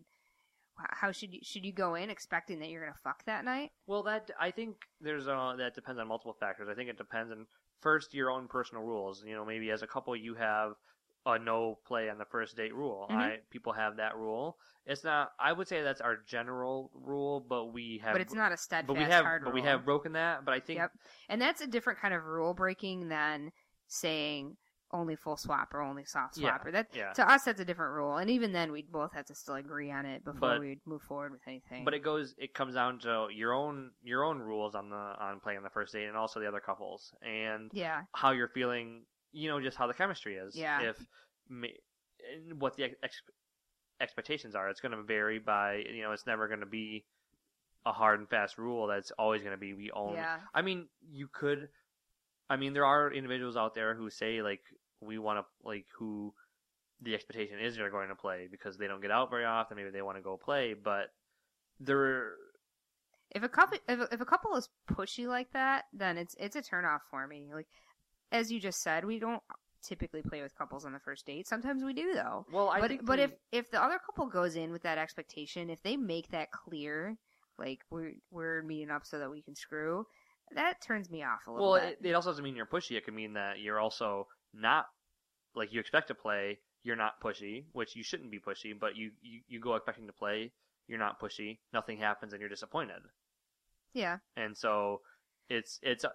how 0.78 1.12
should 1.12 1.34
you 1.34 1.40
should 1.44 1.66
you 1.66 1.72
go 1.72 1.96
in 1.96 2.10
expecting 2.10 2.60
that 2.60 2.70
you're 2.70 2.82
gonna 2.86 2.98
fuck 3.04 3.24
that 3.26 3.46
night? 3.46 3.72
Well, 3.88 4.04
that 4.04 4.30
I 4.40 4.52
think 4.52 4.76
there's 5.00 5.28
uh 5.28 5.56
that 5.58 5.76
depends 5.76 6.00
on 6.00 6.08
multiple 6.08 6.36
factors. 6.40 6.68
I 6.70 6.76
think 6.76 6.90
it 6.90 6.98
depends 6.98 7.32
on 7.32 7.48
first 7.82 8.14
your 8.14 8.30
own 8.30 8.48
personal 8.48 8.84
rules. 8.84 9.24
You 9.26 9.36
know, 9.36 9.46
maybe 9.46 9.72
as 9.72 9.82
a 9.82 9.88
couple 9.88 10.16
you 10.16 10.36
have 10.36 10.74
a 11.26 11.40
no 11.40 11.80
play 11.86 12.10
on 12.10 12.18
the 12.18 12.26
first 12.26 12.56
date 12.56 12.74
rule. 12.74 13.08
Mhm. 13.10 13.16
I 13.16 13.40
people 13.50 13.74
have 13.74 13.98
that 13.98 14.16
rule. 14.16 14.58
It's 14.86 15.04
not. 15.04 15.32
I 15.40 15.52
would 15.52 15.68
say 15.68 15.82
that's 15.82 16.02
our 16.02 16.18
general 16.18 16.92
rule, 16.94 17.40
but 17.40 17.66
we 17.74 17.98
have. 18.04 18.14
but 18.14 18.22
it's 18.22 18.34
not 18.36 18.52
a 18.52 18.58
steadfast 18.58 18.88
But 18.88 18.98
we 18.98 19.04
have. 19.04 19.24
hard 19.26 19.44
But 19.44 19.54
we 19.54 19.62
have 19.64 19.84
broken 19.86 20.12
that. 20.14 20.46
But 20.46 20.54
I 20.54 20.60
think. 20.60 20.78
Yep. 20.78 20.92
And 21.30 21.42
that's 21.42 21.62
a 21.62 21.68
different 21.68 22.00
kind 22.00 22.14
of 22.14 22.24
rule 22.26 22.54
breaking 22.54 23.10
than 23.10 23.52
saying 23.88 24.58
only 24.92 25.16
full 25.16 25.36
swap 25.36 25.74
or 25.74 25.82
only 25.82 26.06
soft 26.06 26.38
Yeah, 26.38 26.50
swap 26.56 26.66
or 26.68 26.72
that 26.72 26.88
yeah. 26.96 27.12
to 27.14 27.30
us 27.30 27.44
that's 27.44 27.60
a 27.60 27.66
different 27.66 27.94
rule 27.96 28.18
and 28.18 28.30
even 28.30 28.54
then 28.54 28.72
we'd 28.72 28.92
both 28.92 29.12
have 29.14 29.26
to 29.26 29.36
still 29.36 29.56
agree 29.56 29.92
on 29.92 30.06
it 30.06 30.24
before 30.24 30.60
we'd 30.60 30.80
move 30.86 31.02
forward 31.02 31.32
with 31.32 31.42
anything 31.48 31.84
But 31.84 31.96
it 31.96 32.00
goes. 32.04 32.34
It 32.38 32.54
comes 32.54 32.76
down 32.76 33.00
to 33.00 33.28
your 33.34 33.52
own 33.54 33.92
your 34.04 34.24
own 34.24 34.40
rules 34.40 34.74
on 34.76 34.90
the 34.90 34.96
on 34.96 35.40
playing 35.42 35.64
the 35.64 35.70
first 35.72 35.92
date, 35.92 36.06
and 36.06 36.16
also 36.16 36.40
the 36.40 36.48
other 36.48 36.62
couples, 36.62 37.14
and 37.24 37.72
yeah 37.74 38.04
how 38.14 38.32
you're 38.32 38.48
feeling. 38.48 39.06
You 39.36 39.50
know, 39.50 39.60
just 39.62 39.76
how 39.78 39.88
the 39.88 39.94
chemistry 39.94 40.36
is. 40.36 40.56
Yeah. 40.56 40.82
If 40.82 40.98
what 42.58 42.76
the 42.78 42.86
ex- 43.04 43.22
expectations 44.00 44.56
are, 44.56 44.70
it's 44.70 44.82
going 44.82 44.94
to 44.94 45.04
vary 45.04 45.40
by. 45.40 45.84
You 45.94 46.04
know, 46.04 46.12
it's 46.12 46.26
never 46.26 46.48
going 46.48 46.62
to 46.62 46.66
be 46.66 47.06
a 47.86 47.92
hard 47.92 48.20
and 48.20 48.30
fast 48.30 48.58
rule 48.58 48.88
that's 48.88 49.12
always 49.20 49.42
going 49.42 49.54
to 49.54 49.60
be 49.60 49.74
we 49.74 49.92
only. 49.92 50.16
yeah 50.16 50.38
I 50.54 50.62
mean, 50.62 50.88
you 51.12 51.28
could. 51.32 51.70
I 52.50 52.58
mean, 52.58 52.74
there 52.74 52.86
are 52.86 53.12
individuals 53.12 53.58
out 53.58 53.76
there 53.76 53.94
who 53.96 54.10
say 54.10 54.42
like 54.42 54.62
we 55.02 55.18
want 55.20 55.40
to 55.40 55.46
like 55.68 55.86
who 55.98 56.34
the 57.02 57.14
expectation 57.14 57.60
is 57.60 57.76
they're 57.76 57.90
going 57.92 58.10
to 58.10 58.16
play 58.16 58.48
because 58.50 58.78
they 58.78 58.88
don't 58.88 59.02
get 59.02 59.12
out 59.12 59.30
very 59.30 59.46
often. 59.46 59.78
Maybe 59.78 59.90
they 59.90 60.02
want 60.02 60.18
to 60.18 60.24
go 60.24 60.38
play, 60.38 60.74
but 60.74 61.12
there. 61.80 62.32
if 63.32 63.44
a 63.44 63.50
couple 63.50 63.78
if, 63.90 64.00
a- 64.00 64.14
if 64.14 64.22
a 64.22 64.26
couple 64.26 64.56
is 64.56 64.70
pushy 64.90 65.28
like 65.28 65.52
that 65.52 65.86
then 65.92 66.18
it's 66.18 66.36
it's 66.40 66.56
a 66.56 66.62
turn 66.62 66.86
off 66.86 67.02
for 67.12 67.28
me 67.28 67.50
like 67.54 67.68
as 68.32 68.52
you 68.52 68.60
just 68.60 68.82
said 68.82 69.06
we 69.06 69.20
don't 69.20 69.42
typically 69.84 70.22
play 70.24 70.42
with 70.42 70.56
couples 70.58 70.84
on 70.86 70.94
the 70.94 71.00
first 71.00 71.26
date 71.28 71.48
sometimes 71.48 71.84
we 71.84 71.94
do 71.94 72.14
though 72.16 72.46
Well, 72.52 72.70
I 72.70 72.80
but 72.80 72.88
think 72.90 73.06
but 73.06 73.18
the- 73.18 73.24
if 73.24 73.32
if 73.52 73.72
the 73.72 73.82
other 73.84 74.00
couple 74.04 74.28
goes 74.28 74.56
in 74.56 74.72
with 74.72 74.82
that 74.84 74.98
expectation, 74.98 75.70
if 75.70 75.82
they 75.84 75.96
make 75.96 76.30
that 76.30 76.50
clear, 76.52 77.18
like 77.60 77.82
we're 77.92 78.14
we're 78.32 78.64
meeting 78.64 78.90
up 78.90 79.06
so 79.06 79.20
that 79.20 79.30
we 79.30 79.42
can 79.44 79.56
screw, 79.56 80.06
that 80.56 80.82
turns 80.82 81.10
me 81.12 81.22
off 81.24 81.46
a 81.48 81.52
little 81.52 81.72
well, 81.72 81.80
bit. 81.82 81.98
it, 82.02 82.10
it 82.10 82.14
also 82.14 82.30
doesn't 82.32 82.44
mean 82.44 82.56
you're 82.56 82.66
pushy. 82.66 82.98
It 82.98 83.06
can 83.06 83.14
mean 83.16 83.34
that 83.34 83.60
you're 83.60 83.80
also 83.80 84.28
not 84.54 84.86
like 85.56 85.72
you 85.72 85.80
expect 85.80 86.08
to 86.08 86.16
play. 86.16 86.58
You're 86.84 86.96
not 86.96 87.22
pushy, 87.24 87.66
which 87.74 87.96
you 87.96 88.04
shouldn't 88.04 88.32
be 88.32 88.40
pushy, 88.40 88.74
but 88.78 88.96
you 88.96 89.12
you, 89.22 89.42
you 89.48 89.60
go 89.60 89.76
expecting 89.76 90.08
to 90.08 90.14
play. 90.14 90.52
You're 90.88 91.00
not 91.00 91.20
pushy. 91.22 91.60
Nothing 91.74 92.00
happens, 92.00 92.34
and 92.34 92.40
you're 92.40 92.50
disappointed. 92.50 93.02
yeah, 93.94 94.18
And 94.36 94.58
so 94.58 95.02
it's 95.50 95.80
it's 95.82 96.04
uh, 96.06 96.10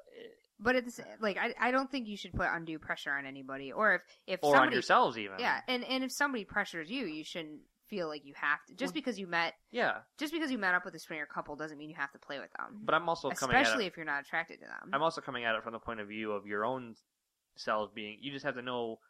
but 0.61 0.77
it's 0.77 1.01
like 1.21 1.37
I 1.39 1.55
I 1.59 1.71
don't 1.71 1.91
think 1.91 2.07
you 2.07 2.17
should 2.17 2.33
put 2.35 2.47
undue 2.51 2.79
pressure 2.79 3.11
on 3.13 3.27
anybody, 3.27 3.73
or 3.73 3.95
if 3.95 4.03
if 4.27 4.41
or 4.43 4.51
on 4.55 4.61
somebody 4.61 4.77
yourselves 4.77 5.19
even. 5.19 5.39
yeah, 5.39 5.61
and 5.67 5.83
and 5.85 6.05
if 6.05 6.13
somebody 6.13 6.45
pressures 6.45 6.91
you, 6.91 7.07
you 7.07 7.25
shouldn't 7.25 7.61
feel 7.89 8.07
like 8.07 8.25
you 8.25 8.35
have 8.37 8.65
to. 8.69 8.75
Just 8.75 8.91
Well- 8.91 9.01
because 9.01 9.19
you 9.19 9.27
met 9.27 9.55
yeah. 9.73 10.03
just 10.19 10.33
because 10.33 10.51
you 10.53 10.59
met 10.59 10.75
up 10.75 10.85
with 10.85 10.95
a 10.95 10.99
swinger 11.01 11.27
couple 11.27 11.57
doesn't 11.57 11.77
mean 11.79 11.89
you 11.91 11.97
have 11.97 12.13
to 12.13 12.19
play 12.21 12.39
with 12.39 12.53
them. 12.53 12.81
But 12.85 12.95
I'm 12.95 13.09
also 13.09 13.31
coming 13.31 13.57
at 13.57 13.63
Especially 13.63 13.87
if 13.87 13.97
you're 13.97 14.07
not 14.07 14.21
attracted 14.23 14.61
to 14.61 14.67
them. 14.67 14.91
I'm 14.93 15.03
also 15.03 15.21
coming 15.21 15.45
at 15.45 15.57
it 15.57 15.63
from 15.65 15.73
the 15.73 15.81
point 15.81 15.99
of 16.01 16.07
view 16.09 16.31
of 16.33 16.47
your 16.47 16.65
own 16.65 16.95
selves 17.57 17.91
being. 17.93 18.19
You 18.21 18.31
just 18.31 18.45
have 18.45 18.55
to 18.55 18.63
know. 18.63 19.01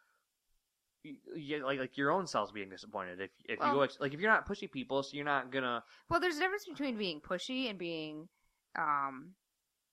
you- 1.03 1.17
you- 1.35 1.65
like 1.65 1.79
like 1.79 1.97
your 1.97 2.11
own 2.11 2.27
selves 2.27 2.51
being 2.51 2.69
disappointed 2.69 3.19
if 3.19 3.31
if 3.45 3.57
you 3.59 3.71
go 3.71 3.81
ex- 3.81 3.99
like 3.99 4.13
if 4.13 4.19
you're 4.19 4.29
not 4.31 4.47
pushy 4.47 4.71
people 4.71 5.01
so 5.01 5.15
you're 5.15 5.25
not 5.25 5.51
gonna 5.51 5.83
well, 6.09 6.19
there's 6.19 6.37
a 6.37 6.39
difference 6.39 6.65
between 6.65 6.95
being 6.95 7.19
pushy 7.19 7.69
and 7.71 7.79
being 7.79 8.29
um 8.77 9.33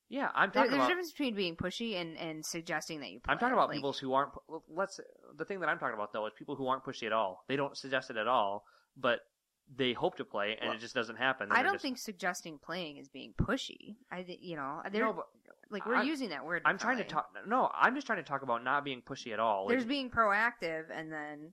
yeah 0.08 0.30
I'm 0.34 0.50
There, 0.52 0.64
talking 0.64 0.70
there's 0.78 0.84
a 0.86 0.88
difference 0.88 1.10
between 1.12 1.34
being 1.34 1.56
pushy 1.56 2.00
and, 2.00 2.16
and 2.16 2.44
suggesting 2.44 3.00
that 3.00 3.10
you. 3.10 3.20
Play. 3.20 3.32
I'm 3.32 3.38
talking 3.38 3.54
about 3.54 3.68
Like, 3.68 3.76
people 3.76 3.92
who 3.92 4.12
aren't. 4.14 4.32
Let's. 4.74 5.00
The 5.36 5.44
thing 5.44 5.60
that 5.60 5.68
I'm 5.68 5.78
talking 5.78 5.94
about 5.94 6.12
though 6.12 6.26
is 6.26 6.32
people 6.38 6.56
who 6.56 6.66
aren't 6.66 6.84
pushy 6.84 7.06
at 7.06 7.12
all. 7.12 7.44
They 7.48 7.56
don't 7.56 7.76
suggest 7.76 8.10
it 8.10 8.16
at 8.16 8.26
all, 8.28 8.64
but 8.96 9.20
they 9.76 9.92
hope 9.92 10.16
to 10.16 10.24
play, 10.24 10.56
and 10.58 10.68
Well, 10.70 10.78
it 10.78 10.80
just 10.80 10.94
doesn't 10.94 11.16
happen. 11.16 11.50
then 11.50 11.58
I 11.58 11.62
don't 11.62 11.74
just- 11.74 11.82
think 11.82 11.98
suggesting 11.98 12.58
playing 12.58 12.96
is 12.96 13.08
being 13.08 13.34
pushy. 13.34 13.96
I, 14.10 14.24
you 14.40 14.56
know, 14.56 14.80
they're 14.90 15.04
No, 15.04 15.12
but 15.12 15.26
like 15.70 15.84
we're 15.84 15.96
I'm- 15.96 16.06
using 16.06 16.30
that 16.30 16.44
word. 16.46 16.62
I'm 16.64 16.78
trying 16.78 16.96
to 16.98 17.04
talk. 17.04 17.28
No, 17.46 17.70
I'm 17.74 17.94
just 17.94 18.06
trying 18.06 18.18
to 18.24 18.28
talk 18.28 18.40
about 18.42 18.64
not 18.64 18.82
being 18.84 19.02
pushy 19.02 19.32
at 19.34 19.40
all. 19.40 19.66
Like, 19.66 19.72
There's 19.74 19.84
being 19.84 20.08
proactive 20.10 20.84
and 20.90 21.12
then 21.12 21.52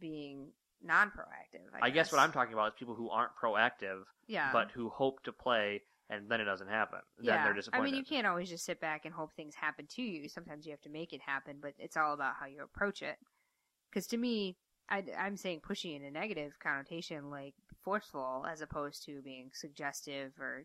being 0.00 0.52
non-proactive. 0.82 1.60
I, 1.80 1.86
I 1.86 1.90
guess 1.90 2.10
what 2.10 2.20
I'm 2.20 2.32
talking 2.32 2.54
about 2.54 2.68
is 2.68 2.74
people 2.78 2.94
who 2.94 3.10
aren't 3.10 3.32
proactive, 3.36 4.02
Yeah. 4.26 4.50
but 4.52 4.70
who 4.72 4.88
hope 4.88 5.22
to 5.24 5.32
play, 5.32 5.82
and 6.12 6.28
then 6.28 6.40
it 6.40 6.44
doesn't 6.44 6.68
happen. 6.68 6.98
Then 7.18 7.34
yeah. 7.34 7.44
they're 7.44 7.54
disappointed. 7.54 7.82
I 7.82 7.84
mean, 7.84 7.94
you 7.94 8.04
can't 8.04 8.26
always 8.26 8.50
just 8.50 8.64
sit 8.64 8.80
back 8.80 9.04
and 9.06 9.14
hope 9.14 9.32
things 9.32 9.54
happen 9.54 9.86
to 9.96 10.02
you. 10.02 10.28
Sometimes 10.28 10.66
you 10.66 10.72
have 10.72 10.80
to 10.82 10.90
make 10.90 11.12
it 11.12 11.20
happen, 11.24 11.56
but 11.60 11.72
it's 11.78 11.96
all 11.96 12.12
about 12.12 12.34
how 12.38 12.46
you 12.46 12.62
approach 12.62 13.02
it. 13.02 13.16
Because 13.90 14.06
to 14.08 14.18
me, 14.18 14.56
I, 14.90 15.04
I'm 15.18 15.36
saying 15.36 15.60
pushy 15.66 15.96
in 15.96 16.04
a 16.04 16.10
negative 16.10 16.52
connotation, 16.62 17.30
like 17.30 17.54
forceful, 17.82 18.44
as 18.50 18.60
opposed 18.60 19.04
to 19.06 19.22
being 19.22 19.50
suggestive 19.54 20.32
or, 20.38 20.64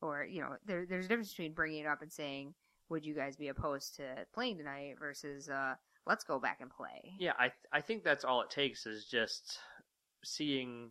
or 0.00 0.24
you 0.24 0.40
know, 0.40 0.56
there, 0.64 0.86
there's 0.88 1.06
a 1.06 1.08
difference 1.08 1.30
between 1.30 1.52
bringing 1.52 1.84
it 1.84 1.88
up 1.88 2.02
and 2.02 2.12
saying, 2.12 2.54
"Would 2.88 3.04
you 3.04 3.14
guys 3.14 3.36
be 3.36 3.48
opposed 3.48 3.96
to 3.96 4.26
playing 4.32 4.58
tonight?" 4.58 4.96
versus, 5.00 5.48
uh, 5.48 5.74
"Let's 6.06 6.24
go 6.24 6.38
back 6.38 6.58
and 6.60 6.70
play." 6.70 7.14
Yeah, 7.18 7.32
I 7.38 7.50
I 7.72 7.80
think 7.80 8.04
that's 8.04 8.24
all 8.24 8.42
it 8.42 8.50
takes 8.50 8.86
is 8.86 9.06
just 9.06 9.58
seeing 10.24 10.90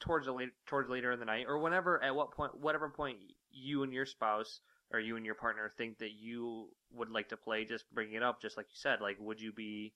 towards 0.00 0.26
the 0.26 0.32
late, 0.32 0.50
towards 0.66 0.88
later 0.88 1.12
in 1.12 1.18
the 1.18 1.24
night 1.26 1.46
or 1.48 1.58
whenever 1.58 2.02
at 2.02 2.14
what 2.14 2.30
point 2.32 2.58
whatever 2.58 2.88
point 2.88 3.18
you 3.50 3.82
and 3.82 3.92
your 3.92 4.06
spouse 4.06 4.60
or 4.92 5.00
you 5.00 5.16
and 5.16 5.26
your 5.26 5.34
partner 5.34 5.72
think 5.76 5.98
that 5.98 6.12
you 6.12 6.68
would 6.92 7.10
like 7.10 7.28
to 7.28 7.36
play 7.36 7.64
just 7.64 7.84
bring 7.92 8.12
it 8.12 8.22
up 8.22 8.40
just 8.40 8.56
like 8.56 8.66
you 8.66 8.76
said 8.76 9.00
like 9.00 9.16
would 9.18 9.40
you 9.40 9.52
be 9.52 9.92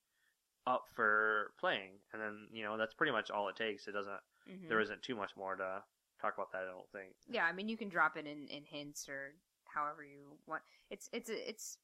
up 0.67 0.85
for 0.95 1.53
playing 1.59 1.91
and 2.13 2.21
then 2.21 2.49
you 2.53 2.63
know 2.65 2.77
that's 2.77 2.95
pretty 2.95 3.13
much 3.13 3.31
all 3.31 3.49
it 3.49 3.57
takes 3.57 3.87
it 3.87 3.93
doesn't 3.93 4.21
Mhm. 4.49 4.69
there 4.69 4.81
isn't 4.81 5.03
too 5.03 5.15
much 5.15 5.31
more 5.37 5.55
to 5.55 5.83
talk 6.21 6.35
about 6.35 6.51
that 6.53 6.63
I 6.63 6.67
don't 6.67 6.91
think 6.91 7.15
Yeah, 7.29 7.45
I 7.45 7.53
mean, 7.53 7.69
you 7.69 7.77
can 7.77 7.89
drop 7.89 8.17
it 8.17 8.27
in, 8.27 8.49
in 8.49 8.65
hints 8.65 9.09
or 9.09 9.35
however 9.67 10.05
you 10.05 10.37
want. 10.47 10.63
It's 10.91 11.09
it's 11.13 11.31
it's. 11.31 11.79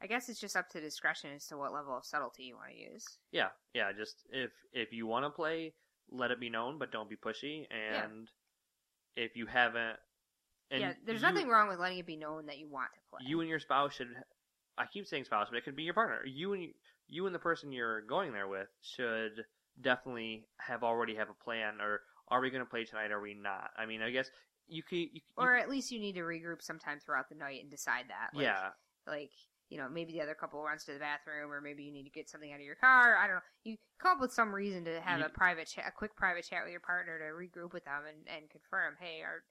I 0.00 0.06
guess 0.06 0.28
it's 0.28 0.38
just 0.38 0.56
up 0.56 0.68
to 0.70 0.80
discretion 0.80 1.30
as 1.34 1.44
to 1.48 1.56
what 1.56 1.72
level 1.72 1.96
of 1.96 2.04
subtlety 2.04 2.44
you 2.44 2.54
want 2.56 2.70
to 2.70 2.76
use. 2.78 3.18
yeah 3.32 3.48
yeah 3.74 3.92
just 3.92 4.24
if 4.30 4.52
if 4.72 4.92
you 4.92 5.06
want 5.06 5.24
to 5.24 5.30
play 5.30 5.74
let 6.10 6.30
it 6.30 6.40
be 6.40 6.50
known 6.50 6.78
but 6.78 6.90
don't 6.92 7.08
be 7.08 7.16
pushy 7.16 7.66
and 7.70 8.28
if 9.16 9.36
you 9.36 9.46
haven't 9.46 9.96
and 10.70 10.80
yeah, 10.80 10.92
there's 11.06 11.22
you- 11.22 11.28
nothing 11.28 11.48
wrong 11.48 11.68
with 11.68 11.78
letting 11.78 11.98
it 11.98 12.06
be 12.06 12.16
known 12.16 12.46
that 12.46 12.58
you 12.58 12.68
want 12.68 12.88
to 12.94 13.00
play. 13.10 13.18
you 13.26 13.40
and 13.40 13.48
your 13.48 13.58
spouse 13.60 13.94
should 13.94 14.08
i 14.76 14.84
keep 14.86 15.06
saying 15.06 15.24
spouse 15.24 15.48
but 15.50 15.56
it 15.56 15.64
could 15.64 15.76
be 15.76 15.82
your 15.82 15.94
partner 15.94 16.24
you 16.26 16.52
and 16.52 16.68
you 17.08 17.26
and 17.26 17.34
the 17.34 17.38
person 17.38 17.72
you're 17.72 18.02
going 18.02 18.32
there 18.32 18.48
with 18.48 18.68
should 18.82 19.44
definitely 19.80 20.44
have 20.58 20.82
already 20.82 21.14
have 21.14 21.28
a 21.30 21.44
plan 21.44 21.74
or 21.80 22.00
are 22.28 22.40
we 22.40 22.50
going 22.50 22.62
to 22.64 22.68
play 22.68 22.84
tonight 22.84 23.10
or 23.10 23.18
are 23.18 23.22
we 23.22 23.34
not 23.34 23.70
i 23.78 23.86
mean 23.86 24.02
i 24.02 24.10
guess 24.10 24.30
you 24.66 24.82
could 24.82 24.96
you, 24.98 25.08
you- 25.14 25.20
or 25.36 25.56
at 25.56 25.68
least 25.70 25.90
you 25.90 25.98
need 25.98 26.14
to 26.14 26.20
regroup 26.22 26.60
sometime 26.62 26.98
throughout 27.00 27.28
the 27.28 27.34
night 27.34 27.60
and 27.62 27.70
decide 27.70 28.04
that. 28.08 28.30
Like, 28.34 28.42
yeah 28.44 28.68
like 29.06 29.30
you 29.68 29.78
know 29.78 29.88
maybe 29.88 30.12
the 30.12 30.20
other 30.22 30.34
couple 30.34 30.62
runs 30.62 30.84
to 30.84 30.92
the 30.92 30.98
bathroom 30.98 31.50
or 31.52 31.60
maybe 31.60 31.82
you 31.84 31.92
need 31.92 32.04
to 32.04 32.10
get 32.10 32.28
something 32.28 32.52
out 32.52 32.60
of 32.60 32.64
your 32.66 32.74
car. 32.76 33.16
I 33.16 33.26
don't 33.26 33.36
know. 33.36 33.42
You 33.64 33.76
come 34.00 34.16
up 34.16 34.20
with 34.20 34.32
some 34.32 34.54
reason 34.54 34.84
to 34.86 35.00
have 35.00 35.20
You- 35.20 35.26
a 35.26 35.28
private 35.28 35.66
chat 35.68 35.84
a 35.86 35.90
quick 35.90 36.16
private 36.16 36.46
chat 36.48 36.62
with 36.64 36.70
your 36.72 36.80
partner 36.80 37.18
to 37.18 37.24
regroup 37.34 37.72
with 37.72 37.84
them 37.84 38.02
and, 38.08 38.36
and 38.36 38.50
confirm 38.50 38.94
hey 39.00 39.22
our 39.22 39.42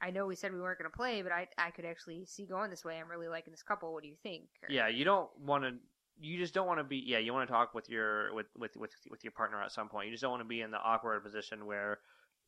i 0.00 0.10
know 0.10 0.26
we 0.26 0.34
said 0.36 0.52
we 0.52 0.60
weren't 0.60 0.78
going 0.78 0.90
to 0.90 0.96
play 0.96 1.22
but 1.22 1.32
I, 1.32 1.48
I 1.58 1.70
could 1.70 1.84
actually 1.84 2.24
see 2.26 2.46
going 2.46 2.70
this 2.70 2.84
way. 2.84 2.98
I'm 2.98 3.10
really 3.10 3.28
liking 3.28 3.52
this 3.52 3.62
couple. 3.62 3.92
What 3.92 4.02
do 4.02 4.08
you 4.08 4.16
think? 4.22 4.44
Or- 4.62 4.72
yeah 4.72 4.88
you 4.88 5.04
don't 5.04 5.30
want 5.38 5.64
to 5.64 5.72
you 6.20 6.36
just 6.38 6.54
don't 6.54 6.66
want 6.66 6.78
to 6.78 6.84
be 6.84 7.02
yeah 7.04 7.18
you 7.18 7.32
want 7.32 7.48
to 7.48 7.52
talk 7.52 7.74
with 7.74 7.88
your 7.88 8.32
with, 8.34 8.46
with 8.56 8.76
with 8.76 8.92
with 9.10 9.24
your 9.24 9.32
partner 9.32 9.60
at 9.62 9.72
some 9.72 9.88
point. 9.88 10.06
You 10.06 10.12
just 10.12 10.22
don't 10.22 10.30
want 10.30 10.42
to 10.42 10.48
be 10.48 10.60
in 10.60 10.70
the 10.70 10.78
awkward 10.78 11.24
position 11.24 11.64
where 11.66 11.98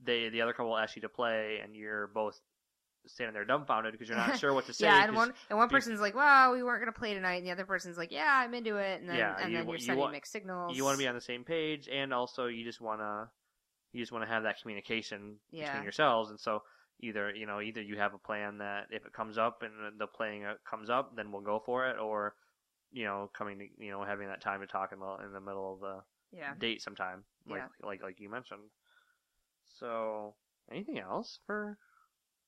they 0.00 0.28
the 0.28 0.42
other 0.42 0.52
couple 0.52 0.76
ask 0.76 0.94
you 0.96 1.02
to 1.02 1.08
play 1.08 1.60
and 1.62 1.74
you're 1.74 2.08
both 2.08 2.40
standing 3.06 3.34
there 3.34 3.44
dumbfounded 3.44 3.92
because 3.92 4.08
you're 4.08 4.16
not 4.18 4.38
sure 4.40 4.52
what 4.54 4.66
to 4.66 4.72
say 4.74 4.86
yeah, 4.86 5.04
and 5.04 5.14
one 5.14 5.32
and 5.50 5.58
one 5.58 5.68
person's 5.68 6.00
like, 6.00 6.14
"Well, 6.14 6.52
we 6.52 6.62
weren't 6.62 6.80
going 6.82 6.92
to 6.92 6.98
play 6.98 7.14
tonight," 7.14 7.36
and 7.36 7.46
the 7.46 7.50
other 7.52 7.66
person's 7.66 7.96
like, 7.98 8.10
"Yeah, 8.12 8.26
I'm 8.28 8.54
into 8.54 8.76
it," 8.76 9.00
and 9.00 9.08
then 9.08 9.16
yeah, 9.16 9.36
and 9.40 9.50
you, 9.52 9.58
then 9.58 9.66
you're 9.66 9.76
you 9.76 9.82
sending 9.82 10.00
want- 10.00 10.12
mixed 10.12 10.32
signals. 10.32 10.76
you 10.76 10.84
want 10.84 10.94
to 10.96 11.02
be 11.02 11.08
on 11.08 11.14
the 11.14 11.20
same 11.20 11.44
page 11.44 11.88
and 11.92 12.12
also 12.14 12.46
you 12.46 12.64
just 12.64 12.80
want 12.80 13.00
to 13.00 13.28
you 13.92 14.00
just 14.00 14.10
want 14.12 14.24
to 14.24 14.30
have 14.30 14.42
that 14.44 14.60
communication 14.60 15.36
Yeah. 15.50 15.66
between 15.66 15.82
yourselves 15.84 16.30
and 16.30 16.40
so 16.40 16.62
either 17.00 17.30
you 17.34 17.46
know 17.46 17.60
either 17.60 17.82
you 17.82 17.96
have 17.98 18.14
a 18.14 18.18
plan 18.18 18.58
that 18.58 18.86
if 18.90 19.04
it 19.04 19.12
comes 19.12 19.36
up 19.38 19.62
and 19.62 19.98
the 20.00 20.06
playing 20.06 20.44
comes 20.68 20.88
up 20.90 21.14
then 21.16 21.30
we'll 21.32 21.42
go 21.42 21.60
for 21.64 21.88
it 21.88 21.98
or 21.98 22.34
you 22.92 23.04
know 23.04 23.30
coming 23.36 23.58
to 23.58 23.66
you 23.78 23.90
know 23.90 24.02
having 24.04 24.28
that 24.28 24.40
time 24.40 24.60
to 24.60 24.66
talk 24.66 24.92
in 24.92 24.98
the 25.00 25.16
in 25.26 25.32
the 25.32 25.40
middle 25.40 25.74
of 25.74 25.80
the 25.80 25.98
yeah. 26.36 26.54
date 26.58 26.80
sometime 26.82 27.24
like 27.48 27.60
Yeah. 27.60 27.86
like 27.88 28.02
like 28.02 28.18
you 28.20 28.28
mentioned 28.30 28.62
so 29.78 30.34
anything 30.70 30.98
else 30.98 31.40
for 31.46 31.78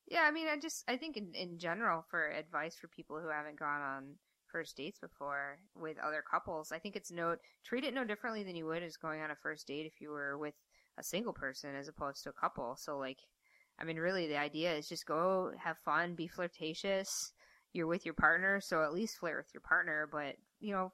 Yeah, 0.07 0.22
I 0.22 0.30
mean, 0.30 0.46
I 0.48 0.57
just 0.59 0.84
I 0.88 0.96
think 0.96 1.16
in 1.16 1.34
in 1.34 1.59
general 1.59 2.04
for 2.11 2.28
advice 2.30 2.76
for 2.76 2.88
people 2.88 3.20
who 3.20 3.28
haven't 3.28 3.59
gone 3.59 3.82
on 3.82 4.14
first 4.46 4.76
dates 4.76 5.00
before 5.00 5.59
with 5.74 5.98
other 5.98 6.22
couples, 6.22 6.70
I 6.72 6.78
think 6.78 6.94
it's 6.96 7.11
no 7.11 7.36
treat 7.64 7.84
it 7.84 7.92
no 7.94 8.04
differently 8.04 8.44
than 8.44 8.57
you 8.57 8.66
would 8.66 8.82
as 8.82 8.96
going 8.96 9.20
on 9.20 9.30
a 9.32 9.36
first 9.36 9.66
date 9.66 9.86
if 9.86 10.00
you 10.00 10.11
were 10.11 10.38
with 10.38 10.54
a 10.98 11.02
single 11.02 11.32
person 11.32 11.74
as 11.74 11.88
opposed 11.88 12.22
to 12.22 12.30
a 12.30 12.32
couple. 12.32 12.76
So 12.76 12.98
like, 12.98 13.18
I 13.78 13.84
mean, 13.84 13.96
really 13.98 14.28
the 14.28 14.38
idea 14.38 14.74
is 14.76 14.88
just 14.88 15.07
go 15.07 15.52
have 15.59 15.78
fun, 15.84 16.14
be 16.14 16.28
flirtatious. 16.28 17.32
You're 17.72 17.88
with 17.88 18.04
your 18.04 18.14
partner, 18.14 18.61
so 18.61 18.82
at 18.82 18.94
least 18.94 19.18
flirt 19.18 19.36
with 19.38 19.52
your 19.54 19.61
partner, 19.62 20.09
but 20.11 20.36
you 20.61 20.72
know. 20.72 20.92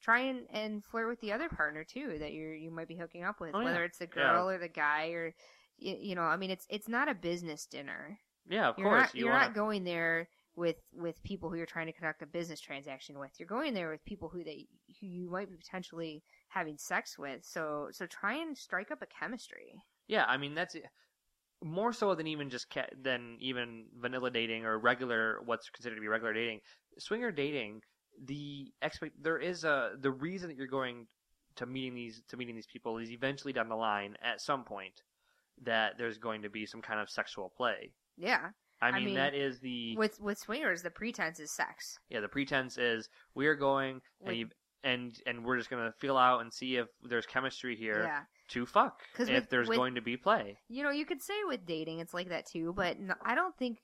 Try 0.00 0.20
and, 0.20 0.46
and 0.52 0.84
flirt 0.84 1.08
with 1.08 1.20
the 1.20 1.32
other 1.32 1.48
partner 1.48 1.82
too 1.82 2.18
that 2.20 2.32
you 2.32 2.50
you 2.50 2.70
might 2.70 2.86
be 2.86 2.96
hooking 2.96 3.24
up 3.24 3.40
with, 3.40 3.54
Oh, 3.54 3.60
yeah. 3.60 3.64
whether 3.64 3.84
it's 3.84 3.98
the 3.98 4.06
Yeah. 4.06 4.14
girl 4.14 4.48
or 4.48 4.56
the 4.58 4.68
guy 4.68 5.08
or 5.08 5.34
you, 5.76 5.96
you 5.98 6.14
know. 6.14 6.22
I 6.22 6.36
mean, 6.36 6.50
it's 6.50 6.66
it's 6.70 6.88
not 6.88 7.08
a 7.08 7.14
business 7.14 7.66
dinner 7.66 8.20
yeah 8.48 8.68
of 8.68 8.78
you're 8.78 8.88
course 8.88 9.02
not 9.02 9.14
you 9.14 9.24
you're 9.24 9.32
wanna, 9.32 9.46
not 9.46 9.54
going 9.54 9.84
there 9.84 10.28
with 10.58 10.76
with 10.92 11.22
people 11.22 11.48
who 11.48 11.56
you're 11.56 11.66
trying 11.66 11.86
to 11.86 11.92
conduct 11.92 12.20
a 12.20 12.26
business 12.26 12.60
transaction 12.60 13.18
with. 13.18 13.30
You're 13.38 13.46
going 13.46 13.74
there 13.74 13.90
with 13.90 14.04
people 14.04 14.28
who 14.28 14.42
they 14.42 14.66
who 15.00 15.06
you 15.06 15.30
might 15.30 15.48
be 15.48 15.56
potentially 15.56 16.22
having 16.48 16.76
sex 16.76 17.16
with. 17.16 17.44
So 17.44 17.88
so 17.92 18.06
try 18.06 18.34
and 18.34 18.58
strike 18.58 18.90
up 18.90 19.00
a 19.00 19.06
chemistry. 19.06 19.80
Yeah, 20.08 20.24
I 20.26 20.36
mean 20.36 20.54
that's 20.54 20.76
more 21.62 21.92
so 21.92 22.14
than 22.14 22.26
even 22.26 22.50
just 22.50 22.68
ca- 22.70 22.90
than 23.00 23.36
even 23.40 23.86
vanilla 23.98 24.30
dating 24.30 24.64
or 24.64 24.78
regular 24.78 25.40
what's 25.44 25.70
considered 25.70 25.94
to 25.94 26.00
be 26.00 26.08
regular 26.08 26.34
dating. 26.34 26.60
Swinger 26.98 27.30
dating, 27.30 27.82
the 28.24 28.72
expect 28.82 29.22
there 29.22 29.38
is 29.38 29.64
a 29.64 29.92
the 30.00 30.10
reason 30.10 30.48
that 30.48 30.56
you're 30.56 30.66
going 30.66 31.06
to 31.56 31.66
meeting 31.66 31.94
these 31.94 32.20
to 32.28 32.36
meeting 32.36 32.56
these 32.56 32.66
people 32.66 32.98
is 32.98 33.10
eventually 33.10 33.52
down 33.52 33.68
the 33.68 33.76
line 33.76 34.16
at 34.22 34.40
some 34.40 34.64
point 34.64 35.02
that 35.62 35.98
there's 35.98 36.18
going 36.18 36.42
to 36.42 36.50
be 36.50 36.66
some 36.66 36.82
kind 36.82 37.00
of 37.00 37.08
sexual 37.08 37.52
play. 37.56 37.92
Yeah. 38.18 38.50
I 38.80 38.88
I 38.88 38.92
mean, 38.92 39.06
mean, 39.06 39.14
that 39.16 39.34
is 39.34 39.58
the 39.60 39.96
With 39.96 40.20
with 40.20 40.38
swingers, 40.38 40.82
the 40.82 40.90
pretense 40.90 41.40
is 41.40 41.50
sex. 41.50 41.98
yeah 42.10 42.20
the 42.20 42.28
pretense 42.28 42.78
is 42.78 43.08
we 43.34 43.46
are 43.46 43.54
going 43.56 44.00
and 44.24 44.36
you, 44.36 44.48
and 44.84 45.12
and 45.26 45.44
we're 45.44 45.56
just 45.56 45.68
gonna 45.70 45.92
feel 45.98 46.16
out 46.16 46.40
and 46.42 46.52
see 46.52 46.76
if 46.76 46.86
there's 47.02 47.26
chemistry 47.26 47.74
here 47.74 48.02
Yeah. 48.04 48.22
to 48.50 48.66
fuck 48.66 49.00
if 49.18 49.28
with- 49.28 49.50
there's 49.50 49.68
with- 49.68 49.76
going 49.76 49.94
to 49.96 50.00
be 50.00 50.16
play. 50.16 50.58
You 50.68 50.84
know, 50.84 50.90
you 50.90 51.04
could 51.06 51.20
say 51.22 51.34
with 51.46 51.66
dating 51.66 51.98
it's 51.98 52.14
like 52.14 52.28
that 52.28 52.46
too, 52.46 52.72
but 52.72 52.96
I 53.22 53.34
don't 53.34 53.56
think 53.56 53.78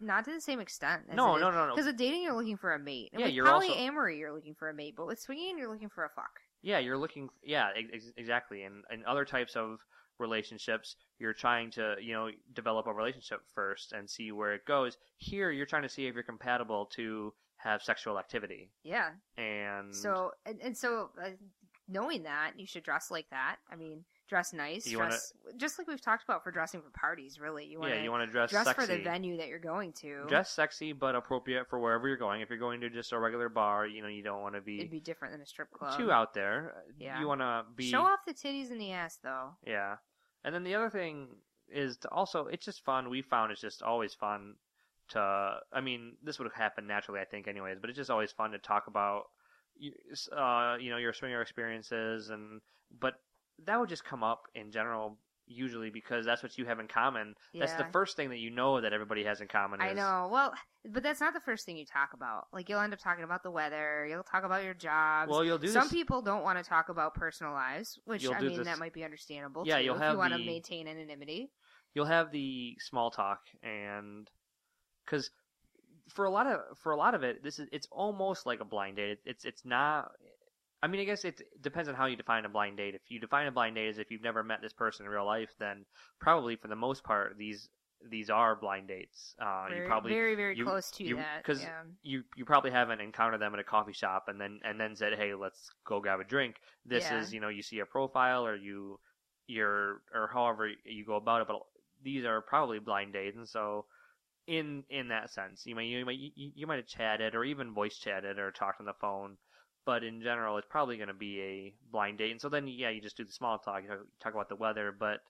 not 0.00 0.24
to 0.24 0.32
the 0.32 0.40
same 0.40 0.58
extent. 0.60 1.02
No, 1.14 1.36
no, 1.38 1.50
no, 1.50 1.66
no. 1.68 1.74
Because 1.74 1.86
with 1.86 1.96
dating, 1.96 2.22
you're 2.22 2.34
looking 2.34 2.58
for 2.58 2.74
a 2.74 2.78
mate. 2.78 3.10
And 3.12 3.20
Yeah, 3.20 3.26
with 3.28 3.34
you're 3.34 3.48
also- 3.48 3.68
polyamory, 3.72 4.18
you're 4.18 4.32
looking 4.32 4.54
for 4.54 4.68
a 4.68 4.74
mate. 4.74 4.94
But 4.96 5.06
with 5.06 5.18
swinging, 5.20 5.56
you're 5.58 5.68
looking 5.72 5.88
for 5.88 6.04
a 6.04 6.10
fuck. 6.10 6.40
Yeah, 6.60 6.78
you're 6.80 6.98
looking. 6.98 7.30
Yeah, 7.42 7.70
ex- 7.74 8.12
exactly. 8.16 8.64
And 8.64 8.84
and 8.90 9.04
other 9.06 9.24
types 9.24 9.54
of 9.56 9.78
relationships, 10.20 10.96
you're 11.18 11.32
trying 11.32 11.70
to 11.72 11.96
you 12.00 12.12
know 12.12 12.30
develop 12.54 12.86
a 12.86 12.92
relationship 12.92 13.40
first 13.54 13.92
and 13.92 14.08
see 14.08 14.30
where 14.32 14.54
it 14.54 14.64
goes. 14.64 14.96
Here, 15.16 15.50
you're 15.50 15.66
trying 15.66 15.82
to 15.82 15.88
see 15.88 16.06
if 16.06 16.14
you're 16.14 16.22
compatible 16.22 16.86
to 16.96 17.32
have 17.56 17.82
sexual 17.82 18.18
activity. 18.18 18.70
Yeah. 18.84 19.10
And 19.36 19.94
So 19.94 20.32
and, 20.46 20.60
and 20.62 20.76
so 20.76 21.10
uh, 21.22 21.30
knowing 21.88 22.22
that, 22.22 22.52
you 22.56 22.66
should 22.66 22.84
dress 22.84 23.10
like 23.10 23.28
that. 23.30 23.56
I 23.70 23.76
mean, 23.76 24.04
dress 24.28 24.52
nice. 24.52 24.86
You 24.86 24.98
wanna- 24.98 25.18
just 25.56 25.76
like 25.78 25.86
we've 25.88 26.00
talked 26.00 26.22
about 26.24 26.42
for 26.44 26.52
dressing 26.52 26.80
for 26.80 26.88
parties. 26.90 27.38
Really, 27.40 27.66
you 27.66 27.80
want 27.80 27.92
yeah, 27.92 28.02
you 28.02 28.10
want 28.10 28.24
to 28.26 28.32
dress 28.32 28.50
dress 28.50 28.64
sexy. 28.64 28.80
for 28.80 28.86
the 28.86 29.02
venue 29.02 29.36
that 29.38 29.48
you're 29.48 29.58
going 29.58 29.92
to. 29.94 30.24
Dress 30.28 30.50
sexy, 30.50 30.92
but 30.92 31.14
appropriate 31.16 31.68
for 31.68 31.78
wherever 31.80 32.06
you're 32.08 32.16
going. 32.16 32.40
If 32.40 32.48
you're 32.48 32.58
going 32.58 32.80
to 32.82 32.88
just 32.90 33.12
a 33.12 33.18
regular 33.18 33.48
bar, 33.48 33.86
you 33.86 34.00
know 34.02 34.08
you 34.08 34.22
don't 34.22 34.40
want 34.40 34.54
to 34.54 34.60
be, 34.60 34.78
It'd 34.78 34.90
be 34.90 35.00
different 35.00 35.34
than 35.34 35.40
a 35.42 35.46
strip 35.46 35.70
club. 35.72 35.98
too 35.98 36.10
out 36.12 36.32
there. 36.32 36.74
Yeah. 36.98 37.20
You 37.20 37.26
want 37.26 37.40
to 37.40 37.64
be 37.76 37.90
Show 37.90 38.02
off 38.02 38.20
the 38.26 38.32
titties 38.32 38.70
and 38.70 38.80
the 38.80 38.92
ass, 38.92 39.18
though. 39.22 39.50
Yeah. 39.66 39.96
And 40.44 40.54
then 40.54 40.64
the 40.64 40.74
other 40.74 40.90
thing 40.90 41.28
is 41.68 41.98
to 41.98 42.08
also 42.10 42.46
it's 42.46 42.64
just 42.64 42.84
fun. 42.84 43.10
We 43.10 43.22
found 43.22 43.52
it's 43.52 43.60
just 43.60 43.82
always 43.82 44.14
fun 44.14 44.54
to 45.10 45.60
I 45.72 45.80
mean, 45.80 46.16
this 46.22 46.38
would 46.38 46.46
have 46.46 46.54
happened 46.54 46.88
naturally 46.88 47.20
I 47.20 47.24
think 47.24 47.48
anyways, 47.48 47.78
but 47.80 47.90
it's 47.90 47.98
just 47.98 48.10
always 48.10 48.32
fun 48.32 48.52
to 48.52 48.58
talk 48.58 48.86
about 48.86 49.24
uh 50.36 50.76
you 50.78 50.90
know 50.90 50.98
your 50.98 51.12
swinger 51.12 51.40
experiences 51.40 52.28
and 52.28 52.60
but 53.00 53.14
that 53.64 53.78
would 53.78 53.88
just 53.88 54.04
come 54.04 54.22
up 54.22 54.42
in 54.54 54.70
general 54.70 55.16
usually 55.50 55.90
because 55.90 56.24
that's 56.24 56.42
what 56.42 56.56
you 56.56 56.64
have 56.64 56.78
in 56.78 56.86
common. 56.88 57.34
That's 57.52 57.74
the 57.74 57.86
first 57.92 58.16
thing 58.16 58.30
that 58.30 58.38
you 58.38 58.50
know 58.50 58.80
that 58.80 58.92
everybody 58.92 59.24
has 59.24 59.40
in 59.40 59.48
common 59.48 59.80
I 59.80 59.92
know. 59.92 60.28
Well, 60.30 60.54
but 60.88 61.02
that's 61.02 61.20
not 61.20 61.34
the 61.34 61.40
first 61.40 61.66
thing 61.66 61.76
you 61.76 61.84
talk 61.84 62.10
about. 62.14 62.44
Like 62.52 62.68
you'll 62.68 62.80
end 62.80 62.92
up 62.92 63.00
talking 63.00 63.24
about 63.24 63.42
the 63.42 63.50
weather. 63.50 64.06
You'll 64.08 64.22
talk 64.22 64.44
about 64.44 64.64
your 64.64 64.74
jobs. 64.74 65.30
Well, 65.30 65.44
you'll 65.44 65.58
do 65.58 65.68
Some 65.68 65.84
this- 65.84 65.92
people 65.92 66.22
don't 66.22 66.42
want 66.44 66.58
to 66.58 66.64
talk 66.64 66.88
about 66.88 67.14
personal 67.14 67.52
lives, 67.52 67.98
which 68.04 68.22
You'll 68.22 68.34
I 68.34 68.40
mean 68.40 68.58
this- 68.58 68.66
that 68.66 68.78
might 68.78 68.92
be 68.94 69.04
understandable. 69.04 69.64
Yeah, 69.66 69.78
too, 69.78 69.84
you'll 69.84 69.96
if 69.96 70.00
have 70.02 70.12
you 70.12 70.18
want 70.18 70.32
to 70.32 70.38
the- 70.38 70.46
maintain 70.46 70.86
anonymity. 70.86 71.50
you'll 71.94 72.06
have 72.06 72.30
the 72.30 72.76
small 72.80 73.10
talk 73.10 73.40
and 73.64 74.30
because 75.04 75.30
for 76.08 76.24
a 76.24 76.30
lot 76.30 76.46
of 76.46 76.60
for 76.78 76.92
a 76.92 76.96
lot 76.96 77.14
of 77.14 77.22
it 77.24 77.42
this 77.42 77.58
is 77.58 77.68
it's 77.72 77.88
almost 77.90 78.46
like 78.46 78.60
a 78.60 78.64
blind 78.64 78.96
date 78.96 79.18
it's 79.24 79.44
it's 79.44 79.64
not 79.64 80.10
i 80.82 80.86
mean 80.86 81.00
i 81.00 81.04
guess 81.04 81.24
it 81.24 81.40
depends 81.60 81.88
on 81.88 81.94
how 81.94 82.06
you 82.06 82.16
define 82.16 82.44
a 82.44 82.48
blind 82.48 82.76
date 82.76 82.94
if 82.94 83.02
you 83.08 83.18
define 83.20 83.46
a 83.46 83.52
blind 83.52 83.74
date 83.76 83.88
as 83.88 83.98
if 83.98 84.10
you've 84.10 84.22
never 84.22 84.42
met 84.42 84.60
this 84.62 84.72
person 84.72 85.04
in 85.06 85.12
real 85.12 85.26
life 85.26 85.50
then 85.58 85.84
probably 86.20 86.56
for 86.56 86.68
the 86.68 86.76
most 86.76 87.04
part 87.04 87.36
these 87.38 87.68
these 88.10 88.30
are 88.30 88.56
blind 88.56 88.88
dates 88.88 89.34
uh 89.42 89.66
Very, 89.68 89.82
you 89.82 89.86
probably 89.86 90.10
very, 90.12 90.34
very 90.34 90.56
you- 90.56 90.64
close 90.64 90.90
to 90.92 91.04
you, 91.04 91.16
that. 91.16 91.42
because 91.44 91.62
yeah. 91.62 91.82
you 92.02 92.22
you 92.34 92.46
probably 92.46 92.70
haven't 92.70 93.00
encountered 93.00 93.40
them 93.42 93.52
at 93.52 93.60
a 93.60 93.64
coffee 93.64 93.92
shop 93.92 94.24
and 94.28 94.40
then 94.40 94.58
and 94.64 94.80
then 94.80 94.96
said 94.96 95.12
hey 95.18 95.34
let's 95.34 95.70
go 95.86 96.00
grab 96.00 96.18
a 96.20 96.24
drink 96.24 96.56
this 96.86 97.04
Yeah. 97.04 97.20
is 97.20 97.34
you 97.34 97.40
know 97.40 97.50
you 97.50 97.62
see 97.62 97.80
a 97.80 97.86
profile 97.86 98.46
or 98.46 98.56
you 98.56 98.98
you're 99.48 100.00
or 100.14 100.30
however 100.32 100.70
you 100.84 101.04
go 101.04 101.16
about 101.16 101.42
it 101.42 101.48
but 101.48 101.60
these 102.02 102.24
are 102.24 102.40
probably 102.40 102.78
blind 102.78 103.12
dates 103.12 103.36
and 103.36 103.46
so 103.46 103.84
in 104.46 104.82
in 104.88 105.08
that 105.08 105.30
sense 105.30 105.66
you 105.66 105.74
might 105.74 105.82
you 105.82 106.06
might 106.06 106.18
you, 106.18 106.52
you 106.54 106.66
might 106.66 106.76
have 106.76 106.86
chatted 106.86 107.34
or 107.34 107.44
even 107.44 107.74
voice 107.74 107.98
chatted 107.98 108.38
or 108.38 108.50
talked 108.50 108.80
on 108.80 108.86
the 108.86 108.94
phone 108.94 109.36
but 109.84 110.04
in 110.04 110.20
general 110.22 110.58
it's 110.58 110.66
probably 110.70 110.96
going 110.96 111.08
to 111.08 111.14
be 111.14 111.40
a 111.40 111.74
blind 111.90 112.18
date 112.18 112.30
and 112.30 112.40
so 112.40 112.48
then 112.48 112.66
yeah 112.68 112.90
you 112.90 113.00
just 113.00 113.16
do 113.16 113.24
the 113.24 113.32
small 113.32 113.58
talk 113.58 113.82
you 113.82 113.88
talk, 113.88 113.98
talk 114.22 114.34
about 114.34 114.48
the 114.48 114.56
weather 114.56 114.92
but 114.98 115.20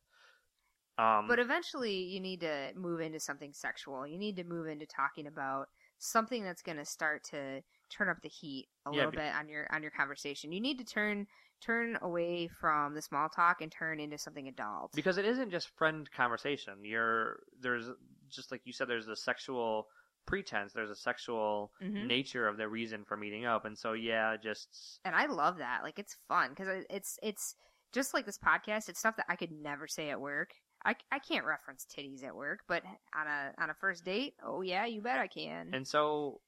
um 0.99 1.27
But 1.29 1.39
eventually, 1.39 1.95
you 2.03 2.21
need 2.21 2.41
to 2.41 2.73
move 2.75 3.01
into 3.01 3.21
something 3.21 3.53
sexual. 3.55 4.07
You 4.07 4.19
need 4.19 4.37
to 4.37 4.45
move 4.45 4.67
into 4.67 4.87
talking 4.87 5.27
about 5.27 5.69
something 5.99 6.43
that's 6.43 6.63
going 6.63 6.77
to 6.79 6.85
start 6.85 7.25
to 7.25 7.63
turn 7.91 8.09
up 8.09 8.21
the 8.23 8.29
heat 8.29 8.69
a 8.85 8.93
Yeah, 8.93 9.07
little 9.07 9.13
be- 9.13 9.17
bit 9.17 9.35
on 9.35 9.49
your 9.49 9.67
on 9.73 9.83
your 9.83 9.91
conversation. 9.93 10.53
You 10.53 10.61
need 10.61 10.79
to 10.79 10.85
turn 10.85 11.27
turn 11.61 11.97
away 12.03 12.49
from 12.49 12.95
the 12.95 13.03
small 13.03 13.29
talk 13.29 13.61
and 13.61 13.71
turn 13.71 14.01
into 14.01 14.19
something 14.19 14.49
adult. 14.49 14.93
because 14.95 15.19
it 15.19 15.25
isn't 15.25 15.51
just 15.51 15.69
friend 15.77 16.11
conversation. 16.11 16.85
You're 16.85 17.41
there's 17.61 17.89
just 18.29 18.51
like 18.51 18.63
you 18.65 18.73
said, 18.73 18.89
there's 18.89 19.09
a 19.09 19.17
sexual 19.17 19.87
pretense. 20.27 20.73
There's 20.73 20.91
a 20.91 20.95
sexual 20.97 21.73
Mhm. 21.83 22.07
nature 22.07 22.47
of 22.49 22.57
the 22.57 22.69
reason 22.69 23.05
for 23.05 23.17
meeting 23.17 23.45
up, 23.47 23.65
and 23.65 23.77
so 23.79 23.93
yeah, 23.95 24.37
just 24.37 25.01
and 25.05 25.15
I 25.15 25.27
love 25.27 25.59
that. 25.59 25.83
Like 25.83 25.99
it's 25.99 26.17
fun 26.29 26.51
because 26.51 26.85
it's 26.91 27.19
it's 27.23 27.57
just 27.93 28.15
like 28.15 28.27
this 28.27 28.39
podcast. 28.39 28.89
It's 28.89 28.99
stuff 29.01 29.17
that 29.17 29.27
I 29.29 29.37
could 29.37 29.51
never 29.53 29.87
say 29.89 30.11
at 30.11 30.21
work. 30.21 30.53
I, 30.85 30.95
I 31.13 31.19
can't 31.19 31.45
reference 31.45 31.85
titties 31.85 32.25
at 32.25 32.35
work, 32.35 32.61
but 32.67 32.83
on 33.15 33.27
a 33.27 33.53
on 33.59 33.69
a 33.71 33.75
first 33.75 34.05
date, 34.05 34.35
oh 34.43 34.63
yeah, 34.63 34.87
you 34.87 35.03
bet 35.03 35.19
I 35.19 35.27
can. 35.27 35.75
and 35.75 35.87
so 35.87 36.41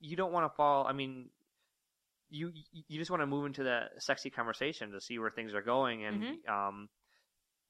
you 0.00 0.16
don't 0.16 0.32
want 0.32 0.50
to 0.50 0.54
fall. 0.56 0.86
I 0.86 0.92
mean, 0.92 1.30
you 2.30 2.52
you 2.72 2.98
just 2.98 3.10
want 3.10 3.22
to 3.22 3.26
move 3.26 3.46
into 3.46 3.64
that 3.64 4.02
sexy 4.02 4.30
conversation 4.30 4.90
to 4.92 5.00
see 5.00 5.18
where 5.18 5.30
things 5.30 5.54
are 5.54 5.62
going, 5.62 6.04
and 6.04 6.22
Mm-hmm. 6.22 6.52
um, 6.52 6.88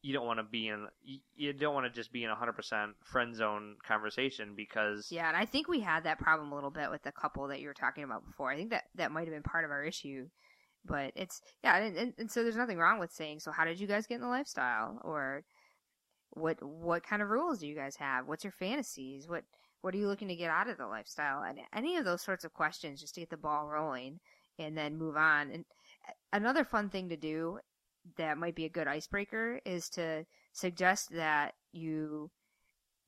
you 0.05 0.13
don't 0.13 0.27
want 0.27 0.39
to 0.39 0.45
be 0.45 0.69
in 0.69 0.87
you, 1.35 1.55
don't 1.55 1.73
want 1.73 1.87
to 1.87 1.91
just 1.91 2.13
be 2.13 2.25
in 2.25 2.31
a 2.31 2.35
hundred 2.35 2.53
percent 2.53 2.93
friend 3.03 3.35
zone 3.35 3.77
conversation 3.89 4.53
because 4.55 5.09
yeah, 5.11 5.29
and 5.29 5.37
I 5.37 5.47
think 5.47 5.67
we 5.67 5.81
had 5.81 6.05
that 6.05 6.19
problem 6.19 6.53
a 6.53 6.55
little 6.55 6.71
bit 6.71 6.91
with 6.91 7.03
the 7.03 7.11
couple 7.11 7.49
that 7.49 7.61
you 7.61 7.69
were 7.69 7.75
talking 7.75 8.05
about 8.05 8.27
before. 8.27 8.51
I 8.51 8.57
think 8.57 8.69
that 8.69 8.85
that 8.97 9.13
might 9.13 9.27
have 9.27 9.33
been 9.33 9.43
part 9.43 9.65
of 9.65 9.71
our 9.71 9.83
issue. 9.83 10.27
But 10.85 11.13
it's 11.17 11.41
yeah, 11.63 11.79
and, 11.79 11.97
and, 11.97 12.13
and 12.19 12.31
so 12.31 12.43
there's 12.43 12.55
nothing 12.55 12.77
wrong 12.77 12.99
with 12.99 13.13
saying. 13.13 13.41
So 13.41 13.51
how 13.51 13.65
did 13.65 13.81
you 13.81 13.87
guys 13.87 14.07
get 14.07 14.17
in 14.17 14.21
the 14.21 14.29
lifestyle, 14.29 15.01
or 15.03 15.43
what 16.33 16.63
what 16.63 17.03
kind 17.03 17.23
of 17.23 17.31
rules 17.31 17.61
do 17.61 17.67
you 17.67 17.75
guys 17.75 17.97
have? 17.97 18.27
What's 18.27 18.45
your 18.45 18.53
fantasies? 18.53 19.27
What 19.27 19.45
what 19.81 19.95
are 19.95 19.99
you 19.99 20.07
looking 20.07 20.29
to 20.29 20.37
get 20.37 20.51
out 20.51 20.69
of 20.69 20.77
the 20.77 20.87
lifestyle? 20.87 21.43
And 21.43 21.61
any 21.75 21.97
of 21.97 22.05
those 22.05 22.21
sorts 22.21 22.45
of 22.45 22.53
questions, 22.53 23.01
just 23.01 23.15
to 23.15 23.21
get 23.21 23.31
the 23.31 23.39
ball 23.39 23.69
rolling, 23.69 24.21
and 24.59 24.77
then 24.77 24.99
move 24.99 25.17
on. 25.17 25.51
And 25.51 25.65
another 26.31 26.65
fun 26.65 26.91
thing 26.91 27.09
to 27.09 27.17
do 27.17 27.59
that 28.17 28.39
might 28.39 28.55
be 28.55 28.65
a 28.65 28.71
good 28.71 28.87
icebreaker 28.89 29.61
is 29.65 29.89
to 29.91 30.25
suggest 30.53 31.11
that 31.13 31.55
you 31.73 32.31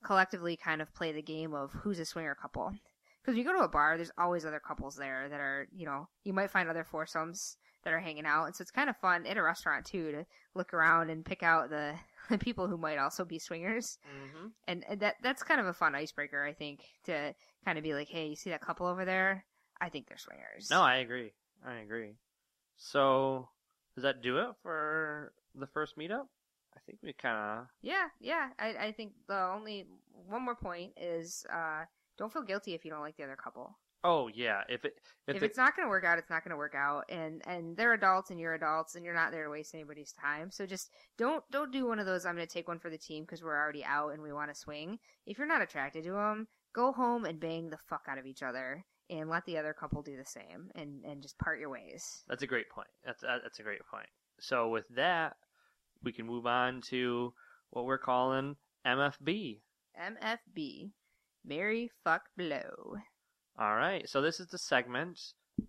collectively 0.05 0.57
kind 0.57 0.81
of 0.83 0.95
play 0.95 1.13
the 1.13 1.23
game 1.23 1.55
of 1.55 1.73
who's 1.73 1.99
a 1.99 2.05
swinger 2.05 2.35
couple. 2.35 2.73
Because 3.23 3.37
you 3.37 3.45
go 3.45 3.53
to 3.53 3.65
a 3.65 3.69
bar, 3.69 3.97
there's 3.97 4.13
always 4.19 4.47
other 4.47 4.61
couples 4.61 4.95
there 4.95 5.29
that 5.29 5.41
are, 5.41 5.67
you 5.75 5.85
know, 5.85 6.09
you 6.23 6.33
might 6.33 6.51
find 6.51 6.69
other 6.69 6.85
foursomes 6.85 7.57
that 7.83 7.93
are 7.93 7.99
hanging 7.99 8.27
out. 8.27 8.47
And 8.47 8.55
so 8.55 8.63
it's 8.63 8.71
kind 8.71 8.89
of 8.89 8.97
fun 8.97 9.27
at 9.27 9.37
a 9.37 9.43
restaurant 9.43 9.85
too 9.85 10.13
to 10.13 10.27
look 10.55 10.73
around 10.73 11.11
and 11.11 11.25
pick 11.25 11.43
out 11.43 11.71
the, 11.71 11.95
the 12.31 12.39
people 12.39 12.69
who 12.69 12.77
might 12.77 12.99
also 12.99 13.25
be 13.25 13.39
swingers. 13.41 13.99
Mhm. 14.07 14.51
And, 14.69 14.85
and 14.89 15.01
that 15.01 15.17
that's 15.23 15.43
kind 15.43 15.61
of 15.61 15.67
a 15.67 15.73
fun 15.73 15.95
icebreaker, 15.95 16.45
I 16.45 16.53
think, 16.53 16.81
to 17.05 17.35
kind 17.65 17.79
of 17.79 17.85
be 17.85 17.95
like, 17.95 18.09
hey, 18.09 18.29
you 18.29 18.37
see 18.37 18.51
that 18.51 18.61
couple 18.61 18.87
over 18.87 19.05
there? 19.05 19.45
I 19.81 19.89
think 19.89 20.07
they're 20.09 20.19
swingers. 20.19 20.69
No, 20.71 20.83
I 20.83 20.97
agree. 20.97 21.33
I 21.67 21.79
agree. 21.79 22.15
So, 22.77 23.49
does 23.97 24.03
that 24.03 24.23
do 24.23 24.39
it 24.39 24.51
for 24.63 25.33
the 25.55 25.67
first 25.67 25.99
meetup? 25.99 26.27
I 26.77 26.81
think 26.87 26.99
we 27.03 27.15
kind 27.15 27.37
of. 27.37 27.67
Yeah, 27.83 28.09
yeah. 28.21 28.51
I, 28.59 28.75
I 28.89 28.93
think 28.93 29.13
the 29.27 29.51
only 29.55 29.87
one 30.29 30.45
more 30.45 30.55
point 30.55 30.93
is 31.01 31.47
uh, 31.53 31.85
don't 32.19 32.33
feel 32.33 32.43
guilty 32.43 32.75
if 32.75 32.85
you 32.85 32.91
don't 32.91 33.01
like 33.01 33.17
the 33.17 33.25
other 33.25 33.37
couple. 33.37 33.77
Oh 34.05 34.29
yeah, 34.29 34.61
if 34.69 34.85
it 34.85 35.01
if, 35.27 35.37
If, 35.37 35.43
it, 35.43 35.47
it's 35.47 35.57
not 35.57 35.75
going 35.75 35.87
to 35.87 35.91
work 35.91 36.05
out, 36.05 36.19
it's 36.19 36.31
not 36.31 36.45
going 36.45 36.51
to 36.51 36.57
work 36.57 36.75
out, 36.77 37.07
and 37.09 37.43
and 37.47 37.77
they're 37.77 37.95
adults 37.95 38.31
and 38.31 38.39
you're 38.39 38.55
adults, 38.55 38.95
and 38.95 39.05
you're 39.05 39.15
not 39.15 39.33
there 39.33 39.45
to 39.45 39.51
waste 39.51 39.75
anybody's 39.75 40.13
time. 40.13 40.51
So 40.51 40.67
just 40.67 40.91
don't 41.17 41.43
don't 41.51 41.73
do 41.73 41.89
one 41.89 41.99
of 41.99 42.07
those. 42.07 42.27
I'm 42.27 42.37
going 42.37 42.47
to 42.47 42.53
take 42.53 42.69
one 42.69 42.79
for 42.79 42.91
the 42.91 42.99
team 42.99 43.25
because 43.25 43.43
we're 43.43 43.57
already 43.57 43.85
out 43.85 44.11
and 44.13 44.23
we 44.23 44.33
want 44.33 44.53
to 44.53 44.55
swing. 44.55 44.99
If 45.27 45.39
you're 45.39 45.47
not 45.47 45.63
attracted 45.63 46.05
to 46.05 46.13
them, 46.13 46.47
go 46.75 46.93
home 46.93 47.25
and 47.25 47.41
bang 47.41 47.71
the 47.71 47.79
fuck 47.89 48.05
out 48.09 48.19
of 48.19 48.27
each 48.27 48.43
other, 48.43 48.85
and 49.11 49.29
let 49.29 49.45
the 49.47 49.59
other 49.59 49.73
couple 49.73 50.03
do 50.03 50.17
the 50.17 50.25
same, 50.25 50.71
and 50.75 51.05
and 51.05 51.23
just 51.23 51.39
part 51.39 51.61
your 51.61 51.71
ways. 51.71 52.25
that's 52.29 52.43
a 52.43 52.47
great 52.47 52.69
point. 52.71 52.89
That's 53.05 53.23
that's 53.23 53.59
a 53.59 53.63
great 53.63 53.87
point. 53.91 54.09
So 54.41 54.69
with 54.69 54.85
that, 54.95 55.37
we 56.03 56.13
can 56.13 56.27
move 56.27 56.47
on 56.47 56.83
to 56.91 57.33
what 57.71 57.85
we're 57.85 57.99
calling 57.99 58.57
MFB. 58.87 59.61
MFB, 60.01 60.91
Marry 61.45 61.91
Fuck 62.05 62.23
Blow. 62.37 62.97
All 63.59 63.77
right. 63.77 64.09
So 64.09 64.21
this 64.21 64.41
is 64.41 64.49
the 64.49 64.59
segment 64.59 65.19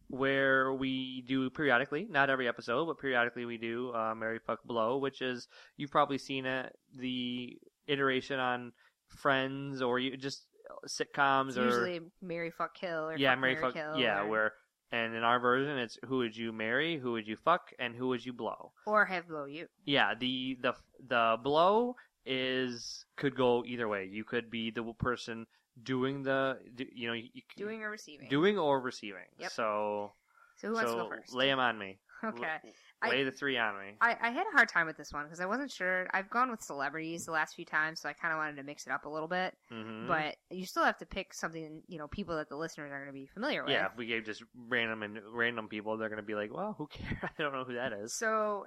where 0.09 0.73
we 0.73 1.23
do 1.27 1.49
periodically, 1.49 2.07
not 2.09 2.29
every 2.29 2.47
episode, 2.47 2.85
but 2.85 2.99
periodically 2.99 3.45
we 3.45 3.57
do 3.57 3.93
uh, 3.93 4.13
Marry 4.15 4.39
Fuck 4.39 4.63
Blow, 4.65 4.97
which 4.97 5.21
is 5.21 5.47
you've 5.77 5.91
probably 5.91 6.17
seen 6.17 6.45
it, 6.45 6.75
the 6.97 7.57
iteration 7.87 8.39
on 8.39 8.73
Friends 9.07 9.81
or 9.81 9.99
you 9.99 10.17
just 10.17 10.45
sitcoms 10.87 11.49
It's 11.49 11.57
or 11.57 11.65
usually 11.65 12.01
Marry 12.21 12.51
Fuck 12.51 12.75
Kill 12.75 13.09
or 13.09 13.17
yeah, 13.17 13.35
Fuck 13.35 13.61
Fuck 13.61 13.73
Kill 13.73 13.97
yeah, 13.97 14.21
or, 14.21 14.27
where 14.27 14.53
and 14.91 15.15
in 15.15 15.23
our 15.23 15.39
version 15.39 15.77
it's 15.77 15.97
who 16.05 16.17
would 16.19 16.35
you 16.35 16.51
marry, 16.53 16.97
who 16.97 17.11
would 17.13 17.27
you 17.27 17.35
fuck, 17.35 17.73
and 17.79 17.95
who 17.95 18.07
would 18.09 18.25
you 18.25 18.33
blow. 18.33 18.71
or 18.85 19.05
have 19.05 19.27
blow 19.27 19.45
you. 19.45 19.67
Yeah, 19.85 20.13
the 20.17 20.57
the 20.61 20.73
the 21.07 21.37
blow 21.43 21.95
is 22.25 23.05
could 23.15 23.35
go 23.35 23.63
either 23.65 23.87
way. 23.87 24.05
You 24.05 24.23
could 24.23 24.49
be 24.49 24.71
the 24.71 24.83
person 24.93 25.45
doing 25.83 26.23
the 26.23 26.59
you 26.93 27.07
know 27.07 27.13
you, 27.13 27.29
you- 27.33 27.41
Doing 27.55 27.83
or 27.83 27.89
receiving. 27.89 28.29
doing 28.29 28.57
or 28.57 28.79
receiving. 28.79 29.27
Yep. 29.39 29.51
So 29.51 30.13
so 30.57 30.67
who 30.69 30.73
wants 30.73 30.91
so 30.91 30.97
to 30.97 31.03
go 31.03 31.09
first? 31.09 31.33
lay 31.33 31.47
them 31.47 31.59
on 31.59 31.77
me. 31.77 31.99
Okay. 32.23 32.45
L- 32.45 32.71
I- 33.01 33.09
lay 33.09 33.23
the 33.23 33.31
three 33.31 33.57
on 33.57 33.75
me. 33.79 33.93
I, 34.01 34.15
I 34.19 34.29
had 34.31 34.45
a 34.51 34.55
hard 34.55 34.69
time 34.69 34.87
with 34.87 34.97
this 34.97 35.13
one 35.13 35.25
because 35.25 35.39
I 35.39 35.45
wasn't 35.45 35.71
sure. 35.71 36.07
I've 36.13 36.29
gone 36.29 36.49
with 36.49 36.61
celebrities 36.61 37.25
the 37.25 37.31
last 37.31 37.55
few 37.55 37.65
times, 37.65 38.01
so 38.01 38.09
I 38.09 38.13
kind 38.13 38.33
of 38.33 38.37
wanted 38.39 38.55
to 38.57 38.63
mix 38.63 38.87
it 38.87 38.91
up 38.91 39.05
a 39.05 39.09
little 39.09 39.27
bit. 39.27 39.53
hmm 39.69 40.07
But 40.07 40.35
you 40.49 40.65
still 40.65 40.83
have 40.83 40.97
to 40.97 41.05
pick 41.05 41.33
something, 41.33 41.83
you 41.87 41.97
know, 41.99 42.07
people 42.07 42.35
that 42.37 42.49
the 42.49 42.55
listeners 42.55 42.91
are 42.91 42.97
going 42.97 43.07
to 43.07 43.13
be 43.13 43.27
familiar 43.27 43.63
with. 43.63 43.71
yeah, 43.71 43.85
if 43.85 43.97
we 43.97 44.07
gave 44.07 44.25
just 44.25 44.43
random 44.67 45.03
and 45.03 45.19
random 45.31 45.67
people, 45.67 45.97
they're 45.97 46.09
gonna 46.09 46.23
be 46.23 46.33
like, 46.35 46.51
"Well, 46.53 46.73
who 46.77 46.87
cares? 46.87 47.17
I 47.23 47.41
don't 47.41 47.53
know 47.53 47.63
who 47.65 47.75
that 47.75 47.93
is." 47.93 48.15
So, 48.17 48.65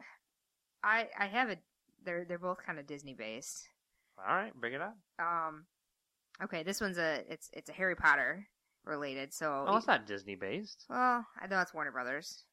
I 0.83 1.09
I 1.19 1.27
have 1.27 1.51
a. 1.51 1.57
They're 2.05 2.25
they're 2.25 2.39
both 2.39 2.59
kind 2.65 2.79
of 2.79 2.87
Disney 2.87 3.15
based. 3.15 3.67
All 4.19 4.35
right, 4.35 4.55
bring 4.55 4.75
it 4.75 4.81
up. 4.81 4.97
Um, 5.19 5.65
okay, 6.45 6.63
this 6.63 6.81
one's 6.81 6.99
a 6.99 7.25
it's 7.29 7.51
it's 7.53 7.69
a 7.69 7.73
Harry 7.73 7.97
Potter 7.97 8.47
related. 8.85 9.35
So, 9.35 9.65
Oh, 9.69 9.77
it's 9.77 9.87
not 9.87 10.07
Disney 10.07 10.37
based. 10.37 10.87
well, 10.89 11.27
I 11.41 11.47
know 11.49 11.61
it's 11.61 11.75
Warner 11.75 11.93
Brothers. 11.93 12.45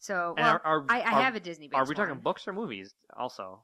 So, 0.00 0.34
well, 0.36 0.46
are, 0.46 0.62
are, 0.64 0.84
I, 0.88 1.00
I 1.00 1.12
are- 1.12 1.22
have 1.22 1.34
a 1.36 1.40
Disney. 1.40 1.70
Are 1.72 1.84
we 1.86 1.94
talking 1.94 2.16
books 2.18 2.48
or 2.48 2.52
movies? 2.52 2.94
Also, 3.16 3.62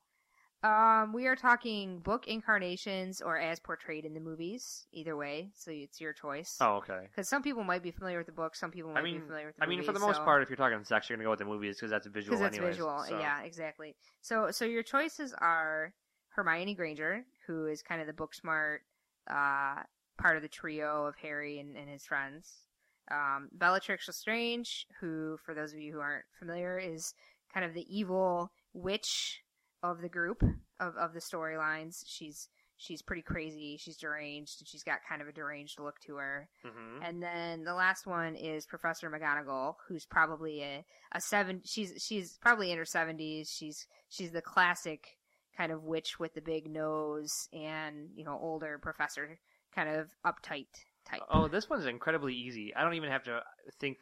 Um, 0.62 1.12
we 1.12 1.26
are 1.26 1.36
talking 1.36 2.00
book 2.00 2.26
incarnations 2.28 3.20
or 3.22 3.38
as 3.38 3.58
portrayed 3.60 4.04
in 4.04 4.14
the 4.14 4.20
movies. 4.20 4.86
Either 4.92 5.16
way, 5.16 5.50
so 5.54 5.70
it's 5.70 6.00
your 6.00 6.12
choice. 6.12 6.56
oh, 6.60 6.76
okay. 6.76 7.06
Because 7.10 7.28
some 7.28 7.42
people 7.42 7.64
might 7.64 7.82
be 7.82 7.90
familiar 7.90 8.18
with 8.18 8.26
the 8.26 8.32
book, 8.32 8.54
some 8.56 8.70
people 8.70 8.92
might 8.92 9.00
I 9.00 9.02
mean, 9.02 9.14
be 9.14 9.20
familiar 9.20 9.46
with 9.46 9.56
the 9.56 9.62
I 9.64 9.66
mean, 9.66 9.80
for 9.82 9.92
the 9.92 9.98
movies, 9.98 10.06
most 10.08 10.16
so- 10.18 10.24
part, 10.24 10.42
if 10.42 10.50
you're 10.50 10.56
talking 10.56 10.82
sex, 10.84 11.08
you're 11.08 11.16
gonna 11.16 11.26
go 11.26 11.30
with 11.30 11.38
the 11.38 11.44
movies 11.46 11.76
because 11.76 11.90
that's 11.90 12.06
visual. 12.06 12.36
because 12.36 12.40
that's 12.40 12.56
anyways, 12.56 12.76
visual. 12.76 12.98
so- 13.08 13.18
Yeah, 13.18 13.42
exactly. 13.42 13.96
So, 14.20 14.50
so 14.50 14.64
your 14.64 14.82
choices 14.82 15.34
are 15.38 15.94
Hermione 16.30 16.74
Granger, 16.74 17.24
who 17.46 17.66
is 17.66 17.80
kind 17.82 18.00
of 18.02 18.06
the 18.06 18.12
book 18.12 18.34
smart 18.34 18.82
uh, 19.30 19.82
part 20.18 20.36
of 20.36 20.42
the 20.42 20.48
trio 20.48 21.06
of 21.06 21.14
Harry 21.16 21.58
and, 21.60 21.76
and 21.76 21.88
his 21.88 22.04
friends. 22.04 22.65
Um, 23.10 23.48
Bellatrix 23.52 24.08
Lestrange, 24.08 24.86
who, 25.00 25.38
for 25.44 25.54
those 25.54 25.72
of 25.72 25.78
you 25.78 25.92
who 25.92 26.00
aren't 26.00 26.24
familiar, 26.38 26.78
is 26.78 27.14
kind 27.52 27.64
of 27.64 27.74
the 27.74 27.86
evil 27.88 28.50
witch 28.74 29.40
of 29.82 30.00
the 30.00 30.08
group 30.08 30.42
of, 30.80 30.96
of 30.96 31.12
the 31.12 31.20
storylines. 31.20 32.02
She's 32.06 32.48
she's 32.78 33.00
pretty 33.02 33.22
crazy. 33.22 33.78
She's 33.78 33.96
deranged, 33.96 34.60
and 34.60 34.68
she's 34.68 34.82
got 34.82 34.98
kind 35.08 35.22
of 35.22 35.28
a 35.28 35.32
deranged 35.32 35.80
look 35.80 35.98
to 36.00 36.16
her. 36.16 36.48
Mhm. 36.64 37.08
And 37.08 37.22
then 37.22 37.64
the 37.64 37.74
last 37.74 38.06
one 38.06 38.34
is 38.34 38.66
Professor 38.66 39.10
McGonagall, 39.10 39.76
who's 39.88 40.04
probably 40.04 40.62
a, 40.62 40.84
a 41.12 41.20
seven. 41.20 41.62
She's 41.64 41.94
she's 42.04 42.38
probably 42.42 42.70
in 42.72 42.78
her 42.78 42.84
seventies. 42.84 43.50
She's 43.50 43.86
she's 44.08 44.32
the 44.32 44.42
classic 44.42 45.16
kind 45.56 45.72
of 45.72 45.84
witch 45.84 46.18
with 46.18 46.34
the 46.34 46.42
big 46.42 46.70
nose 46.70 47.48
and 47.52 48.10
you 48.14 48.24
know 48.24 48.38
older 48.42 48.78
professor 48.78 49.38
kind 49.74 49.88
of 49.88 50.08
uptight 50.26 50.66
type. 51.06 51.22
Oh, 51.30 51.48
this 51.48 51.68
one's 51.68 51.86
incredibly 51.86 52.34
easy. 52.34 52.74
I 52.74 52.82
don't 52.82 52.94
even 52.94 53.10
have 53.10 53.24
to 53.24 53.40
think 53.80 53.98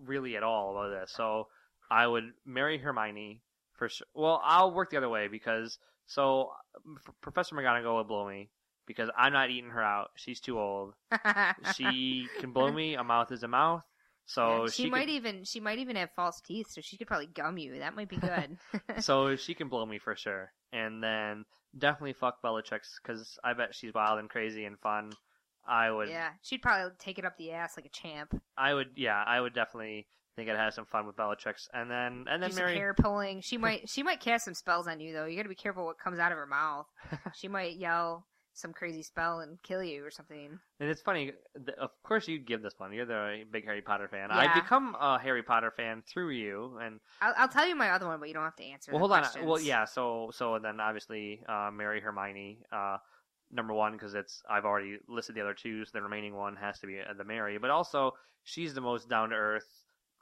really 0.00 0.36
at 0.36 0.42
all 0.42 0.72
about 0.72 1.00
this. 1.00 1.12
So 1.12 1.48
I 1.90 2.06
would 2.06 2.32
marry 2.44 2.78
Hermione 2.78 3.42
for 3.74 3.88
sure. 3.88 4.06
Well, 4.14 4.40
I'll 4.44 4.72
work 4.72 4.90
the 4.90 4.96
other 4.96 5.08
way 5.08 5.28
because 5.28 5.78
so 6.06 6.50
Professor 7.20 7.54
McGonagall 7.54 7.96
would 7.98 8.08
blow 8.08 8.26
me 8.26 8.50
because 8.86 9.10
I'm 9.16 9.32
not 9.32 9.50
eating 9.50 9.70
her 9.70 9.82
out. 9.82 10.10
She's 10.16 10.40
too 10.40 10.58
old. 10.58 10.94
She 11.76 12.26
can 12.40 12.52
blow 12.52 12.72
me. 12.72 12.94
A 12.94 13.04
mouth 13.04 13.30
is 13.32 13.42
a 13.42 13.48
mouth. 13.48 13.82
So 14.26 14.64
Yeah, 14.64 14.70
she, 14.70 14.82
she, 14.84 14.90
might 14.90 15.06
can, 15.06 15.10
even 15.10 15.44
she 15.44 15.60
might 15.60 15.78
even 15.78 15.96
have 15.96 16.10
false 16.14 16.40
teeth, 16.42 16.66
so 16.70 16.80
she 16.82 16.98
could 16.98 17.06
probably 17.06 17.26
gum 17.26 17.56
you. 17.56 17.78
That 17.78 17.94
might 17.96 18.08
be 18.08 18.16
good. 18.18 18.58
so 19.00 19.36
she 19.36 19.54
can 19.54 19.68
blow 19.68 19.86
me 19.86 19.98
for 19.98 20.14
sure. 20.16 20.52
And 20.72 21.02
then 21.02 21.44
definitely 21.76 22.12
fuck 22.12 22.42
Bellatrix 22.42 23.00
because 23.02 23.38
I 23.42 23.54
bet 23.54 23.74
she's 23.74 23.94
wild 23.94 24.18
and 24.18 24.28
crazy 24.28 24.64
and 24.64 24.78
fun. 24.80 25.10
I 25.66 25.90
would 25.90 26.08
yeah, 26.08 26.30
she'd 26.42 26.62
probably 26.62 26.92
take 26.98 27.18
it 27.18 27.24
up 27.24 27.36
the 27.36 27.52
ass 27.52 27.76
like 27.76 27.86
a 27.86 27.90
champ. 27.90 28.40
I 28.56 28.74
would, 28.74 28.88
yeah, 28.96 29.22
I 29.26 29.40
would 29.40 29.54
definitely 29.54 30.06
think 30.36 30.48
I'd 30.48 30.56
have 30.56 30.72
some 30.72 30.86
fun 30.86 31.06
with 31.06 31.16
Bellatrix, 31.16 31.68
and 31.74 31.90
then 31.90 32.24
and 32.28 32.42
then 32.42 32.50
Do 32.50 32.56
Marry. 32.56 32.76
hair 32.76 32.94
pulling. 32.94 33.40
She 33.40 33.58
might 33.58 33.88
she 33.88 34.02
might 34.02 34.20
cast 34.20 34.44
some 34.44 34.54
spells 34.54 34.86
on 34.86 35.00
you 35.00 35.12
though. 35.12 35.26
You 35.26 35.36
got 35.36 35.42
to 35.42 35.48
be 35.48 35.54
careful 35.54 35.84
what 35.84 35.98
comes 35.98 36.18
out 36.18 36.32
of 36.32 36.38
her 36.38 36.46
mouth. 36.46 36.86
she 37.34 37.48
might 37.48 37.76
yell 37.76 38.26
some 38.54 38.72
crazy 38.72 39.02
spell 39.02 39.38
and 39.40 39.62
kill 39.62 39.82
you 39.84 40.04
or 40.04 40.10
something. 40.10 40.58
And 40.80 40.90
it's 40.90 41.00
funny, 41.00 41.32
of 41.78 41.90
course 42.02 42.26
you'd 42.26 42.44
give 42.46 42.60
this 42.60 42.74
one. 42.78 42.92
You're 42.92 43.06
the 43.06 43.44
big 43.52 43.64
Harry 43.64 43.82
Potter 43.82 44.08
fan. 44.08 44.30
Yeah. 44.30 44.38
I've 44.38 44.54
become 44.54 44.96
a 45.00 45.16
Harry 45.18 45.44
Potter 45.44 45.70
fan 45.70 46.02
through 46.12 46.30
you, 46.30 46.76
and 46.82 46.98
I'll, 47.22 47.34
I'll 47.36 47.48
tell 47.48 47.68
you 47.68 47.76
my 47.76 47.90
other 47.90 48.06
one, 48.06 48.18
but 48.18 48.26
you 48.28 48.34
don't 48.34 48.42
have 48.42 48.56
to 48.56 48.64
answer. 48.64 48.90
well, 48.90 48.98
hold 48.98 49.12
on. 49.12 49.24
Well, 49.44 49.60
yeah. 49.60 49.84
So 49.84 50.30
so 50.32 50.58
then 50.60 50.80
obviously 50.80 51.40
uh, 51.48 51.70
marry 51.72 52.00
Hermione. 52.00 52.58
Uh, 52.72 52.96
Number 53.50 53.72
one, 53.72 53.92
because 53.92 54.14
it's 54.14 54.42
I've 54.48 54.64
already 54.64 54.98
listed 55.08 55.34
the 55.34 55.40
other 55.40 55.54
two, 55.54 55.84
so 55.84 55.90
the 55.94 56.02
remaining 56.02 56.34
one 56.34 56.56
has 56.56 56.78
to 56.80 56.86
be 56.86 57.00
uh, 57.00 57.14
the 57.16 57.24
marry. 57.24 57.56
But 57.58 57.70
also, 57.70 58.12
she's 58.44 58.74
the 58.74 58.80
most 58.80 59.08
down 59.08 59.30
to 59.30 59.36
earth, 59.36 59.66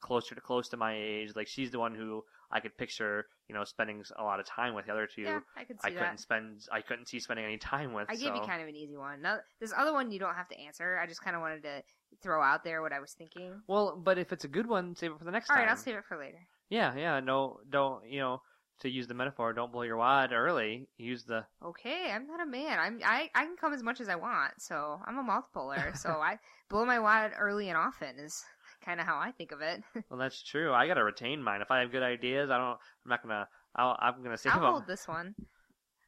closer 0.01 0.35
to 0.35 0.41
close 0.41 0.69
to 0.69 0.77
my 0.77 0.95
age. 0.97 1.33
Like 1.35 1.49
she's 1.49 1.71
the 1.73 1.81
one 1.81 1.95
who 1.95 2.23
I 2.53 2.61
could 2.61 2.77
picture, 2.79 3.27
you 3.49 3.55
know, 3.55 3.65
spending 3.65 4.05
a 4.17 4.23
lot 4.23 4.39
of 4.39 4.47
time 4.47 4.75
with. 4.75 4.87
The 4.87 4.93
other 4.93 5.09
two, 5.13 5.23
Yeah, 5.23 5.41
I 5.57 5.65
could 5.65 5.77
I 5.83 5.91
couldn't 5.91 6.19
spend. 6.19 6.67
I 6.71 6.81
couldn't 6.81 7.09
see 7.09 7.19
spending 7.19 7.45
any 7.45 7.59
time 7.59 7.93
with. 7.93 8.07
I 8.09 8.15
gave 8.15 8.35
you 8.35 8.41
kind 8.43 8.63
of 8.63 8.69
an 8.69 8.77
easy 8.77 8.97
one. 8.97 9.23
Now, 9.23 9.39
this 9.61 9.73
other 9.77 9.93
one 9.93 10.13
you 10.13 10.21
don't 10.21 10.35
have 10.35 10.49
to 10.51 10.61
answer. 10.61 10.99
I 11.03 11.07
just 11.07 11.23
kind 11.23 11.35
of 11.35 11.43
wanted 11.43 11.63
to 11.65 11.83
throw 12.23 12.43
out 12.43 12.63
there 12.63 12.83
what 12.83 12.93
I 12.93 13.01
was 13.01 13.13
thinking. 13.13 13.61
Well, 13.67 14.01
but 14.03 14.19
if 14.19 14.33
it's 14.33 14.45
a 14.45 14.49
good 14.49 14.69
one, 14.69 14.95
save 14.95 15.13
it 15.13 15.19
for 15.19 15.25
the 15.25 15.33
next 15.33 15.51
All 15.51 15.57
time. 15.57 15.65
right, 15.65 15.71
I'll 15.71 15.77
save 15.77 15.97
it 15.97 16.05
for 16.09 16.17
later. 16.17 16.39
Yeah, 16.69 16.95
yeah. 16.97 17.21
No, 17.21 17.59
don't. 17.69 18.09
You 18.09 18.21
know, 18.21 18.43
to 18.81 18.89
use 18.91 19.07
the 19.07 19.15
metaphor, 19.15 19.53
don't 19.53 19.73
blow 19.73 19.83
your 19.83 19.97
wad 19.97 20.33
early. 20.33 20.89
Use 20.99 21.25
the. 21.25 21.45
Okay, 21.65 22.11
I'm 22.13 22.27
not 22.27 22.41
a 22.41 22.47
man. 22.47 22.79
I'm 22.79 23.01
I, 23.05 23.31
I 23.35 23.45
can 23.45 23.57
come 23.57 23.73
as 23.73 23.83
much 23.83 24.01
as 24.01 24.09
I 24.09 24.15
want. 24.17 24.53
So 24.61 25.01
I'm 25.05 25.19
a 25.19 25.23
mouth 25.23 25.47
puller. 25.53 25.93
so 25.97 26.11
I 26.11 26.39
blow 26.69 26.85
my 26.85 26.99
wad 26.99 27.33
early 27.39 27.69
and 27.69 27.77
often 27.77 28.19
is 28.19 28.45
kind 28.85 29.01
of 29.01 29.07
how 29.07 29.19
I 29.19 29.33
think 29.33 29.53
of 29.53 29.61
it. 29.61 29.83
Well, 30.11 30.19
that's 30.19 30.43
true. 30.43 30.73
I 30.73 30.87
gotta 30.87 31.03
retain 31.05 31.43
mine. 31.43 31.61
If 31.61 31.71
I 31.71 31.81
have 31.81 31.91
good 31.91 32.03
ideas, 32.03 32.51
I 32.51 32.59
don't. 32.59 32.79
I'm 33.05 33.09
not 33.09 33.23
gonna. 33.23 33.49
I'll, 33.75 33.97
I'm 34.01 34.23
gonna 34.23 34.37
save 34.39 34.53
I'll 34.53 34.61
them. 34.61 34.71
hold 34.71 34.87
this 34.87 35.09
one. 35.09 35.35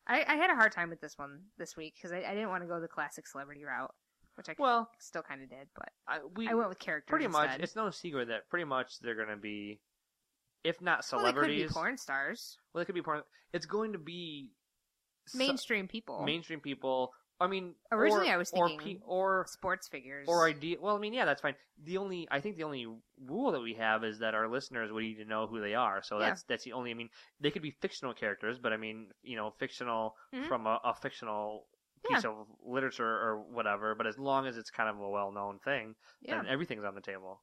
I, 0.07 0.25
I 0.27 0.37
had 0.37 0.51
a 0.51 0.55
hard 0.55 0.73
time 0.73 0.89
with 0.89 1.01
this 1.01 1.19
one 1.19 1.41
this 1.59 1.77
week 1.77 1.95
because 1.97 2.13
I, 2.13 2.19
I 2.19 2.35
didn't 2.35 2.49
want 2.49 2.63
to 2.63 2.69
go 2.69 2.81
the 2.81 2.89
classic 2.89 3.27
celebrity 3.27 3.65
route, 3.65 3.93
which 4.37 4.49
I 4.49 4.55
Well, 4.59 4.89
still 5.01 5.23
kind 5.23 5.43
of 5.43 5.51
did, 5.51 5.69
but 5.75 5.91
I, 6.07 6.21
we 6.35 6.49
I 6.49 6.55
went 6.55 6.69
with 6.71 6.79
characters. 6.79 7.11
pretty 7.11 7.27
much. 7.27 7.61
It's 7.61 7.77
no 7.77 7.91
secret 7.91 8.29
that 8.29 8.49
pretty 8.49 8.65
much 8.65 9.01
they're 9.01 9.15
gonna 9.17 9.37
be, 9.37 9.81
if 10.65 10.81
not 10.81 11.05
well, 11.13 11.21
they 11.23 11.29
celebrities. 11.29 11.63
could 11.63 11.69
be 11.69 11.75
porn 11.75 11.97
stars, 11.99 12.59
Well, 12.73 12.81
they 12.83 12.85
could 12.87 12.95
be 12.95 13.03
porn. 13.03 13.23
It's 13.53 13.67
going 13.67 13.93
to 13.93 13.99
be 13.99 14.51
mainstream 15.35 15.89
people, 15.89 16.23
mainstream 16.25 16.61
people. 16.61 17.13
I 17.41 17.47
mean, 17.47 17.75
Originally 17.93 18.31
or, 18.31 18.33
I 18.33 18.37
was 18.37 18.51
or 18.53 18.69
thinking 18.69 18.97
pe- 18.97 19.03
or 19.07 19.47
sports 19.49 19.87
figures, 19.87 20.27
or 20.29 20.45
idea. 20.49 20.79
Well, 20.81 20.97
I 20.97 20.99
mean, 20.99 21.13
yeah, 21.13 21.25
that's 21.25 21.41
fine. 21.41 21.55
The 21.85 21.99
only 21.99 22.27
I 22.33 22.41
think 22.41 22.57
the 22.57 22.65
only 22.65 22.87
rule 23.25 23.53
that 23.53 23.61
we 23.61 23.75
have 23.75 24.03
is 24.03 24.19
that 24.19 24.35
our 24.35 24.49
listeners 24.49 24.91
would 24.91 25.05
need 25.05 25.19
to 25.19 25.25
know 25.25 25.47
who 25.47 25.61
they 25.61 25.75
are. 25.75 26.03
So 26.03 26.19
Yeah. 26.19 26.31
that's 26.31 26.43
that's 26.45 26.65
the 26.65 26.73
only. 26.73 26.91
I 26.91 26.95
mean, 26.95 27.11
they 27.41 27.53
could 27.53 27.63
be 27.63 27.71
fictional 27.71 28.13
characters, 28.13 28.59
but 28.59 28.73
I 28.73 28.77
mean, 28.77 29.13
you 29.23 29.37
know, 29.37 29.51
fictional 29.59 30.17
Mhm. 30.35 30.49
from 30.49 30.67
a, 30.67 30.81
a 30.83 30.95
fictional 30.95 31.69
Yeah. 32.11 32.17
piece 32.17 32.25
of 32.25 32.49
literature 32.65 33.07
or 33.07 33.39
whatever. 33.41 33.95
But 33.95 34.09
as 34.09 34.19
long 34.19 34.47
as 34.49 34.57
it's 34.57 34.71
kind 34.71 34.89
of 34.89 34.99
a 34.99 35.09
well-known 35.09 35.61
thing, 35.61 35.95
yeah. 36.21 36.39
then 36.39 36.47
everything's 36.49 36.85
on 36.85 36.97
the 36.97 37.01
table. 37.01 37.41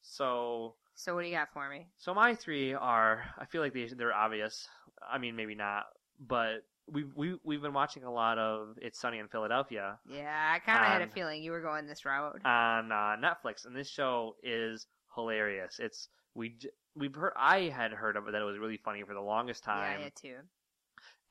So, 0.00 0.76
So 0.94 1.14
what 1.14 1.22
do 1.22 1.28
you 1.28 1.34
got 1.34 1.52
for 1.52 1.68
me? 1.68 1.86
so 1.98 2.14
my 2.14 2.34
three 2.34 2.72
are. 2.74 3.24
I 3.38 3.44
feel 3.46 3.60
like 3.62 3.72
they 3.74 3.86
they're 3.86 4.14
obvious. 4.14 4.68
I 5.10 5.18
mean, 5.18 5.36
maybe 5.36 5.54
not, 5.54 5.84
but. 6.20 6.64
We've, 6.86 7.10
we, 7.16 7.34
we've 7.42 7.62
been 7.62 7.72
watching 7.72 8.04
a 8.04 8.12
lot 8.12 8.36
of 8.36 8.76
It's 8.78 9.00
Sunny 9.00 9.18
in 9.18 9.26
Philadelphia, 9.28 9.96
Yeah, 10.06 10.52
I 10.54 10.58
kind 10.58 10.80
of 10.80 10.86
had 10.86 11.00
a 11.00 11.06
feeling 11.06 11.42
you 11.42 11.50
were 11.52 11.62
going 11.62 11.86
this 11.86 12.04
route. 12.04 12.38
on 12.44 12.92
uh, 12.92 13.16
Netflix, 13.16 13.64
and 13.64 13.74
this 13.74 13.88
show 13.88 14.36
is 14.42 14.86
hilarious. 15.14 15.78
It's 15.78 16.10
we 16.34 16.56
we've 16.94 17.14
heard 17.14 17.32
I 17.38 17.70
had 17.74 17.92
heard 17.92 18.18
of 18.18 18.28
it 18.28 18.32
that 18.32 18.42
it 18.42 18.44
was 18.44 18.58
really 18.58 18.76
funny 18.76 19.02
for 19.02 19.14
the 19.14 19.20
longest 19.22 19.64
time. 19.64 19.92
yeah, 19.92 19.98
I 19.98 20.02
had 20.02 20.14
too. 20.14 20.36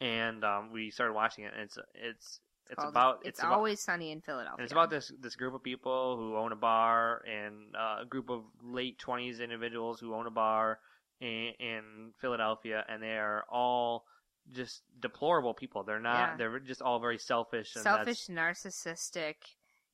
and 0.01 0.43
um, 0.43 0.72
we 0.74 0.89
started 0.89 1.14
watching 1.14 1.43
it. 1.43 1.53
and 1.53 1.61
It's 1.66 1.78
it's 1.93 2.39
it's 2.70 2.84
about 2.84 3.20
it's, 3.24 3.39
about, 3.39 3.53
always 3.53 3.82
sunny 3.82 4.11
in 4.11 4.22
Philadelphia. 4.22 4.64
it's 4.64 4.72
about 4.72 4.89
this 4.89 5.11
this 5.20 5.36
group 5.36 5.53
of 5.53 5.64
people 5.64 6.18
who 6.18 6.36
own 6.38 6.51
a 6.51 6.55
bar 6.55 7.22
and 7.26 7.76
uh, 7.76 8.01
a 8.01 8.05
group 8.05 8.30
of 8.30 8.43
late 8.64 8.97
twenties 8.97 9.39
individuals 9.39 9.99
who 9.99 10.14
own 10.14 10.28
a 10.28 10.32
bar 10.32 10.80
in, 11.20 11.53
in 11.59 12.14
Philadelphia, 12.20 12.84
and 12.88 13.01
they 13.01 13.18
are 13.18 13.45
all 13.51 14.05
just 14.51 14.82
deplorable 14.99 15.53
people. 15.53 15.84
They're 15.84 15.99
not. 15.99 16.32
Yeah. 16.32 16.36
They're 16.38 16.59
just 16.59 16.82
all 16.82 16.99
very 16.99 17.18
selfish. 17.18 17.76
And 17.76 17.84
selfish, 17.84 18.28
narcissistic, 18.28 19.36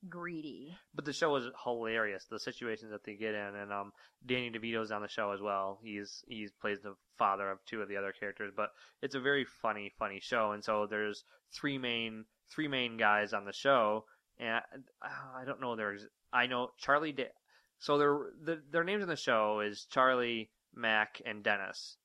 greedy. 0.08 0.78
But 0.96 1.06
the 1.06 1.14
show 1.14 1.36
is 1.36 1.46
hilarious. 1.64 2.26
The 2.30 2.40
situations 2.40 2.92
that 2.92 3.04
they 3.04 3.16
get 3.16 3.36
in, 3.36 3.56
and 3.56 3.72
um, 3.72 3.92
Danny 4.26 4.50
DeVito's 4.50 4.92
on 4.92 5.02
the 5.02 5.08
show 5.08 5.32
as 5.32 5.42
well. 5.42 5.80
He's 5.84 6.24
he's 6.28 6.52
plays 6.62 6.80
the 6.82 6.96
father 7.18 7.50
of 7.50 7.60
two 7.66 7.82
of 7.82 7.90
the 7.90 7.98
other 7.98 8.14
characters. 8.18 8.52
But 8.56 8.70
it's 9.02 9.16
a 9.16 9.20
very 9.20 9.46
funny, 9.62 9.92
funny 10.00 10.20
show. 10.22 10.52
And 10.52 10.64
so 10.64 10.88
there's 10.90 11.24
three 11.54 11.78
main 11.78 12.26
three 12.50 12.68
main 12.68 12.98
guys 12.98 13.34
on 13.34 13.46
the 13.46 13.54
show, 13.54 14.06
and 14.40 14.62
uh, 15.02 15.08
I 15.36 15.46
don't 15.46 15.62
know 15.62 15.76
There's 15.76 16.06
I 16.34 16.48
know 16.48 16.70
Charlie. 16.78 17.12
Da- 17.14 17.32
so 17.80 17.98
their 17.98 18.18
the, 18.44 18.62
their 18.72 18.84
names 18.84 19.04
in 19.04 19.10
the 19.10 19.16
show 19.16 19.62
is 19.62 19.86
Charlie, 19.90 20.50
Mac, 20.76 21.22
and 21.26 21.44
Dennis. 21.44 21.98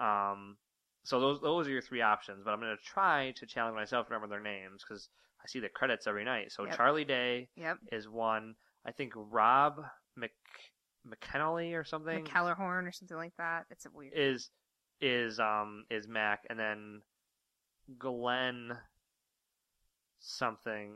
Um, 0.00 0.56
so 1.04 1.20
those 1.20 1.40
those 1.40 1.66
are 1.66 1.70
your 1.70 1.82
three 1.82 2.02
options. 2.02 2.42
But 2.44 2.52
I'm 2.52 2.60
gonna 2.60 2.76
try 2.84 3.32
to 3.36 3.46
challenge 3.46 3.74
myself 3.74 4.06
to 4.08 4.14
remember 4.14 4.32
their 4.34 4.42
names 4.42 4.84
because 4.86 5.08
I 5.42 5.48
see 5.48 5.58
the 5.60 5.68
credits 5.68 6.06
every 6.06 6.24
night. 6.24 6.52
So 6.52 6.64
Yep. 6.64 6.76
Charlie 6.76 7.04
Day 7.04 7.48
Yep. 7.56 7.78
is 7.90 8.08
one. 8.08 8.54
I 8.84 8.92
think 8.92 9.12
Rob 9.16 9.82
Mc 10.16 10.32
McKennelly 11.06 11.74
or 11.74 11.82
something 11.84 12.24
McKellarhorn 12.24 12.86
or 12.86 12.92
something 12.92 13.16
like 13.16 13.34
that. 13.38 13.64
It's 13.70 13.86
a 13.86 13.90
weird. 13.90 14.12
is 14.14 14.50
is 15.00 15.40
um 15.40 15.84
is 15.90 16.06
Mac, 16.06 16.44
and 16.50 16.58
then 16.58 17.02
Glenn 17.98 18.76
something 20.22 20.94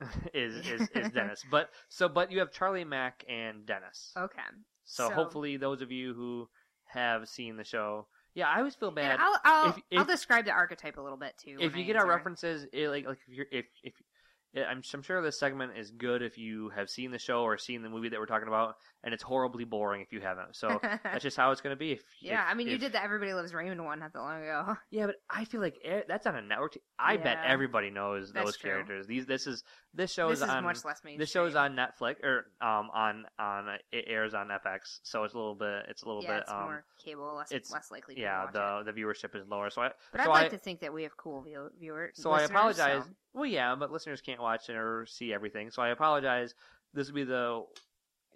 is 0.34 0.56
is 0.66 0.88
is 0.94 1.10
Dennis. 1.14 1.44
But 1.50 1.70
so 1.88 2.08
but 2.08 2.32
you 2.32 2.40
have 2.40 2.50
Charlie, 2.52 2.84
Mac 2.84 3.24
and 3.28 3.64
Dennis. 3.64 4.12
okay. 4.16 4.40
So, 4.84 5.08
so- 5.08 5.14
hopefully 5.14 5.56
those 5.56 5.80
of 5.82 5.92
you 5.92 6.14
who 6.14 6.48
have 6.86 7.28
seen 7.28 7.56
the 7.56 7.64
show, 7.64 8.06
yeah, 8.34 8.48
I 8.48 8.58
always 8.58 8.74
feel 8.74 8.90
bad. 8.90 9.18
I'll 9.20 9.38
I'll, 9.44 9.68
If- 9.70 9.76
if- 9.90 9.98
I'll 10.00 10.04
describe 10.04 10.44
the 10.44 10.50
archetype 10.52 10.96
a 10.96 11.00
little 11.00 11.18
bit 11.18 11.34
too. 11.38 11.56
if 11.60 11.76
you 11.76 11.82
I 11.84 11.86
get 11.86 11.96
our 11.96 12.06
references, 12.06 12.66
it, 12.72 12.88
like 12.88 13.06
like 13.06 13.18
if 13.28 13.34
you're 13.34 13.46
if 13.52 13.66
if 13.82 13.94
I'm, 14.56 14.82
I'm 14.92 15.02
sure 15.02 15.20
this 15.22 15.38
segment 15.38 15.72
is 15.76 15.90
good 15.90 16.22
if 16.22 16.38
you 16.38 16.70
have 16.76 16.88
seen 16.88 17.10
the 17.10 17.18
show 17.18 17.42
or 17.42 17.58
seen 17.58 17.82
the 17.82 17.88
movie 17.88 18.08
that 18.10 18.20
we're 18.20 18.26
talking 18.26 18.48
about, 18.48 18.76
and 19.02 19.12
it's 19.12 19.22
horribly 19.22 19.64
boring 19.64 20.00
if 20.02 20.12
you 20.12 20.20
haven't. 20.20 20.54
So 20.56 20.78
that's 21.02 21.22
just 21.22 21.36
how 21.36 21.50
it's 21.50 21.60
going 21.60 21.74
to 21.74 21.78
be. 21.78 21.92
If 21.92 22.02
yeah, 22.20 22.44
if- 22.44 22.50
I 22.50 22.54
mean, 22.54 22.68
you 22.68 22.78
did 22.78 22.92
the 22.92 23.02
Everybody 23.02 23.34
Loves 23.34 23.52
Raymond 23.52 23.84
one 23.84 23.98
not 24.00 24.12
that 24.12 24.18
long 24.20 24.42
ago. 24.42 24.76
Yeah, 24.90 25.06
but 25.06 25.16
I 25.28 25.44
feel 25.44 25.60
like 25.60 25.76
e- 25.84 26.02
that's 26.06 26.26
on 26.26 26.36
a 26.36 26.42
network. 26.42 26.74
T- 26.74 26.80
I 26.98 27.16
bet 27.16 27.38
everybody 27.44 27.90
knows 27.90 28.32
That's 28.32 28.46
those 28.46 28.56
true. 28.56 28.70
characters. 28.70 29.06
These 29.06 29.26
this 29.26 29.46
is 29.46 29.64
this 29.94 30.12
show 30.12 30.28
This 30.30 30.38
is 30.40 30.44
is 30.44 30.50
on 30.50 30.64
much 30.64 30.84
less 30.84 31.02
mainstream. 31.04 31.18
this 31.18 31.30
show 31.30 31.44
is 31.46 31.54
on 31.54 31.74
Netflix 31.76 32.22
or 32.22 32.46
um 32.60 32.90
on 32.92 33.24
on 33.38 33.68
uh, 33.68 33.76
it 33.92 34.04
airs 34.08 34.34
on 34.34 34.48
FX, 34.48 34.98
so 35.02 35.24
it's 35.24 35.34
a 35.34 35.36
little 35.36 35.54
bit 35.54 35.84
it's 35.88 36.02
a 36.02 36.06
little 36.06 36.22
yeah, 36.22 36.34
bit 36.34 36.42
it's 36.42 36.50
um 36.52 36.62
more 36.62 36.84
cable, 37.04 37.34
less 37.36 37.52
it's- 37.52 37.70
less 37.72 37.90
likely. 37.90 38.14
to 38.16 38.20
yeah 38.20 38.46
the 38.52 38.78
it. 38.80 38.84
the 38.94 39.00
viewership 39.00 39.34
is 39.34 39.46
lower. 39.48 39.70
So 39.70 39.82
I 39.82 39.90
But 40.12 40.22
so 40.24 40.30
I'd 40.30 40.34
like 40.34 40.46
I, 40.46 40.48
to 40.48 40.58
think 40.58 40.80
that 40.80 40.92
we 40.92 41.04
have 41.04 41.16
cool 41.16 41.42
view- 41.42 41.70
viewers. 41.78 42.12
so 42.20 42.30
I 42.32 42.42
apologize. 42.42 43.04
so- 43.04 43.10
Well, 43.32 43.46
yeah, 43.46 43.74
but 43.76 43.90
listeners 43.92 44.20
can't 44.20 44.40
watch 44.40 44.68
or 44.68 45.06
see 45.06 45.32
everything, 45.32 45.70
so 45.70 45.82
I 45.82 45.88
apologize. 45.88 46.54
This 46.92 47.08
will 47.08 47.14
be 47.16 47.24
the, 47.24 47.64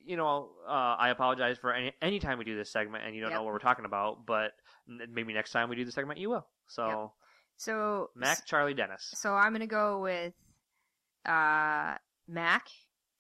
you 0.05 0.17
know, 0.17 0.51
uh, 0.67 0.71
I 0.99 1.11
apologize 1.11 1.59
for 1.59 1.73
any 1.73 1.93
any 2.03 2.19
time 2.21 2.39
we 2.39 2.45
do 2.45 2.57
this 2.57 2.71
segment 2.71 3.05
and 3.05 3.15
you 3.15 3.21
don't 3.21 3.31
Yep. 3.31 3.39
know 3.41 3.45
what 3.45 3.53
we're 3.53 3.59
talking 3.59 3.85
about, 3.85 4.27
but 4.27 4.53
maybe 4.87 5.33
next 5.33 5.53
time 5.53 5.69
we 5.69 5.77
do 5.77 5.85
the 5.85 5.93
segment 5.93 6.19
you 6.21 6.31
will. 6.31 6.47
So 6.69 7.13
So 7.57 8.11
Mac, 8.15 8.45
Charlie, 8.47 8.75
Dennis. 8.75 9.13
So 9.17 9.35
I'm 9.35 9.53
gonna 9.53 9.67
go 9.67 10.01
with 10.01 10.33
uh, 11.29 11.97
Mac 12.27 12.67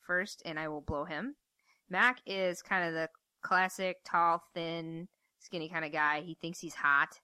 first, 0.07 0.43
and 0.45 0.59
I 0.59 0.69
will 0.69 0.81
blow 0.81 1.05
him. 1.05 1.37
Mac 1.91 2.19
is 2.27 2.63
kind 2.63 2.87
of 2.89 2.95
the 2.95 3.09
classic 3.43 3.99
tall, 4.05 4.43
thin, 4.55 5.09
skinny 5.39 5.69
kind 5.69 5.85
of 5.85 5.93
guy. 5.93 6.21
He 6.21 6.37
thinks 6.41 6.59
he's 6.61 6.75
hot, 6.75 7.21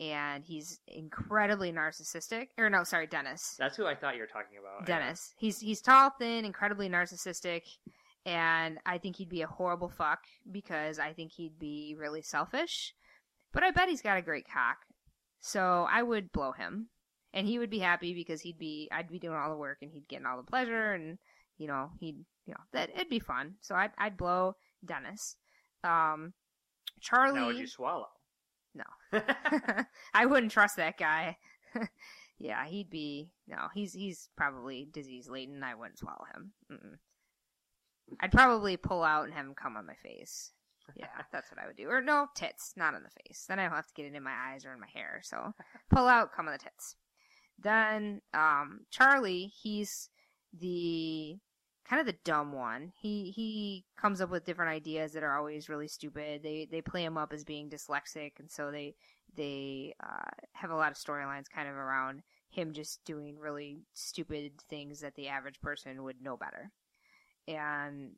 and 0.00 0.44
he's 0.44 0.80
incredibly 0.86 1.72
narcissistic. 1.72 2.48
Or 2.56 2.70
no, 2.70 2.84
sorry, 2.84 3.06
Dennis. 3.06 3.56
That's 3.58 3.76
who 3.76 3.86
I 3.86 3.94
thought 3.94 4.14
you 4.14 4.20
were 4.20 4.26
talking 4.26 4.58
about. 4.58 4.88
yeah. 4.88 4.98
Dennis. 4.98 5.34
He's 5.38 5.60
he's 5.60 5.80
tall, 5.80 6.10
thin, 6.18 6.44
incredibly 6.44 6.88
narcissistic, 6.88 7.62
and 8.24 8.78
I 8.86 8.98
think 8.98 9.16
he'd 9.16 9.28
be 9.28 9.42
a 9.42 9.46
horrible 9.46 9.88
fuck 9.88 10.20
because 10.50 10.98
I 10.98 11.12
think 11.12 11.32
he'd 11.32 11.58
be 11.58 11.94
really 11.98 12.22
selfish. 12.22 12.94
But 13.52 13.62
I 13.62 13.70
bet 13.70 13.88
he's 13.88 14.02
got 14.02 14.18
a 14.18 14.22
great 14.22 14.46
cock, 14.48 14.76
so 15.40 15.86
I 15.90 16.02
would 16.02 16.32
blow 16.32 16.52
him, 16.52 16.88
and 17.34 17.46
he 17.46 17.58
would 17.58 17.70
be 17.70 17.78
happy 17.78 18.14
because 18.14 18.40
he'd 18.40 18.58
be 18.58 18.88
I'd 18.92 19.08
be 19.08 19.18
doing 19.18 19.36
all 19.36 19.50
the 19.50 19.56
work 19.56 19.78
and 19.82 19.90
he'd 19.90 20.08
get 20.08 20.24
all 20.24 20.36
the 20.36 20.50
pleasure, 20.50 20.92
and 20.92 21.18
you 21.56 21.66
know 21.66 21.90
he'd 22.00 22.16
you 22.46 22.54
know 22.54 22.60
that 22.72 22.90
it'd 22.94 23.08
be 23.08 23.20
fun. 23.20 23.54
So 23.60 23.74
I'd 23.74 23.92
I'd 23.98 24.16
blow 24.16 24.56
Dennis. 24.84 25.36
Um, 25.84 26.32
Charlie. 27.00 27.40
Now 27.40 27.46
would 27.46 27.58
you 27.58 27.66
swallow? 27.66 28.08
No. 28.74 28.84
I 30.14 30.26
wouldn't 30.26 30.52
trust 30.52 30.76
that 30.76 30.98
guy. 30.98 31.36
yeah, 32.38 32.66
he'd 32.66 32.90
be 32.90 33.30
no. 33.46 33.68
He's 33.74 33.92
he's 33.92 34.28
probably 34.36 34.88
disease 34.92 35.28
laden. 35.28 35.62
I 35.62 35.74
wouldn't 35.74 35.98
swallow 35.98 36.24
him. 36.34 36.52
Mm-mm. 36.72 36.96
I'd 38.20 38.32
probably 38.32 38.76
pull 38.76 39.04
out 39.04 39.24
and 39.24 39.34
have 39.34 39.44
him 39.44 39.54
come 39.54 39.76
on 39.76 39.86
my 39.86 39.94
face. 39.94 40.52
Yeah, 40.96 41.06
that's 41.30 41.50
what 41.50 41.62
I 41.62 41.66
would 41.66 41.76
do. 41.76 41.88
Or 41.88 42.00
no, 42.00 42.28
tits, 42.34 42.72
not 42.74 42.94
on 42.94 43.02
the 43.02 43.10
face. 43.22 43.44
Then 43.46 43.58
I'll 43.58 43.68
have 43.68 43.86
to 43.86 43.94
get 43.94 44.06
it 44.06 44.14
in 44.14 44.22
my 44.22 44.32
eyes 44.32 44.64
or 44.64 44.72
in 44.72 44.80
my 44.80 44.88
hair. 44.92 45.20
So 45.22 45.52
pull 45.90 46.06
out, 46.06 46.32
come 46.34 46.46
on 46.46 46.52
the 46.52 46.58
tits. 46.58 46.96
Then 47.58 48.20
um, 48.34 48.80
Charlie, 48.90 49.52
he's 49.62 50.10
the 50.58 51.38
kind 51.88 52.00
of 52.00 52.06
the 52.06 52.18
dumb 52.24 52.52
one. 52.52 52.92
He 53.00 53.30
he 53.30 53.84
comes 53.96 54.20
up 54.20 54.30
with 54.30 54.44
different 54.44 54.70
ideas 54.70 55.12
that 55.12 55.22
are 55.22 55.36
always 55.36 55.68
really 55.68 55.88
stupid. 55.88 56.42
They 56.42 56.68
they 56.70 56.82
play 56.82 57.04
him 57.04 57.16
up 57.16 57.32
as 57.32 57.44
being 57.44 57.70
dyslexic, 57.70 58.32
and 58.38 58.50
so 58.50 58.70
they 58.70 58.94
they 59.34 59.94
uh, 60.02 60.30
have 60.52 60.70
a 60.70 60.76
lot 60.76 60.90
of 60.90 60.98
storylines 60.98 61.50
kind 61.52 61.68
of 61.68 61.74
around 61.74 62.22
him 62.50 62.72
just 62.72 63.04
doing 63.04 63.38
really 63.38 63.82
stupid 63.92 64.52
things 64.68 65.00
that 65.00 65.14
the 65.14 65.28
average 65.28 65.60
person 65.60 66.02
would 66.02 66.22
know 66.22 66.36
better. 66.36 66.70
And 67.46 68.12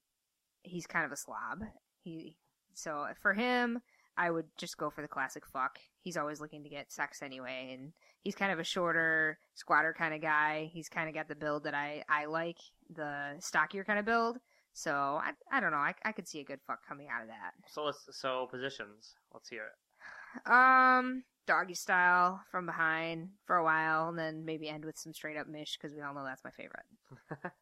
he's 0.63 0.87
kind 0.87 1.05
of 1.05 1.13
a 1.13 1.17
slob. 1.17 1.63
He 2.03 2.37
so 2.75 3.07
for 3.21 3.35
him, 3.35 3.81
I 4.17 4.31
would 4.31 4.47
just 4.59 4.77
go 4.77 4.91
for 4.91 5.03
the 5.03 5.09
classic 5.09 5.47
fuck. 5.47 5.79
He's 6.01 6.17
always 6.17 6.41
looking 6.41 6.63
to 6.65 6.69
get 6.69 6.93
sex 6.93 7.23
anyway, 7.23 7.77
and 7.79 7.93
he's 8.23 8.35
kind 8.35 8.53
of 8.53 8.59
a 8.59 8.65
shorter, 8.65 9.39
squatter 9.55 9.95
kind 9.97 10.15
of 10.15 10.21
guy. 10.21 10.71
He's 10.73 10.89
kind 10.89 11.09
of 11.09 11.15
got 11.15 11.29
the 11.29 11.35
build 11.35 11.65
that 11.65 11.75
I 11.75 12.05
I 12.09 12.27
like, 12.27 12.59
the 12.95 13.37
stockier 13.41 13.85
kind 13.85 13.99
of 13.99 14.05
build. 14.05 14.39
So 14.73 14.93
I 14.93 15.33
I 15.51 15.61
don't 15.61 15.73
know. 15.73 15.79
I 15.79 15.95
I 16.05 16.13
could 16.13 16.29
see 16.29 16.41
a 16.41 16.45
good 16.45 16.61
fuck 16.67 16.87
coming 16.87 17.09
out 17.13 17.23
of 17.23 17.29
that. 17.29 17.53
So 17.69 17.85
let's 17.85 18.09
so 18.13 18.47
positions. 18.51 19.15
Let's 19.33 19.49
hear 19.49 19.65
it. 19.65 20.51
Um, 20.51 21.25
doggy 21.47 21.75
style 21.75 22.41
from 22.51 22.67
behind 22.67 23.31
for 23.45 23.57
a 23.57 23.65
while, 23.65 24.09
and 24.09 24.19
then 24.19 24.45
maybe 24.45 24.69
end 24.69 24.85
with 24.85 24.99
some 24.99 25.13
straight 25.13 25.37
up 25.37 25.49
mish 25.49 25.77
because 25.77 25.95
we 25.95 26.03
all 26.03 26.15
know 26.15 26.25
that's 26.25 26.45
my 26.45 26.51
favorite. 26.51 26.87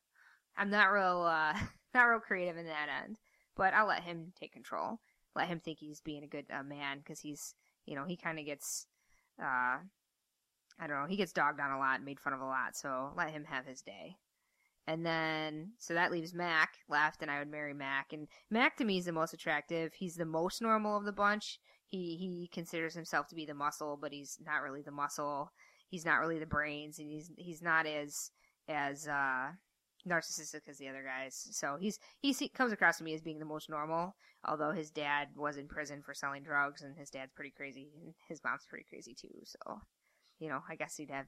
I'm 0.57 0.71
not 0.71 0.93
real, 0.93 1.23
uh, 1.23 1.55
not 1.95 2.05
real 2.05 2.21
creative 2.21 2.57
in 2.57 2.67
that 2.67 2.89
end, 3.05 3.17
but 3.57 3.73
I'll 3.73 3.87
let 3.87 4.03
him 4.03 4.33
take 4.39 4.53
control. 4.53 5.01
Let 5.35 5.49
him 5.49 5.61
think 5.61 5.79
he's 5.79 6.01
being 6.01 6.25
a 6.25 6.29
good 6.29 6.47
uh, 6.53 6.65
man 6.65 6.99
because 6.99 7.21
he's, 7.21 7.55
you 7.87 7.95
know, 7.95 8.05
he 8.05 8.17
kind 8.17 8.39
of 8.39 8.45
gets, 8.45 8.87
uh, 9.43 9.79
I 10.81 10.87
don't 10.87 11.01
know, 11.01 11.07
he 11.07 11.17
gets 11.17 11.33
dogged 11.33 11.61
on 11.61 11.73
a 11.73 11.79
lot, 11.79 12.05
made 12.05 12.21
fun 12.21 12.33
of 12.33 12.41
a 12.41 12.45
lot, 12.45 12.77
so 12.77 13.13
let 13.17 13.31
him 13.31 13.45
have 13.45 13.67
his 13.67 13.83
day. 13.83 14.17
And 14.87 15.05
then, 15.05 15.73
so 15.79 15.93
that 15.95 16.11
leaves 16.11 16.33
Mac 16.33 16.79
left, 16.89 17.21
and 17.21 17.31
I 17.31 17.41
would 17.41 17.51
marry 17.51 17.75
Mac. 17.75 18.13
And 18.15 18.27
Mac 18.51 18.77
to 18.79 18.85
me 18.85 18.97
is 18.97 19.05
the 19.05 19.13
most 19.13 19.35
attractive. 19.35 19.93
He's 19.93 20.15
the 20.15 20.25
most 20.25 20.63
normal 20.63 20.97
of 20.97 21.05
the 21.05 21.13
bunch. 21.13 21.61
He 21.89 22.17
he 22.17 22.49
considers 22.53 22.95
himself 22.95 23.29
to 23.29 23.35
be 23.35 23.45
the 23.45 23.53
muscle, 23.53 23.99
but 24.01 24.13
he's 24.13 24.39
not 24.45 24.63
really 24.63 24.81
the 24.81 24.91
muscle. 24.91 25.53
He's 25.89 26.07
not 26.07 26.21
really 26.21 26.39
the 26.39 26.47
brains, 26.47 26.99
and 26.99 27.11
he's 27.11 27.31
he's 27.37 27.61
not 27.61 27.87
as 27.87 28.31
as 28.67 29.07
uh, 29.07 29.49
narcissistic 30.09 30.69
as 30.69 30.79
the 30.79 30.89
other 30.89 31.05
guys. 31.05 31.49
So 31.51 31.77
he's 31.79 31.99
he 32.21 32.49
comes 32.49 32.73
across 32.73 32.99
to 32.99 33.05
me 33.05 33.15
as 33.15 33.21
being 33.21 33.39
the 33.39 33.45
most 33.45 33.69
normal. 33.69 34.17
Although 34.45 34.73
his 34.73 34.91
dad 34.91 35.29
was 35.35 35.57
in 35.57 35.69
prison 35.69 36.01
for 36.03 36.15
selling 36.15 36.43
drugs, 36.43 36.83
and 36.83 36.97
his 36.97 37.11
dad's 37.11 37.33
pretty 37.33 37.51
crazy, 37.51 37.91
and 38.03 38.15
his 38.29 38.43
mom's 38.45 38.67
pretty 38.69 38.87
crazy 38.89 39.15
too. 39.15 39.35
So, 39.45 39.81
you 40.39 40.49
know, 40.49 40.63
I 40.69 40.77
guess 40.77 40.99
you'd 40.99 41.11
have 41.11 41.27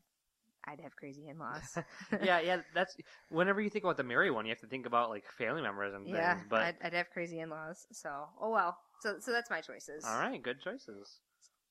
I'd 0.67 0.81
have 0.81 0.97
crazy 0.97 1.29
in-laws. 1.29 1.79
yeah, 2.19 2.41
yeah. 2.41 2.59
That's 2.75 2.97
whenever 3.29 3.61
you 3.61 3.71
think 3.71 3.85
about 3.85 3.97
the 3.97 4.05
marry 4.05 4.31
one, 4.31 4.45
you 4.47 4.51
have 4.51 4.61
to 4.61 4.67
think 4.67 4.87
about 4.87 5.11
like 5.11 5.25
family 5.39 5.63
members 5.63 5.95
and 5.95 6.11
yeah, 6.11 6.11
things. 6.11 6.43
But 6.49 6.69
I'd, 6.69 6.77
I'd 6.83 6.93
have 6.95 7.11
crazy 7.11 7.41
in-laws. 7.41 7.87
So, 7.93 8.11
oh 8.41 8.51
well. 8.51 8.79
So 9.03 9.17
so 9.21 9.33
that's 9.33 9.51
my 9.51 9.61
choices. 9.61 10.05
all 10.05 10.17
right, 10.19 10.43
good 10.43 10.61
choices. 10.61 11.21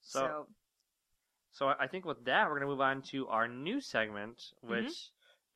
So, 0.02 0.36
So, 0.36 0.48
so 1.52 1.74
I 1.80 1.88
think 1.88 2.06
with 2.06 2.24
that, 2.26 2.48
we're 2.50 2.60
gonna 2.60 2.72
move 2.72 2.82
on 2.82 3.02
to 3.04 3.28
our 3.28 3.48
new 3.48 3.82
segment, 3.82 4.54
which 4.62 4.92
Mm-hmm. 4.92 4.92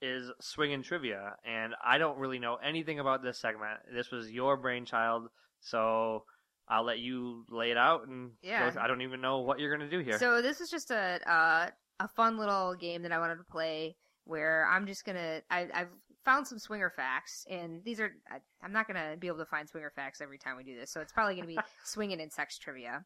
is 0.01 0.31
swinging 0.41 0.83
trivia. 0.83 1.35
And 1.45 1.73
I 1.83 1.97
don't 1.97 2.17
really 2.17 2.39
know 2.39 2.55
anything 2.55 2.99
about 2.99 3.23
this 3.23 3.37
segment. 3.39 3.79
This 3.93 4.11
was 4.11 4.31
your 4.31 4.57
brainchild, 4.57 5.29
so 5.61 6.25
I'll 6.67 6.83
let 6.83 6.99
you 6.99 7.45
lay 7.49 7.71
it 7.71 7.77
out. 7.77 8.07
And 8.07 8.31
Yeah. 8.41 8.71
I 8.79 8.87
don't 8.87 9.01
even 9.01 9.21
know 9.21 9.39
what 9.39 9.59
you're 9.59 9.75
gonna 9.75 9.89
do 9.89 9.99
here. 9.99 10.17
So 10.17 10.41
this 10.41 10.61
is 10.61 10.69
just 10.69 10.91
a 10.91 11.19
uh, 11.29 11.69
a 11.99 12.07
fun 12.07 12.37
little 12.37 12.73
game 12.75 13.01
that 13.03 13.11
I 13.11 13.19
wanted 13.19 13.35
to 13.37 13.43
play 13.43 13.95
where 14.25 14.65
I'm 14.67 14.87
just 14.87 15.05
gonna 15.05 15.41
I, 15.51 15.67
I've 15.73 15.89
found 16.23 16.47
some 16.47 16.57
swinger 16.57 16.89
facts 16.89 17.45
and 17.49 17.83
these 17.83 17.99
are 17.99 18.11
I, 18.31 18.37
I'm 18.63 18.71
not 18.71 18.87
gonna 18.87 19.17
be 19.19 19.27
able 19.27 19.39
to 19.39 19.45
find 19.45 19.67
swinger 19.67 19.91
facts 19.95 20.21
every 20.21 20.37
time 20.37 20.55
we 20.57 20.63
do 20.63 20.75
this, 20.79 20.89
so 20.91 21.01
it's 21.01 21.11
probably 21.11 21.35
gonna 21.35 21.47
be 21.47 21.59
swinging 21.83 22.21
and 22.21 22.31
sex 22.31 22.57
trivia. 22.57 23.03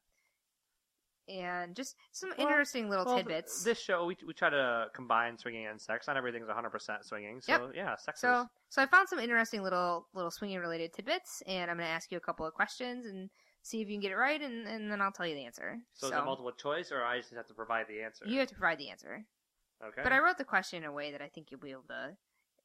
and 1.27 1.75
just 1.75 1.95
some 2.13 2.31
interesting 2.37 2.89
little 2.89 3.05
Well, 3.05 3.17
tidbits. 3.17 3.61
This 3.63 3.79
show, 3.79 4.05
we, 4.05 4.15
we 4.25 4.33
try 4.33 4.49
to 4.49 4.85
combine 4.93 5.37
swinging 5.37 5.65
and 5.65 5.81
sex. 5.81 6.07
Not 6.07 6.15
everything's 6.15 6.47
100% 6.47 7.03
swinging. 7.03 7.41
So, 7.41 7.51
Yep. 7.51 7.71
yeah, 7.75 7.95
sex 7.97 8.21
So, 8.21 8.41
is. 8.43 8.47
so 8.69 8.81
I 8.81 8.85
found 8.85 9.09
some 9.09 9.19
interesting 9.19 9.61
little 9.61 10.07
little 10.13 10.31
swinging 10.31 10.59
related 10.59 10.93
tidbits, 10.93 11.43
and 11.45 11.69
I'm 11.69 11.75
going 11.77 11.87
to 11.87 11.91
ask 11.93 12.11
you 12.13 12.17
a 12.17 12.21
couple 12.21 12.45
of 12.45 12.53
questions 12.53 13.05
and 13.05 13.29
see 13.67 13.81
if 13.81 13.89
you 13.89 13.95
can 13.95 14.01
get 14.01 14.11
it 14.11 14.15
right, 14.15 14.41
and, 14.41 14.67
and 14.67 14.91
then 14.91 15.01
I'll 15.01 15.11
tell 15.11 15.27
you 15.27 15.35
the 15.35 15.45
answer. 15.45 15.79
So, 15.93 16.07
is 16.07 16.13
it 16.13 16.25
multiple 16.25 16.51
choice, 16.51 16.91
or 16.91 17.03
I 17.03 17.17
just 17.17 17.33
have 17.33 17.47
to 17.47 17.53
provide 17.53 17.87
the 17.87 18.01
answer? 18.01 18.25
you 18.25 18.39
have 18.39 18.47
to 18.49 18.55
provide 18.55 18.77
the 18.77 18.89
answer. 18.89 19.25
Okay. 19.85 20.01
But 20.03 20.11
I 20.11 20.19
wrote 20.19 20.37
the 20.37 20.43
question 20.43 20.83
in 20.83 20.89
a 20.89 20.91
way 20.91 21.11
that 21.11 21.21
I 21.21 21.27
think 21.27 21.51
you'll 21.51 21.59
be 21.59 21.71
able 21.71 21.83
to 21.89 22.15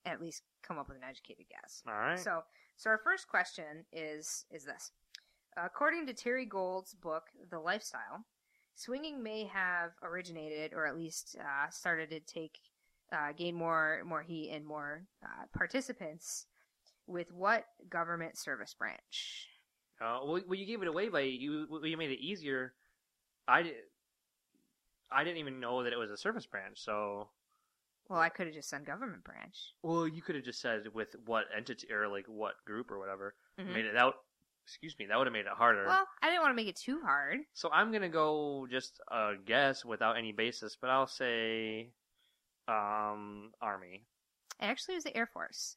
at 0.07 0.21
least 0.21 0.43
come 0.63 0.79
up 0.79 0.89
with 0.89 0.97
an 0.97 1.03
educated 1.05 1.47
guess. 1.51 1.83
All 1.87 1.95
right. 1.95 2.19
So, 2.19 2.43
so 2.77 2.91
our 2.91 2.99
first 2.99 3.29
question 3.29 3.85
is 3.93 4.47
is 4.51 4.65
this: 4.65 4.93
According 5.57 6.07
to 6.07 6.15
Terry 6.15 6.47
Gould's 6.47 6.95
book, 6.95 7.25
The 7.51 7.59
Lifestyle, 7.59 8.25
swinging 8.75 9.23
may 9.23 9.45
have 9.45 9.91
originated, 10.03 10.73
or 10.73 10.87
at 10.87 10.97
least 10.97 11.37
uh, 11.39 11.69
started 11.71 12.11
to 12.11 12.21
take 12.21 12.61
uh, 13.13 13.33
gain 13.37 13.55
more 13.55 14.03
more 14.07 14.23
heat 14.23 14.51
and 14.53 14.65
more 14.65 15.05
uh, 15.23 15.45
participants 15.57 16.47
with 17.07 17.33
what 17.33 17.67
government 17.91 18.39
service 18.39 18.75
branch? 18.75 19.49
Uh, 20.01 20.21
well, 20.25 20.41
well, 20.47 20.55
you 20.59 20.67
gave 20.67 20.83
it 20.83 20.89
away 20.89 21.09
by 21.09 21.21
you. 21.21 21.67
well, 21.71 21.85
You 21.87 21.97
made 21.97 22.11
it 22.11 22.21
easier. 22.21 22.75
I 23.47 23.63
did. 23.63 23.75
I 25.11 25.25
didn't 25.25 25.39
even 25.39 25.61
know 25.61 25.83
that 25.85 25.93
it 25.93 25.97
was 25.99 26.11
a 26.11 26.17
service 26.17 26.47
branch. 26.47 26.81
So, 26.81 27.29
Well, 28.09 28.19
I 28.21 28.29
could 28.31 28.47
have 28.47 28.55
just 28.55 28.69
said 28.71 28.85
government 28.87 29.25
branch. 29.25 29.75
well, 29.83 30.09
you 30.09 30.23
could 30.23 30.35
have 30.35 30.45
just 30.45 30.61
said 30.61 30.89
with 30.95 31.15
what 31.27 31.45
entity 31.57 31.93
or 31.93 32.09
like 32.09 32.27
what 32.27 32.55
group 32.65 32.91
or 32.91 32.99
whatever. 32.99 33.35
Mhm. 33.59 33.73
Made 33.75 33.85
it 33.85 33.97
out. 33.97 34.25
Excuse 34.65 34.97
me. 34.99 35.07
That 35.07 35.19
would 35.19 35.27
have 35.27 35.33
made 35.33 35.47
it 35.47 35.53
harder. 35.53 35.85
Well, 35.87 36.07
I 36.23 36.29
didn't 36.29 36.43
want 36.43 36.53
to 36.53 36.57
make 36.57 36.69
it 36.69 36.77
too 36.77 37.01
hard. 37.03 37.41
So 37.53 37.69
I'm 37.73 37.93
gonna 37.93 38.09
go 38.09 38.67
just 38.71 39.01
a 39.09 39.35
guess 39.45 39.85
without 39.85 40.17
any 40.17 40.33
basis, 40.33 40.77
but 40.77 40.89
I'll 40.89 41.07
say, 41.09 41.93
um, 42.69 43.53
army. 43.61 44.07
Actually, 44.61 44.95
it 44.95 44.99
was 44.99 45.05
the 45.05 45.17
Air 45.17 45.27
Force. 45.27 45.77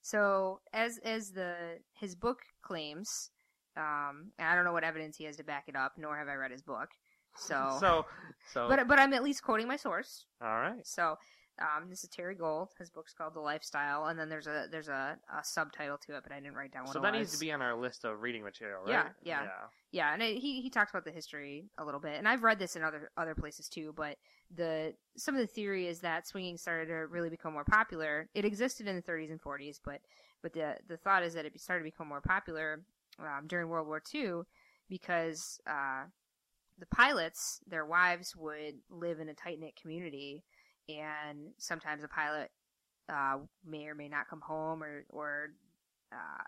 So, 0.00 0.60
as 0.72 0.98
as 0.98 1.32
the 1.32 1.80
his 1.94 2.14
book 2.14 2.42
claims, 2.62 3.30
um, 3.76 4.32
and 4.38 4.48
I 4.48 4.54
don't 4.54 4.64
know 4.64 4.72
what 4.72 4.84
evidence 4.84 5.16
he 5.16 5.24
has 5.24 5.36
to 5.36 5.44
back 5.44 5.64
it 5.68 5.76
up, 5.76 5.92
nor 5.96 6.16
have 6.16 6.28
I 6.28 6.34
read 6.34 6.50
his 6.50 6.62
book. 6.62 6.90
So, 7.36 7.76
So, 7.80 8.06
so. 8.52 8.68
but 8.68 8.86
but 8.88 8.98
I'm 8.98 9.12
at 9.14 9.22
least 9.22 9.42
quoting 9.42 9.66
my 9.68 9.76
source. 9.76 10.26
all 10.42 10.48
right. 10.60 10.86
So, 10.86 11.16
um, 11.60 11.88
this 11.90 12.02
is 12.02 12.10
Terry 12.10 12.34
Gould. 12.34 12.70
His 12.78 12.90
book's 12.90 13.12
called 13.12 13.34
The 13.34 13.40
Lifestyle, 13.40 14.06
and 14.06 14.18
then 14.18 14.28
there's 14.28 14.46
a 14.46 14.66
there's 14.70 14.88
a, 14.88 15.16
a 15.30 15.44
subtitle 15.44 15.98
to 16.06 16.16
it, 16.16 16.22
but 16.22 16.32
I 16.32 16.40
didn't 16.40 16.54
write 16.54 16.72
down 16.72 16.84
what 16.84 16.92
So 16.92 17.00
that 17.00 17.12
needs 17.12 17.32
to 17.32 17.38
be 17.38 17.52
on 17.52 17.62
our 17.62 17.74
list 17.78 18.04
of 18.04 18.20
reading 18.22 18.42
material, 18.42 18.82
right? 18.82 19.06
Yeah, 19.22 19.42
yeah. 19.42 19.48
Yeah, 19.90 20.14
and 20.14 20.22
it, 20.22 20.38
he 20.38 20.62
he 20.62 20.70
talks 20.70 20.90
about 20.90 21.04
the 21.04 21.10
history 21.10 21.66
a 21.78 21.84
little 21.84 22.00
bit, 22.00 22.14
and 22.18 22.26
I've 22.26 22.42
read 22.42 22.58
this 22.58 22.76
in 22.76 22.82
other 22.82 23.10
other 23.16 23.34
places 23.34 23.68
too. 23.68 23.92
But 23.94 24.16
the 24.54 24.94
some 25.16 25.34
of 25.34 25.40
the 25.40 25.46
theory 25.46 25.86
is 25.86 26.00
that 26.00 26.26
swinging 26.26 26.56
started 26.56 26.86
to 26.86 27.06
really 27.06 27.28
become 27.28 27.52
more 27.52 27.64
popular. 27.64 28.28
It 28.34 28.44
existed 28.44 28.86
in 28.86 28.96
the 28.96 29.02
30s 29.02 29.30
and 29.30 29.40
40s, 29.40 29.78
but 29.84 30.00
but 30.42 30.54
the 30.54 30.76
the 30.88 30.96
thought 30.96 31.22
is 31.22 31.34
that 31.34 31.44
it 31.44 31.60
started 31.60 31.84
to 31.84 31.90
become 31.90 32.08
more 32.08 32.22
popular 32.22 32.80
um, 33.18 33.46
during 33.46 33.68
World 33.68 33.86
War 33.86 34.02
II 34.14 34.42
because 34.88 35.60
uh, 35.66 36.04
the 36.78 36.86
pilots, 36.86 37.60
their 37.66 37.86
wives 37.86 38.34
would 38.36 38.74
live 38.90 39.20
in 39.20 39.28
a 39.28 39.34
tight 39.34 39.58
knit 39.60 39.74
community, 39.80 40.44
and 40.88 41.52
sometimes 41.58 42.04
a 42.04 42.08
pilot 42.08 42.50
uh, 43.08 43.38
may 43.64 43.86
or 43.86 43.94
may 43.94 44.08
not 44.08 44.28
come 44.28 44.40
home, 44.40 44.82
or 44.82 45.04
or 45.08 45.52
uh, 46.12 46.44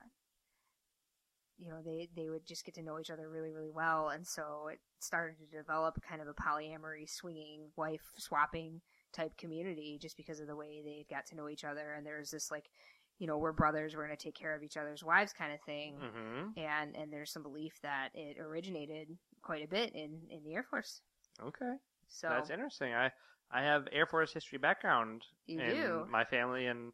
you 1.59 1.71
know 1.71 1.79
they 1.85 2.09
they 2.17 2.29
would 2.29 2.47
just 2.47 2.65
get 2.65 2.75
to 2.75 2.83
know 2.83 2.99
each 2.99 3.11
other 3.11 3.29
really 3.29 3.53
really 3.53 3.71
well. 3.71 4.09
And 4.09 4.27
so 4.27 4.69
it 4.73 4.81
started 4.99 5.37
to 5.39 5.57
develop 5.57 6.03
kind 6.09 6.21
of 6.21 6.29
a 6.29 6.35
polyamory 6.35 7.09
swinging 7.09 7.69
wife 7.77 8.03
swapping 8.19 8.81
type 9.13 9.37
community 9.37 9.99
just 10.01 10.17
because 10.17 10.41
of 10.41 10.49
the 10.49 10.57
way 10.57 10.83
they 10.85 11.07
got 11.09 11.27
to 11.27 11.37
know 11.37 11.49
each 11.49 11.65
other. 11.65 11.95
And 11.97 12.05
there's 12.05 12.31
this 12.31 12.51
like 12.51 12.71
you 13.19 13.27
know 13.27 13.39
we're 13.39 13.53
brothers 13.53 13.95
we're 13.95 14.05
going 14.07 14.17
to 14.17 14.23
take 14.23 14.35
care 14.35 14.55
of 14.55 14.63
each 14.63 14.77
other's 14.77 15.03
wives 15.05 15.33
kind 15.33 15.53
of 15.53 15.61
thing 15.63 15.95
Mm-hmm. 16.03 16.59
and 16.59 16.97
and 16.97 17.13
there's 17.13 17.31
some 17.33 17.43
belief 17.43 17.73
that 17.83 18.09
it 18.15 18.39
originated 18.41 19.09
quite 19.43 19.65
a 19.65 19.69
bit 19.69 19.95
in 19.95 20.21
in 20.31 20.43
the 20.45 20.55
air 20.55 20.65
force 20.69 21.01
Okay. 21.43 21.75
so 22.09 22.29
That's 22.29 22.51
interesting. 22.51 22.93
I 22.95 23.11
I 23.51 23.63
have 23.63 23.87
Air 23.93 24.07
Force 24.07 24.33
history 24.33 24.59
background 24.59 25.23
You 25.47 25.59
in 25.61 25.75
do? 25.75 26.07
my 26.11 26.25
family 26.25 26.67
and 26.67 26.93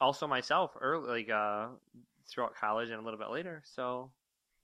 also 0.00 0.26
myself 0.26 0.72
early, 0.80 1.08
like 1.08 1.30
uh, 1.30 1.68
throughout 2.28 2.54
college 2.56 2.90
and 2.90 3.00
a 3.00 3.04
little 3.04 3.18
bit 3.18 3.30
later. 3.30 3.62
So 3.64 4.10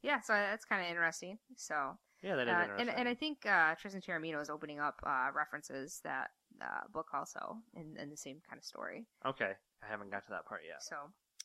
yeah 0.02 0.20
so 0.20 0.32
that's 0.32 0.64
kind 0.64 0.82
of 0.82 0.88
interesting 0.88 1.38
so 1.56 1.98
yeah, 2.22 2.34
that 2.36 2.48
is 2.48 2.54
Uh, 2.54 2.62
interesting. 2.62 2.88
and, 2.88 2.98
and 3.00 3.08
I 3.08 3.14
think 3.14 3.46
uh, 3.46 3.74
Tristan 3.76 4.00
Taormino 4.00 4.40
is 4.40 4.50
opening 4.50 4.80
up 4.80 5.00
uh, 5.06 5.28
references 5.34 6.00
that 6.02 6.30
uh, 6.60 6.82
book 6.92 7.08
also 7.14 7.58
in, 7.76 7.96
in 7.96 8.10
the 8.10 8.16
same 8.16 8.40
kind 8.48 8.58
of 8.58 8.64
story. 8.64 9.06
okay, 9.24 9.52
I 9.82 9.90
haven't 9.90 10.10
got 10.10 10.24
to 10.24 10.30
that 10.30 10.46
part 10.46 10.62
yet. 10.66 10.82
So 10.82 10.96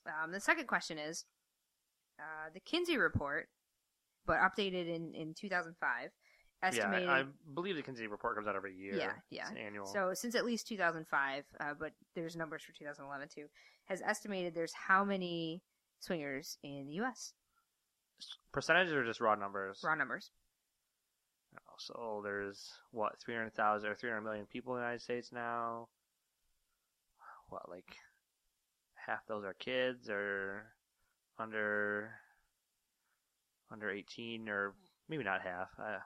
um, 0.08 0.32
the 0.32 0.40
second 0.40 0.68
question 0.68 0.98
is 0.98 1.26
uh, 2.20 2.50
the 2.54 2.60
Kinsey 2.60 2.98
report, 2.98 3.48
but 4.26 4.38
updated 4.40 4.94
in, 4.94 5.14
in 5.14 5.34
2005, 5.34 6.10
estimated. 6.62 7.08
Yeah, 7.08 7.14
I, 7.14 7.20
I 7.20 7.24
believe 7.54 7.76
the 7.76 7.82
Kinsey 7.82 8.08
report 8.08 8.36
comes 8.36 8.48
out 8.48 8.56
every 8.56 8.76
year. 8.76 8.96
Yeah, 8.96 9.12
yeah. 9.30 9.50
It's 9.50 9.60
annual. 9.60 9.86
So 9.86 10.14
since 10.14 10.36
at 10.36 10.46
least 10.46 10.68
2005, 10.68 11.44
uh, 11.60 11.74
but 11.80 11.92
there's 12.16 12.36
numbers 12.36 12.64
for 12.64 12.72
2011 12.74 13.28
too, 13.34 13.46
has 13.86 14.02
estimated 14.02 14.56
there's 14.56 14.74
how 14.74 15.04
many 15.04 15.62
swingers 16.00 16.58
in 16.64 16.86
the 16.88 16.94
U.S. 16.94 17.34
percentages 18.52 18.94
or 18.94 19.06
just 19.06 19.22
raw 19.22 19.36
numbers? 19.36 19.82
Raw 19.84 19.96
numbers. 19.96 20.32
So 21.80 22.22
there's 22.24 22.72
what 22.92 23.20
300,000 23.20 23.90
or 23.90 23.96
300 23.96 24.22
million 24.22 24.46
people 24.46 24.74
in 24.74 24.80
the 24.80 24.86
United 24.86 25.02
States 25.02 25.32
now. 25.32 25.88
What 27.50 27.70
like 27.70 27.98
half 29.06 29.26
those 29.28 29.44
are 29.44 29.54
kids 29.54 30.10
or 30.10 30.64
under 31.40 32.12
under 33.72 33.90
18 33.90 34.48
or 34.50 34.74
maybe 35.10 35.24
not 35.24 35.42
half. 35.42 35.70
Uh, 35.80 35.98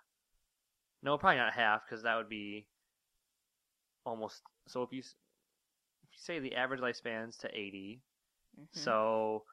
no, 1.04 1.18
probably 1.18 1.38
not 1.38 1.54
half 1.54 1.82
because 1.86 2.04
that 2.04 2.16
would 2.16 2.30
be 2.30 2.66
almost. 4.06 4.41
So 4.68 4.84
if 4.84 4.91
you 4.91 5.00
if 5.00 6.12
you 6.14 6.18
say 6.20 6.39
the 6.39 6.56
average 6.56 6.80
lifespan's 6.82 7.38
to 7.38 7.50
80, 7.56 8.02
Mhm. 8.60 8.68
so 8.76 9.45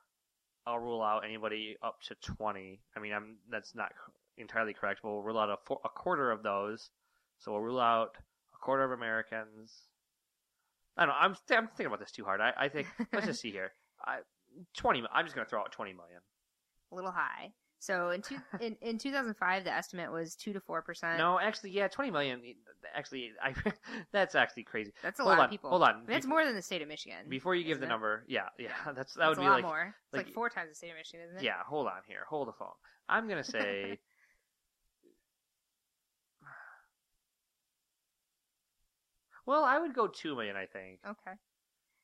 I'll 0.67 0.79
rule 0.79 1.03
out 1.03 1.25
anybody 1.25 1.77
up 1.83 2.01
to 2.03 2.15
20. 2.15 2.81
I 2.97 3.01
mean, 3.01 3.13
I'm 3.13 3.37
that's 3.51 3.75
not 3.75 3.93
entirely 4.39 4.73
correct, 4.75 5.01
but 5.03 5.11
we'll 5.11 5.23
rule 5.23 5.39
out 5.39 5.51
a, 5.51 5.57
four, 5.65 5.81
a 5.85 5.89
quarter 5.89 6.31
of 6.31 6.43
those. 6.43 6.91
So 7.39 7.53
we'll 7.53 7.61
rule 7.61 7.81
out 7.81 8.17
a 8.55 8.59
quarter 8.59 8.85
of 8.85 8.93
Americans. 8.93 9.89
I 10.97 11.07
don't 11.07 11.15
know. 11.15 11.19
I'm, 11.21 11.37
I'm 11.51 11.67
thinking 11.69 11.87
about 11.87 12.01
this 12.01 12.13
too 12.13 12.25
hard. 12.25 12.41
I, 12.41 12.53
I 12.57 12.69
think 12.69 12.87
let's 13.13 13.27
just 13.27 13.41
see 13.41 13.51
here. 13.51 13.73
I, 14.05 14.19
twenty. 14.77 15.03
I'm 15.13 15.25
just 15.25 15.35
gonna 15.35 15.47
throw 15.49 15.61
out 15.61 15.73
20 15.73 15.93
million. 15.93 16.21
a 16.93 16.95
little 16.95 17.11
high. 17.11 17.53
So 17.81 18.11
in 18.11 18.23
two, 18.23 18.37
in, 18.61 18.77
in 18.81 18.97
2005, 18.99 19.65
the 19.65 19.71
estimate 19.73 20.11
was 20.11 20.37
two 20.37 20.53
to 20.55 20.61
four 20.61 20.81
percent. 20.83 21.19
No, 21.19 21.39
actually, 21.39 21.71
yeah, 21.71 21.89
20 21.89 22.11
million. 22.13 22.41
Actually, 22.95 23.33
I 23.43 23.53
that's 24.13 24.35
actually 24.35 24.63
crazy. 24.63 24.93
that's 25.03 25.19
a 25.21 25.23
hold 25.23 25.33
lot 25.33 25.39
on, 25.41 25.45
of 25.47 25.51
people. 25.51 25.71
Hold 25.71 25.83
on. 25.83 26.03
That's 26.07 26.25
Bef- 26.25 26.29
more 26.31 26.45
than 26.45 26.55
the 26.55 26.63
state 26.63 26.81
of 26.81 26.89
Michigan. 26.89 27.19
Before 27.29 27.55
you 27.55 27.65
give 27.65 27.81
the 27.81 27.87
it? 27.87 27.89
number, 27.91 28.25
yeah, 28.27 28.49
yeah, 28.59 28.69
that's 28.95 29.15
that 29.15 29.27
That's 29.27 29.29
would 29.31 29.39
a 29.39 29.41
be 29.41 29.47
lot 29.49 29.55
like 29.57 29.65
more. 29.65 29.95
It's 30.07 30.17
like, 30.17 30.27
like- 30.27 30.35
four 30.35 30.49
times 30.49 30.71
the 30.71 30.75
state 30.77 30.91
of 30.91 30.97
Michigan, 30.97 31.27
isn't 31.27 31.39
it? 31.39 31.45
Yeah, 31.45 31.57
hold 31.67 31.87
on 31.87 32.01
here. 32.07 32.21
Hold 32.29 32.49
the 32.49 32.53
phone. 32.53 32.69
I'm 33.09 33.29
gonna 33.29 33.45
say. 33.45 33.99
Well, 39.47 39.65
I 39.65 39.79
would 39.79 39.95
go 39.95 40.07
two 40.07 40.35
million. 40.35 40.57
I 40.57 40.67
think 40.67 41.01
Okay. 41.07 41.33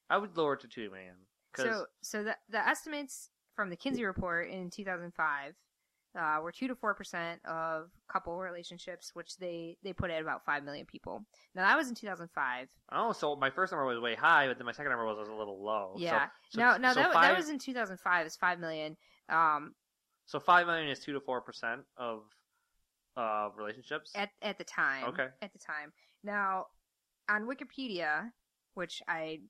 I 0.08 0.18
would 0.18 0.36
lower 0.36 0.54
it 0.54 0.60
to 0.60 0.68
two 0.68 0.90
million. 0.90 1.14
Cause, 1.52 1.66
So 1.66 1.86
so 2.02 2.22
the 2.24 2.36
the 2.48 2.58
estimates 2.66 3.30
from 3.56 3.70
the 3.70 3.76
Kinsey 3.76 4.04
report 4.04 4.48
in 4.48 4.70
2005 4.70 5.54
uh, 6.18 6.40
were 6.42 6.50
two 6.52 6.66
to 6.68 6.74
four 6.74 6.94
percent 6.94 7.40
of 7.44 7.90
couple 8.10 8.36
relationships, 8.38 9.10
which 9.14 9.36
they 9.38 9.76
they 9.82 9.92
put 9.92 10.10
at 10.10 10.20
about 10.22 10.44
five 10.44 10.64
million 10.64 10.86
people. 10.86 11.24
Now 11.54 11.62
that 11.62 11.76
was 11.76 11.88
in 11.88 11.94
2005. 11.94 12.68
oh, 12.92 13.12
so 13.12 13.36
my 13.36 13.50
first 13.50 13.72
number 13.72 13.84
was 13.86 13.98
way 14.00 14.14
high, 14.14 14.46
but 14.48 14.58
then 14.58 14.66
my 14.66 14.72
second 14.72 14.90
number 14.90 15.06
was, 15.06 15.18
was 15.18 15.28
a 15.28 15.34
little 15.34 15.62
low. 15.62 15.94
So- 15.96 16.02
Yeah. 16.02 16.26
So, 16.50 16.60
no, 16.60 16.76
no, 16.76 16.92
so 16.92 17.00
that, 17.00 17.12
five, 17.12 17.22
that 17.30 17.36
was 17.36 17.48
in 17.48 17.58
2005. 17.58 18.26
It's 18.26 18.36
five 18.36 18.58
million. 18.58 18.96
Um, 19.28 19.74
so 20.26 20.40
five 20.40 20.66
million 20.66 20.88
is 20.88 20.98
two 21.00 21.12
to 21.12 21.20
four 21.20 21.40
percent 21.40 21.82
of 21.96 22.22
uh 23.16 23.48
relationships. 23.56 24.12
at 24.14 24.30
at 24.42 24.58
the 24.58 24.64
time. 24.64 25.04
Okay. 25.08 25.26
At 25.42 25.52
the 25.52 25.58
time. 25.58 25.92
Now, 26.22 26.66
on 27.30 27.46
Wikipedia, 27.46 28.32
which 28.74 29.02
I, 29.08 29.40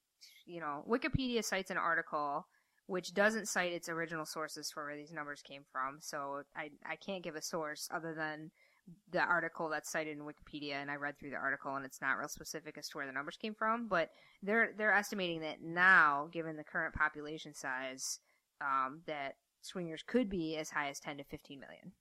you 0.47 0.61
know, 0.61 0.85
Wikipedia 0.89 1.45
cites 1.45 1.71
an 1.71 1.79
article 1.79 2.47
which 2.91 3.15
doesn't 3.15 3.47
cite 3.47 3.73
its 3.73 3.89
original 3.89 4.27
sources 4.27 4.69
for 4.69 4.85
where 4.85 4.97
these 4.97 5.13
numbers 5.13 5.43
came 5.43 5.63
from. 5.71 5.99
So 6.01 6.43
I 6.57 6.71
I 6.85 6.97
can't 6.97 7.23
give 7.23 7.37
a 7.37 7.43
source 7.43 7.89
other 7.95 8.15
than 8.15 8.51
the 9.13 9.21
article 9.21 9.69
that's 9.69 9.89
cited 9.89 10.19
in 10.19 10.25
Wikipedia, 10.25 10.75
and 10.75 10.91
I 10.91 10.97
read 10.97 11.17
through 11.17 11.31
the 11.31 11.37
article, 11.37 11.77
and 11.77 11.85
it's 11.85 12.01
not 12.01 12.19
real 12.19 12.27
specific 12.27 12.77
as 12.77 12.89
to 12.89 12.99
where 12.99 13.07
the 13.07 13.13
numbers 13.13 13.37
came 13.37 13.55
from. 13.55 13.87
But 13.87 14.11
they're 14.43 14.73
they're 14.77 14.93
estimating 14.93 15.41
that 15.43 15.63
now, 15.63 16.29
given 16.33 16.57
the 16.57 16.65
current 16.65 16.93
population 16.93 17.55
size, 17.55 18.19
um, 18.61 19.03
that 19.07 19.37
swingers 19.63 20.03
could 20.03 20.29
be 20.29 20.57
as 20.57 20.71
high 20.71 20.89
as 20.89 20.99
10 20.99 21.19
to 21.19 21.25
15 21.25 21.61
million. 21.61 21.93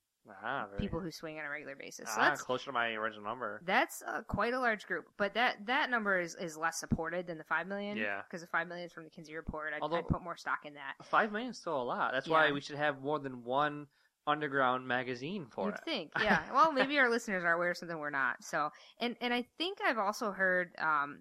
Ah, 0.43 0.67
people 0.77 0.99
who 0.99 1.11
swing 1.11 1.39
on 1.39 1.45
a 1.45 1.49
regular 1.49 1.75
basis. 1.75 2.09
So 2.09 2.15
ah, 2.21 2.29
that's 2.29 2.41
closer 2.41 2.65
to 2.65 2.71
my 2.71 2.89
original 2.93 3.23
number. 3.23 3.61
that's 3.65 4.01
uh, 4.07 4.21
quite 4.27 4.53
a 4.53 4.59
large 4.59 4.85
group, 4.85 5.05
but 5.17 5.33
that 5.33 5.65
that 5.65 5.89
number 5.89 6.19
is, 6.19 6.35
is 6.35 6.57
less 6.57 6.79
supported 6.79 7.27
than 7.27 7.37
the 7.37 7.43
five 7.43 7.67
million. 7.67 7.97
Yeah. 7.97 8.21
because 8.23 8.41
the 8.41 8.47
five 8.47 8.67
million 8.67 8.85
is 8.85 8.93
from 8.93 9.03
the 9.03 9.09
Kinsey 9.09 9.35
report. 9.35 9.73
I'd, 9.75 9.81
Although- 9.81 9.97
I'd 9.97 10.07
put 10.07 10.23
more 10.23 10.37
stock 10.37 10.59
in 10.65 10.73
that. 10.75 10.93
Five 11.05 11.31
million 11.31 11.51
is 11.51 11.57
still 11.57 11.81
a 11.81 11.83
lot. 11.83 12.11
That's 12.13 12.27
why 12.27 12.51
we 12.51 12.61
should 12.61 12.77
have 12.77 13.01
more 13.01 13.19
than 13.19 13.43
one 13.43 13.87
underground 14.27 14.87
magazine 14.87 15.47
for 15.49 15.65
You'd 15.67 15.75
it. 15.75 15.81
think, 15.85 16.11
yeah. 16.21 16.43
Well, 16.53 16.71
maybe 16.71 16.99
our 16.99 17.09
listeners 17.09 17.43
are 17.43 17.53
aware 17.53 17.71
of 17.71 17.77
something 17.77 17.97
we're 17.97 18.09
not. 18.11 18.43
So, 18.43 18.69
and 18.99 19.15
and 19.21 19.33
I 19.33 19.45
think 19.57 19.79
I've 19.83 19.97
also 19.97 20.31
heard, 20.31 20.71
um, 20.77 21.19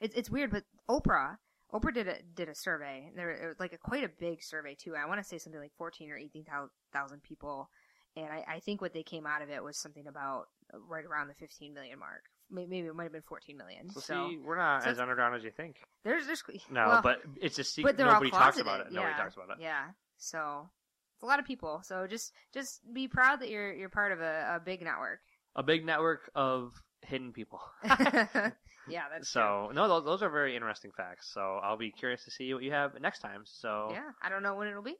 it's 0.00 0.14
it's 0.14 0.30
weird, 0.30 0.50
but 0.52 0.64
Oprah, 0.88 1.38
Oprah 1.72 1.92
did 1.92 2.06
a 2.08 2.16
did 2.34 2.48
a 2.48 2.54
survey. 2.54 3.10
There 3.16 3.30
it 3.30 3.46
was 3.48 3.60
like 3.60 3.72
a 3.72 3.78
quite 3.78 4.04
a 4.04 4.08
big 4.08 4.42
survey 4.42 4.74
too. 4.74 4.94
I 4.94 5.06
want 5.06 5.20
to 5.20 5.28
say 5.28 5.38
something 5.38 5.60
like 5.60 5.72
fourteen 5.76 6.10
or 6.10 6.16
eighteen 6.16 6.44
thousand 6.92 7.22
people, 7.22 7.68
and 8.16 8.26
I, 8.26 8.44
I 8.56 8.60
think 8.60 8.80
what 8.80 8.92
they 8.92 9.02
came 9.02 9.26
out 9.26 9.42
of 9.42 9.50
it 9.50 9.62
was 9.62 9.76
something 9.76 10.06
about 10.06 10.48
uh, 10.72 10.78
right 10.88 11.04
around 11.04 11.28
the 11.28 11.34
fifteen 11.34 11.74
million 11.74 11.98
mark. 11.98 12.22
Maybe 12.50 12.78
it 12.80 12.94
might 12.94 13.04
have 13.04 13.12
been 13.12 13.22
fourteen 13.22 13.56
million. 13.56 13.90
So, 13.90 14.00
So, 14.00 14.28
see, 14.28 14.38
we're 14.38 14.56
not 14.56 14.82
so 14.82 14.90
as 14.90 14.98
underground 14.98 15.36
as 15.36 15.44
you 15.44 15.50
think. 15.50 15.76
there's 16.04 16.26
there's 16.26 16.42
No, 16.70 16.86
well, 16.86 17.02
but 17.02 17.22
it's 17.40 17.58
a 17.58 17.64
secret. 17.64 17.98
Nobody 17.98 18.30
talks 18.30 18.58
about 18.58 18.80
it. 18.80 18.92
Nobody 18.92 19.14
talks 19.14 19.34
about 19.34 19.50
it. 19.50 19.62
Yeah. 19.62 19.84
So 20.16 20.68
it's 21.16 21.22
a 21.22 21.26
lot 21.26 21.38
of 21.38 21.44
people. 21.44 21.82
So 21.84 22.06
just 22.06 22.32
just 22.52 22.80
be 22.92 23.08
proud 23.08 23.40
that 23.40 23.50
you're 23.50 23.72
you're 23.72 23.88
part 23.88 24.12
of 24.12 24.20
a, 24.20 24.56
a 24.56 24.60
big 24.60 24.82
network. 24.82 25.20
A 25.56 25.62
big 25.62 25.84
network 25.84 26.30
of 26.34 26.72
hidden 27.02 27.32
people. 27.32 27.60
yeah, 27.84 29.04
that's 29.12 29.28
so 29.28 29.70
no, 29.74 29.88
those, 29.88 30.04
those 30.04 30.22
are 30.22 30.30
very 30.30 30.54
interesting 30.54 30.90
facts. 30.96 31.30
So 31.32 31.60
I'll 31.62 31.76
be 31.76 31.90
curious 31.90 32.24
to 32.24 32.30
see 32.30 32.52
what 32.54 32.62
you 32.62 32.72
have 32.72 33.00
next 33.00 33.20
time. 33.20 33.42
So. 33.44 33.88
Yeah, 33.92 34.10
I 34.22 34.28
don't 34.28 34.42
know 34.42 34.54
when 34.54 34.68
it'll 34.68 34.82
be. 34.82 34.96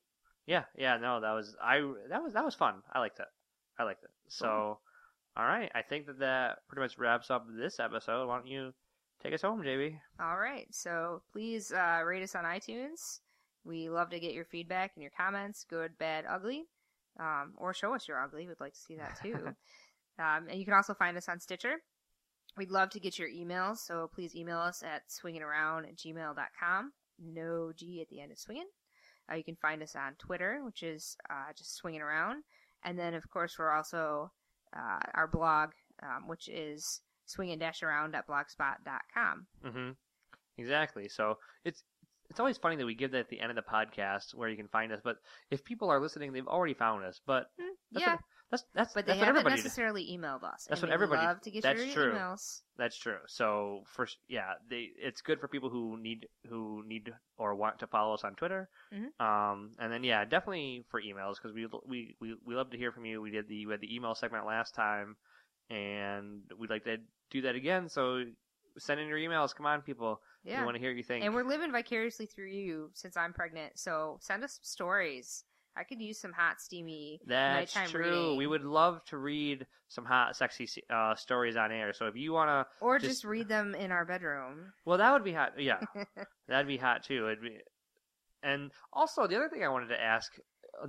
Yeah, 0.46 0.64
yeah, 0.76 0.96
no, 0.96 1.20
that 1.20 1.32
was 1.32 1.56
I 1.62 1.80
that 2.08 2.22
was 2.22 2.34
that 2.34 2.44
was 2.44 2.54
fun. 2.54 2.82
I 2.92 2.98
liked 2.98 3.20
it. 3.20 3.26
I 3.78 3.84
liked 3.84 4.04
it. 4.04 4.10
So 4.28 4.78
all 5.36 5.44
right, 5.44 5.70
I 5.74 5.82
think 5.82 6.06
that 6.06 6.18
that 6.18 6.58
pretty 6.68 6.82
much 6.82 6.98
wraps 6.98 7.30
up 7.30 7.46
this 7.48 7.78
episode. 7.78 8.26
Why 8.26 8.36
don't 8.36 8.46
you 8.46 8.72
take 9.22 9.34
us 9.34 9.42
home, 9.42 9.62
JB? 9.62 9.98
All 10.20 10.38
right. 10.38 10.66
So 10.70 11.22
please 11.32 11.72
uh, 11.72 12.02
rate 12.04 12.22
us 12.22 12.34
on 12.34 12.44
iTunes. 12.44 13.20
We 13.64 13.88
love 13.88 14.10
to 14.10 14.20
get 14.20 14.32
your 14.32 14.44
feedback 14.44 14.92
and 14.96 15.02
your 15.02 15.12
comments, 15.16 15.64
good, 15.68 15.98
bad, 15.98 16.24
ugly, 16.28 16.64
um, 17.18 17.52
or 17.56 17.74
show 17.74 17.94
us 17.94 18.08
you're 18.08 18.22
ugly. 18.22 18.48
We'd 18.48 18.60
like 18.60 18.72
to 18.72 18.80
see 18.80 18.96
that 18.96 19.18
too. 19.22 19.34
um, 20.18 20.48
and 20.48 20.58
you 20.58 20.64
can 20.64 20.74
also 20.74 20.94
find 20.94 21.16
us 21.16 21.28
on 21.28 21.40
Stitcher. 21.40 21.76
We'd 22.56 22.70
love 22.70 22.90
to 22.90 23.00
get 23.00 23.18
your 23.18 23.28
emails, 23.28 23.78
so 23.78 24.10
please 24.12 24.34
email 24.34 24.58
us 24.58 24.82
at 24.82 25.08
swingingaround 25.08 25.88
at 25.88 25.96
gmail.com. 25.96 26.92
No 27.22 27.72
G 27.76 28.00
at 28.00 28.08
the 28.08 28.20
end 28.20 28.32
of 28.32 28.38
swinging. 28.38 28.66
Uh, 29.30 29.36
you 29.36 29.44
can 29.44 29.56
find 29.56 29.82
us 29.82 29.94
on 29.96 30.14
Twitter, 30.18 30.60
which 30.64 30.82
is 30.82 31.16
uh, 31.28 31.52
just 31.56 31.76
swinging 31.76 32.00
around. 32.00 32.42
And 32.84 32.98
then, 32.98 33.12
of 33.14 33.28
course, 33.30 33.58
we're 33.58 33.72
also 33.72 34.32
uh, 34.76 34.98
our 35.14 35.28
blog, 35.28 35.70
um, 36.02 36.26
which 36.26 36.48
is 36.48 37.00
swinging-around.blogspot.com. 37.26 39.46
Mm-hmm. 39.64 39.90
Exactly. 40.58 41.08
So 41.08 41.38
it's 41.64 41.84
it's 42.28 42.38
always 42.38 42.58
funny 42.58 42.76
that 42.76 42.86
we 42.86 42.94
give 42.94 43.10
that 43.12 43.20
at 43.20 43.28
the 43.28 43.40
end 43.40 43.50
of 43.50 43.56
the 43.56 43.62
podcast 43.62 44.34
where 44.34 44.48
you 44.48 44.56
can 44.56 44.68
find 44.68 44.92
us. 44.92 45.00
But 45.02 45.16
if 45.50 45.64
people 45.64 45.90
are 45.90 46.00
listening, 46.00 46.32
they've 46.32 46.46
already 46.46 46.74
found 46.74 47.04
us. 47.04 47.20
But 47.26 47.46
that's 47.90 48.06
yeah, 48.06 48.12
what, 48.12 48.20
that's 48.50 48.64
that's 48.74 48.92
but 48.94 49.06
they 49.06 49.12
that's 49.12 49.24
haven't 49.24 49.46
necessarily 49.46 50.04
emailed 50.16 50.42
us. 50.42 50.66
That's 50.68 50.82
what 50.82 50.90
everybody- 50.90 51.24
love 51.24 51.40
to 51.42 51.50
get 51.50 51.62
that's 51.62 51.84
your 51.84 51.94
true. 51.94 52.12
emails. 52.12 52.62
That's 52.76 52.96
true. 52.96 53.18
So 53.26 53.84
first, 53.94 54.16
yeah, 54.28 54.54
they 54.68 54.88
it's 54.98 55.20
good 55.22 55.38
for 55.40 55.48
people 55.48 55.70
who 55.70 55.96
need 55.96 56.26
who 56.48 56.82
need 56.86 57.12
or 57.38 57.54
want 57.54 57.78
to 57.80 57.86
follow 57.86 58.14
us 58.14 58.24
on 58.24 58.34
Twitter. 58.34 58.68
Mhm. 58.92 59.20
Um, 59.20 59.72
and 59.78 59.92
then 59.92 60.02
yeah, 60.04 60.24
definitely 60.24 60.84
for 60.90 61.00
emails 61.00 61.34
because 61.36 61.52
we 61.54 61.66
we 61.86 62.16
we 62.20 62.36
we 62.44 62.54
love 62.54 62.70
to 62.70 62.76
hear 62.78 62.90
from 62.92 63.04
you. 63.04 63.20
We 63.22 63.30
did 63.30 63.48
the 63.48 63.66
we 63.66 63.72
had 63.72 63.80
the 63.80 63.94
email 63.94 64.14
segment 64.14 64.46
last 64.46 64.74
time, 64.74 65.16
and 65.68 66.42
we'd 66.58 66.70
like 66.70 66.84
to 66.84 66.96
do 67.30 67.42
that 67.42 67.54
again. 67.54 67.88
So 67.88 68.24
send 68.78 69.00
in 69.00 69.08
your 69.08 69.18
emails. 69.18 69.54
Come 69.54 69.66
on, 69.66 69.82
people. 69.82 70.20
Yeah. 70.42 70.60
We 70.60 70.64
want 70.64 70.76
to 70.76 70.80
hear 70.80 70.90
what 70.90 70.96
you 70.96 71.02
think. 71.02 71.24
And 71.24 71.34
we're 71.34 71.44
living 71.44 71.70
vicariously 71.70 72.26
through 72.26 72.46
you 72.48 72.90
since 72.94 73.16
I'm 73.16 73.32
pregnant. 73.32 73.78
So 73.78 74.16
send 74.20 74.42
us 74.42 74.54
some 74.54 74.64
stories. 74.64 75.44
I 75.76 75.84
could 75.84 76.00
use 76.00 76.20
some 76.20 76.32
hot, 76.32 76.60
steamy 76.60 77.20
That's 77.26 77.74
nighttime 77.74 77.90
true. 77.90 78.04
reading. 78.04 78.36
We 78.36 78.46
would 78.46 78.64
love 78.64 79.04
to 79.06 79.18
read 79.18 79.66
some 79.88 80.04
hot, 80.04 80.36
sexy 80.36 80.68
uh, 80.92 81.14
stories 81.14 81.56
on 81.56 81.72
air. 81.72 81.92
So 81.92 82.06
if 82.06 82.16
you 82.16 82.32
want 82.32 82.48
to, 82.48 82.66
or 82.84 82.98
just- 82.98 83.10
just, 83.10 83.24
read 83.24 83.48
them 83.48 83.74
in 83.74 83.92
our 83.92 84.04
bedroom. 84.04 84.72
well, 84.84 84.98
that 84.98 85.12
would 85.12 85.24
be 85.24 85.32
hot. 85.32 85.52
Yeah, 85.58 85.80
that'd 86.48 86.66
be 86.66 86.76
hot 86.76 87.04
too. 87.04 87.26
It'd 87.28 87.42
be, 87.42 87.58
and 88.42 88.70
also 88.92 89.26
the 89.26 89.36
other 89.36 89.48
thing 89.48 89.64
I 89.64 89.68
wanted 89.68 89.88
to 89.88 90.00
ask 90.00 90.32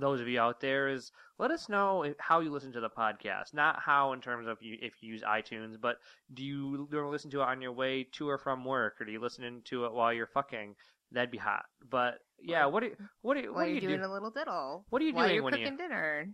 those 0.00 0.20
of 0.20 0.28
you 0.28 0.40
out 0.40 0.60
there 0.60 0.88
is 0.88 1.10
let 1.38 1.50
us 1.50 1.68
know 1.68 2.14
how 2.18 2.40
you 2.40 2.50
listen 2.50 2.72
to 2.72 2.80
the 2.80 2.88
podcast. 2.88 3.52
Not 3.52 3.80
how 3.80 4.12
in 4.12 4.20
terms 4.20 4.46
of 4.46 4.58
you 4.62 4.76
if 4.80 4.94
you 5.00 5.12
use 5.12 5.22
iTunes, 5.22 5.76
but 5.80 5.96
do 6.32 6.42
you 6.42 6.88
do 6.90 6.96
you 6.96 7.08
listen 7.08 7.30
to 7.32 7.40
it 7.40 7.48
on 7.48 7.60
your 7.60 7.72
way 7.72 8.06
to 8.12 8.28
or 8.28 8.38
from 8.38 8.64
work, 8.64 9.00
or 9.00 9.04
do 9.04 9.12
you 9.12 9.20
listen 9.20 9.62
to 9.66 9.84
it 9.84 9.92
while 9.92 10.12
you're 10.12 10.26
fucking? 10.26 10.74
That'd 11.12 11.30
be 11.30 11.38
hot. 11.38 11.64
But 11.88 12.14
yeah, 12.42 12.66
what 12.66 12.80
do 12.80 12.86
you, 12.86 12.96
what 13.22 13.34
do 13.34 13.40
you, 13.42 13.54
what 13.54 13.66
you're 13.66 13.74
you 13.76 13.80
doing 13.80 14.00
do? 14.00 14.06
a 14.06 14.12
little 14.12 14.30
diddle. 14.30 14.84
What 14.90 15.00
are 15.02 15.04
you 15.04 15.14
while 15.14 15.24
doing 15.26 15.34
you're 15.36 15.44
when 15.44 15.54
you- 15.58 15.64
cooking 15.64 15.76
dinner? 15.78 16.26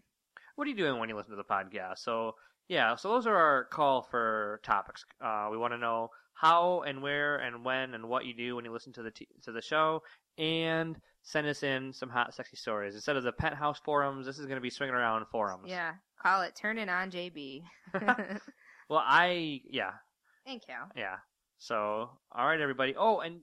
what 0.56 0.66
are 0.66 0.70
you 0.70 0.76
doing 0.76 0.98
when 0.98 1.08
you 1.08 1.16
listen 1.16 1.30
to 1.30 1.36
the 1.36 1.44
podcast? 1.44 1.98
So 1.98 2.34
yeah, 2.68 2.96
so 2.96 3.08
those 3.10 3.26
are 3.26 3.36
our 3.36 3.64
call 3.66 4.02
for 4.10 4.60
topics. 4.64 5.04
Uh, 5.24 5.48
we 5.50 5.56
want 5.56 5.72
to 5.72 5.78
know 5.78 6.08
how 6.34 6.82
and 6.82 7.02
where 7.02 7.36
and 7.36 7.64
when 7.64 7.94
and 7.94 8.08
what 8.08 8.24
you 8.26 8.34
do 8.34 8.56
when 8.56 8.64
you 8.64 8.72
listen 8.72 8.92
to 8.94 9.02
the 9.02 9.10
t- 9.10 9.28
to 9.44 9.52
the 9.52 9.62
show, 9.62 10.02
and 10.36 10.96
send 11.22 11.46
us 11.46 11.62
in 11.62 11.92
some 11.92 12.08
hot, 12.08 12.34
sexy 12.34 12.56
stories 12.56 12.94
instead 12.94 13.16
of 13.16 13.22
the 13.24 13.32
penthouse 13.32 13.78
forums. 13.84 14.26
This 14.26 14.38
is 14.38 14.46
going 14.46 14.56
to 14.56 14.62
be 14.62 14.70
swinging 14.70 14.94
around 14.94 15.26
forums. 15.30 15.64
Yeah. 15.66 15.92
Call 16.22 16.42
it 16.42 16.56
Turning 16.60 16.88
on 16.88 17.10
JB. 17.10 17.62
Well, 18.90 19.02
I 19.04 19.60
yeah 19.70 19.92
Thank 20.46 20.62
you. 20.68 20.74
yeah. 20.96 21.16
So 21.58 22.10
all 22.32 22.46
right, 22.46 22.60
everybody. 22.60 22.94
Oh, 22.96 23.20
and 23.20 23.40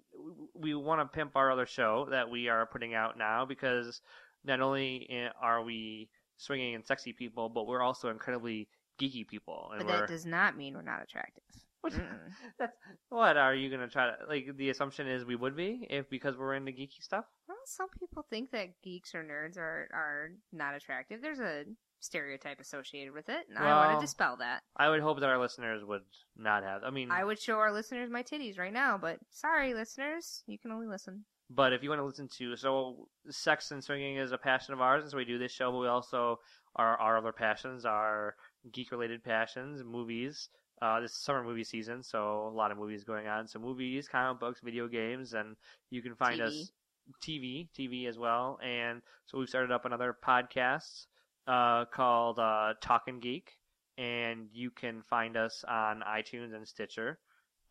we 0.54 0.74
want 0.74 1.02
to 1.02 1.06
pimp 1.06 1.36
our 1.36 1.52
other 1.52 1.66
show 1.66 2.08
that 2.12 2.30
we 2.30 2.50
are 2.50 2.66
putting 2.66 2.94
out 2.94 3.18
now 3.18 3.46
because 3.46 4.02
not 4.44 4.62
only 4.62 5.30
are 5.42 5.64
we 5.64 6.10
swinging 6.38 6.76
and 6.76 6.86
sexy 6.86 7.14
people, 7.14 7.50
but 7.50 7.68
we're 7.68 7.82
also 7.82 8.10
incredibly 8.10 8.68
geeky 9.00 9.28
people. 9.28 9.72
And 9.74 9.86
But 9.86 10.00
that 10.00 10.08
does 10.08 10.26
not 10.26 10.58
mean 10.58 10.76
we're 10.76 10.82
not 10.82 11.04
attractive. 11.04 11.44
What? 11.82 11.94
That's 12.60 12.76
what 13.10 13.38
are 13.38 13.54
you 13.54 13.70
gonna 13.70 13.88
try 13.88 14.08
to 14.08 14.16
like? 14.28 14.56
The 14.58 14.70
assumption 14.70 15.08
is 15.08 15.26
we 15.26 15.36
would 15.36 15.56
be 15.56 15.86
if 15.90 16.10
because 16.10 16.38
we're 16.38 16.56
into 16.56 16.72
geeky 16.72 17.02
stuff. 17.02 17.26
Well, 17.48 17.58
some 17.66 17.90
people 18.00 18.26
think 18.30 18.52
that 18.52 18.82
geeks 18.82 19.14
or 19.14 19.24
nerds 19.24 19.58
are, 19.58 19.88
are 19.94 20.30
not 20.52 20.74
attractive. 20.74 21.22
There's 21.22 21.40
a 21.40 21.66
stereotype 22.06 22.60
associated 22.60 23.14
with 23.14 23.28
it, 23.30 23.48
and 23.50 23.58
I 23.58 23.64
want 23.76 23.90
Well- 23.90 24.00
to 24.00 24.04
dispel 24.06 24.38
that. 24.38 24.64
I 24.76 24.90
would 24.90 25.02
hope 25.02 25.20
that 25.20 25.30
our 25.30 25.38
listeners 25.38 25.84
would 25.84 26.06
not 26.36 26.64
have. 26.64 26.84
I 26.84 26.90
mean, 26.90 27.12
I 27.12 27.24
would 27.24 27.40
show 27.40 27.58
our 27.60 27.72
listeners 27.72 28.10
my 28.10 28.24
titties 28.24 28.58
right 28.58 28.74
now, 28.74 28.98
but 28.98 29.20
sorry, 29.30 29.74
listeners, 29.74 30.44
you 30.48 30.58
can 30.58 30.72
only 30.72 30.88
listen. 30.88 31.26
but 31.50 31.74
if 31.74 31.84
you 31.84 31.90
want 31.90 32.00
to 32.00 32.06
listen 32.06 32.28
to 32.28 32.56
so 32.56 33.08
sex 33.30 33.70
and 33.70 33.84
swinging 33.84 34.18
is 34.18 34.32
a 34.32 34.38
passion 34.38 34.74
of 34.74 34.82
ours, 34.82 35.04
and 35.04 35.12
so 35.12 35.18
we 35.18 35.26
do 35.26 35.38
this 35.38 35.52
show. 35.52 35.72
But 35.72 35.78
we 35.80 35.88
also 35.88 36.40
our 36.76 36.98
our 36.98 37.18
other 37.18 37.32
passions 37.32 37.86
are 37.86 38.36
geek 38.72 38.92
related 38.92 39.24
passions, 39.24 39.84
movies. 39.84 40.50
Uh, 40.82 41.00
this 41.00 41.12
is 41.12 41.18
summer 41.18 41.44
movie 41.44 41.64
season, 41.64 42.04
so 42.04 42.48
a 42.48 42.50
lot 42.50 42.72
of 42.72 42.78
movies 42.78 43.04
going 43.04 43.28
on. 43.28 43.48
So 43.48 43.60
movies, 43.60 44.08
comic 44.10 44.40
books, 44.40 44.60
video 44.62 44.88
games, 44.88 45.34
and 45.34 45.56
you 45.90 46.02
can 46.02 46.16
find 46.16 46.40
TV. 46.42 46.46
us 46.48 46.72
TV, 47.22 47.70
TV 47.78 48.08
as 48.08 48.18
well. 48.18 48.60
And 48.64 49.02
so 49.26 49.38
we've 49.38 49.48
started 49.48 49.72
up 49.72 49.86
another 49.86 50.18
podcast 50.26 51.06
uh, 51.48 51.86
called 51.86 52.40
uh, 52.40 52.74
Talking 52.82 53.20
Geek, 53.20 53.52
and 53.98 54.48
you 54.54 54.72
can 54.72 55.02
find 55.02 55.38
us 55.38 55.64
on 55.68 56.02
iTunes 56.08 56.54
and 56.54 56.68
Stitcher. 56.68 57.20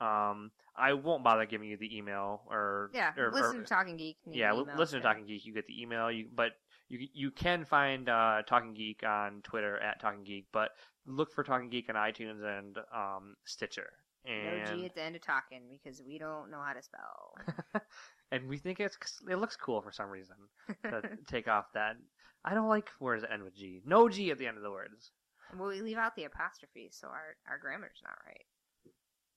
Um, 0.00 0.50
I 0.76 0.92
won't 0.94 1.22
bother 1.22 1.46
giving 1.46 1.68
you 1.68 1.76
the 1.76 1.96
email 1.96 2.42
or 2.50 2.90
Yeah, 2.92 3.12
or, 3.16 3.30
listen 3.32 3.58
or- 3.58 3.62
to 3.62 3.66
Talking 3.68 3.96
Geek. 3.96 4.16
yeah, 4.26 4.52
email 4.52 4.66
listen 4.76 5.00
to 5.00 5.02
Talking 5.06 5.26
Geek. 5.26 5.46
You 5.46 5.54
get 5.54 5.66
the 5.66 5.80
email. 5.80 6.10
You 6.10 6.26
but 6.34 6.52
you 6.88 7.06
you 7.12 7.30
can 7.30 7.64
find 7.64 8.08
uh, 8.08 8.42
Talking 8.46 8.74
Geek 8.74 9.02
on 9.06 9.40
Twitter 9.42 9.78
at 9.78 10.00
Talking 10.00 10.24
Geek, 10.24 10.46
but 10.52 10.70
look 11.06 11.32
for 11.32 11.44
Talking 11.44 11.70
Geek 11.70 11.88
on 11.88 11.94
iTunes 11.94 12.42
and 12.44 12.76
um, 12.94 13.36
Stitcher. 13.44 13.88
And 14.26 14.64
No 14.70 14.76
G 14.78 14.86
at 14.86 14.94
the 14.94 15.02
end 15.02 15.16
of 15.16 15.22
talking 15.22 15.60
because 15.70 16.02
we 16.06 16.18
don't 16.18 16.50
know 16.50 16.60
how 16.64 16.72
to 16.72 16.82
spell. 16.82 17.34
and 18.32 18.48
we 18.48 18.56
think 18.56 18.80
it's 18.80 18.96
it 19.30 19.36
looks 19.36 19.54
cool 19.54 19.80
for 19.82 19.92
some 19.92 20.08
reason 20.08 20.36
to 20.84 21.02
take 21.26 21.46
off 21.46 21.66
that. 21.74 21.96
I 22.44 22.54
don't 22.54 22.68
like 22.68 22.90
words 23.00 23.22
that 23.22 23.32
end 23.32 23.42
with 23.42 23.56
G. 23.56 23.80
No 23.86 24.08
G 24.08 24.30
at 24.30 24.38
the 24.38 24.46
end 24.46 24.56
of 24.56 24.62
the 24.62 24.70
words. 24.70 25.12
well, 25.58 25.68
we 25.68 25.80
leave 25.80 25.96
out 25.96 26.14
the 26.16 26.24
apostrophe, 26.24 26.90
so 26.92 27.08
our, 27.08 27.36
our 27.48 27.58
grammar's 27.58 28.02
not 28.02 28.18
right. 28.26 28.44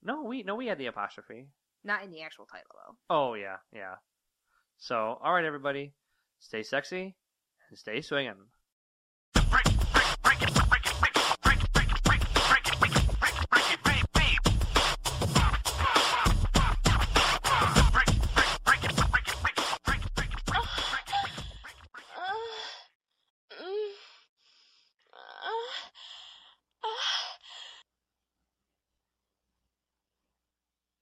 No, 0.04 0.24
we 0.24 0.44
no 0.44 0.56
we 0.56 0.68
had 0.68 0.78
the 0.78 0.88
apostrophe. 0.88 1.48
Not 1.84 2.04
in 2.04 2.12
the 2.12 2.22
actual 2.22 2.46
title, 2.46 2.72
though. 2.74 2.96
Oh 3.10 3.34
yeah, 3.34 3.58
yeah. 3.74 3.96
So 4.78 5.20
all 5.24 5.34
right, 5.34 5.46
everybody, 5.46 5.94
stay 6.40 6.64
sexy 6.64 7.16
and 7.70 7.78
stay 7.78 8.02
swinging. 8.02 8.36